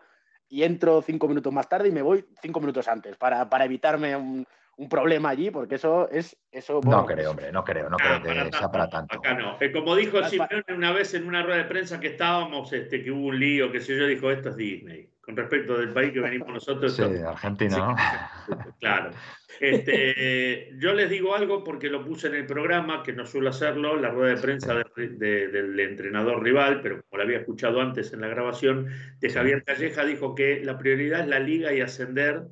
y 0.48 0.62
entro 0.62 1.02
cinco 1.02 1.28
minutos 1.28 1.52
más 1.52 1.68
tarde 1.68 1.88
y 1.88 1.92
me 1.92 2.02
voy 2.02 2.26
cinco 2.40 2.60
minutos 2.60 2.88
antes 2.88 3.16
para, 3.16 3.48
para 3.48 3.64
evitarme 3.64 4.16
un, 4.16 4.46
un 4.78 4.88
problema 4.88 5.30
allí, 5.30 5.50
porque 5.50 5.74
eso 5.74 6.08
es. 6.08 6.36
Eso, 6.50 6.80
no 6.82 7.04
creo, 7.04 7.32
hombre, 7.32 7.52
no 7.52 7.62
creo, 7.62 7.90
no 7.90 7.96
creo 7.96 8.22
que 8.22 8.56
sea 8.56 8.70
para 8.70 8.88
tanto. 8.88 9.18
Acá 9.18 9.34
no. 9.34 9.58
Eh, 9.60 9.70
como 9.70 9.94
dijo 9.94 10.22
Simeone 10.24 10.64
una 10.74 10.92
vez 10.92 11.14
en 11.14 11.26
una 11.26 11.42
rueda 11.42 11.58
de 11.58 11.64
prensa 11.64 12.00
que 12.00 12.08
estábamos, 12.08 12.72
este, 12.72 13.02
que 13.02 13.10
hubo 13.10 13.26
un 13.26 13.38
lío, 13.38 13.70
que 13.70 13.80
sé 13.80 13.98
yo, 13.98 14.06
dijo: 14.06 14.30
esto 14.30 14.50
es 14.50 14.56
Disney. 14.56 15.10
Con 15.20 15.36
respecto 15.36 15.76
del 15.76 15.92
país 15.92 16.12
que 16.12 16.20
venimos 16.20 16.48
nosotros. 16.48 16.96
Sí, 16.96 17.02
Argentina, 17.02 17.76
¿no? 17.76 17.96
Claro. 18.80 19.10
Este, 19.60 20.70
yo 20.78 20.94
les 20.94 21.10
digo 21.10 21.34
algo 21.34 21.64
porque 21.64 21.90
lo 21.90 22.02
puse 22.02 22.28
en 22.28 22.36
el 22.36 22.46
programa, 22.46 23.02
que 23.02 23.12
no 23.12 23.26
suelo 23.26 23.50
hacerlo, 23.50 23.96
la 23.96 24.08
rueda 24.08 24.36
de 24.36 24.40
prensa 24.40 24.74
del 24.96 25.80
entrenador 25.80 26.42
rival, 26.42 26.80
pero 26.80 27.02
como 27.02 27.18
lo 27.18 27.24
había 27.24 27.40
escuchado 27.40 27.80
antes 27.82 28.12
en 28.14 28.22
la 28.22 28.28
grabación, 28.28 28.86
de 29.18 29.28
Javier 29.28 29.64
Calleja, 29.64 30.04
dijo 30.04 30.34
que 30.34 30.64
la 30.64 30.78
prioridad 30.78 31.20
es 31.20 31.26
la 31.26 31.40
liga 31.40 31.74
y 31.74 31.82
ascender 31.82 32.44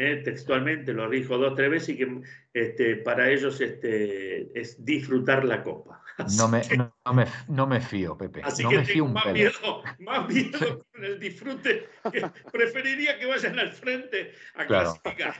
¿eh? 0.00 0.16
textualmente, 0.24 0.94
lo 0.94 1.08
dijo 1.10 1.36
dos 1.36 1.52
o 1.52 1.54
tres 1.54 1.70
veces, 1.70 1.88
y 1.90 1.98
que 1.98 2.20
este, 2.54 2.96
para 2.96 3.28
ellos 3.30 3.60
este, 3.60 4.58
es 4.58 4.82
disfrutar 4.84 5.44
la 5.44 5.62
copa. 5.62 6.02
no 6.38 6.48
me, 6.48 6.62
no, 6.76 7.12
me, 7.12 7.26
no 7.48 7.66
me, 7.66 7.80
fío, 7.80 8.16
Pepe. 8.16 8.40
Así 8.42 8.62
no 8.62 8.70
que 8.70 8.78
me 8.78 8.84
fío 8.84 9.04
un 9.04 9.12
más 9.12 9.32
miedo, 9.32 9.82
más 9.98 10.28
miedo 10.28 10.84
con 10.92 11.04
el 11.04 11.18
disfrute. 11.20 11.88
preferiría 12.52 13.18
que 13.18 13.26
vayan 13.26 13.58
al 13.58 13.72
frente 13.72 14.32
a 14.54 14.66
claro. 14.66 14.94
clasificar. 15.02 15.34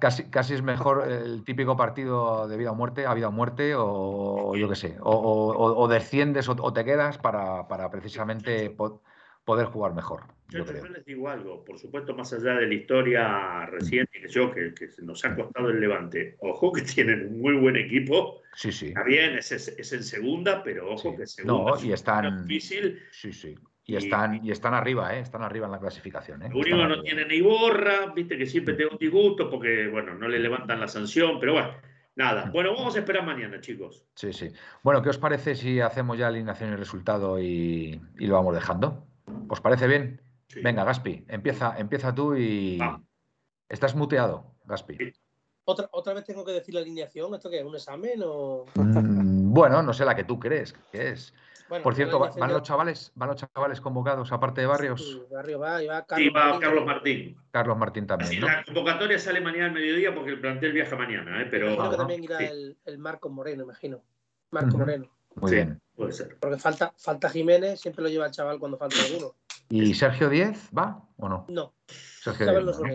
Casi, 0.00 0.24
casi 0.30 0.54
es 0.54 0.62
mejor 0.62 1.08
el 1.08 1.44
típico 1.44 1.76
partido 1.76 2.48
de 2.48 2.56
vida 2.56 2.72
o 2.72 2.74
muerte, 2.74 3.06
a 3.06 3.14
vida 3.14 3.28
o 3.28 3.32
muerte, 3.32 3.74
o 3.76 4.56
yo 4.56 4.68
qué 4.68 4.74
sé, 4.74 4.96
o, 5.00 5.12
o, 5.12 5.80
o 5.80 5.88
desciendes 5.88 6.48
o, 6.48 6.72
te 6.72 6.84
quedas 6.84 7.18
para, 7.18 7.68
para 7.68 7.88
precisamente 7.88 8.70
poder 9.44 9.66
jugar 9.66 9.94
mejor. 9.94 10.22
Yo, 10.48 10.64
les 10.64 11.04
digo 11.06 11.28
algo, 11.30 11.64
por 11.64 11.78
supuesto, 11.78 12.14
más 12.14 12.32
allá 12.32 12.56
de 12.56 12.66
la 12.66 12.74
historia 12.74 13.66
reciente 13.66 14.20
que 14.20 14.28
yo, 14.28 14.50
que, 14.50 14.74
que 14.74 14.88
nos 15.02 15.24
ha 15.24 15.34
costado 15.34 15.70
el 15.70 15.80
levante, 15.80 16.36
ojo 16.40 16.72
que 16.72 16.82
tienen 16.82 17.28
un 17.28 17.40
muy 17.40 17.54
buen 17.56 17.76
equipo. 17.76 18.42
Sí, 18.54 18.70
sí. 18.70 18.88
Está 18.88 19.02
bien, 19.02 19.38
es, 19.38 19.50
es, 19.50 19.92
en 19.92 20.04
segunda, 20.04 20.62
pero 20.62 20.90
ojo 20.90 21.16
que 21.16 21.26
segunda 21.26 21.72
no, 21.72 21.82
y 21.82 21.92
están, 21.92 22.46
difícil. 22.46 23.00
Sí, 23.10 23.32
sí. 23.32 23.54
Y, 23.84 23.96
están, 23.96 24.44
y 24.44 24.50
están 24.50 24.74
arriba, 24.74 25.16
¿eh? 25.16 25.20
Están 25.20 25.42
arriba 25.42 25.66
en 25.66 25.72
la 25.72 25.80
clasificación. 25.80 26.42
¿eh? 26.42 26.50
Único 26.54 26.76
no 26.76 27.02
tiene 27.02 27.24
ni 27.24 27.40
borra, 27.40 28.12
viste 28.14 28.36
que 28.36 28.46
siempre 28.46 28.74
tengo 28.74 28.92
un 28.92 28.98
disgusto 28.98 29.50
porque, 29.50 29.88
bueno, 29.88 30.14
no 30.14 30.28
le 30.28 30.38
levantan 30.38 30.80
la 30.80 30.86
sanción, 30.86 31.40
pero 31.40 31.54
bueno, 31.54 31.74
nada. 32.14 32.50
Bueno, 32.52 32.74
vamos 32.74 32.94
a 32.94 33.00
esperar 33.00 33.24
mañana, 33.24 33.60
chicos. 33.60 34.06
Sí, 34.14 34.32
sí. 34.32 34.50
Bueno, 34.82 35.02
¿qué 35.02 35.08
os 35.08 35.18
parece 35.18 35.56
si 35.56 35.80
hacemos 35.80 36.16
ya 36.16 36.28
alineación 36.28 36.74
y 36.74 36.76
resultado 36.76 37.40
y, 37.40 38.00
y 38.18 38.26
lo 38.26 38.34
vamos 38.34 38.54
dejando? 38.54 39.06
¿Os 39.48 39.60
parece 39.60 39.86
bien? 39.86 40.20
Venga, 40.62 40.84
Gaspi, 40.84 41.24
empieza, 41.28 41.74
empieza 41.78 42.14
tú 42.14 42.36
y. 42.36 42.78
¿Estás 43.68 43.94
muteado, 43.94 44.54
Gaspi? 44.64 44.98
¿Otra, 45.64 45.88
¿Otra 45.92 46.12
vez 46.14 46.24
tengo 46.24 46.44
que 46.44 46.52
decir 46.52 46.74
la 46.74 46.80
alineación? 46.80 47.34
¿Esto 47.34 47.48
qué 47.48 47.60
es? 47.60 47.64
¿Un 47.64 47.74
examen 47.74 48.20
o.? 48.24 48.64
Mm, 48.74 49.52
bueno, 49.52 49.82
no 49.82 49.92
sé 49.92 50.04
la 50.04 50.14
que 50.14 50.24
tú 50.24 50.38
crees 50.38 50.72
que 50.90 51.10
es. 51.10 51.32
Por 51.82 51.94
cierto, 51.94 52.18
¿van 52.18 52.52
los 52.52 52.62
chavales, 52.62 53.12
van 53.14 53.28
los 53.30 53.36
chavales 53.36 53.80
convocados 53.80 54.30
aparte 54.30 54.60
de 54.60 54.66
Barrios? 54.66 55.02
Sí, 55.02 55.22
Barrio 55.30 55.58
va, 55.58 55.82
y 55.82 55.86
va 55.86 56.04
Carlos, 56.04 56.26
sí, 56.26 56.30
va 56.34 56.60
Carlos 56.60 56.84
Martín. 56.84 57.40
Carlos 57.50 57.78
Martín 57.78 58.06
también. 58.06 58.42
La 58.42 58.62
convocatoria 58.64 59.18
sale 59.18 59.40
mañana 59.40 59.66
al 59.66 59.72
mediodía 59.72 60.14
porque 60.14 60.32
el 60.32 60.40
plantel 60.40 60.72
viaja 60.72 60.96
mañana, 60.96 61.40
¿eh? 61.40 61.46
pero. 61.50 61.74
Creo 61.74 61.90
que 61.90 61.96
también 61.96 62.24
irá 62.24 62.38
el, 62.40 62.76
el 62.84 62.98
Marco 62.98 63.30
Moreno, 63.30 63.62
imagino. 63.62 64.02
Marco. 64.50 64.76
Moreno. 64.76 65.10
Muy 65.36 65.48
Sí. 65.48 65.54
bien. 65.56 65.80
Puede 66.02 66.14
ser. 66.14 66.36
Porque 66.40 66.58
falta, 66.58 66.92
falta 66.96 67.28
Jiménez, 67.28 67.80
siempre 67.80 68.02
lo 68.02 68.08
lleva 68.08 68.26
el 68.26 68.32
chaval 68.32 68.58
cuando 68.58 68.76
falta 68.76 68.96
alguno. 69.06 69.36
¿Y 69.68 69.94
Sergio 69.94 70.28
Díez 70.28 70.68
va 70.76 71.00
o 71.16 71.28
no? 71.28 71.46
No, 71.48 71.74
Sergio 71.86 72.50
Díez 72.50 72.64
no 72.64 72.72
no. 72.72 72.94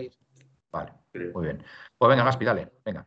Vale, 0.70 0.92
creo. 1.10 1.32
muy 1.32 1.46
bien. 1.46 1.64
Pues 1.96 2.08
venga, 2.10 2.24
Gaspi, 2.24 2.44
dale, 2.44 2.70
venga. 2.84 3.06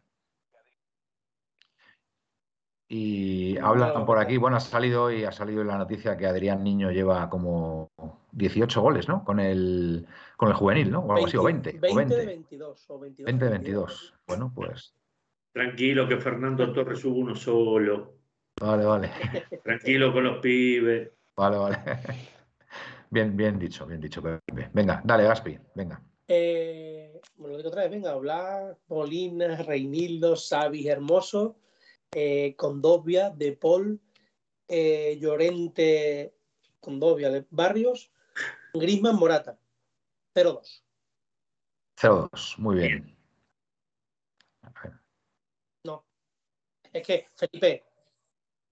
Y 2.87 3.57
hablan 3.59 4.05
por 4.05 4.17
aquí, 4.17 4.37
bueno, 4.37 4.57
ha 4.57 4.59
salido 4.59 5.11
y 5.11 5.23
ha 5.23 5.31
salido 5.31 5.63
la 5.63 5.77
noticia 5.77 6.17
que 6.17 6.25
Adrián 6.25 6.63
Niño 6.63 6.91
lleva 6.91 7.29
como 7.29 7.91
18 8.31 8.81
goles, 8.81 9.07
¿no? 9.07 9.23
Con 9.23 9.39
el, 9.39 10.07
con 10.35 10.49
el 10.49 10.55
juvenil, 10.55 10.91
¿no? 10.91 10.99
O 11.01 11.13
algo 11.13 11.27
así, 11.27 11.37
o 11.37 11.43
20. 11.43 11.73
20 11.79 11.87
o 11.89 11.95
20. 11.95 12.15
de 12.17 12.25
22 12.25 12.89
o 12.89 12.99
22. 12.99 13.25
20 13.25 13.45
de 13.45 13.51
22. 13.51 14.13
Bueno, 14.25 14.51
pues 14.53 14.95
Tranquilo 15.53 16.07
que 16.07 16.17
Fernando 16.17 16.71
Torres 16.71 17.03
hubo 17.03 17.19
uno 17.19 17.35
solo. 17.35 18.20
Vale, 18.61 18.85
vale. 18.85 19.11
Tranquilo 19.63 20.13
con 20.13 20.23
los 20.23 20.39
pibes. 20.39 21.09
Vale, 21.35 21.57
vale. 21.57 21.77
Bien, 23.09 23.35
bien 23.35 23.59
dicho, 23.59 23.85
bien 23.85 23.99
dicho, 23.99 24.21
Pepe. 24.21 24.69
Venga, 24.71 25.01
dale, 25.03 25.23
Gaspi, 25.23 25.59
venga. 25.75 26.01
Eh, 26.29 27.19
bueno, 27.35 27.51
lo 27.51 27.57
digo 27.57 27.67
otra 27.67 27.81
vez, 27.81 27.91
venga, 27.91 28.15
Blas, 28.15 28.77
Molina, 28.87 29.57
Reinildo, 29.57 30.37
Xavi, 30.37 30.87
Hermoso, 30.87 31.57
eh, 32.13 32.55
Condovia, 32.55 33.29
De 33.29 33.51
Paul, 33.51 33.99
eh, 34.65 35.17
Llorente, 35.19 36.33
Condovia, 36.79 37.29
de 37.31 37.45
Barrios, 37.49 38.13
Grisman, 38.73 39.17
Morata. 39.17 39.59
0-2. 40.33 40.81
0-2, 41.97 42.57
muy 42.59 42.75
bien. 42.77 43.21
Es 46.93 47.07
que, 47.07 47.27
Felipe, 47.35 47.85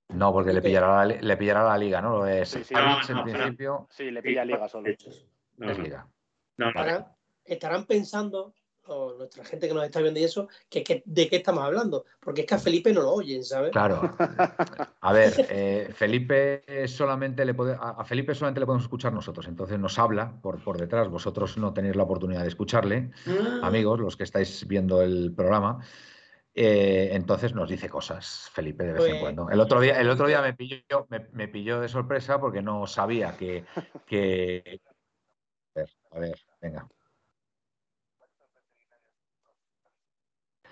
No, 0.10 0.34
porque 0.34 0.54
le 0.54 0.62
pillará 0.62 1.06
la, 1.06 1.16
le 1.22 1.38
pillará 1.38 1.64
la 1.64 1.78
liga, 1.78 2.02
¿no? 2.02 2.18
Lo 2.18 2.24
de 2.24 2.46
Sí, 2.46 2.64
sí. 2.64 2.74
Savic, 2.74 3.10
No, 3.10 3.16
no, 3.16 3.28
en 3.28 3.34
principio 3.38 3.88
Sí, 3.92 4.10
le 4.12 4.22
pilla 4.22 4.44
liga 4.44 4.68
solo. 4.68 4.90
Es 4.90 4.98
no, 5.58 5.72
liga. 5.74 6.08
no, 6.58 6.72
no. 6.72 7.06
estarán, 7.46 7.86
pensando, 7.86 8.54
o 8.88 9.14
nuestra 9.18 9.44
gente 9.46 9.68
que 9.68 9.74
nos 9.74 9.84
está 9.84 10.02
viendo 10.02 10.20
y 10.20 10.24
eso, 10.24 10.48
que, 10.68 10.84
que- 10.84 11.04
de 11.06 11.30
qué 11.30 11.36
estamos 11.38 11.64
hablando. 11.64 12.06
Porque 12.20 12.42
es 12.42 12.48
que 12.48 12.56
a 12.56 12.60
Felipe 12.60 12.92
no 12.92 13.02
lo 13.04 13.12
oyen, 13.12 13.44
¿sabes? 13.44 13.72
Claro. 13.72 14.02
A 15.02 15.14
ver, 15.14 15.32
eh, 15.50 15.90
Felipe 15.94 16.64
solamente 16.88 17.46
le 17.46 17.54
puede, 17.54 17.74
a 17.74 17.92
a 17.92 18.04
Felipe 18.04 18.34
solamente 18.34 18.60
le 18.62 18.66
podemos 18.66 18.84
escuchar 18.84 19.14
nosotros, 19.14 19.48
entonces 19.48 19.78
nos 19.80 19.98
habla 20.00 20.34
por, 20.42 20.62
por 20.64 20.78
detrás. 20.78 21.08
Vosotros 21.08 21.58
no 21.58 21.72
tenéis 21.74 21.96
la 21.96 22.04
oportunidad 22.04 22.42
de 22.42 22.48
escucharle, 22.48 23.12
Ah, 23.28 23.60
amigos, 23.64 24.00
los 24.00 24.18
que 24.18 24.24
estáis 24.24 24.68
viendo 24.68 25.02
el 25.04 25.34
programa. 25.36 25.80
Eh, 26.56 27.10
entonces 27.14 27.54
nos 27.54 27.70
dice 27.70 27.88
cosas, 27.90 28.50
Felipe, 28.54 28.84
de 28.84 28.94
vez 28.94 29.04
en 29.04 29.10
Pues- 29.12 29.22
cuando. 29.22 29.50
El 29.50 29.60
otro 29.60 29.80
día, 29.80 30.00
el 30.02 30.10
otro 30.10 30.28
día 30.28 30.42
me 30.42 30.54
pilló, 30.54 30.82
me, 31.10 31.28
me 31.32 31.48
pilló 31.48 31.80
de 31.80 31.88
sorpresa 31.88 32.40
porque 32.40 32.62
no 32.62 32.86
sabía 32.88 33.38
que, 33.38 33.66
que... 34.06 34.82
A 35.76 35.80
ver, 35.80 35.90
a 36.12 36.20
ver, 36.20 36.40
venga. 36.60 36.88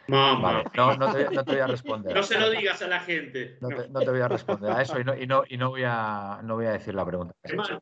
Mamá. 0.07 0.39
Vale, 0.41 0.63
no, 0.73 0.95
no 0.95 1.11
te, 1.13 1.25
voy- 1.25 1.35
no 1.35 1.43
te 1.43 1.51
voy 1.51 1.61
a 1.61 1.67
responder. 1.67 2.15
No 2.15 2.23
se 2.23 2.39
lo 2.39 2.49
digas 2.49 2.81
a 2.81 2.87
la 2.87 2.99
gente. 3.01 3.57
No 3.59 3.69
No. 3.69 3.75
te, 3.77 3.89
no 3.89 3.99
te 3.99 4.09
voy 4.09 4.21
a 4.21 4.27
responder 4.29 4.71
a 4.71 4.81
eso 4.81 4.99
y 4.99 5.03
no, 5.03 5.15
y 5.17 5.27
no, 5.27 5.43
y 5.47 5.57
no 5.57 5.69
voy, 5.69 5.83
a, 5.85 6.39
no 6.43 6.55
voy 6.55 6.65
a 6.65 6.71
decir 6.71 6.95
la 6.95 7.05
pregunta. 7.05 7.35
Hermano, 7.43 7.81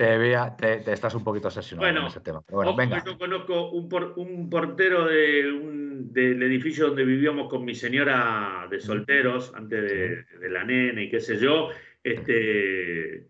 Te, 0.00 0.16
voy 0.16 0.32
a- 0.32 0.56
te, 0.56 0.78
te 0.78 0.94
estás 0.94 1.14
un 1.14 1.22
poquito 1.22 1.48
obsesionado 1.48 1.86
Bueno, 1.86 2.00
con 2.00 2.08
ese 2.08 2.20
tema. 2.20 2.40
Pero 2.46 2.56
bueno, 2.56 2.74
venga. 2.74 3.04
yo 3.04 3.18
conozco 3.18 3.70
un, 3.72 3.86
por- 3.86 4.14
un 4.16 4.48
portero 4.48 5.04
de 5.04 5.52
un- 5.52 6.10
del 6.10 6.42
edificio 6.42 6.86
donde 6.86 7.04
vivíamos 7.04 7.50
con 7.50 7.66
mi 7.66 7.74
señora 7.74 8.66
de 8.70 8.80
solteros, 8.80 9.52
antes 9.54 9.82
de, 9.82 10.24
de 10.40 10.48
la 10.48 10.64
nena 10.64 11.02
y 11.02 11.10
qué 11.10 11.20
sé 11.20 11.36
yo. 11.36 11.68
Este, 12.02 13.26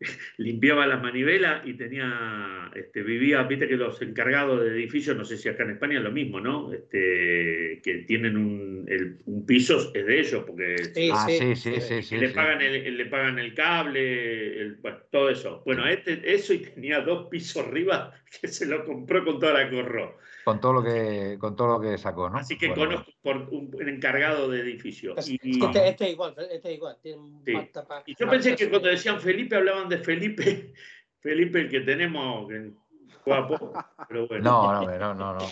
limpiaba 0.38 0.86
las 0.86 1.02
manivelas 1.02 1.66
y 1.66 1.74
tenía, 1.74 2.70
este, 2.74 3.02
vivía, 3.02 3.42
viste 3.44 3.68
que 3.68 3.76
los 3.76 4.00
encargados 4.02 4.62
de 4.62 4.70
edificios, 4.70 5.16
no 5.16 5.24
sé 5.24 5.36
si 5.36 5.48
acá 5.48 5.64
en 5.64 5.70
España 5.70 5.98
es 5.98 6.04
lo 6.04 6.12
mismo, 6.12 6.40
¿no? 6.40 6.72
Este, 6.72 7.80
que 7.82 8.04
tienen 8.06 8.36
un, 8.36 8.86
el- 8.88 9.18
un 9.26 9.44
piso, 9.46 9.92
es 9.94 10.06
de 10.06 10.20
ellos, 10.20 10.44
porque 10.46 10.76
Ah, 11.12 11.26
sí, 11.28 11.54
sí, 11.56 12.02
sí. 12.02 12.16
le, 12.16 12.30
pagan 12.30 12.62
el, 12.62 12.96
le 12.96 13.06
pagan 13.06 13.38
el 13.38 13.54
cable, 13.54 14.60
el- 14.60 14.76
bueno, 14.76 14.98
todo 15.10 15.30
eso. 15.30 15.62
Bueno, 15.64 15.86
este, 15.86 16.20
eso 16.34 16.54
y 16.54 16.58
tenía 16.58 17.00
dos 17.00 17.28
pisos 17.28 17.64
arriba 17.66 18.12
que 18.40 18.48
se 18.48 18.66
lo 18.66 18.84
compró 18.84 19.24
con 19.24 19.38
toda 19.38 19.52
la 19.54 19.70
corro. 19.70 20.18
Con 20.44 20.58
todo 20.60 20.72
lo 20.72 20.82
que, 20.82 21.36
con 21.38 21.54
todo 21.54 21.68
lo 21.68 21.80
que 21.80 21.98
sacó, 21.98 22.30
¿no? 22.30 22.38
Así 22.38 22.56
que 22.56 22.68
Bueno, 22.68 22.84
conozco 22.86 23.12
por 23.22 23.36
un, 23.50 23.70
encargado 23.88 24.48
de 24.48 24.60
edificio. 24.60 25.16
Es- 25.16 25.28
Y, 25.28 25.38
este, 25.64 25.88
este 25.88 26.04
es 26.06 26.10
igual, 26.12 26.34
este 26.50 26.68
es 26.70 26.74
igual. 26.76 26.96
Tiene 27.02 27.22
Sí. 27.44 27.52
y 28.06 28.14
yo 28.18 28.28
pensé 28.30 28.56
que 28.56 28.70
cuando 28.70 28.88
decían 28.88 29.20
Felipe 29.20 29.56
hablaban 29.56 29.88
de 29.88 29.98
Felipe, 29.98 30.72
Felipe 31.20 31.60
el 31.60 31.68
que 31.70 31.80
tenemos, 31.80 32.48
que 32.48 32.70
juega 33.22 33.46
poco, 33.48 33.72
pero 34.08 34.26
bueno. 34.28 34.44
No, 34.44 34.82
no, 34.82 34.98
no, 34.98 35.14
no, 35.14 35.34
no. 35.34 35.46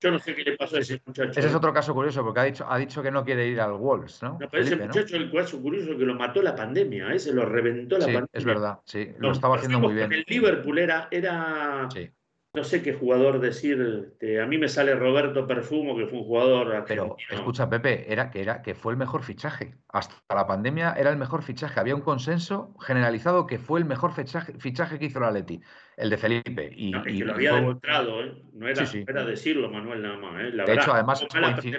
Yo 0.00 0.10
no 0.10 0.18
sé 0.18 0.34
qué 0.34 0.42
le 0.42 0.56
pasó 0.56 0.76
a 0.76 0.80
ese 0.80 1.00
muchacho. 1.06 1.38
Ese 1.38 1.48
es 1.48 1.54
otro 1.54 1.72
caso 1.72 1.94
curioso 1.94 2.24
porque 2.24 2.40
ha 2.40 2.44
dicho, 2.44 2.66
ha 2.68 2.76
dicho 2.76 3.02
que 3.04 3.10
no 3.12 3.24
quiere 3.24 3.46
ir 3.46 3.60
al 3.60 3.74
Wolves, 3.74 4.20
¿no? 4.22 4.36
No, 4.40 4.48
pero 4.50 4.62
ese 4.64 4.70
Felipe, 4.70 4.88
¿no? 4.88 4.94
muchacho, 4.94 5.16
el 5.16 5.30
caso 5.30 5.62
curioso 5.62 5.96
que 5.96 6.04
lo 6.04 6.14
mató 6.14 6.42
la 6.42 6.56
pandemia, 6.56 7.06
a 7.08 7.14
ese 7.14 7.32
lo 7.32 7.44
reventó 7.44 7.98
la 7.98 8.06
Sí, 8.06 8.12
pandemia. 8.12 8.28
es 8.32 8.44
verdad, 8.44 8.80
sí. 8.84 9.10
No, 9.18 9.28
Lo 9.28 9.32
estaba 9.32 9.56
haciendo 9.56 9.78
muy 9.78 9.94
bien. 9.94 10.12
El 10.12 10.24
Liverpool 10.26 10.78
era, 10.78 11.06
era 11.12 11.88
Sí. 11.92 12.10
No 12.54 12.64
sé 12.64 12.82
qué 12.82 12.92
jugador 12.92 13.40
decir. 13.40 13.80
este, 13.80 14.40
a 14.40 14.46
mí 14.46 14.58
me 14.58 14.68
sale 14.68 14.94
Roberto 14.94 15.46
Perfumo, 15.46 15.96
que 15.96 16.06
fue 16.06 16.18
un 16.18 16.24
jugador 16.24 16.84
Pero 16.86 17.16
escucha, 17.30 17.68
Pepe, 17.70 18.12
era 18.12 18.30
que 18.30 18.42
era 18.42 18.60
que 18.60 18.74
fue 18.74 18.92
el 18.92 18.98
mejor 18.98 19.22
fichaje. 19.22 19.78
Hasta 19.88 20.14
la 20.34 20.46
pandemia 20.46 20.92
era 20.98 21.10
el 21.10 21.16
mejor 21.16 21.42
fichaje. 21.42 21.80
Había 21.80 21.94
un 21.94 22.02
consenso 22.02 22.74
generalizado 22.80 23.46
que 23.46 23.58
fue 23.58 23.80
el 23.80 23.86
mejor 23.86 24.12
fichaje, 24.12 24.52
fichaje 24.58 24.98
que 24.98 25.06
hizo 25.06 25.20
la 25.20 25.30
Leti, 25.30 25.62
el 25.96 26.10
de 26.10 26.16
Felipe. 26.18 26.70
Y, 26.76 26.90
No, 26.90 27.02
es 27.04 27.14
y- 27.14 27.18
que 27.20 27.24
lo 27.24 27.32
había 27.34 27.50
fue- 27.52 27.60
demostrado, 27.60 28.22
¿eh? 28.22 28.42
no, 28.52 28.68
era, 28.68 28.84
Sí, 28.86 28.98
sí. 28.98 29.04
no 29.04 29.10
era 29.12 29.24
decirlo, 29.24 29.70
Manuel, 29.70 30.02
nada 30.02 30.18
más. 30.18 30.40
¿eh? 30.42 30.50
La 30.52 30.64
De 30.64 30.72
verdad, 30.72 30.84
hecho, 30.84 30.92
además 30.92 31.26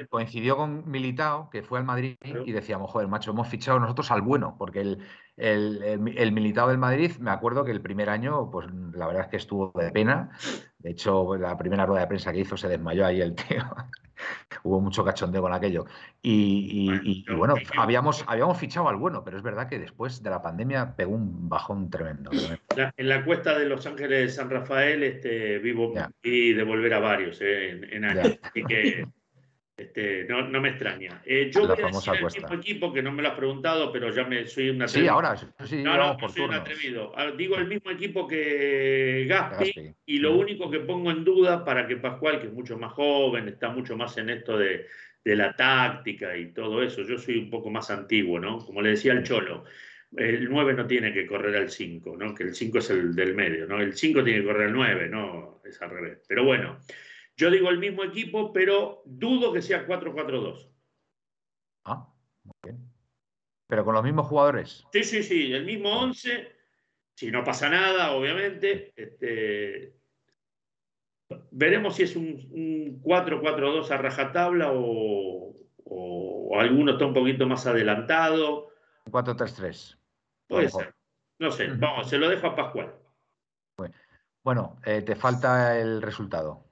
coincidió, 0.09 0.57
con 0.57 0.89
Militao, 0.89 1.49
que 1.51 1.61
fue 1.61 1.77
al 1.79 1.85
Madrid, 1.85 2.15
Claro. 2.19 2.43
y 2.47 2.51
decíamos, 2.51 2.89
joder, 2.89 3.07
macho, 3.07 3.29
hemos 3.31 3.47
fichado 3.47 3.79
nosotros 3.79 4.09
al 4.11 4.21
bueno, 4.21 4.55
porque 4.57 4.81
el, 4.81 4.99
el, 5.37 5.81
el, 5.83 6.17
el 6.17 6.31
Militao 6.31 6.67
del 6.69 6.77
Madrid, 6.77 7.11
me 7.19 7.31
acuerdo 7.31 7.65
que 7.65 7.71
el 7.71 7.81
primer 7.81 8.09
año, 8.09 8.49
pues 8.51 8.67
la 8.93 9.07
verdad 9.07 9.23
es 9.23 9.29
que 9.29 9.37
estuvo 9.37 9.71
de 9.79 9.91
pena. 9.91 10.29
De 10.77 10.91
hecho, 10.91 11.35
la 11.37 11.57
primera 11.57 11.85
rueda 11.85 12.01
de 12.01 12.07
prensa 12.07 12.31
que 12.31 12.39
hizo 12.39 12.57
se 12.57 12.67
desmayó 12.67 13.05
ahí 13.05 13.21
el 13.21 13.33
tío. 13.35 13.63
Hubo 14.63 14.79
mucho 14.79 15.03
cachondeo 15.03 15.41
con 15.41 15.53
aquello. 15.53 15.85
Y, 16.21 16.69
y- 16.71 16.87
Bueno, 16.87 17.01
y- 17.03 17.25
y 17.27 17.35
bueno, 17.35 17.55
habíamos, 17.77 18.23
habíamos 18.27 18.57
fichado 18.57 18.87
al 18.87 18.95
bueno, 18.95 19.23
pero 19.23 19.37
es 19.37 19.43
verdad 19.43 19.67
que 19.67 19.79
después 19.79 20.21
de 20.21 20.29
la 20.29 20.41
pandemia 20.41 20.95
pegó 20.95 21.13
un 21.15 21.49
bajón 21.49 21.89
tremendo. 21.89 22.29
tremendo. 22.29 22.61
La- 22.77 22.93
en 22.95 23.09
la 23.09 23.25
cuesta 23.25 23.57
de 23.57 23.65
Los 23.65 23.85
Ángeles 23.87 24.19
de 24.21 24.29
San 24.29 24.49
Rafael 24.49 25.03
este, 25.03 25.57
vivo 25.59 25.93
Ya. 25.95 26.09
y 26.21 26.53
de 26.53 26.63
volver 26.63 26.93
a 26.93 26.99
varios 26.99 27.41
eh, 27.41 27.71
en, 27.71 27.83
en 27.85 28.05
años. 28.05 28.37
Así 28.43 28.63
que 28.63 29.07
este, 29.75 30.25
no, 30.25 30.47
no 30.47 30.61
me 30.61 30.69
extraña. 30.69 31.21
Eh, 31.25 31.49
yo 31.51 31.61
La 31.67 31.73
voy 31.75 31.83
a 31.83 31.87
decir 31.87 32.13
el 32.13 32.19
cuesta. 32.21 32.41
mismo 32.41 32.55
equipo, 32.61 32.93
que 32.93 33.01
no 33.01 33.11
me 33.11 33.23
lo 33.23 33.29
has 33.29 33.35
preguntado, 33.35 33.91
pero 33.91 34.11
ya 34.11 34.23
me 34.25 34.45
soy 34.45 34.69
un 34.69 34.77
Sí, 34.77 34.83
atrevido. 34.83 35.13
ahora, 35.13 35.35
sí, 35.35 35.45
sí, 35.65 35.77
No, 35.83 35.97
no, 35.97 36.17
por 36.17 36.31
soy 36.31 36.43
un 36.43 36.49
turnos. 36.49 36.61
atrevido. 36.69 37.11
Ah, 37.15 37.31
Digo 37.31 37.55
el 37.57 37.67
mismo 37.67 37.89
equipo 37.91 38.27
que 38.27 39.25
Gaspi, 39.27 39.65
Gaspi. 39.73 39.95
y 40.05 40.19
lo 40.19 40.35
único 40.35 40.69
que 40.69 40.79
pongo 40.81 41.09
en 41.11 41.23
duda 41.23 41.65
para 41.65 41.87
que 41.87 41.97
Pascual, 41.97 42.39
que 42.39 42.47
es 42.47 42.53
mucho 42.53 42.77
más 42.77 42.93
joven, 42.93 43.47
está 43.47 43.69
mucho 43.69 43.97
más 43.97 44.15
en 44.17 44.29
esto 44.29 44.57
de, 44.57 44.85
de 45.25 45.35
la 45.35 45.55
táctica 45.55 46.37
y 46.37 46.53
todo 46.53 46.83
eso, 46.83 47.01
yo 47.03 47.17
soy 47.17 47.37
un 47.37 47.49
poco 47.49 47.69
más 47.71 47.89
antiguo, 47.89 48.39
¿no? 48.39 48.59
Como 48.59 48.81
le 48.81 48.89
decía 48.91 49.13
el 49.13 49.23
Cholo, 49.23 49.63
el 50.15 50.47
9 50.49 50.75
no 50.75 50.85
tiene 50.85 51.11
que 51.11 51.25
correr 51.25 51.55
al 51.55 51.69
5, 51.71 52.15
¿no? 52.15 52.35
Que 52.35 52.43
el 52.43 52.53
5 52.53 52.77
es 52.77 52.89
el 52.91 53.15
del 53.15 53.33
medio, 53.33 53.65
¿no? 53.65 53.79
El 53.81 53.93
5 53.95 54.23
tiene 54.23 54.41
que 54.41 54.45
correr 54.45 54.67
al 54.67 54.73
9, 54.73 55.09
no, 55.09 55.61
es 55.65 55.81
al 55.81 55.89
revés. 55.89 56.19
Pero 56.27 56.43
bueno, 56.45 56.77
yo 57.35 57.49
digo 57.49 57.69
el 57.69 57.79
mismo 57.79 58.03
equipo, 58.03 58.53
pero 58.53 59.01
dudo 59.05 59.53
que 59.53 59.61
sea 59.61 59.87
4-4-2. 59.87 60.69
Ah, 61.85 62.07
muy 62.43 62.53
bien. 62.63 62.91
Pero 63.67 63.85
con 63.85 63.95
los 63.95 64.03
mismos 64.03 64.27
jugadores. 64.27 64.85
Sí, 64.91 65.03
sí, 65.03 65.23
sí, 65.23 65.51
el 65.51 65.65
mismo 65.65 65.89
11, 65.99 66.51
si 67.15 67.31
no 67.31 67.43
pasa 67.43 67.69
nada, 67.69 68.11
obviamente. 68.11 68.93
Este, 68.95 69.95
veremos 71.51 71.95
si 71.95 72.03
es 72.03 72.15
un, 72.15 72.47
un 72.51 73.01
4-4-2 73.01 73.89
a 73.89 73.97
rajatabla 73.97 74.71
o, 74.71 75.55
o, 75.85 76.49
o 76.51 76.59
alguno 76.59 76.93
está 76.93 77.05
un 77.05 77.13
poquito 77.13 77.47
más 77.47 77.65
adelantado. 77.65 78.69
4-3-3. 79.05 79.97
Puede 80.47 80.69
ser. 80.69 80.93
No 81.39 81.51
sé, 81.51 81.67
vamos, 81.67 82.09
se 82.09 82.17
lo 82.17 82.29
dejo 82.29 82.47
a 82.47 82.55
Pascual. 82.55 82.93
Bueno, 84.43 84.77
eh, 84.85 85.01
te 85.01 85.15
falta 85.15 85.79
el 85.79 86.01
resultado, 86.01 86.65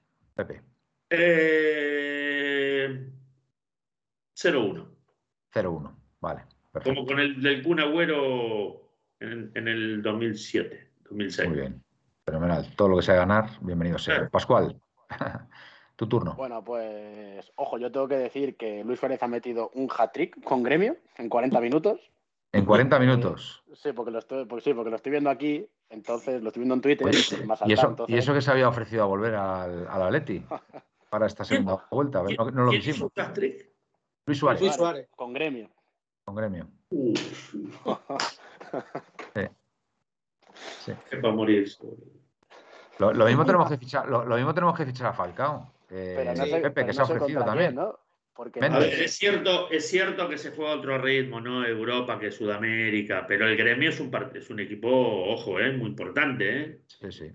Pepe. 0.44 0.62
Eh, 1.10 2.88
0-1. 4.34 4.86
0-1. 5.54 5.94
Vale, 6.20 6.42
perfecto. 6.72 6.94
Como 6.94 7.06
con 7.06 7.20
el 7.20 7.40
del 7.40 7.62
Kun 7.62 7.78
Agüero 7.80 8.90
en, 9.20 9.52
en 9.54 9.68
el 9.68 10.02
2007, 10.02 10.90
2006. 11.10 11.48
Muy 11.48 11.58
bien. 11.58 11.82
Fenomenal. 12.24 12.74
Todo 12.74 12.88
lo 12.88 12.96
que 12.96 13.02
sea 13.02 13.14
ganar, 13.16 13.50
bienvenido 13.60 13.98
sea. 13.98 14.14
Claro. 14.14 14.30
Pascual, 14.30 14.80
Tu 15.96 16.08
turno. 16.08 16.34
Bueno, 16.34 16.64
pues 16.64 17.52
ojo, 17.54 17.78
yo 17.78 17.92
tengo 17.92 18.08
que 18.08 18.16
decir 18.16 18.56
que 18.56 18.82
Luis 18.82 18.98
Suárez 18.98 19.22
ha 19.22 19.28
metido 19.28 19.70
un 19.74 19.88
hat-trick 19.96 20.42
con 20.42 20.62
gremio 20.62 20.96
en 21.18 21.28
40 21.28 21.60
minutos. 21.60 22.00
En 22.52 22.66
40 22.66 22.98
minutos. 22.98 23.64
Sí, 23.74 23.92
porque 23.92 24.10
lo 24.10 24.18
estoy, 24.18 24.44
porque 24.44 24.62
sí, 24.64 24.74
porque 24.74 24.90
lo 24.90 24.96
estoy 24.96 25.10
viendo 25.12 25.30
aquí, 25.30 25.66
entonces 25.88 26.42
lo 26.42 26.48
estoy 26.48 26.60
viendo 26.60 26.74
en 26.74 26.80
Twitter. 26.82 27.02
Pues, 27.06 27.32
y 27.32 27.36
me 27.46 27.54
ha 27.54 27.56
¿Y 27.56 27.58
saltado, 27.58 27.72
eso, 27.72 27.88
entonces- 27.88 28.14
¿Y 28.14 28.18
eso 28.18 28.34
que 28.34 28.42
se 28.42 28.50
había 28.50 28.68
ofrecido 28.68 29.02
a 29.02 29.06
volver 29.06 29.34
al, 29.34 29.88
al 29.88 30.02
Atleti 30.02 30.44
para 31.10 31.26
esta 31.26 31.44
segunda 31.44 31.86
vuelta? 31.90 32.18
A 32.18 32.22
ver, 32.22 32.38
No, 32.38 32.50
no 32.50 32.64
lo 32.64 32.70
¿Quién 32.70 32.82
hizo 32.82 33.08
quisimos. 33.10 33.12
Luis 34.26 34.38
Suárez, 34.38 34.60
Luis 34.60 34.74
Suárez. 34.74 35.08
Con 35.16 35.32
gremio. 35.32 35.70
con 36.24 36.34
gremio. 36.34 36.68
Uf, 36.90 37.54
Sí. 40.84 40.92
es 41.10 41.20
para 41.20 41.32
morirse. 41.34 41.86
Lo, 42.98 43.12
lo 43.12 43.24
mismo 43.26 43.44
tenemos 43.46 43.68
que 43.70 43.78
fichar, 43.78 44.08
lo, 44.08 44.24
lo 44.24 44.36
mismo 44.36 44.52
tenemos 44.52 44.76
que 44.76 44.84
fichar 44.84 45.06
a 45.08 45.12
Falcao. 45.12 45.72
eh, 45.90 46.14
Pero 46.16 46.34
no 46.34 46.44
Sí, 46.44 46.50
sé, 46.50 46.56
Pepe, 46.56 46.70
pero 46.70 46.86
que 46.86 46.92
no 46.92 46.92
se 46.92 47.00
ha 47.00 47.04
ofrecido 47.16 47.44
también. 47.44 47.70
quién, 47.74 47.84
¿no? 47.84 47.98
Porque 48.34 48.60
Venga. 48.60 48.76
A 48.76 48.80
ver, 48.80 48.94
es 48.94 49.12
cierto, 49.16 49.70
es 49.70 49.88
cierto 49.88 50.28
que 50.28 50.38
se 50.38 50.52
fue 50.52 50.66
a 50.68 50.74
otro 50.76 50.96
ritmo, 50.98 51.40
¿no? 51.40 51.64
Europa 51.66 52.18
que 52.18 52.30
Sudamérica, 52.30 53.26
pero 53.26 53.46
el 53.46 53.56
gremio 53.56 53.90
es 53.90 54.00
un, 54.00 54.10
es 54.34 54.48
un 54.50 54.60
equipo, 54.60 54.88
ojo, 54.90 55.60
¿eh? 55.60 55.72
muy 55.72 55.90
importante. 55.90 56.60
¿eh? 56.60 56.78
Sí, 56.86 57.12
sí. 57.12 57.32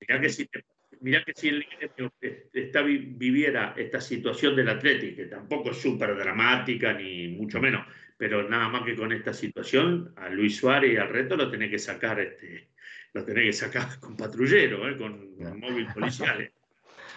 Mirá 0.00 0.20
que 0.20 0.28
si, 0.30 0.46
te- 0.46 0.64
mirá 1.00 1.22
que 1.24 1.32
si 1.34 1.48
el 1.48 1.66
gremio 1.78 2.12
está, 2.52 2.82
vi- 2.82 2.98
viviera 3.16 3.74
esta 3.76 4.00
situación 4.00 4.56
del 4.56 4.68
Atlético, 4.70 5.16
que 5.16 5.26
tampoco 5.26 5.70
es 5.72 5.76
súper 5.76 6.16
dramática 6.16 6.94
ni 6.94 7.28
mucho 7.28 7.60
menos, 7.60 7.86
pero 8.16 8.48
nada 8.48 8.68
más 8.68 8.84
que 8.84 8.96
con 8.96 9.12
esta 9.12 9.32
situación, 9.34 10.12
a 10.16 10.28
Luis 10.30 10.56
Suárez 10.56 10.94
y 10.94 10.96
al 10.96 11.08
reto 11.10 11.36
lo 11.36 11.50
tenés 11.50 11.70
que 11.70 11.78
sacar, 11.78 12.18
este, 12.20 12.68
lo 13.12 13.22
tenés 13.24 13.44
que 13.44 13.52
sacar 13.52 13.88
con 14.00 14.16
patrullero, 14.16 14.88
¿eh? 14.88 14.96
con, 14.96 15.34
con 15.36 15.60
móvil 15.60 15.86
policial. 15.92 16.40
¿eh? 16.40 16.52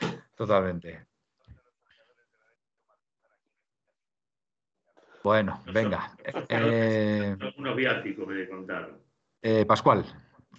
Totalmente. 0.36 1.06
Bueno, 5.24 5.62
venga. 5.72 6.12
Eh, 6.50 7.36
Unos 7.58 7.76
viáticos 7.76 8.28
me 8.28 8.48
contaron. 8.48 9.00
eh, 9.42 9.66
Pascual, 9.66 10.04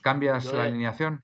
¿cambias 0.00 0.44
Yo 0.44 0.56
la 0.56 0.64
alineación? 0.64 1.22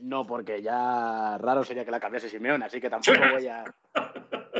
No, 0.00 0.26
porque 0.26 0.62
ya 0.62 1.36
raro 1.38 1.64
sería 1.64 1.84
que 1.84 1.90
la 1.90 1.98
cambiase 1.98 2.28
Simeone, 2.28 2.64
así 2.64 2.80
que 2.80 2.88
tampoco 2.88 3.18
voy 3.32 3.48
a. 3.48 3.64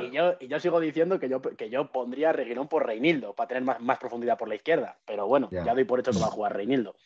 Y 0.03 0.11
yo, 0.11 0.35
y 0.41 0.49
yo 0.49 0.59
sigo 0.59 0.81
diciendo 0.81 1.19
que 1.21 1.29
yo, 1.29 1.41
que 1.41 1.71
yo 1.71 1.93
pondría 1.93 2.31
a 2.31 2.33
Reguilón 2.33 2.69
por 2.69 2.85
Reinildo, 2.87 3.35
para 3.35 3.49
tener 3.49 3.63
más, 3.63 3.81
más 3.81 3.99
profundidad 3.99 4.37
por 4.39 4.49
la 4.49 4.57
izquierda. 4.57 4.99
Pero 5.07 5.27
bueno, 5.29 5.49
Ya. 5.53 5.65
ya. 5.65 5.75
doy 5.75 5.85
por 5.85 6.01
hecho 6.01 6.11
que 6.13 6.19
va 6.19 6.27
a 6.27 6.31
jugar 6.33 6.57
Reinildo. 6.57 6.97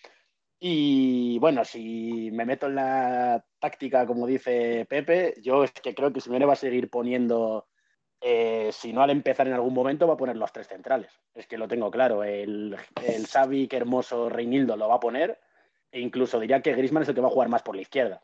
Y 0.58 1.38
bueno, 1.40 1.64
si 1.64 2.30
me 2.32 2.44
meto 2.46 2.66
en 2.66 2.76
la 2.76 3.44
táctica, 3.58 4.06
como 4.06 4.26
dice 4.26 4.86
Pepe, 4.88 5.34
yo 5.42 5.64
es 5.64 5.72
que 5.72 5.94
creo 5.94 6.12
que 6.12 6.20
Simeone 6.20 6.46
va 6.46 6.52
a 6.52 6.56
seguir 6.56 6.88
poniendo, 6.88 7.66
eh, 8.24 8.70
si 8.72 8.92
no 8.92 9.02
al 9.02 9.10
empezar 9.10 9.48
en 9.48 9.54
algún 9.54 9.74
momento, 9.74 10.06
va 10.06 10.14
a 10.14 10.16
poner 10.16 10.36
los 10.36 10.52
tres 10.52 10.68
centrales. 10.68 11.10
Es 11.34 11.48
que 11.48 11.58
lo 11.58 11.66
tengo 11.66 11.90
claro. 11.90 12.22
El, 12.22 12.76
el 13.04 13.26
Xavi, 13.26 13.66
que 13.66 13.76
hermoso 13.76 14.28
Reinildo 14.28 14.76
lo 14.76 14.88
va 14.88 14.94
a 14.94 15.00
poner. 15.00 15.40
E 15.90 16.00
incluso 16.00 16.38
diría 16.38 16.62
que 16.62 16.72
Griezmann 16.72 17.02
es 17.02 17.08
el 17.08 17.16
que 17.16 17.20
va 17.20 17.26
a 17.26 17.32
jugar 17.32 17.48
más 17.48 17.62
por 17.62 17.74
la 17.74 17.82
izquierda. 17.82 18.22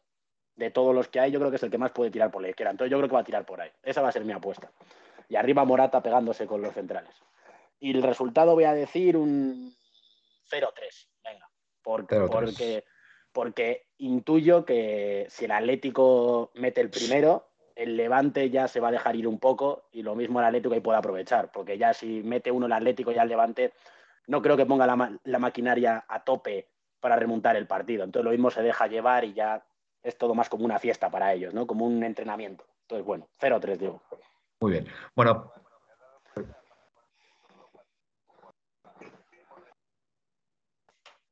De 0.55 0.71
todos 0.71 0.95
los 0.95 1.09
que 1.09 1.19
hay, 1.19 1.33
yo 1.33 1.41
creo 1.41 1.51
que 1.51 1.57
es 1.57 1.63
el 1.65 1.71
que 1.71 1.79
más 1.79 1.91
puede 1.91 2.13
tirar 2.13 2.31
por 2.31 2.43
la 2.43 2.49
izquierda. 2.49 2.71
Entonces 2.71 2.93
yo 2.93 2.99
creo 2.99 3.09
que 3.09 3.15
va 3.15 3.21
a 3.21 3.25
tirar 3.25 3.45
por 3.45 3.61
ahí. 3.61 3.71
Esa 3.83 4.01
va 4.01 4.09
a 4.09 4.13
ser 4.13 4.25
mi 4.25 4.33
apuesta. 4.33 4.71
Y 5.29 5.35
arriba 5.35 5.65
Morata 5.65 6.01
pegándose 6.01 6.47
con 6.47 6.63
los 6.63 6.75
centrales. 6.75 7.15
Y 7.81 7.91
el 7.91 8.03
resultado 8.03 8.55
voy 8.55 8.65
a 8.65 8.75
decir 8.75 9.17
un 9.17 9.75
0-3. 10.51 11.09
Venga. 11.25 11.51
Porque, 11.83 12.17
0-3. 12.17 12.29
porque, 12.31 12.85
porque 13.33 13.87
intuyo 13.99 14.65
que 14.65 15.27
si 15.29 15.47
el 15.47 15.51
Atlético 15.51 16.53
mete 16.55 16.81
el 16.81 16.91
primero, 16.91 17.48
el 17.79 17.97
Levante 17.97 18.51
ya 18.51 18.67
se 18.67 18.81
va 18.81 18.89
a 18.89 18.93
dejar 18.93 19.15
ir 19.17 19.27
un 19.29 19.39
poco 19.39 19.85
y 19.93 20.03
lo 20.03 20.15
mismo 20.17 20.41
el 20.41 20.47
Atlético 20.47 20.75
ahí 20.75 20.81
puede 20.81 20.99
aprovechar. 20.99 21.51
Porque 21.53 21.79
ya 21.79 21.95
si 21.95 22.23
mete 22.25 22.51
uno 22.51 22.67
el 22.67 22.73
Atlético 22.73 23.13
y 23.13 23.17
el 23.19 23.29
Levante, 23.29 23.73
no 24.27 24.43
creo 24.43 24.57
que 24.57 24.67
ponga 24.67 24.85
la, 24.87 24.97
ma- 24.97 25.17
la 25.25 25.39
maquinaria 25.39 26.05
a 26.09 26.25
tope 26.25 26.69
para 27.01 27.15
remontar 27.17 27.55
el 27.57 27.67
partido. 27.69 28.03
Entonces 28.05 28.25
lo 28.25 28.33
mismo 28.33 28.51
se 28.51 28.63
deja 28.63 28.89
llevar 28.89 29.25
y 29.25 29.33
ya 29.33 29.65
es 30.03 30.19
todo 30.19 30.35
más 30.35 30.49
como 30.49 30.65
una 30.65 30.79
fiesta 30.81 31.09
para 31.09 31.33
ellos, 31.33 31.55
¿no? 31.55 31.67
Como 31.67 31.87
un 31.87 32.03
entrenamiento. 32.03 32.65
Entonces, 32.83 33.07
bueno, 33.07 33.29
0-3, 33.41 33.79
digo. 33.79 34.03
Muy 34.61 34.73
bien. 34.73 34.87
Bueno, 35.15 35.53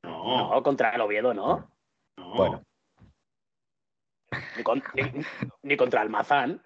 No, 0.03 0.49
No, 0.53 0.63
contra 0.63 0.91
el 0.91 1.01
Oviedo, 1.01 1.33
¿no? 1.33 1.69
no. 2.17 2.33
bueno. 2.35 2.63
Ni, 4.57 4.63
con- 4.63 4.83
ni- 4.95 5.23
ni 5.63 5.77
contra 5.77 6.01
Almazán. 6.01 6.61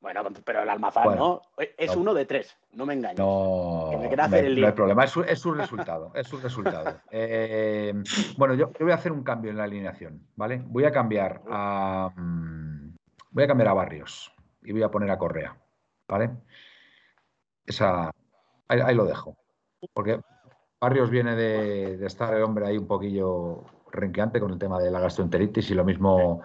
Bueno, 0.00 0.22
pero 0.44 0.62
el 0.62 0.68
Almazán 0.68 1.04
Bueno, 1.04 1.42
no. 1.56 1.64
Es 1.78 1.94
no. 1.94 2.02
uno 2.02 2.14
de 2.14 2.26
tres, 2.26 2.56
no 2.72 2.86
me 2.86 2.94
engañes. 2.94 3.18
No, 3.18 3.88
Que 3.90 3.96
me 3.96 4.22
hacer 4.22 4.44
el 4.44 4.52
no 4.52 4.56
lío. 4.56 4.66
hay 4.66 4.72
problema, 4.72 5.04
es 5.04 5.10
su, 5.10 5.22
es 5.22 5.38
su 5.40 5.52
resultado, 5.54 6.12
es 6.14 6.26
su 6.28 6.38
resultado. 6.38 7.00
Eh, 7.10 7.92
bueno, 8.36 8.54
yo, 8.54 8.70
yo 8.78 8.84
voy 8.84 8.92
a 8.92 8.96
hacer 8.96 9.10
un 9.10 9.24
cambio 9.24 9.50
en 9.50 9.56
la 9.56 9.64
alineación, 9.64 10.26
¿vale? 10.36 10.62
Voy 10.66 10.84
a 10.84 10.92
cambiar 10.92 11.42
a 11.50 12.10
mm, 12.14 12.94
voy 13.30 13.44
a 13.44 13.46
cambiar 13.48 13.68
a 13.68 13.72
Barrios 13.74 14.30
y 14.62 14.72
voy 14.72 14.82
a 14.82 14.90
poner 14.90 15.10
a 15.10 15.18
Correa, 15.18 15.56
¿vale? 16.06 16.30
Esa, 17.64 18.10
ahí, 18.68 18.80
ahí 18.80 18.94
lo 18.94 19.06
dejo, 19.06 19.36
porque 19.92 20.20
Barrios 20.80 21.10
viene 21.10 21.34
de, 21.34 21.96
de 21.96 22.06
estar 22.06 22.32
el 22.34 22.42
hombre 22.42 22.66
ahí 22.66 22.78
un 22.78 22.86
poquillo 22.86 23.64
renqueante 23.90 24.38
con 24.40 24.52
el 24.52 24.58
tema 24.58 24.78
de 24.78 24.90
la 24.90 25.00
gastroenteritis 25.00 25.70
y 25.70 25.74
lo 25.74 25.84
mismo. 25.84 26.42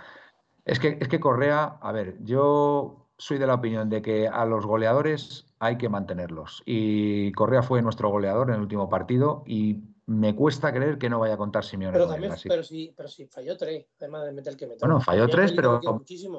Es 0.66 0.80
que, 0.80 0.98
es 1.00 1.08
que 1.08 1.20
Correa, 1.20 1.78
a 1.82 1.92
ver, 1.92 2.18
yo 2.24 3.08
soy 3.18 3.38
de 3.38 3.48
la 3.48 3.56
opinión 3.56 3.90
de 3.90 4.02
que 4.02 4.28
a 4.28 4.46
los 4.46 4.66
goleadores 4.66 5.46
hay 5.60 5.78
que 5.78 5.90
mantenerlos. 5.90 6.62
Y 6.66 7.32
Correa 7.34 7.62
fue 7.64 7.82
nuestro 7.82 8.10
goleador 8.10 8.50
en 8.50 8.56
el 8.56 8.62
último 8.62 8.90
partido 8.90 9.44
y 9.46 9.80
me 10.08 10.36
cuesta 10.36 10.74
creer 10.74 10.98
que 10.98 11.10
no 11.10 11.20
vaya 11.20 11.36
a 11.36 11.38
contar 11.38 11.64
Simeone 11.64 11.94
Pero 11.94 12.06
él. 12.06 12.12
también, 12.12 12.34
pero 12.48 12.64
sí, 12.64 12.94
pero 12.98 13.08
sí, 13.08 13.28
falló 13.28 13.56
tres, 13.58 13.86
además 14.00 14.26
de 14.26 14.32
meter 14.34 14.54
el 14.54 14.58
que 14.58 14.68
metió. 14.68 14.88
Bueno, 14.88 15.00
falló 15.00 15.28
tres, 15.28 15.52
pero-. 15.54 15.80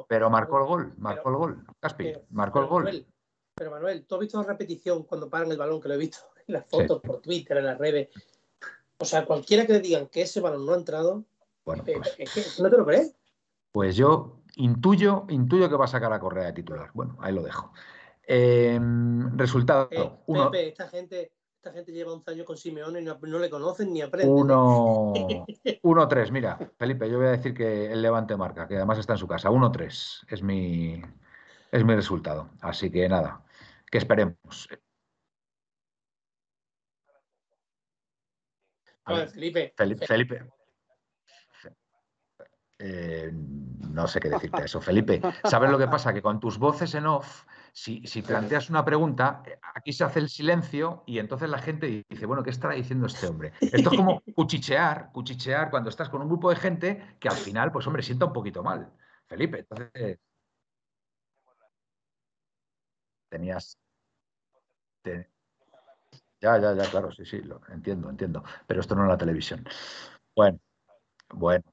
Pero 0.09 0.31
marcó 0.31 0.59
el 0.59 0.67
gol, 0.67 0.93
marcó 0.99 1.23
Pero- 1.25 1.31
el 1.31 1.37
gol. 1.39 1.65
Caspi, 1.81 2.05
pero- 2.05 2.23
marcó 2.31 2.61
el 2.61 2.67
gol. 2.67 2.85
Manuel, 2.85 3.07
pero 3.55 3.71
Manuel, 3.71 4.05
¿tú 4.07 4.15
has 4.17 4.21
visto 4.21 4.41
la 4.43 4.49
repetición 4.49 5.05
cuando 5.05 5.31
paran 5.31 5.51
el 5.53 5.59
balón? 5.59 5.81
Que 5.81 5.89
lo 5.89 5.95
he 5.95 5.99
visto 5.99 6.19
en 6.47 6.55
las 6.55 6.67
fotos, 6.67 7.01
por 7.01 7.21
Twitter, 7.21 7.57
en 7.59 7.67
las 7.67 7.79
redes. 7.79 8.09
O 8.99 9.05
sea, 9.05 9.25
cualquiera 9.25 9.67
que 9.67 9.73
le 9.75 9.81
digan 9.81 10.07
que 10.09 10.23
ese 10.23 10.41
balón 10.41 10.67
no 10.67 10.73
ha 10.73 10.77
entrado, 10.77 11.25
Bueno, 11.65 11.83
eh, 11.87 11.95
pues, 11.97 12.15
es 12.19 12.57
que 12.57 12.63
no 12.63 12.71
te 12.71 12.77
lo 12.77 12.85
crees. 12.85 13.15
Pues 13.73 13.97
yo 13.97 14.43
intuyo, 14.57 15.25
intuyo 15.29 15.69
que 15.69 15.77
va 15.77 15.87
a 15.87 15.89
sacar 15.89 16.13
a 16.13 16.21
Correa 16.21 16.47
de 16.47 16.53
titular. 16.53 16.91
Bueno, 16.93 17.17
ahí 17.21 17.33
lo 17.35 17.43
dejo. 17.43 17.73
Eh, 18.27 18.79
resultado, 19.35 19.89
Eh, 19.91 20.11
uno, 20.27 20.51
Pepe, 20.51 20.69
esta 20.69 20.89
gente, 20.89 21.33
esta 21.57 21.73
gente 21.73 21.91
lleva 21.93 22.13
11 22.13 22.31
años 22.31 22.47
con 22.47 22.57
Simeone 22.57 23.01
y 23.01 23.05
no, 23.05 23.19
no 23.21 23.39
le 23.39 23.51
conocen 23.51 23.93
ni 23.93 24.03
aprenden. 24.03 24.33
Uno, 24.33 25.13
1-3, 25.83 26.31
mira, 26.31 26.59
Felipe, 26.79 27.11
yo 27.11 27.19
voy 27.19 27.29
a 27.29 27.33
decir 27.33 27.55
que 27.55 27.91
el 27.91 28.03
Levante 28.03 28.37
marca, 28.37 28.69
que 28.69 28.77
además 28.77 28.99
está 28.99 29.15
en 29.15 29.19
su 29.19 29.27
casa. 29.27 29.51
1-3 29.51 30.27
es 30.29 30.43
mi, 30.43 31.03
es 31.73 31.85
mi 31.85 31.95
resultado. 31.95 32.51
Así 32.61 32.91
que 32.91 33.09
nada, 33.09 33.45
que 33.91 33.99
esperemos. 33.99 34.69
A 39.05 39.11
A 39.11 39.15
ver, 39.15 39.25
ver, 39.25 39.31
Felipe, 39.31 39.75
Felipe, 39.77 40.07
Felipe. 40.07 40.62
Eh, 42.85 43.31
no 43.33 44.09
sé 44.09 44.19
qué 44.19 44.29
decirte 44.29 44.63
a 44.63 44.65
eso, 44.65 44.81
Felipe. 44.81 45.21
¿Sabes 45.45 45.71
lo 45.71 45.79
que 45.79 45.87
pasa? 45.87 46.13
Que 46.13 46.21
con 46.21 46.41
tus 46.41 46.59
voces 46.59 46.93
en 46.97 47.07
off, 47.07 47.45
si, 47.73 48.05
si 48.09 48.23
planteas 48.23 48.71
una 48.71 48.85
pregunta, 48.85 49.43
aquí 49.75 49.93
se 49.93 50.03
hace 50.03 50.19
el 50.19 50.29
silencio 50.29 51.05
y 51.07 51.21
entonces 51.21 51.49
la 51.49 51.59
gente 51.59 52.05
dice, 52.09 52.27
bueno, 52.27 52.43
¿qué 52.43 52.51
estará 52.51 52.75
diciendo 52.75 53.07
este 53.07 53.29
hombre? 53.29 53.53
Esto 53.61 53.91
es 53.91 53.95
como 53.95 54.21
cuchichear, 54.35 55.13
cuchichear 55.13 55.71
cuando 55.71 55.91
estás 55.91 56.09
con 56.09 56.23
un 56.23 56.29
grupo 56.29 56.51
de 56.51 56.57
gente 56.57 57.17
que 57.21 57.29
al 57.29 57.37
final, 57.37 57.71
pues 57.71 57.87
hombre, 57.87 58.03
sienta 58.03 58.25
un 58.27 58.33
poquito 58.33 58.65
mal. 58.65 58.93
Felipe, 59.27 59.61
entonces 59.61 60.19
tenías... 63.29 63.79
te- 65.03 65.31
Ya, 66.41 66.59
ya, 66.59 66.75
ya, 66.75 66.91
claro, 66.91 67.13
sí, 67.13 67.25
sí, 67.25 67.41
lo 67.43 67.61
entiendo, 67.69 68.11
entiendo. 68.11 68.43
Pero 68.67 68.81
esto 68.81 68.97
no 68.97 69.05
es 69.05 69.09
la 69.09 69.17
televisión. 69.17 69.65
Bueno, 70.35 70.59
bueno. 71.33 71.65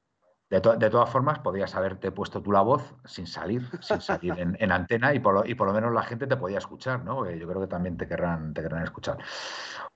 De, 0.50 0.62
to- 0.62 0.76
de 0.78 0.90
todas 0.90 1.10
formas, 1.10 1.40
podías 1.40 1.76
haberte 1.76 2.12
puesto 2.12 2.42
tú 2.42 2.52
la 2.52 2.62
voz 2.62 2.96
sin 3.06 3.28
salir, 3.28 3.70
sin 3.82 4.02
salir 4.02 4.34
en, 4.40 4.58
en 4.60 4.72
antena 4.72 5.14
y 5.14 5.20
por, 5.20 5.34
lo, 5.36 5.46
y 5.46 5.56
por 5.56 5.68
lo 5.68 5.74
menos 5.74 5.94
la 5.94 6.04
gente 6.04 6.26
te 6.28 6.38
podía 6.38 6.58
escuchar, 6.58 7.04
¿no? 7.04 7.26
Eh, 7.26 7.38
yo 7.40 7.48
creo 7.48 7.62
que 7.62 7.68
también 7.68 7.98
te 7.98 8.08
querrán, 8.08 8.54
te 8.54 8.62
querrán 8.64 8.84
escuchar. 8.84 9.18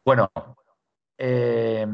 Bueno, 0.06 0.30
eh, 1.18 1.88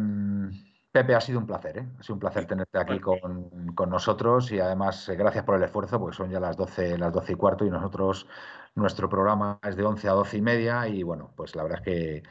Pepe, 0.92 1.14
ha 1.16 1.22
sido 1.22 1.40
un 1.40 1.46
placer, 1.46 1.78
¿eh? 1.78 1.88
Ha 2.00 2.04
sido 2.04 2.16
un 2.16 2.20
placer 2.20 2.46
tenerte 2.48 2.80
aquí 2.80 3.00
con, 3.00 3.76
con 3.76 3.90
nosotros 3.90 4.52
y 4.52 4.60
además 4.60 5.08
eh, 5.10 5.16
gracias 5.16 5.44
por 5.44 5.56
el 5.56 5.64
esfuerzo, 5.64 6.00
porque 6.00 6.18
son 6.18 6.32
ya 6.32 6.40
las 6.40 6.58
12, 6.58 6.98
las 6.98 7.14
12 7.14 7.34
y 7.34 7.36
cuarto 7.36 7.64
y 7.66 7.70
nosotros, 7.70 8.28
nuestro 8.76 9.08
programa 9.08 9.60
es 9.64 9.76
de 9.76 9.84
11 9.86 10.10
a 10.10 10.14
12 10.14 10.38
y 10.38 10.42
media 10.42 10.88
y 10.88 11.04
bueno, 11.04 11.32
pues 11.36 11.56
la 11.56 11.64
verdad 11.64 11.80
es 11.80 11.86
que 11.86 12.24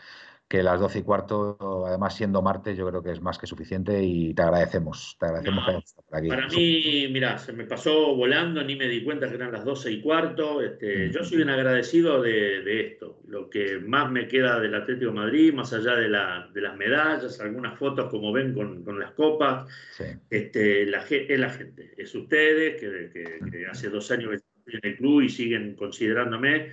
que 0.49 0.63
las 0.63 0.81
12 0.81 1.01
y 1.01 1.03
cuarto, 1.03 1.59
además 1.87 2.17
siendo 2.17 2.41
martes, 2.41 2.75
yo 2.77 2.89
creo 2.89 3.03
que 3.03 3.13
es 3.13 3.21
más 3.21 3.39
que 3.39 3.47
suficiente 3.47 4.03
y 4.03 4.33
te 4.33 4.41
agradecemos. 4.41 5.15
Te 5.21 5.27
agradecemos 5.27 5.61
No, 5.61 5.67
que 5.67 5.71
hayas 5.73 5.85
estado 5.85 6.07
por 6.09 6.19
aquí. 6.19 6.29
Para 6.29 6.49
mí, 6.49 7.09
mira, 7.13 7.37
se 7.37 7.53
me 7.53 7.65
pasó 7.65 8.17
volando, 8.17 8.65
ni 8.65 8.75
me 8.75 8.89
di 8.89 9.05
cuenta 9.05 9.29
que 9.29 9.35
eran 9.35 9.53
las 9.53 9.65
12 9.67 9.93
y 9.93 10.01
cuarto. 10.01 10.63
Este, 10.63 11.13
yo 11.13 11.23
soy 11.23 11.43
un 11.43 11.51
agradecido 11.51 12.23
de, 12.23 12.63
de 12.63 12.81
esto. 12.81 13.21
Lo 13.29 13.51
que 13.51 13.79
más 13.79 14.11
me 14.11 14.27
queda 14.27 14.59
del 14.59 14.75
Atlético 14.75 15.11
de 15.11 15.17
Madrid, 15.19 15.53
más 15.53 15.71
allá 15.75 15.95
de, 15.97 16.09
la- 16.09 16.49
de 16.55 16.61
las 16.63 16.77
medallas, 16.79 17.39
algunas 17.41 17.79
fotos 17.79 18.09
como 18.11 18.33
ven 18.33 18.55
con, 18.55 18.83
con 18.85 18.99
las 18.99 19.13
copas, 19.13 19.69
Sí. 19.93 20.05
este, 20.31 20.87
la, 20.87 21.03
es 21.11 21.39
la 21.39 21.51
gente, 21.51 21.93
es 21.99 22.15
ustedes, 22.15 22.81
que, 22.81 23.11
que- 23.13 23.51
que 23.51 23.67
hace 23.67 23.91
dos 23.91 24.11
años 24.11 24.31
que 24.31 24.37
estoy 24.37 24.81
en 24.83 24.91
el 24.93 24.97
club 24.97 25.21
y 25.21 25.29
siguen 25.29 25.77
considerándome. 25.77 26.73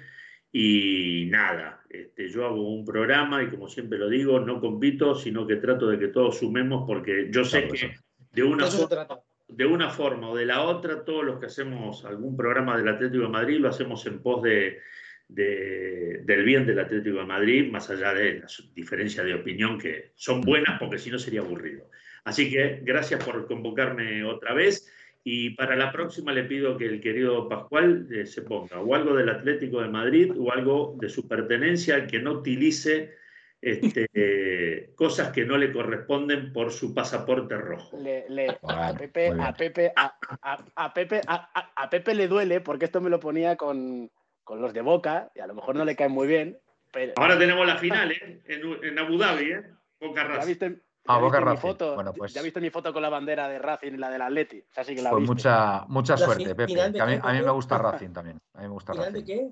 Y 0.58 1.26
nada, 1.26 1.82
este, 1.90 2.30
yo 2.30 2.46
hago 2.46 2.74
un 2.74 2.86
programa 2.86 3.44
y 3.44 3.50
como 3.50 3.68
siempre 3.68 3.98
lo 4.00 4.08
digo, 4.08 4.40
no 4.40 4.62
compito, 4.62 5.14
sino 5.14 5.46
que 5.46 5.58
trato 5.58 5.86
de 5.90 6.00
que 6.00 6.08
todos 6.08 6.38
sumemos 6.38 6.86
porque 6.88 7.28
yo 7.30 7.44
sé 7.44 7.68
Claro 7.68 7.74
que 7.74 7.96
de 8.32 8.44
una 8.44 8.66
forma 8.68 9.20
de 9.50 9.66
una 9.66 9.90
forma 9.90 10.30
o 10.30 10.36
de 10.38 10.46
la 10.46 10.62
otra, 10.62 11.04
todos 11.04 11.26
los 11.26 11.40
que 11.42 11.48
hacemos 11.48 12.06
algún 12.06 12.38
programa 12.38 12.78
del 12.78 12.88
Atlético 12.88 13.24
de 13.24 13.30
Madrid 13.30 13.60
lo 13.60 13.68
hacemos 13.68 14.06
en 14.06 14.22
pos 14.22 14.44
de, 14.44 14.80
de- 15.28 16.22
del 16.24 16.44
bien 16.46 16.66
del 16.66 16.80
Atlético 16.80 17.18
de 17.18 17.26
Madrid, 17.26 17.70
más 17.70 17.90
allá 17.90 18.14
de 18.14 18.40
las 18.40 18.64
diferencias 18.74 19.26
de 19.26 19.34
opinión 19.34 19.78
que 19.78 20.14
son 20.16 20.40
buenas 20.40 20.80
porque 20.80 20.98
si 20.98 21.12
no 21.12 21.20
sería 21.20 21.42
aburrido. 21.42 21.90
Así 22.24 22.50
que 22.50 22.80
gracias 22.82 23.22
por 23.26 23.46
convocarme 23.46 24.24
otra 24.24 24.54
vez 24.54 24.90
y 25.28 25.50
para 25.56 25.76
la 25.76 25.92
próxima 25.92 26.32
le 26.32 26.44
pido 26.44 26.78
que 26.78 26.86
el 26.86 27.02
querido 27.02 27.50
Pascual 27.50 28.08
eh, 28.14 28.28
se 28.28 28.44
ponga 28.44 28.80
o 28.80 28.94
algo 28.94 29.16
del 29.16 29.28
Atlético 29.28 29.82
de 29.82 29.88
Madrid 29.90 30.32
o 30.38 30.52
algo 30.54 30.96
de 31.02 31.10
su 31.10 31.28
pertenencia 31.28 32.06
que 32.06 32.20
no 32.20 32.34
utilice 32.34 33.16
este, 33.60 34.06
eh, 34.14 34.92
cosas 34.96 35.32
que 35.32 35.44
no 35.44 35.58
le 35.58 35.72
corresponden 35.74 36.54
por 36.54 36.72
su 36.72 36.94
pasaporte 36.94 37.58
rojo. 37.58 37.98
Le- 37.98 38.26
le- 38.30 38.56
a 38.62 38.94
Pepe, 38.96 39.32
a 39.40 39.52
Pepe, 39.54 39.92
a, 39.96 40.16
a- 40.44 40.64
a 40.76 40.94
Pepe, 40.94 41.22
a, 41.26 41.90
Pepe 41.90 42.14
le 42.14 42.28
duele 42.28 42.62
porque 42.62 42.86
esto 42.86 43.02
me 43.02 43.10
lo 43.10 43.20
ponía 43.20 43.56
con, 43.56 44.12
con 44.44 44.62
los 44.62 44.74
de 44.76 44.82
Boca 44.82 45.32
y 45.34 45.40
a 45.40 45.48
lo 45.48 45.56
mejor 45.56 45.76
no 45.76 45.86
le 45.86 45.96
caen 45.96 46.12
muy 46.12 46.28
bien. 46.28 46.60
Pero 46.94 47.14
Ahora 47.16 47.38
tenemos 47.40 47.66
la 47.66 47.78
final, 47.78 48.12
¿eh? 48.12 48.42
En, 48.46 48.62
en 48.88 49.00
Abu 49.00 49.18
Dhabi, 49.18 49.52
¿eh? 49.54 49.64
Boca 50.00 50.24
Racing. 50.24 50.76
Ah, 51.08 51.16
ya 51.18 51.22
Boca 51.22 51.40
Racing. 51.40 51.62
foto, 51.62 51.96
Bueno, 51.96 52.14
pues- 52.14 52.34
ya 52.34 52.42
viste 52.42 52.60
mi 52.60 52.70
foto 52.70 52.92
con 52.92 53.02
la 53.02 53.10
bandera 53.10 53.48
de 53.48 53.60
Racing 53.60 53.94
y 53.94 53.98
la 53.98 54.10
del 54.10 54.22
Atleti. 54.22 54.60
O 54.60 54.74
sea, 54.74 54.84
sí 54.84 54.96
que 54.96 55.02
la 55.02 55.12
Pues 55.12 55.22
viste. 55.22 55.34
mucha, 55.34 55.86
mucha 55.88 56.18
suerte, 56.18 56.56
Pepe. 56.56 56.74
que 56.74 56.82
a, 56.82 56.90
mí, 57.06 57.20
a 57.22 57.34
mí 57.34 57.42
me 57.42 57.52
gusta 57.52 57.78
Racing 57.78 58.10
también. 58.14 58.40
A 58.54 58.62
mí 58.62 58.68
me 58.68 58.74
gusta 58.74 58.94
¿Final 58.94 59.14
de 59.14 59.20
Racing. 59.20 59.26
qué? 59.26 59.50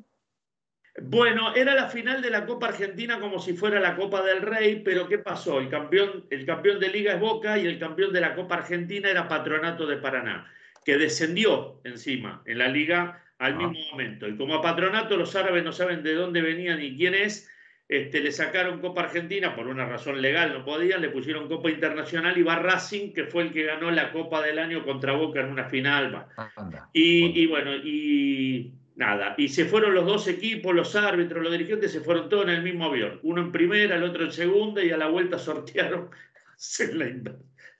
Bueno, 1.02 1.56
era 1.56 1.74
la 1.74 1.90
final 1.90 2.22
de 2.22 2.30
la 2.30 2.46
Copa 2.46 2.68
Argentina 2.68 3.20
como 3.20 3.40
si 3.40 3.54
fuera 3.54 3.80
la 3.80 3.96
Copa 3.96 4.22
del 4.22 4.44
Rey, 4.44 4.82
pero 4.86 5.08
¿qué 5.08 5.18
pasó? 5.18 5.60
El 5.60 5.68
campeón, 5.70 6.26
el 6.30 6.46
campeón 6.46 6.80
de 6.80 6.90
Liga 6.90 7.14
es 7.14 7.20
Boca 7.20 7.58
y 7.58 7.66
el 7.66 7.80
campeón 7.80 8.14
de 8.14 8.22
la 8.22 8.36
Copa 8.36 8.56
Argentina 8.56 9.10
era 9.10 9.28
Patronato 9.28 9.88
de 9.88 9.98
Paraná, 9.98 10.48
que 10.86 10.98
descendió 10.98 11.82
encima 11.84 12.44
en 12.46 12.60
la 12.60 12.68
liga 12.68 13.24
al 13.40 13.54
Ah. 13.54 13.58
mismo 13.68 13.80
momento. 13.92 14.28
Y 14.28 14.38
como 14.38 14.54
a 14.54 14.62
Patronato 14.62 15.18
los 15.18 15.36
árabes 15.36 15.64
no 15.64 15.72
saben 15.72 16.04
de 16.04 16.14
dónde 16.14 16.44
venían 16.44 16.78
ni 16.78 16.96
quién 16.96 17.16
es, 17.16 17.50
este, 17.88 18.22
le 18.22 18.31
sacaron 18.31 18.80
Copa 18.80 19.01
Argentina 19.03 19.55
por 19.55 19.68
una 19.68 19.85
razón 19.85 20.22
legal, 20.22 20.53
no 20.53 20.65
podían, 20.65 21.01
le 21.01 21.10
pusieron 21.10 21.47
Copa 21.47 21.69
Internacional 21.69 22.38
y 22.38 22.43
va 22.43 22.55
Racing, 22.57 23.14
que 23.14 23.26
fue 23.26 23.43
el 23.43 23.51
que 23.53 23.64
ganó 23.64 23.91
la 23.91 24.11
Copa 24.11 24.41
del 24.41 24.57
año 24.60 24.84
contra 24.85 25.14
Boca 25.14 25.41
en 25.41 25.51
una 25.51 25.65
final. 25.65 26.15
va. 26.15 26.27
Anda. 26.55 26.89
Y, 26.93 27.41
y 27.41 27.45
bueno, 27.47 27.76
y 27.76 28.73
nada, 28.95 29.35
y 29.38 29.49
se 29.49 29.65
fueron 29.65 29.93
los 29.93 30.05
dos 30.05 30.27
equipos, 30.27 30.73
los 30.73 30.95
árbitros, 30.95 31.43
los 31.43 31.51
dirigentes, 31.51 31.91
se 31.91 31.99
fueron 32.01 32.30
todos 32.30 32.45
en 32.45 32.51
el 32.51 32.64
mismo 32.64 32.85
avión. 32.85 33.19
Uno 33.23 33.41
en 33.41 33.51
primera, 33.51 33.95
el 33.95 34.03
otro 34.03 34.23
en 34.26 34.31
segunda, 34.31 34.84
y 34.84 34.91
a 34.91 34.97
la 34.97 35.07
vuelta 35.07 35.38
sortearon. 35.38 36.10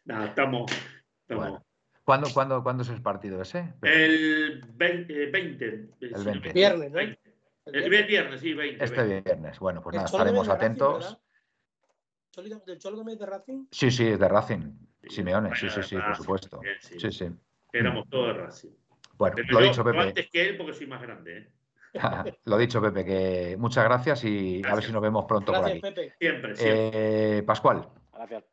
Nada, 0.06 0.26
estamos. 0.26 0.72
estamos- 1.22 1.50
Bueno. 1.50 1.66
¿Cuándo, 2.04 2.28
cuándo, 2.34 2.62
¿Cuándo 2.64 2.84
es 2.84 2.90
el 2.90 3.02
partido 3.02 3.42
ese? 3.42 3.74
El 3.82 4.62
20, 4.76 5.24
eh, 5.24 5.28
20, 5.32 5.88
si 6.02 6.06
no 6.10 6.18
me 6.18 6.24
20. 6.26 6.30
equivoco. 6.32 6.54
Viernes, 6.54 6.92
¿no? 6.92 6.98
20. 6.98 7.20
El 7.66 7.90
viernes, 8.08 8.42
sí, 8.42 8.54
20. 8.54 8.84
Este 8.84 9.04
20. 9.04 9.22
viernes. 9.22 9.60
Bueno, 9.60 9.82
pues 9.82 9.96
nada, 9.96 10.06
estaremos 10.06 10.48
Racing, 10.48 10.58
atentos. 10.66 11.20
Cholo- 12.32 12.64
¿Del 12.66 12.80
Cholo 12.80 12.98
también 12.98 13.16
es 13.16 13.20
de 13.20 13.26
Racing? 13.26 13.66
Sí, 13.72 13.92
sí, 13.92 14.08
es 14.08 14.20
de 14.20 14.28
Racing. 14.28 14.72
Simeone, 15.08 15.56
sí, 15.56 15.70
sí, 15.70 15.84
sí, 15.84 15.96
por 15.96 16.04
Racing, 16.06 16.24
supuesto. 16.24 16.60
bien, 16.60 16.76
sí. 16.80 17.00
Sí, 17.00 17.12
sí. 17.12 17.30
Éramos 17.72 18.10
todos 18.10 18.28
de 18.28 18.34
Racing. 18.42 18.70
Bueno, 19.18 19.36
Pero 19.36 19.48
lo 19.52 19.60
yo, 19.62 19.66
dicho, 19.68 19.84
Pepe. 19.84 20.00
antes 20.00 20.30
que 20.30 20.50
él, 20.50 20.58
porque 20.58 20.74
soy 20.74 20.88
más 20.88 21.02
grande. 21.02 21.38
¿eh? 21.38 21.50
Lo 22.46 22.58
dicho, 22.58 22.82
Pepe, 22.82 23.06
que 23.06 23.56
muchas 23.60 23.84
gracias 23.84 24.24
y 24.24 24.28
a 24.30 24.54
ver 24.56 24.62
Gracias. 24.64 24.86
si 24.86 24.92
nos 24.94 25.02
vemos 25.02 25.26
pronto 25.26 25.52
por 25.52 25.62
Gracias, 25.62 25.84
aquí. 25.84 25.94
Pepe. 25.94 26.16
Siempre, 26.18 26.56
siempre. 26.56 27.38
Eh, 27.38 27.44
Pascual, 27.44 27.88
Gracias. 28.14 28.44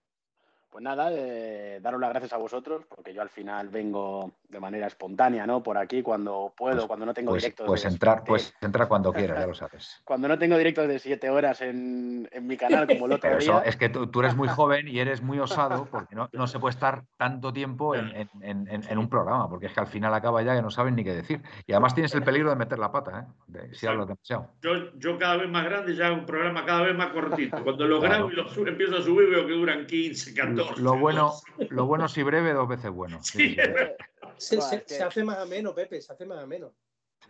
Pues 0.69 0.85
nada, 0.85 1.11
eh, 1.13 1.81
daros 1.83 2.01
las 2.01 2.11
gracias 2.11 2.33
a 2.35 2.37
vosotros, 2.37 2.85
porque 2.87 3.13
yo 3.15 3.23
al 3.23 3.31
final 3.31 3.69
vengo 3.71 4.31
de 4.51 4.61
manera 4.61 4.87
espontánea, 4.89 5.47
¿no? 5.47 5.63
Por 5.63 5.79
aquí 5.79 6.03
cuando 6.03 6.53
puedo, 6.57 6.75
Pues- 6.77 6.87
cuando 6.87 7.07
no 7.07 7.15
tengo 7.15 7.31
pues, 7.31 7.43
directos. 7.45 7.67
pues 7.67 7.83
de- 7.83 7.89
entrar, 7.89 8.25
pues 8.25 8.53
entra 8.61 8.87
cuando 8.87 9.13
quieras, 9.37 9.39
ya 9.41 9.47
lo 9.47 9.55
sabes. 9.55 10.01
Cuando 10.05 10.27
no 10.29 10.39
tengo 10.39 10.59
directos 10.59 10.89
de 10.89 10.99
siete 10.99 11.31
horas 11.31 11.61
en, 11.61 12.29
en 12.33 12.47
mi 12.47 12.57
canal, 12.57 12.87
como 12.87 13.07
el 13.07 13.13
otro 13.13 13.21
Pero 13.31 13.39
día. 13.39 13.51
eso 13.53 13.63
es 13.65 13.77
que 13.77 13.89
tú, 13.89 14.09
tú 14.09 14.21
eres 14.21 14.35
muy 14.35 14.49
joven 14.59 14.89
y 14.89 14.99
eres 14.99 15.23
muy 15.23 15.39
osado 15.39 15.87
porque 15.91 16.15
no, 16.15 16.29
no 16.33 16.47
se 16.47 16.59
puede 16.59 16.71
estar 16.75 17.05
tanto 17.17 17.53
tiempo 17.53 17.95
en, 17.95 18.29
en- 18.43 18.69
en- 18.69 18.99
un 18.99 19.09
programa, 19.09 19.49
porque 19.49 19.67
es 19.67 19.73
que 19.73 19.81
al 19.81 19.87
final 19.87 20.13
acaba 20.13 20.43
ya 20.43 20.55
que 20.55 20.61
no 20.63 20.71
saben 20.71 20.95
ni 20.97 21.05
qué 21.05 21.15
decir. 21.15 21.41
Y 21.67 21.73
además 21.73 21.95
tienes 21.95 22.15
el 22.15 22.23
peligro 22.23 22.51
de 22.51 22.57
meter 22.57 22.79
la 22.79 22.93
pata, 22.93 23.21
¿eh? 23.21 23.33
De- 23.47 23.75
si 23.75 23.87
hablas 23.87 24.09
demasiado. 24.09 24.51
Yo, 24.61 24.93
yo 24.99 25.17
cada 25.19 25.37
vez 25.39 25.49
más 25.49 25.65
grande, 25.65 25.95
ya 25.95 26.09
hago 26.09 26.17
un 26.17 26.27
programa 26.27 26.67
cada 26.67 26.83
vez 26.83 26.95
más 26.97 27.09
cortito. 27.13 27.63
Cuando 27.65 27.87
lo 27.87 27.99
Claro. 28.01 28.15
grabo 28.27 28.31
y 28.33 28.35
lo 28.35 28.49
su- 28.49 28.67
empiezo 28.67 28.97
a 28.97 29.03
subir, 29.03 29.31
veo 29.31 29.47
que 29.47 29.53
duran 29.55 29.87
15, 29.87 30.35
14. 30.35 30.83
Lo 30.83 30.99
bueno, 30.99 31.31
12. 31.59 31.69
lo 31.75 31.87
bueno 31.87 32.09
si 32.09 32.23
breve, 32.23 32.53
dos 32.53 32.69
veces 32.69 32.91
bueno. 32.91 33.19
Sí, 33.23 33.57
es 33.59 33.73
verdad. 33.73 33.93
Se, 34.41 34.57
Buah, 34.57 34.69
se- 34.69 34.77
es 34.77 34.83
que- 34.85 34.95
se 34.95 35.03
hace 35.03 35.23
más 35.25 35.39
ameno, 35.39 35.75
Pepe, 35.75 36.01
se 36.01 36.13
hace 36.13 36.25
más 36.27 36.39
ameno. 36.39 36.73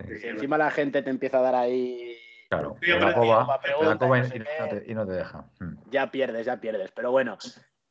sí. 0.07 0.19
Si 0.19 0.27
encima 0.29 0.57
la 0.57 0.71
gente 0.71 1.03
te 1.03 1.11
empieza 1.11 1.39
a 1.39 1.43
dar 1.43 1.55
ahí. 1.55 2.17
Claro, 2.49 2.77
Sí, 2.81 2.87
te 2.87 2.99
la 2.99 3.15
coba, 3.15 3.61
te 3.61 3.69
y, 3.69 3.73
no 3.85 4.25
sé 4.25 4.37
y 4.37 4.39
no 4.39 4.45
qué. 4.45 4.77
te, 4.81 4.91
y 4.91 4.95
no 4.95 5.07
te 5.07 5.13
deja. 5.13 5.45
Mm. 5.61 5.75
Ya 5.91 6.11
pierdes, 6.11 6.47
ya 6.47 6.61
pierdes. 6.61 6.91
Pero 6.93 7.11
bueno, 7.13 7.39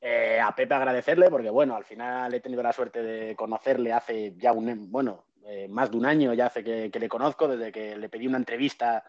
eh, 0.01 0.39
a 0.41 0.53
Pepe 0.55 0.73
agradecerle, 0.73 1.29
porque 1.29 1.49
bueno, 1.49 1.75
al 1.75 1.85
final 1.85 2.33
he 2.33 2.39
tenido 2.39 2.63
la 2.63 2.73
suerte 2.73 3.01
de 3.01 3.35
conocerle 3.35 3.93
hace 3.93 4.33
ya 4.37 4.51
un, 4.53 4.91
bueno, 4.91 5.25
eh, 5.45 5.67
más 5.69 5.91
de 5.91 5.97
un 5.97 6.05
año 6.05 6.33
ya 6.33 6.47
hace 6.47 6.63
que, 6.63 6.91
que 6.91 6.99
le 6.99 7.07
conozco, 7.09 7.47
desde 7.47 7.71
que 7.71 7.95
le 7.97 8.09
pedí 8.09 8.27
una 8.27 8.37
entrevista 8.37 9.03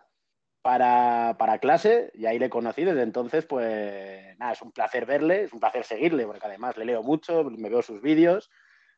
para, 0.62 1.36
para 1.38 1.58
clase 1.58 2.10
y 2.14 2.26
ahí 2.26 2.38
le 2.38 2.50
conocí. 2.50 2.84
Desde 2.84 3.02
entonces, 3.02 3.44
pues 3.46 4.36
nada, 4.38 4.52
es 4.52 4.62
un 4.62 4.72
placer 4.72 5.06
verle, 5.06 5.44
es 5.44 5.52
un 5.52 5.60
placer 5.60 5.84
seguirle, 5.84 6.26
porque 6.26 6.46
además 6.46 6.76
le 6.76 6.84
leo 6.84 7.02
mucho, 7.02 7.44
me 7.44 7.68
veo 7.68 7.82
sus 7.82 8.00
vídeos, 8.02 8.50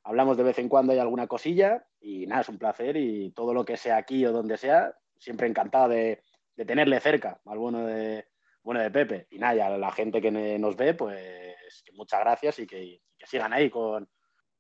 hablamos 0.05 0.37
de 0.37 0.43
vez 0.43 0.59
en 0.59 0.69
cuando 0.69 0.93
hay 0.93 0.99
alguna 0.99 1.27
cosilla 1.27 1.87
y 2.01 2.27
nada, 2.27 2.43
es 2.43 2.49
un 2.49 2.59
placer 2.59 2.97
y 2.97 3.31
todo 3.33 3.55
lo 3.55 3.65
que 3.65 3.77
sea 3.77 3.97
aquí 3.97 4.25
o 4.27 4.33
donde 4.33 4.57
sea, 4.57 4.95
siempre 5.19 5.47
encantado 5.47 5.89
de, 5.89 6.23
de 6.57 6.65
tenerle 6.65 7.01
cerca, 7.01 7.41
al 7.47 7.59
bueno 7.59 7.87
de, 7.87 8.27
bueno 8.63 8.81
de 8.81 8.91
Pepe. 8.91 9.27
Y 9.31 9.39
nada, 9.39 9.55
y 9.55 9.61
a 9.61 9.71
la 9.71 9.93
gente 9.93 10.21
que 10.21 10.31
nos 10.31 10.77
ve, 10.77 10.95
pues 10.95 11.83
que 11.85 11.93
muchas 11.93 12.21
gracias 12.21 12.59
y 12.59 12.67
que, 12.67 12.83
y 12.83 13.03
que 13.19 13.27
sigan 13.27 13.53
ahí 13.53 13.71
con, 13.71 14.09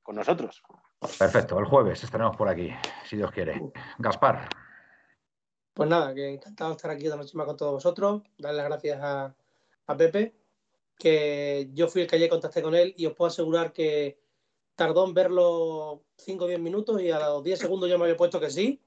con 0.02 0.16
nosotros. 0.16 0.62
Perfecto, 1.18 1.58
el 1.58 1.64
jueves 1.64 2.02
estaremos 2.04 2.36
por 2.36 2.48
aquí, 2.48 2.70
si 3.04 3.16
Dios 3.16 3.30
quiere. 3.32 3.60
Gaspar, 3.98 4.48
Pues 5.74 5.88
nada, 5.88 6.14
que 6.14 6.28
encantado 6.28 6.70
de 6.70 6.76
estar 6.76 6.90
aquí 6.92 7.04
esta 7.04 7.16
noche 7.16 7.36
más 7.36 7.46
con 7.46 7.56
todos 7.56 7.72
vosotros. 7.72 8.22
Darle 8.38 8.58
las 8.58 8.68
gracias 8.68 9.00
a, 9.02 9.34
a 9.86 9.96
Pepe, 9.96 10.36
que 10.96 11.70
yo 11.72 11.88
fui 11.88 12.02
el 12.02 12.08
que 12.08 12.16
ayer 12.16 12.28
contacté 12.28 12.62
con 12.62 12.76
él 12.76 12.94
y 12.96 13.06
os 13.06 13.14
puedo 13.14 13.28
asegurar 13.28 13.72
que 13.72 14.21
tardó 14.82 15.06
en 15.06 15.14
verlo 15.14 16.02
5 16.16 16.44
o 16.44 16.48
10 16.48 16.58
minutos 16.58 17.00
y 17.00 17.08
a 17.10 17.20
los 17.20 17.44
10 17.44 17.56
segundos 17.60 17.88
yo 17.88 17.98
me 17.98 18.04
había 18.04 18.16
puesto 18.16 18.40
que 18.40 18.50
sí. 18.50 18.80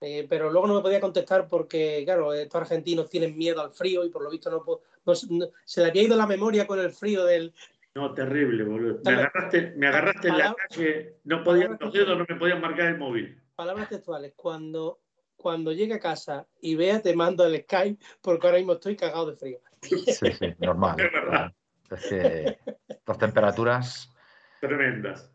Eh, 0.00 0.24
pero 0.28 0.50
luego 0.50 0.68
no 0.68 0.74
me 0.74 0.82
podía 0.82 1.00
contestar 1.00 1.48
porque, 1.48 2.02
claro, 2.04 2.32
estos 2.32 2.60
argentinos 2.60 3.10
tienen 3.10 3.36
miedo 3.36 3.60
al 3.60 3.72
frío 3.72 4.04
y 4.04 4.10
por 4.10 4.22
lo 4.22 4.30
visto 4.30 4.50
no, 4.50 4.62
no- 5.04 5.36
no- 5.38 5.46
se 5.64 5.80
le 5.82 5.88
había 5.88 6.02
ido 6.04 6.16
la 6.16 6.28
memoria 6.28 6.64
con 6.64 6.78
el 6.78 6.92
frío 6.92 7.24
del, 7.24 7.52
No, 7.96 8.12
terrible, 8.14 8.62
boludo. 8.62 9.00
Me 9.02 9.10
agarraste, 9.14 9.72
me 9.76 9.88
agarraste 9.88 10.28
en 10.28 10.38
la 10.38 10.54
calle, 10.54 11.16
no 11.24 11.42
palabra- 11.42 11.78
los 11.80 11.92
dedos 11.92 12.18
no 12.18 12.24
me 12.28 12.36
podían 12.36 12.60
marcar 12.60 12.86
el 12.88 12.98
móvil. 12.98 13.40
palabras 13.56 13.88
textuales, 13.88 14.32
cuando, 14.36 15.00
cuando 15.36 15.72
llegue 15.72 15.94
a 15.94 15.98
casa 15.98 16.46
y 16.60 16.76
vea, 16.76 17.00
te 17.02 17.16
mando 17.16 17.44
el 17.46 17.62
Skype 17.62 17.98
porque 18.20 18.46
ahora 18.46 18.58
mismo 18.58 18.74
estoy 18.74 18.94
cagado 18.96 19.30
de 19.30 19.36
frío. 19.36 19.58
sí, 19.82 20.04
sí, 20.30 20.54
normal. 20.58 20.96
Es 21.00 21.12
verdad. 21.12 21.52
Es 21.90 22.06
que 22.08 22.58
las 23.06 23.18
temperaturas 23.18 24.12
Tremendas. 24.60 25.32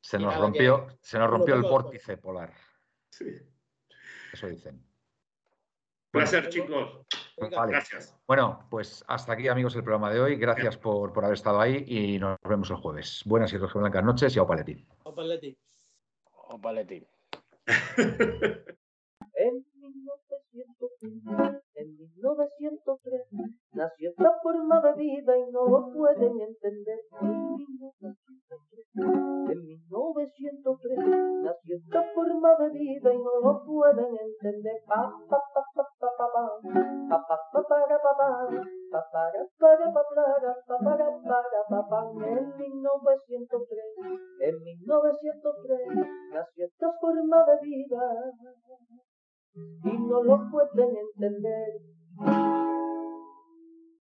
se 0.00 0.18
nos 0.18 0.36
rompió, 0.36 0.86
se 1.00 1.18
nos 1.18 1.30
rompió 1.30 1.54
el 1.54 1.62
vórtice 1.62 2.16
polar. 2.16 2.52
Sí. 3.10 3.26
Eso 4.32 4.48
dicen. 4.48 4.84
Placer, 6.10 6.48
chicos. 6.48 7.06
Venga, 7.36 7.58
Vale. 7.58 7.72
Gracias. 7.72 8.18
Bueno, 8.26 8.66
pues 8.70 9.04
hasta 9.08 9.32
aquí, 9.34 9.48
amigos, 9.48 9.76
el 9.76 9.82
programa 9.82 10.10
de 10.10 10.20
hoy. 10.20 10.36
Gracias 10.36 10.76
por, 10.78 11.12
por 11.12 11.24
haber 11.24 11.34
estado 11.34 11.60
ahí 11.60 11.84
y 11.86 12.18
nos 12.18 12.38
vemos 12.48 12.70
el 12.70 12.76
jueves. 12.76 13.22
Buenas 13.26 13.52
y 13.52 13.58
blancas 13.58 14.04
noches 14.04 14.34
y 14.34 14.38
a 14.38 14.42
Opaletín. 14.42 14.86
Opa, 15.04 15.22
Leti. 15.22 15.58
Opa, 16.32 16.72
Leti. 16.72 17.06
En 21.76 21.88
1901 21.92 22.16
En 22.16 22.16
1903 22.16 23.28
nació 23.74 24.08
esta 24.08 24.32
forma 24.42 24.80
de 24.80 24.94
vida 24.94 25.36
y 25.36 25.50
no 25.52 25.66
lo 25.66 25.92
pueden 25.92 26.40
entender. 26.40 27.00
En 27.20 27.52
1903, 27.54 28.86
en 29.52 29.60
1903 29.66 30.98
nació 31.42 31.76
esta 31.76 32.02
forma 32.14 32.56
de 32.60 32.70
vida 32.70 33.12
y 33.12 33.18
no 33.18 33.40
lo 33.42 33.62
pueden 33.66 34.16
entender. 34.16 34.80
Pa, 34.86 35.12
pa, 35.28 35.38
pa, 35.52 35.62
pa, 35.64 35.96
en 42.24 42.56
1903, 42.56 43.84
en 44.40 44.62
1903 44.62 45.80
nació 46.32 46.64
esta 46.64 46.90
forma 47.00 47.44
de 47.44 47.56
vida 47.62 48.32
y 49.84 49.98
no 49.98 50.22
lo 50.22 50.50
pueden 50.50 50.96
entender. 50.96 52.75